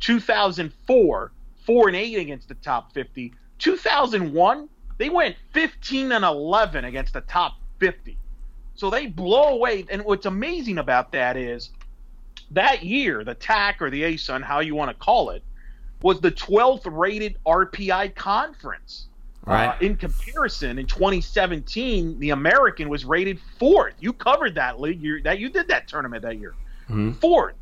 2004 0.00 1.32
four 1.66 1.88
and 1.88 1.96
eight 1.96 2.18
against 2.18 2.48
the 2.48 2.54
top 2.54 2.94
50. 2.94 3.34
2001 3.58 4.68
they 4.98 5.10
went 5.10 5.36
15 5.52 6.12
and 6.12 6.24
11 6.24 6.84
against 6.84 7.12
the 7.12 7.20
top 7.22 7.54
50. 7.78 8.16
So 8.74 8.90
they 8.90 9.06
blow 9.06 9.54
away. 9.54 9.84
And 9.90 10.04
what's 10.04 10.26
amazing 10.26 10.78
about 10.78 11.12
that 11.12 11.36
is 11.36 11.70
that 12.50 12.84
year, 12.84 13.24
the 13.24 13.34
TAC 13.34 13.80
or 13.80 13.90
the 13.90 14.02
ASUN, 14.02 14.42
how 14.42 14.60
you 14.60 14.74
want 14.74 14.90
to 14.90 14.94
call 14.94 15.30
it, 15.30 15.42
was 16.02 16.20
the 16.20 16.30
12th 16.30 16.82
rated 16.86 17.36
RPI 17.46 18.14
conference. 18.14 19.06
Right. 19.44 19.68
Uh, 19.68 19.76
in 19.80 19.96
comparison, 19.96 20.78
in 20.78 20.86
2017, 20.86 22.18
the 22.18 22.30
American 22.30 22.88
was 22.88 23.04
rated 23.04 23.40
fourth. 23.58 23.94
You 23.98 24.12
covered 24.12 24.54
that 24.56 24.78
league. 24.78 25.02
You 25.02 25.22
that 25.22 25.38
you 25.38 25.48
did 25.48 25.68
that 25.68 25.88
tournament 25.88 26.22
that 26.22 26.38
year. 26.38 26.54
Mm-hmm. 26.84 27.12
Fourth. 27.12 27.54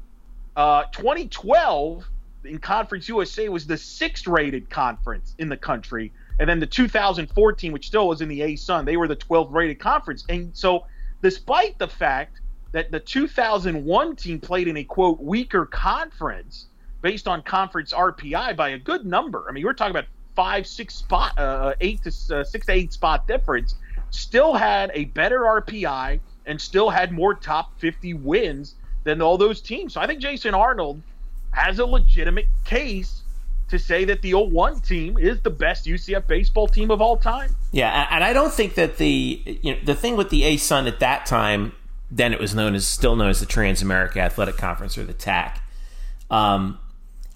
Uh, 0.57 0.85
2012 0.93 2.05
in 2.45 2.59
Conference 2.59 3.09
USA 3.09 3.49
was 3.49 3.67
the 3.67 3.77
sixth 3.77 4.27
rated 4.27 4.69
conference 4.71 5.35
in 5.39 5.49
the 5.49 5.57
country, 5.57 6.13
and 6.41 6.49
then 6.49 6.61
the 6.61 6.67
2014, 6.67 7.73
which 7.73 7.87
still 7.87 8.09
was 8.09 8.21
in 8.21 8.29
the 8.29 8.41
ASUN, 8.41 8.85
they 8.85 8.97
were 8.97 9.09
the 9.09 9.17
12th 9.17 9.53
rated 9.53 9.79
conference. 9.79 10.25
And 10.29 10.57
so, 10.57 10.87
despite 11.23 11.79
the 11.79 11.89
fact 11.89 12.41
that 12.73 12.91
the 12.91 13.01
2001 13.01 14.17
team 14.17 14.41
played 14.41 14.69
in 14.69 14.77
a 14.77 14.85
quote 14.85 15.21
weaker 15.21 15.67
conference 15.67 16.67
based 17.03 17.29
on 17.29 17.43
conference 17.43 17.93
RPI 17.93 18.57
by 18.57 18.71
a 18.71 18.79
good 18.79 19.07
number. 19.07 19.47
I 19.49 19.53
mean, 19.53 19.65
we're 19.65 19.75
talking 19.75 19.93
about 19.93 20.07
five, 20.35 20.67
six 20.67 20.95
spot, 20.95 21.33
uh, 21.39 21.41
uh, 21.41 21.75
eight 21.81 22.03
to 22.05 22.37
uh, 22.37 22.45
six 22.45 22.67
to 22.67 22.73
eight 22.73 22.93
spot 22.93 23.27
difference. 23.27 23.77
Still 24.11 24.55
had 24.55 24.91
a 24.95 25.07
better 25.07 25.41
RPI 25.41 26.21
and 26.47 26.61
still 26.61 26.91
had 26.91 27.13
more 27.13 27.35
top 27.35 27.79
50 27.81 28.15
wins 28.15 28.77
than 29.05 29.21
all 29.21 29.37
those 29.37 29.61
teams. 29.61 29.95
So 29.95 30.01
I 30.01 30.07
think 30.07 30.21
Jason 30.21 30.55
Arnold 30.55 31.03
has 31.51 31.79
a 31.79 31.87
legitimate 31.87 32.47
case 32.65 33.23
to 33.69 33.79
say 33.79 34.05
that 34.05 34.23
the 34.23 34.35
01 34.35 34.81
team 34.81 35.19
is 35.19 35.41
the 35.41 35.51
best 35.51 35.87
UCF 35.87 36.27
baseball 36.27 36.69
team 36.69 36.91
of 36.91 37.03
all 37.03 37.17
time. 37.17 37.55
Yeah, 37.73 38.07
and 38.11 38.23
I 38.23 38.33
don't 38.33 38.53
think 38.53 38.75
that 38.75 38.99
the 38.99 39.43
you 39.63 39.73
know 39.73 39.79
the 39.85 39.95
thing 39.95 40.17
with 40.17 40.31
the 40.31 40.43
ASUN 40.43 40.87
at 40.87 41.01
that 41.01 41.27
time 41.27 41.73
then 42.11 42.33
it 42.33 42.41
was 42.41 42.55
known 42.55 42.75
as 42.75 42.87
still 42.87 43.17
known 43.17 43.31
as 43.31 43.41
the 43.41 43.47
Trans 43.47 43.83
America 43.83 44.21
Athletic 44.21 44.57
Conference 44.57 44.97
or 44.97 45.05
the 45.05 45.13
TAC. 45.13 45.63
Um, 46.31 46.79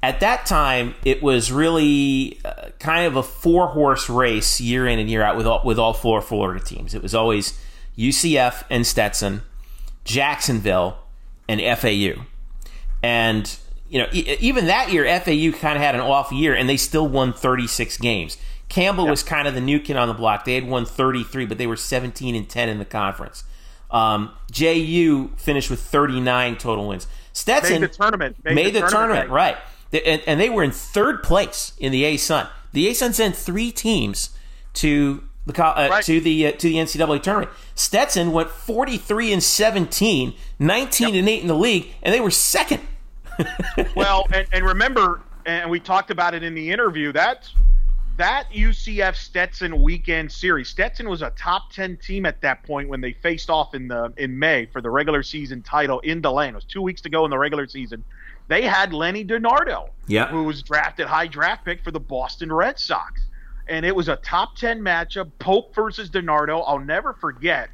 at 0.02 0.20
that 0.20 0.46
time, 0.46 0.94
it 1.04 1.22
was 1.22 1.52
really 1.52 2.40
uh, 2.44 2.70
kind 2.78 3.06
of 3.06 3.16
a 3.16 3.22
four 3.22 3.68
horse 3.68 4.08
race 4.08 4.60
year 4.60 4.86
in 4.86 4.98
and 4.98 5.10
year 5.10 5.22
out 5.22 5.36
with 5.36 5.46
all, 5.46 5.60
with 5.64 5.78
all 5.78 5.92
four 5.92 6.22
Florida 6.22 6.64
teams. 6.64 6.94
It 6.94 7.02
was 7.02 7.14
always 7.14 7.58
UCF 7.98 8.64
and 8.70 8.86
Stetson, 8.86 9.42
Jacksonville, 10.04 10.96
and 11.48 11.60
FAU. 11.78 12.24
And 13.02 13.58
you 13.90 13.98
know, 13.98 14.06
e- 14.12 14.36
even 14.40 14.66
that 14.66 14.90
year, 14.90 15.04
FAU 15.20 15.56
kind 15.58 15.76
of 15.76 15.82
had 15.82 15.94
an 15.94 16.00
off 16.00 16.32
year, 16.32 16.54
and 16.54 16.68
they 16.68 16.76
still 16.76 17.06
won 17.06 17.32
36 17.32 17.98
games. 17.98 18.38
Campbell 18.70 19.08
was 19.08 19.22
kind 19.24 19.48
of 19.48 19.54
the 19.54 19.60
new 19.60 19.80
kid 19.80 19.96
on 19.96 20.06
the 20.06 20.14
block. 20.14 20.44
They 20.44 20.54
had 20.54 20.66
won 20.66 20.86
33, 20.86 21.44
but 21.44 21.58
they 21.58 21.66
were 21.66 21.76
17 21.76 22.36
and 22.36 22.48
10 22.48 22.68
in 22.68 22.78
the 22.78 22.84
conference. 22.84 23.42
Um, 23.90 24.30
JU 24.52 25.32
finished 25.36 25.68
with 25.70 25.80
39 25.80 26.56
total 26.56 26.86
wins. 26.86 27.08
Stetson 27.32 27.80
made 27.80 27.90
the 27.90 27.94
tournament. 27.94 28.36
Made, 28.44 28.54
made 28.54 28.66
the, 28.66 28.80
the, 28.80 28.86
tournament, 28.86 29.28
tournament 29.28 29.30
right. 29.30 29.56
And, 29.92 30.22
and, 30.26 30.40
they 30.40 30.48
were 30.48 30.62
in 30.62 30.70
third 30.70 31.22
place 31.22 31.72
in 31.78 31.90
the 31.90 32.04
ASUN. 32.04 32.48
The 32.72 32.86
ASUN 32.86 33.12
sent 33.12 33.34
three 33.34 33.72
teams 33.72 34.30
to 34.74 35.24
the 35.46 35.64
uh, 35.64 35.88
right. 35.88 36.04
to 36.04 36.20
the 36.20 36.46
uh, 36.46 36.52
to 36.52 36.68
the 36.68 36.76
NCAA 36.76 37.22
tournament. 37.22 37.50
Stetson 37.74 38.32
went 38.32 38.50
43 38.50 39.32
and 39.32 39.42
17, 39.42 40.34
19 40.58 41.08
yep. 41.08 41.18
and 41.18 41.28
8 41.28 41.42
in 41.42 41.48
the 41.48 41.54
league, 41.54 41.88
and 42.02 42.14
they 42.14 42.20
were 42.20 42.30
second. 42.30 42.80
well, 43.96 44.26
and, 44.32 44.46
and 44.52 44.64
remember, 44.64 45.22
and 45.46 45.70
we 45.70 45.80
talked 45.80 46.10
about 46.10 46.34
it 46.34 46.42
in 46.42 46.54
the 46.54 46.70
interview. 46.70 47.12
That's 47.12 47.54
that 48.16 48.50
UCF 48.52 49.16
Stetson 49.16 49.82
weekend 49.82 50.30
series, 50.30 50.68
Stetson 50.68 51.08
was 51.08 51.22
a 51.22 51.30
top 51.30 51.72
ten 51.72 51.96
team 51.96 52.26
at 52.26 52.40
that 52.42 52.62
point 52.64 52.88
when 52.88 53.00
they 53.00 53.12
faced 53.12 53.50
off 53.50 53.74
in 53.74 53.88
the 53.88 54.12
in 54.18 54.38
May 54.38 54.66
for 54.66 54.80
the 54.80 54.90
regular 54.90 55.22
season 55.22 55.62
title 55.62 56.00
in 56.00 56.20
DeLand. 56.20 56.50
It 56.50 56.54
was 56.56 56.64
two 56.64 56.82
weeks 56.82 57.00
to 57.02 57.08
go 57.08 57.24
in 57.24 57.30
the 57.30 57.38
regular 57.38 57.66
season. 57.66 58.04
They 58.50 58.62
had 58.62 58.92
Lenny 58.92 59.24
DiNardo, 59.24 59.90
yeah. 60.08 60.26
who 60.26 60.42
was 60.42 60.60
drafted 60.60 61.06
high 61.06 61.28
draft 61.28 61.64
pick 61.64 61.84
for 61.84 61.92
the 61.92 62.00
Boston 62.00 62.52
Red 62.52 62.80
Sox, 62.80 63.22
and 63.68 63.86
it 63.86 63.94
was 63.94 64.08
a 64.08 64.16
top 64.16 64.56
ten 64.56 64.80
matchup. 64.80 65.30
Pope 65.38 65.72
versus 65.72 66.10
DiNardo. 66.10 66.64
I'll 66.66 66.80
never 66.80 67.12
forget. 67.12 67.70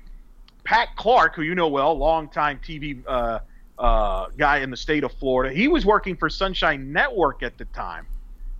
Pat 0.65 0.89
Clark, 0.97 1.35
who 1.35 1.41
you 1.41 1.55
know 1.55 1.69
well, 1.69 1.97
longtime 1.97 2.61
TV 2.63 3.03
uh, 3.07 3.39
uh, 3.79 4.27
guy 4.37 4.59
in 4.59 4.71
the 4.71 4.77
state 4.77 5.03
of 5.03 5.13
Florida, 5.15 5.55
he 5.55 5.67
was 5.67 5.87
working 5.87 6.15
for 6.15 6.29
Sunshine 6.29 6.93
Network 6.93 7.43
at 7.43 7.57
the 7.57 7.65
time 7.67 8.07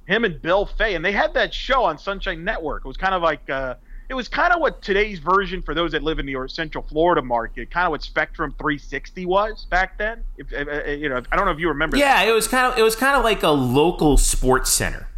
him 0.07 0.25
and 0.25 0.41
Bill 0.41 0.67
Fay, 0.67 0.95
and 0.95 1.05
they 1.05 1.13
had 1.13 1.35
that 1.35 1.53
show 1.53 1.83
on 1.85 1.99
Sunshine 1.99 2.45
Network. 2.45 2.85
It 2.85 2.89
was 2.89 2.97
kind 2.97 3.15
of 3.15 3.23
like 3.23 3.51
uh, 3.51 3.75
it 4.09 4.15
was 4.15 4.29
kind 4.29 4.53
of 4.53 4.61
what 4.61 4.83
today's 4.83 5.19
version 5.19 5.63
for 5.63 5.75
those 5.75 5.93
that 5.93 6.03
live 6.03 6.19
in 6.19 6.27
the 6.27 6.37
Central 6.49 6.85
Florida 6.85 7.23
market, 7.23 7.71
kind 7.71 7.87
of 7.87 7.91
what 7.91 8.03
Spectrum 8.03 8.53
360 8.59 9.27
was 9.27 9.67
back 9.67 9.99
then. 9.99 10.23
If, 10.37 10.53
if, 10.53 10.69
if, 10.69 11.01
you 11.01 11.09
know, 11.09 11.23
I 11.31 11.37
don't 11.37 11.45
know 11.45 11.53
if 11.53 11.59
you 11.59 11.69
remember. 11.69 11.97
Yeah, 11.97 12.25
that. 12.25 12.29
it 12.29 12.33
was 12.33 12.47
kind 12.47 12.73
of 12.73 12.79
it 12.79 12.83
was 12.83 12.97
kind 12.97 13.17
of 13.17 13.25
like 13.25 13.43
a 13.43 13.51
local 13.51 14.17
sports 14.17 14.73
center. 14.73 15.09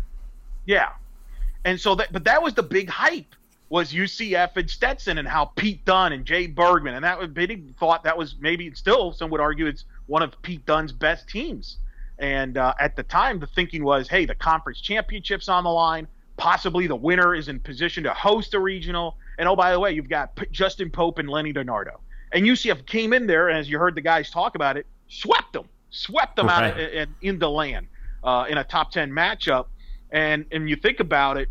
Yeah, 0.66 0.90
and 1.64 1.80
so 1.80 1.94
that, 1.96 2.12
but 2.12 2.24
that 2.24 2.42
was 2.42 2.54
the 2.54 2.62
big 2.62 2.88
hype 2.88 3.34
was 3.70 3.92
UCF 3.92 4.56
and 4.56 4.70
Stetson 4.70 5.18
and 5.18 5.28
how 5.28 5.44
Pete 5.44 5.84
Dunn 5.84 6.12
and 6.12 6.24
Jay 6.24 6.46
Bergman 6.46 6.94
and 6.94 7.04
that 7.04 7.18
was 7.18 7.28
Biddy 7.28 7.62
thought 7.78 8.04
that 8.04 8.16
was 8.16 8.34
maybe 8.40 8.72
still 8.72 9.12
some 9.12 9.28
would 9.30 9.42
argue 9.42 9.66
it's 9.66 9.84
one 10.06 10.22
of 10.22 10.40
Pete 10.42 10.64
Dunn's 10.66 10.92
best 10.92 11.28
teams. 11.28 11.76
And 12.18 12.56
uh, 12.58 12.74
at 12.80 12.96
the 12.96 13.04
time, 13.04 13.38
the 13.38 13.46
thinking 13.46 13.84
was, 13.84 14.08
hey, 14.08 14.24
the 14.24 14.34
conference 14.34 14.80
championship's 14.80 15.48
on 15.48 15.64
the 15.64 15.70
line. 15.70 16.08
Possibly 16.38 16.86
the 16.86 16.96
winner 16.96 17.34
is 17.34 17.48
in 17.48 17.60
position 17.60 18.04
to 18.04 18.14
host 18.14 18.54
a 18.54 18.58
regional. 18.58 19.18
And 19.38 19.46
oh, 19.46 19.54
by 19.54 19.72
the 19.72 19.78
way, 19.78 19.92
you've 19.92 20.08
got 20.08 20.34
P- 20.36 20.46
Justin 20.50 20.90
Pope 20.90 21.18
and 21.18 21.28
Lenny 21.28 21.52
DiNardo. 21.52 21.96
And 22.32 22.46
UCF 22.46 22.86
came 22.86 23.12
in 23.12 23.26
there, 23.26 23.48
and 23.48 23.58
as 23.58 23.68
you 23.68 23.78
heard 23.78 23.94
the 23.94 24.00
guys 24.00 24.30
talk 24.30 24.54
about 24.54 24.76
it, 24.76 24.86
swept 25.08 25.52
them, 25.52 25.66
swept 25.90 26.36
them 26.36 26.46
right. 26.46 26.72
out 26.72 26.80
in, 26.80 27.14
in 27.20 27.38
DeLand 27.38 27.86
uh, 28.24 28.46
in 28.48 28.56
a 28.56 28.64
top 28.64 28.90
10 28.90 29.10
matchup. 29.10 29.66
And, 30.10 30.46
and 30.52 30.68
you 30.70 30.76
think 30.76 31.00
about 31.00 31.36
it, 31.36 31.48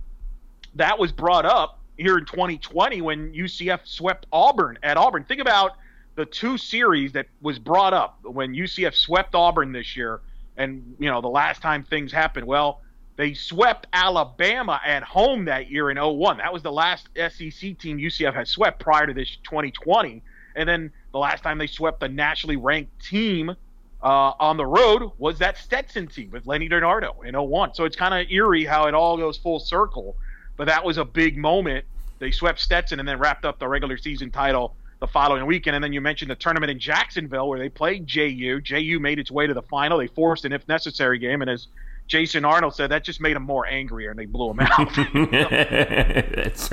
that 0.75 0.97
was 0.97 1.11
brought 1.11 1.45
up 1.45 1.79
here 1.97 2.17
in 2.17 2.25
2020 2.25 3.01
when 3.01 3.33
UCF 3.33 3.81
swept 3.85 4.25
Auburn 4.31 4.79
at 4.83 4.97
Auburn. 4.97 5.23
Think 5.23 5.41
about 5.41 5.73
the 6.15 6.25
two 6.25 6.57
series 6.57 7.11
that 7.13 7.27
was 7.41 7.59
brought 7.59 7.93
up 7.93 8.19
when 8.23 8.53
UCF 8.53 8.95
swept 8.95 9.35
Auburn 9.35 9.71
this 9.71 9.95
year 9.95 10.21
and 10.57 10.95
you 10.99 11.09
know 11.09 11.21
the 11.21 11.29
last 11.29 11.61
time 11.61 11.83
things 11.83 12.11
happened 12.11 12.45
well 12.45 12.81
they 13.17 13.33
swept 13.33 13.87
alabama 13.93 14.79
at 14.85 15.03
home 15.03 15.45
that 15.45 15.69
year 15.69 15.89
in 15.89 15.97
01 15.97 16.37
that 16.37 16.53
was 16.53 16.63
the 16.63 16.71
last 16.71 17.09
sec 17.15 17.33
team 17.77 17.97
ucf 17.97 18.33
had 18.33 18.47
swept 18.47 18.79
prior 18.79 19.05
to 19.05 19.13
this 19.13 19.37
2020 19.43 20.21
and 20.55 20.67
then 20.67 20.91
the 21.11 21.19
last 21.19 21.43
time 21.43 21.57
they 21.57 21.67
swept 21.67 22.01
a 22.03 22.07
nationally 22.07 22.55
ranked 22.55 22.91
team 23.03 23.55
uh, 24.03 24.31
on 24.39 24.57
the 24.57 24.65
road 24.65 25.11
was 25.17 25.39
that 25.39 25.57
stetson 25.57 26.07
team 26.07 26.29
with 26.31 26.45
lenny 26.47 26.69
DiNardo 26.69 27.25
in 27.25 27.35
01 27.35 27.73
so 27.73 27.83
it's 27.83 27.95
kind 27.95 28.13
of 28.13 28.31
eerie 28.31 28.65
how 28.65 28.87
it 28.87 28.93
all 28.93 29.17
goes 29.17 29.37
full 29.37 29.59
circle 29.59 30.15
but 30.55 30.67
that 30.67 30.83
was 30.83 30.97
a 30.97 31.05
big 31.05 31.37
moment 31.37 31.83
they 32.19 32.31
swept 32.31 32.59
stetson 32.59 32.99
and 32.99 33.07
then 33.07 33.19
wrapped 33.19 33.45
up 33.45 33.59
the 33.59 33.67
regular 33.67 33.97
season 33.97 34.31
title 34.31 34.75
the 34.99 35.07
following 35.07 35.45
weekend. 35.45 35.75
And 35.75 35.83
then 35.83 35.93
you 35.93 36.01
mentioned 36.01 36.31
the 36.31 36.35
tournament 36.35 36.71
in 36.71 36.79
Jacksonville 36.79 37.47
where 37.47 37.59
they 37.59 37.69
played 37.69 38.07
JU. 38.07 38.61
JU 38.61 38.99
made 38.99 39.19
its 39.19 39.31
way 39.31 39.47
to 39.47 39.53
the 39.53 39.61
final. 39.61 39.97
They 39.97 40.07
forced 40.07 40.45
an 40.45 40.53
if 40.53 40.67
necessary 40.67 41.19
game, 41.19 41.41
and 41.41 41.49
as 41.49 41.67
Jason 42.07 42.45
Arnold 42.45 42.75
said, 42.75 42.91
that 42.91 43.03
just 43.03 43.19
made 43.19 43.35
them 43.35 43.43
more 43.43 43.65
angrier, 43.65 44.09
and 44.09 44.19
they 44.19 44.25
blew 44.25 44.47
them 44.47 44.59
out. 44.61 44.89
it's, 44.97 46.69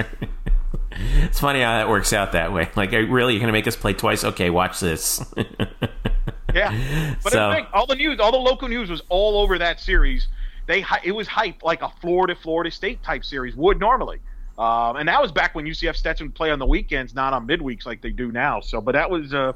it's 0.93 1.41
funny 1.41 1.61
how 1.61 1.77
that 1.79 1.89
works 1.89 2.13
out 2.13 2.33
that 2.33 2.53
way. 2.53 2.71
Like, 2.77 2.93
really, 2.93 3.35
you're 3.35 3.41
going 3.41 3.49
to 3.49 3.53
make 3.53 3.67
us 3.67 3.77
play 3.77 3.95
twice? 3.95 4.25
Okay, 4.25 4.51
watch 4.51 4.81
this. 4.81 5.25
yeah, 6.55 7.15
but 7.23 7.33
so, 7.33 7.67
all 7.73 7.87
the 7.87 7.97
news, 7.97 8.21
all 8.21 8.31
the 8.31 8.39
local 8.39 8.69
news 8.69 8.89
was 8.89 9.03
all 9.09 9.39
over 9.39 9.59
that 9.59 9.81
series. 9.81 10.29
They 10.67 10.85
it 11.03 11.13
was 11.13 11.27
hype 11.27 11.63
like 11.63 11.83
a 11.83 11.91
Florida 12.01 12.35
Florida 12.35 12.71
State 12.71 13.03
type 13.03 13.25
series 13.25 13.55
would 13.55 13.79
normally. 13.79 14.21
Um, 14.57 14.97
and 14.97 15.09
that 15.09 15.21
was 15.21 15.33
back 15.33 15.55
when 15.55 15.67
UCF 15.67 15.97
Stetson 15.97 16.29
would 16.29 16.35
play 16.35 16.53
on 16.53 16.61
the 16.61 16.67
weekends, 16.67 17.13
not 17.13 17.33
on 17.33 17.47
midweeks 17.47 17.85
like 17.85 18.01
they 18.01 18.11
do 18.11 18.31
now. 18.31 18.61
So, 18.61 18.81
but 18.81 18.93
that 18.93 19.11
was 19.11 19.33
a 19.33 19.55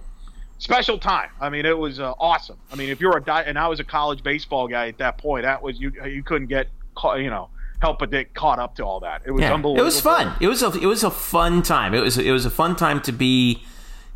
special 0.59 0.99
time. 0.99 1.31
I 1.41 1.49
mean, 1.49 1.67
it 1.67 1.77
was 1.77 2.01
uh, 2.01 2.13
awesome. 2.19 2.59
I 2.73 2.77
mean, 2.77 2.91
if 2.91 3.01
you're 3.01 3.17
a 3.17 3.23
di- 3.23 3.43
and 3.43 3.59
I 3.59 3.69
was 3.69 3.81
a 3.81 3.85
college 3.85 4.23
baseball 4.23 4.69
guy 4.69 4.89
at 4.89 4.99
that 4.99 5.19
point, 5.19 5.45
that 5.45 5.63
was 5.63 5.81
you 5.81 5.93
you 6.05 6.23
couldn't 6.23 6.49
get 6.49 6.69
caught, 6.95 7.21
you 7.21 7.31
know 7.31 7.49
help 7.81 8.01
but 8.01 8.11
get 8.11 8.35
caught 8.35 8.59
up 8.59 8.75
to 8.77 8.85
all 8.85 9.01
that. 9.01 9.23
It 9.25 9.31
was 9.31 9.43
yeah, 9.43 9.55
unbelievable. 9.55 9.83
It 9.83 9.85
was 9.85 10.01
fun. 10.01 10.35
It 10.41 10.49
was 10.49 10.63
a 10.63 10.73
it 10.79 10.87
was 10.87 11.05
a 11.05 11.11
fun 11.11 11.63
time. 11.63 11.95
It 11.95 12.01
was 12.01 12.19
it 12.19 12.31
was 12.31 12.45
a 12.45 12.51
fun 12.51 12.77
time 12.77 13.01
to 13.03 13.13
be 13.13 13.63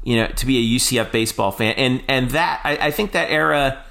you 0.03 0.17
know 0.17 0.29
to 0.29 0.47
be 0.47 0.59
a 0.59 0.79
UCF 0.79 1.13
baseball 1.13 1.53
fan 1.53 1.75
and 1.77 2.03
and 2.09 2.31
that 2.31 2.61
I, 2.65 2.89
I 2.89 2.91
think 2.91 3.13
that 3.13 3.31
era. 3.31 3.85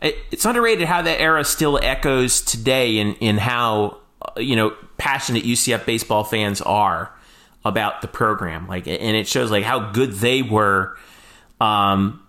It, 0.00 0.16
it's 0.32 0.44
underrated 0.44 0.88
how 0.88 1.02
that 1.02 1.20
era 1.20 1.44
still 1.44 1.78
echoes 1.80 2.40
today 2.40 2.98
in 2.98 3.14
in 3.16 3.38
how 3.38 3.98
you 4.36 4.56
know 4.56 4.74
passionate 4.96 5.44
UCF 5.44 5.86
baseball 5.86 6.24
fans 6.24 6.60
are 6.60 7.12
about 7.64 8.02
the 8.02 8.08
program. 8.08 8.66
Like, 8.66 8.88
and 8.88 9.16
it 9.16 9.28
shows 9.28 9.50
like 9.50 9.64
how 9.64 9.90
good 9.92 10.14
they 10.14 10.42
were. 10.42 10.96
Um, 11.62 12.26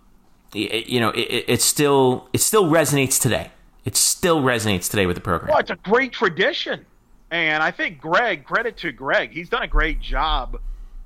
it, 0.54 0.88
you 0.88 1.00
know, 1.00 1.10
it, 1.10 1.46
it 1.48 1.62
still 1.62 2.30
it 2.34 2.42
still 2.42 2.66
resonates 2.66 3.20
today. 3.20 3.52
It 3.86 3.96
still 3.96 4.42
resonates 4.42 4.90
today 4.90 5.06
with 5.06 5.16
the 5.16 5.22
program. 5.22 5.50
Well, 5.50 5.60
it's 5.60 5.72
a 5.72 5.76
great 5.76 6.14
tradition, 6.14 6.86
and 7.32 7.64
I 7.64 7.72
think 7.72 8.00
Greg. 8.00 8.46
Credit 8.46 8.78
to 8.78 8.92
Greg, 8.92 9.32
he's 9.32 9.50
done 9.50 9.64
a 9.64 9.68
great 9.68 10.00
job 10.00 10.60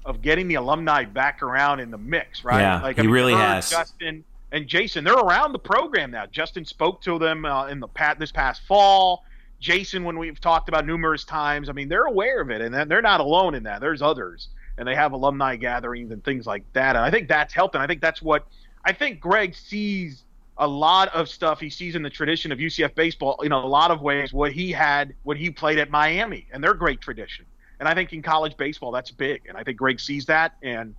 of 0.05 0.21
getting 0.21 0.47
the 0.47 0.55
alumni 0.55 1.05
back 1.05 1.41
around 1.41 1.79
in 1.79 1.91
the 1.91 1.97
mix. 1.97 2.43
Right? 2.43 2.59
Yeah, 2.59 2.81
like, 2.81 2.97
he 2.97 3.03
mean, 3.03 3.11
really 3.11 3.33
has. 3.33 3.69
Justin 3.69 4.23
and 4.51 4.67
Jason, 4.67 5.03
they're 5.03 5.13
around 5.13 5.53
the 5.53 5.59
program 5.59 6.11
now. 6.11 6.25
Justin 6.25 6.65
spoke 6.65 7.01
to 7.01 7.17
them 7.19 7.45
uh, 7.45 7.67
in 7.67 7.79
the 7.79 7.87
pat 7.87 8.19
this 8.19 8.31
past 8.31 8.61
fall. 8.67 9.23
Jason, 9.59 10.03
when 10.03 10.17
we've 10.19 10.39
talked 10.39 10.69
about 10.69 10.85
numerous 10.85 11.23
times, 11.23 11.67
I 11.67 11.71
mean, 11.71 11.89
they're 11.89 12.05
aware 12.05 12.41
of 12.41 12.51
it, 12.51 12.61
and 12.61 12.91
they're 12.91 13.01
not 13.01 13.21
alone 13.21 13.55
in 13.55 13.63
that. 13.63 13.81
There's 13.81 14.01
others, 14.01 14.49
and 14.77 14.87
they 14.87 14.95
have 14.95 15.11
alumni 15.11 15.55
gatherings 15.55 16.11
and 16.11 16.23
things 16.23 16.45
like 16.45 16.63
that. 16.73 16.95
And 16.95 17.03
I 17.03 17.11
think 17.11 17.27
that's 17.27 17.53
helped, 17.53 17.75
and 17.75 17.83
I 17.83 17.87
think 17.87 18.01
that's 18.01 18.21
what 18.21 18.47
I 18.85 18.93
think 18.93 19.19
Greg 19.19 19.55
sees 19.55 20.23
a 20.57 20.67
lot 20.67 21.09
of 21.09 21.29
stuff 21.29 21.59
he 21.59 21.69
sees 21.69 21.95
in 21.95 22.01
the 22.01 22.09
tradition 22.09 22.51
of 22.51 22.57
UCF 22.57 22.95
baseball 22.95 23.39
in 23.41 23.51
a 23.51 23.65
lot 23.65 23.91
of 23.91 24.01
ways 24.01 24.33
what 24.33 24.51
he 24.51 24.71
had 24.71 25.13
when 25.23 25.37
he 25.37 25.49
played 25.49 25.77
at 25.77 25.89
Miami 25.91 26.47
and 26.51 26.63
their 26.63 26.73
great 26.73 26.99
tradition. 27.01 27.45
And 27.79 27.87
I 27.87 27.93
think 27.93 28.11
in 28.13 28.23
college 28.23 28.57
baseball 28.57 28.91
that's 28.91 29.11
big, 29.11 29.41
and 29.47 29.57
I 29.57 29.63
think 29.63 29.77
Greg 29.77 29.99
sees 29.99 30.25
that 30.25 30.55
and 30.63 30.95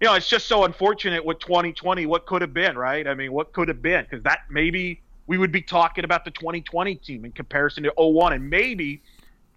you 0.00 0.08
know, 0.08 0.14
it's 0.14 0.28
just 0.28 0.48
so 0.48 0.64
unfortunate 0.64 1.24
with 1.24 1.38
2020 1.38 2.06
what 2.06 2.26
could 2.26 2.42
have 2.42 2.52
been, 2.52 2.76
right? 2.76 3.06
I 3.06 3.14
mean, 3.14 3.32
what 3.32 3.52
could 3.52 3.68
have 3.68 3.80
been 3.82 4.04
because 4.08 4.22
that 4.24 4.40
maybe 4.50 5.00
we 5.26 5.38
would 5.38 5.52
be 5.52 5.62
talking 5.62 6.04
about 6.04 6.24
the 6.24 6.32
2020 6.32 6.96
team 6.96 7.24
in 7.24 7.32
comparison 7.32 7.84
to 7.84 7.92
01 7.96 8.32
and 8.32 8.50
maybe 8.50 9.02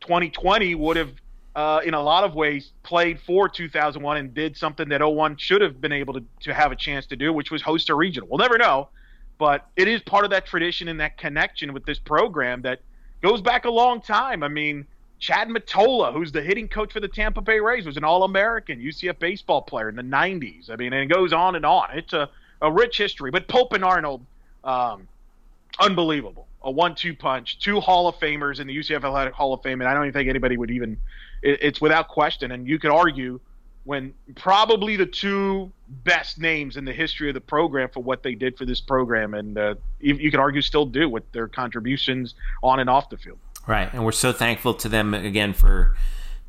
2020 0.01 0.75
would 0.75 0.97
have 0.97 1.11
uh, 1.55 1.79
in 1.85 1.93
a 1.93 2.01
lot 2.01 2.23
of 2.23 2.35
ways 2.35 2.71
played 2.83 3.19
for 3.19 3.47
2001 3.47 4.17
and 4.17 4.33
did 4.33 4.57
something 4.57 4.89
that 4.89 5.01
01 5.01 5.37
should 5.37 5.61
have 5.61 5.79
been 5.79 5.93
able 5.93 6.13
to, 6.13 6.23
to 6.41 6.53
have 6.53 6.71
a 6.71 6.75
chance 6.75 7.05
to 7.07 7.15
do 7.15 7.31
which 7.31 7.51
was 7.51 7.61
host 7.61 7.89
a 7.89 7.95
regional. 7.95 8.27
We'll 8.29 8.39
never 8.39 8.57
know 8.57 8.89
but 9.37 9.67
it 9.75 9.87
is 9.87 10.01
part 10.01 10.25
of 10.25 10.31
that 10.31 10.45
tradition 10.45 10.87
and 10.87 10.99
that 10.99 11.17
connection 11.17 11.73
with 11.73 11.85
this 11.85 11.99
program 11.99 12.61
that 12.61 12.79
goes 13.21 13.41
back 13.41 13.65
a 13.65 13.69
long 13.69 14.01
time. 14.01 14.43
I 14.43 14.47
mean 14.47 14.85
chad 15.17 15.47
Mottola, 15.47 16.13
who's 16.13 16.31
the 16.31 16.41
hitting 16.41 16.67
coach 16.67 16.91
for 16.91 16.99
the 16.99 17.07
tampa 17.07 17.41
bay 17.41 17.59
rays 17.59 17.85
was 17.85 17.95
an 17.95 18.03
all-american 18.03 18.79
ucf 18.79 19.17
baseball 19.17 19.61
player 19.61 19.87
in 19.87 19.95
the 19.95 20.01
90s 20.01 20.69
i 20.69 20.75
mean 20.75 20.91
and 20.91 21.09
it 21.09 21.13
goes 21.13 21.31
on 21.33 21.55
and 21.55 21.65
on. 21.65 21.97
It's 21.97 22.13
a, 22.13 22.29
a 22.61 22.71
rich 22.71 22.97
history. 22.97 23.31
But 23.31 23.47
pope 23.47 23.73
and 23.73 23.83
arnold 23.83 24.25
um, 24.63 25.07
unbelievable. 25.79 26.47
A 26.63 26.71
one-two 26.71 27.15
punch, 27.15 27.59
two 27.59 27.79
Hall 27.79 28.07
of 28.07 28.15
Famers 28.15 28.59
in 28.59 28.67
the 28.67 28.75
UCF 28.75 29.03
Athletic 29.03 29.33
Hall 29.33 29.53
of 29.53 29.61
Fame, 29.61 29.81
and 29.81 29.87
I 29.87 29.93
don't 29.93 30.03
even 30.03 30.13
think 30.13 30.29
anybody 30.29 30.57
would 30.57 30.71
even. 30.71 30.97
It, 31.43 31.59
it's 31.61 31.79
without 31.79 32.07
question, 32.07 32.51
and 32.51 32.67
you 32.67 32.79
could 32.79 32.91
argue 32.91 33.39
when 33.83 34.13
probably 34.35 34.95
the 34.95 35.05
two 35.05 35.71
best 36.03 36.39
names 36.39 36.75
in 36.75 36.85
the 36.85 36.93
history 36.93 37.29
of 37.29 37.35
the 37.35 37.41
program 37.41 37.87
for 37.89 38.01
what 38.01 38.23
they 38.23 38.33
did 38.33 38.57
for 38.57 38.65
this 38.65 38.81
program, 38.81 39.35
and 39.35 39.57
uh, 39.57 39.75
you, 39.99 40.15
you 40.15 40.31
could 40.31 40.39
argue 40.39 40.61
still 40.61 40.87
do 40.87 41.07
with 41.07 41.31
their 41.31 41.47
contributions 41.47 42.33
on 42.63 42.79
and 42.79 42.89
off 42.89 43.09
the 43.09 43.17
field. 43.17 43.37
Right, 43.67 43.91
and 43.93 44.03
we're 44.03 44.11
so 44.11 44.33
thankful 44.33 44.73
to 44.75 44.89
them 44.89 45.13
again 45.13 45.53
for 45.53 45.95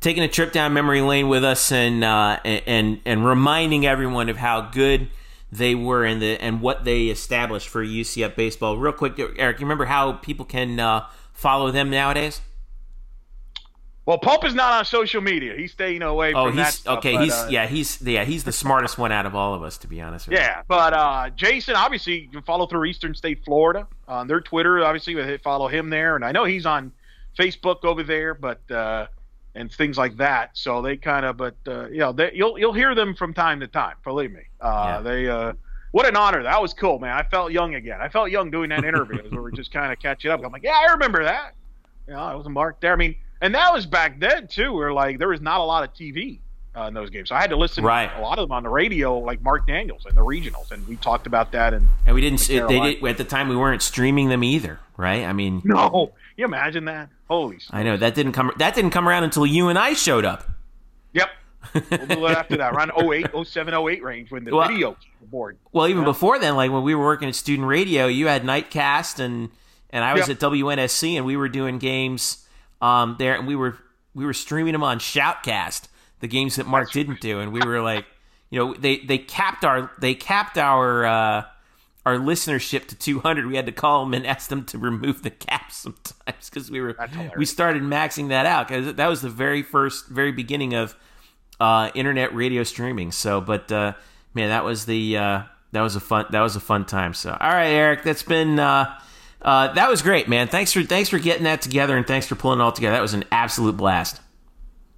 taking 0.01 0.23
a 0.23 0.27
trip 0.27 0.51
down 0.51 0.73
memory 0.73 1.01
lane 1.01 1.29
with 1.29 1.43
us 1.43 1.71
and 1.71 2.03
uh, 2.03 2.39
and 2.43 2.99
and 3.05 3.25
reminding 3.25 3.85
everyone 3.85 4.29
of 4.29 4.37
how 4.37 4.61
good 4.61 5.07
they 5.51 5.75
were 5.75 6.05
and 6.05 6.21
the 6.21 6.41
and 6.41 6.61
what 6.61 6.83
they 6.83 7.05
established 7.05 7.69
for 7.69 7.83
UCF 7.83 8.35
baseball. 8.35 8.77
Real 8.77 8.93
quick, 8.93 9.19
Eric, 9.37 9.59
you 9.59 9.65
remember 9.65 9.85
how 9.85 10.13
people 10.13 10.45
can 10.45 10.79
uh, 10.79 11.07
follow 11.33 11.71
them 11.71 11.89
nowadays? 11.89 12.41
Well, 14.05 14.17
Pope 14.17 14.45
is 14.45 14.55
not 14.55 14.71
on 14.71 14.85
social 14.85 15.19
media. 15.19 15.53
He's 15.57 15.73
staying 15.73 16.01
away 16.01 16.33
oh, 16.33 16.47
from 16.47 16.57
he's. 16.57 16.75
Stuff, 16.75 16.99
okay, 16.99 17.15
but, 17.15 17.23
he's 17.25 17.33
uh, 17.33 17.47
yeah, 17.51 17.67
he's 17.67 18.01
yeah, 18.01 18.23
he's 18.23 18.45
the 18.45 18.53
smartest 18.53 18.97
one 18.97 19.11
out 19.11 19.25
of 19.25 19.35
all 19.35 19.53
of 19.53 19.63
us, 19.63 19.77
to 19.79 19.87
be 19.87 19.99
honest. 19.99 20.29
yeah, 20.31 20.59
you. 20.59 20.63
but 20.69 20.93
uh, 20.93 21.29
Jason, 21.35 21.75
obviously, 21.75 22.21
you 22.21 22.29
can 22.29 22.41
follow 22.41 22.67
through 22.67 22.85
Eastern 22.85 23.13
State 23.13 23.43
Florida 23.43 23.85
on 24.07 24.27
their 24.27 24.39
Twitter. 24.39 24.81
Obviously, 24.83 25.37
follow 25.39 25.67
him 25.67 25.89
there, 25.89 26.15
and 26.15 26.23
I 26.23 26.31
know 26.31 26.45
he's 26.45 26.65
on 26.65 26.93
Facebook 27.37 27.83
over 27.83 28.01
there, 28.01 28.33
but 28.33 28.59
uh, 28.71 29.07
and 29.57 29.71
things 29.71 29.97
like 29.97 30.17
that. 30.17 30.51
So 30.53 30.81
they 30.81 30.95
kind 30.97 31.25
of, 31.25 31.37
but 31.37 31.55
uh, 31.67 31.87
you 31.89 31.97
know, 31.97 32.11
they, 32.11 32.31
you'll 32.33 32.57
you'll 32.57 32.73
hear 32.73 32.95
them 32.95 33.15
from 33.15 33.33
time 33.33 33.59
to 33.59 33.67
time. 33.67 33.95
Believe 34.03 34.31
me, 34.31 34.43
uh, 34.61 34.85
yeah. 34.97 35.01
they. 35.01 35.27
Uh, 35.27 35.53
what 35.91 36.05
an 36.05 36.15
honor! 36.17 36.43
That 36.43 36.61
was 36.61 36.73
cool, 36.73 36.99
man. 36.99 37.13
I 37.13 37.23
felt 37.23 37.51
young 37.51 37.75
again. 37.75 37.99
I 38.01 38.09
felt 38.09 38.29
young 38.29 38.51
doing 38.51 38.69
that 38.69 38.83
interview. 38.83 39.21
Where 39.23 39.31
we 39.31 39.37
were 39.37 39.51
just 39.51 39.71
kind 39.71 39.91
of 39.91 39.99
catching 39.99 40.29
up. 40.29 40.43
I'm 40.43 40.51
like, 40.51 40.63
yeah, 40.63 40.75
I 40.75 40.91
remember 40.91 41.23
that. 41.23 41.55
You 42.07 42.13
know, 42.13 42.19
I 42.19 42.35
was 42.35 42.45
a 42.45 42.49
mark 42.49 42.79
there. 42.81 42.93
I 42.93 42.97
mean, 42.97 43.15
and 43.41 43.55
that 43.55 43.73
was 43.73 43.85
back 43.85 44.19
then 44.19 44.47
too, 44.47 44.73
where 44.73 44.93
like 44.93 45.17
there 45.17 45.29
was 45.29 45.41
not 45.41 45.59
a 45.59 45.63
lot 45.63 45.83
of 45.83 45.93
TV 45.93 46.39
uh, 46.75 46.83
in 46.83 46.93
those 46.93 47.09
games, 47.09 47.29
so 47.29 47.35
I 47.35 47.41
had 47.41 47.49
to 47.51 47.55
listen 47.55 47.83
right. 47.83 48.11
to 48.11 48.19
a 48.19 48.21
lot 48.21 48.37
of 48.37 48.43
them 48.43 48.51
on 48.51 48.63
the 48.63 48.69
radio, 48.69 49.17
like 49.17 49.41
Marc 49.41 49.65
Daniels 49.65 50.05
and 50.05 50.15
the 50.15 50.21
regionals, 50.21 50.71
and 50.71 50.85
we 50.87 50.97
talked 50.97 51.25
about 51.25 51.53
that. 51.53 51.73
And 51.73 51.87
and 52.05 52.13
we 52.13 52.21
didn't. 52.21 52.45
They 52.45 52.59
did 52.59 53.03
at 53.03 53.17
the 53.17 53.23
time. 53.23 53.47
We 53.47 53.55
weren't 53.55 53.81
streaming 53.81 54.27
them 54.27 54.43
either, 54.43 54.79
right? 54.97 55.23
I 55.23 55.33
mean, 55.33 55.61
no. 55.63 56.11
You 56.37 56.45
imagine 56.45 56.85
that? 56.85 57.09
Holy! 57.27 57.57
I 57.71 57.83
know 57.83 57.97
that 57.97 58.15
didn't 58.15 58.33
come. 58.33 58.51
That 58.57 58.75
didn't 58.75 58.91
come 58.91 59.09
around 59.09 59.23
until 59.23 59.45
you 59.45 59.67
and 59.69 59.77
I 59.77 59.93
showed 59.93 60.23
up. 60.23 60.47
Yep. 61.13 61.29
a 61.73 62.05
little 62.05 62.29
after 62.29 62.57
that, 62.57 62.73
around 62.73 62.91
08, 62.97 63.27
07, 63.45 63.73
08 63.73 64.03
range 64.03 64.31
when 64.31 64.45
the 64.45 64.55
well, 64.55 64.67
video 64.67 64.95
board. 65.23 65.57
Well, 65.71 65.87
even 65.87 66.03
before 66.03 66.39
then, 66.39 66.55
like 66.55 66.71
when 66.71 66.83
we 66.83 66.95
were 66.95 67.03
working 67.03 67.27
at 67.27 67.35
student 67.35 67.67
radio, 67.67 68.05
you 68.05 68.27
had 68.27 68.43
Knightcast 68.43 69.19
and 69.19 69.49
and 69.89 70.05
I 70.05 70.13
was 70.13 70.27
yep. 70.27 70.41
at 70.41 70.51
WNSC 70.51 71.15
and 71.15 71.25
we 71.25 71.35
were 71.35 71.49
doing 71.49 71.79
games 71.79 72.45
um, 72.81 73.15
there 73.17 73.35
and 73.35 73.47
we 73.47 73.55
were 73.55 73.77
we 74.13 74.25
were 74.25 74.33
streaming 74.33 74.73
them 74.73 74.83
on 74.83 74.99
Shoutcast, 74.99 75.87
the 76.19 76.27
games 76.27 76.55
that 76.55 76.67
Marc 76.67 76.91
didn't 76.91 77.19
do, 77.19 77.39
and 77.39 77.51
we 77.51 77.61
were 77.61 77.81
like, 77.81 78.05
you 78.49 78.59
know, 78.59 78.73
they 78.73 78.97
they 78.99 79.17
capped 79.17 79.65
our 79.65 79.91
they 79.99 80.13
capped 80.13 80.57
our 80.57 81.05
uh, 81.05 81.43
our 82.07 82.17
listenership 82.17 82.87
to 82.87 82.95
200. 82.95 83.45
We 83.47 83.57
had 83.57 83.65
to 83.65 83.73
call 83.73 84.05
them 84.05 84.13
and 84.13 84.25
ask 84.25 84.49
them 84.49 84.63
to 84.67 84.77
remove 84.77 85.23
the 85.23 85.29
cap 85.29 85.71
sometimes 85.71 86.49
because 86.49 86.71
we 86.71 86.79
were 86.79 86.95
we 87.37 87.45
started 87.45 87.83
maxing 87.83 88.29
that 88.29 88.45
out 88.45 88.69
because 88.69 88.95
that 88.95 89.07
was 89.07 89.21
the 89.21 89.29
very 89.29 89.61
first 89.61 90.07
very 90.07 90.31
beginning 90.31 90.73
of 90.73 90.95
uh, 91.59 91.89
internet 91.93 92.33
radio 92.33 92.63
streaming. 92.63 93.11
So, 93.11 93.41
but 93.41 93.69
uh, 93.71 93.93
man, 94.33 94.49
that 94.49 94.63
was 94.63 94.85
the 94.85 95.17
uh, 95.17 95.41
that 95.73 95.81
was 95.81 95.97
a 95.97 95.99
fun 95.99 96.25
that 96.31 96.41
was 96.41 96.55
a 96.55 96.61
fun 96.61 96.85
time. 96.85 97.13
So, 97.13 97.31
all 97.31 97.51
right, 97.51 97.67
Eric, 97.67 98.03
that's 98.03 98.23
been 98.23 98.57
uh, 98.57 98.97
uh, 99.41 99.73
that 99.73 99.89
was 99.89 100.01
great, 100.01 100.29
man. 100.29 100.47
Thanks 100.47 100.71
for 100.71 100.83
thanks 100.83 101.09
for 101.09 101.19
getting 101.19 101.43
that 101.43 101.61
together 101.61 101.97
and 101.97 102.07
thanks 102.07 102.25
for 102.25 102.35
pulling 102.35 102.59
it 102.59 102.63
all 102.63 102.71
together. 102.71 102.95
That 102.95 103.01
was 103.01 103.13
an 103.13 103.25
absolute 103.33 103.75
blast. 103.75 104.21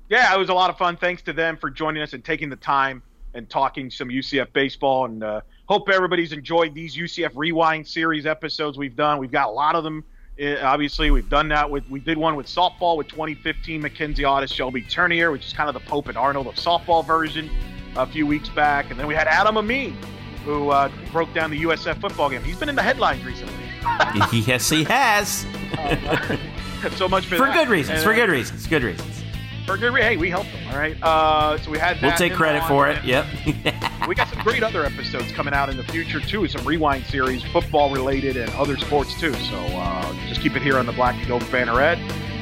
Yeah, 0.09 0.33
it 0.33 0.37
was 0.37 0.49
a 0.49 0.53
lot 0.53 0.69
of 0.69 0.77
fun. 0.77 0.95
Thanks 0.95 1.23
to 1.23 1.33
them 1.33 1.57
for 1.57 1.71
joining 1.71 2.03
us 2.03 2.13
and 2.13 2.23
taking 2.23 2.49
the 2.49 2.55
time 2.55 3.01
and 3.33 3.49
talking 3.49 3.89
some 3.89 4.09
UCF 4.09 4.53
baseball. 4.53 5.05
And 5.05 5.23
uh, 5.23 5.41
hope 5.69 5.87
everybody's 5.87 6.33
enjoyed 6.33 6.73
these 6.73 6.97
UCF 6.97 7.31
Rewind 7.35 7.87
series 7.87 8.25
episodes 8.25 8.77
we've 8.77 8.95
done. 8.95 9.19
We've 9.19 9.31
got 9.31 9.47
a 9.47 9.51
lot 9.51 9.75
of 9.75 9.83
them 9.83 10.03
uh, 10.41 10.55
obviously, 10.63 11.11
we've 11.11 11.29
done 11.29 11.49
that 11.49 11.69
with 11.69 11.87
we 11.89 11.99
did 11.99 12.17
one 12.17 12.35
with 12.37 12.47
softball 12.47 12.95
with 12.95 13.09
2015 13.09 13.81
Mackenzie 13.81 14.23
Otis 14.23 14.51
Shelby 14.51 14.81
Turnier, 14.83 15.31
which 15.31 15.45
is 15.47 15.53
kind 15.53 15.67
of 15.67 15.73
the 15.73 15.81
Pope 15.81 16.07
and 16.07 16.17
Arnold 16.17 16.47
of 16.47 16.55
softball 16.55 17.05
version, 17.05 17.49
a 17.97 18.07
few 18.07 18.25
weeks 18.25 18.47
back, 18.47 18.89
and 18.89 18.97
then 18.97 19.05
we 19.05 19.13
had 19.13 19.27
Adam 19.27 19.57
Amin, 19.57 19.97
who 20.45 20.69
uh, 20.69 20.89
broke 21.11 21.33
down 21.33 21.51
the 21.51 21.61
USF 21.63 21.99
football 21.99 22.29
game. 22.29 22.41
He's 22.41 22.57
been 22.57 22.69
in 22.69 22.75
the 22.75 22.81
headlines 22.81 23.25
recently. 23.25 23.53
yes, 24.47 24.69
he 24.69 24.85
has. 24.85 25.45
uh, 25.77 26.37
so 26.95 27.09
much 27.09 27.25
for, 27.25 27.35
for 27.35 27.51
good 27.51 27.67
reasons. 27.67 27.97
And, 27.97 28.03
for 28.05 28.13
good 28.13 28.29
reasons. 28.29 28.65
Good 28.65 28.83
reasons 28.83 29.18
for 29.69 29.77
good 29.77 29.93
Hey, 29.93 30.17
we 30.17 30.29
helped 30.29 30.51
them. 30.51 30.67
All 30.71 30.77
right. 30.77 30.97
Uh, 31.01 31.57
so 31.59 31.69
we 31.69 31.77
had. 31.77 32.01
We'll 32.01 32.11
take 32.13 32.33
credit 32.33 32.63
for 32.63 32.89
it. 32.89 33.03
Yep. 33.03 33.25
we 34.07 34.15
got 34.15 34.27
some 34.29 34.41
great 34.43 34.63
other 34.63 34.83
episodes 34.83 35.31
coming 35.31 35.53
out 35.53 35.69
in 35.69 35.77
the 35.77 35.83
future 35.83 36.19
too. 36.19 36.47
Some 36.47 36.65
rewind 36.65 37.05
series, 37.05 37.43
football 37.43 37.91
related, 37.91 38.35
and 38.35 38.49
other 38.51 38.77
sports 38.77 39.19
too. 39.19 39.33
So 39.33 39.57
uh, 39.57 40.13
just 40.27 40.41
keep 40.41 40.55
it 40.55 40.63
here 40.63 40.77
on 40.77 40.85
the 40.85 40.91
Black 40.93 41.15
and 41.15 41.27
Gold 41.27 41.43
Banneret, 41.43 41.99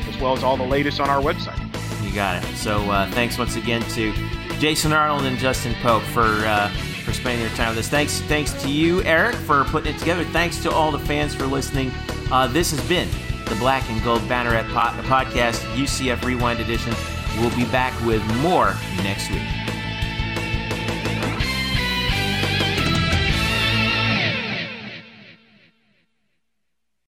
as 0.08 0.22
well 0.22 0.34
as 0.34 0.44
all 0.44 0.56
the 0.56 0.64
latest 0.64 1.02
on 1.02 1.10
our 1.10 1.22
website. 1.22 1.60
You 2.06 2.14
got 2.16 2.42
it. 2.42 2.56
So 2.56 2.78
uh, 2.90 3.12
thanks 3.12 3.38
once 3.38 3.58
again 3.58 3.82
to 3.92 4.14
Jason 4.60 4.94
Arnold 4.94 5.24
and 5.24 5.38
Justin 5.38 5.74
Pope 5.82 6.04
for 6.04 6.22
uh, 6.22 6.70
for 7.04 7.12
spending 7.12 7.46
their 7.46 7.56
time 7.58 7.70
with 7.70 7.80
us. 7.80 7.90
Thanks, 7.90 8.22
thanks 8.22 8.54
to 8.64 8.70
you, 8.70 9.04
Eric, 9.04 9.36
for 9.36 9.66
putting 9.66 9.94
it 9.94 10.00
together. 10.00 10.24
Thanks 10.26 10.62
to 10.64 10.72
all 10.72 10.92
the 10.92 11.00
fans 11.00 11.36
for 11.36 11.46
listening. 11.46 11.92
Uh, 12.32 12.48
this 12.48 12.72
has 12.72 12.88
been 12.88 13.10
the 13.46 13.56
Black 13.56 13.90
and 13.90 14.02
Gold 14.04 14.22
Banneret 14.24 14.68
podcast, 14.70 15.60
UCF 15.76 16.24
Rewind 16.24 16.60
Edition. 16.60 16.94
We'll 17.40 17.56
be 17.56 17.66
back 17.66 17.94
with 18.06 18.24
more 18.42 18.76
next 19.04 19.30
week. 19.30 19.77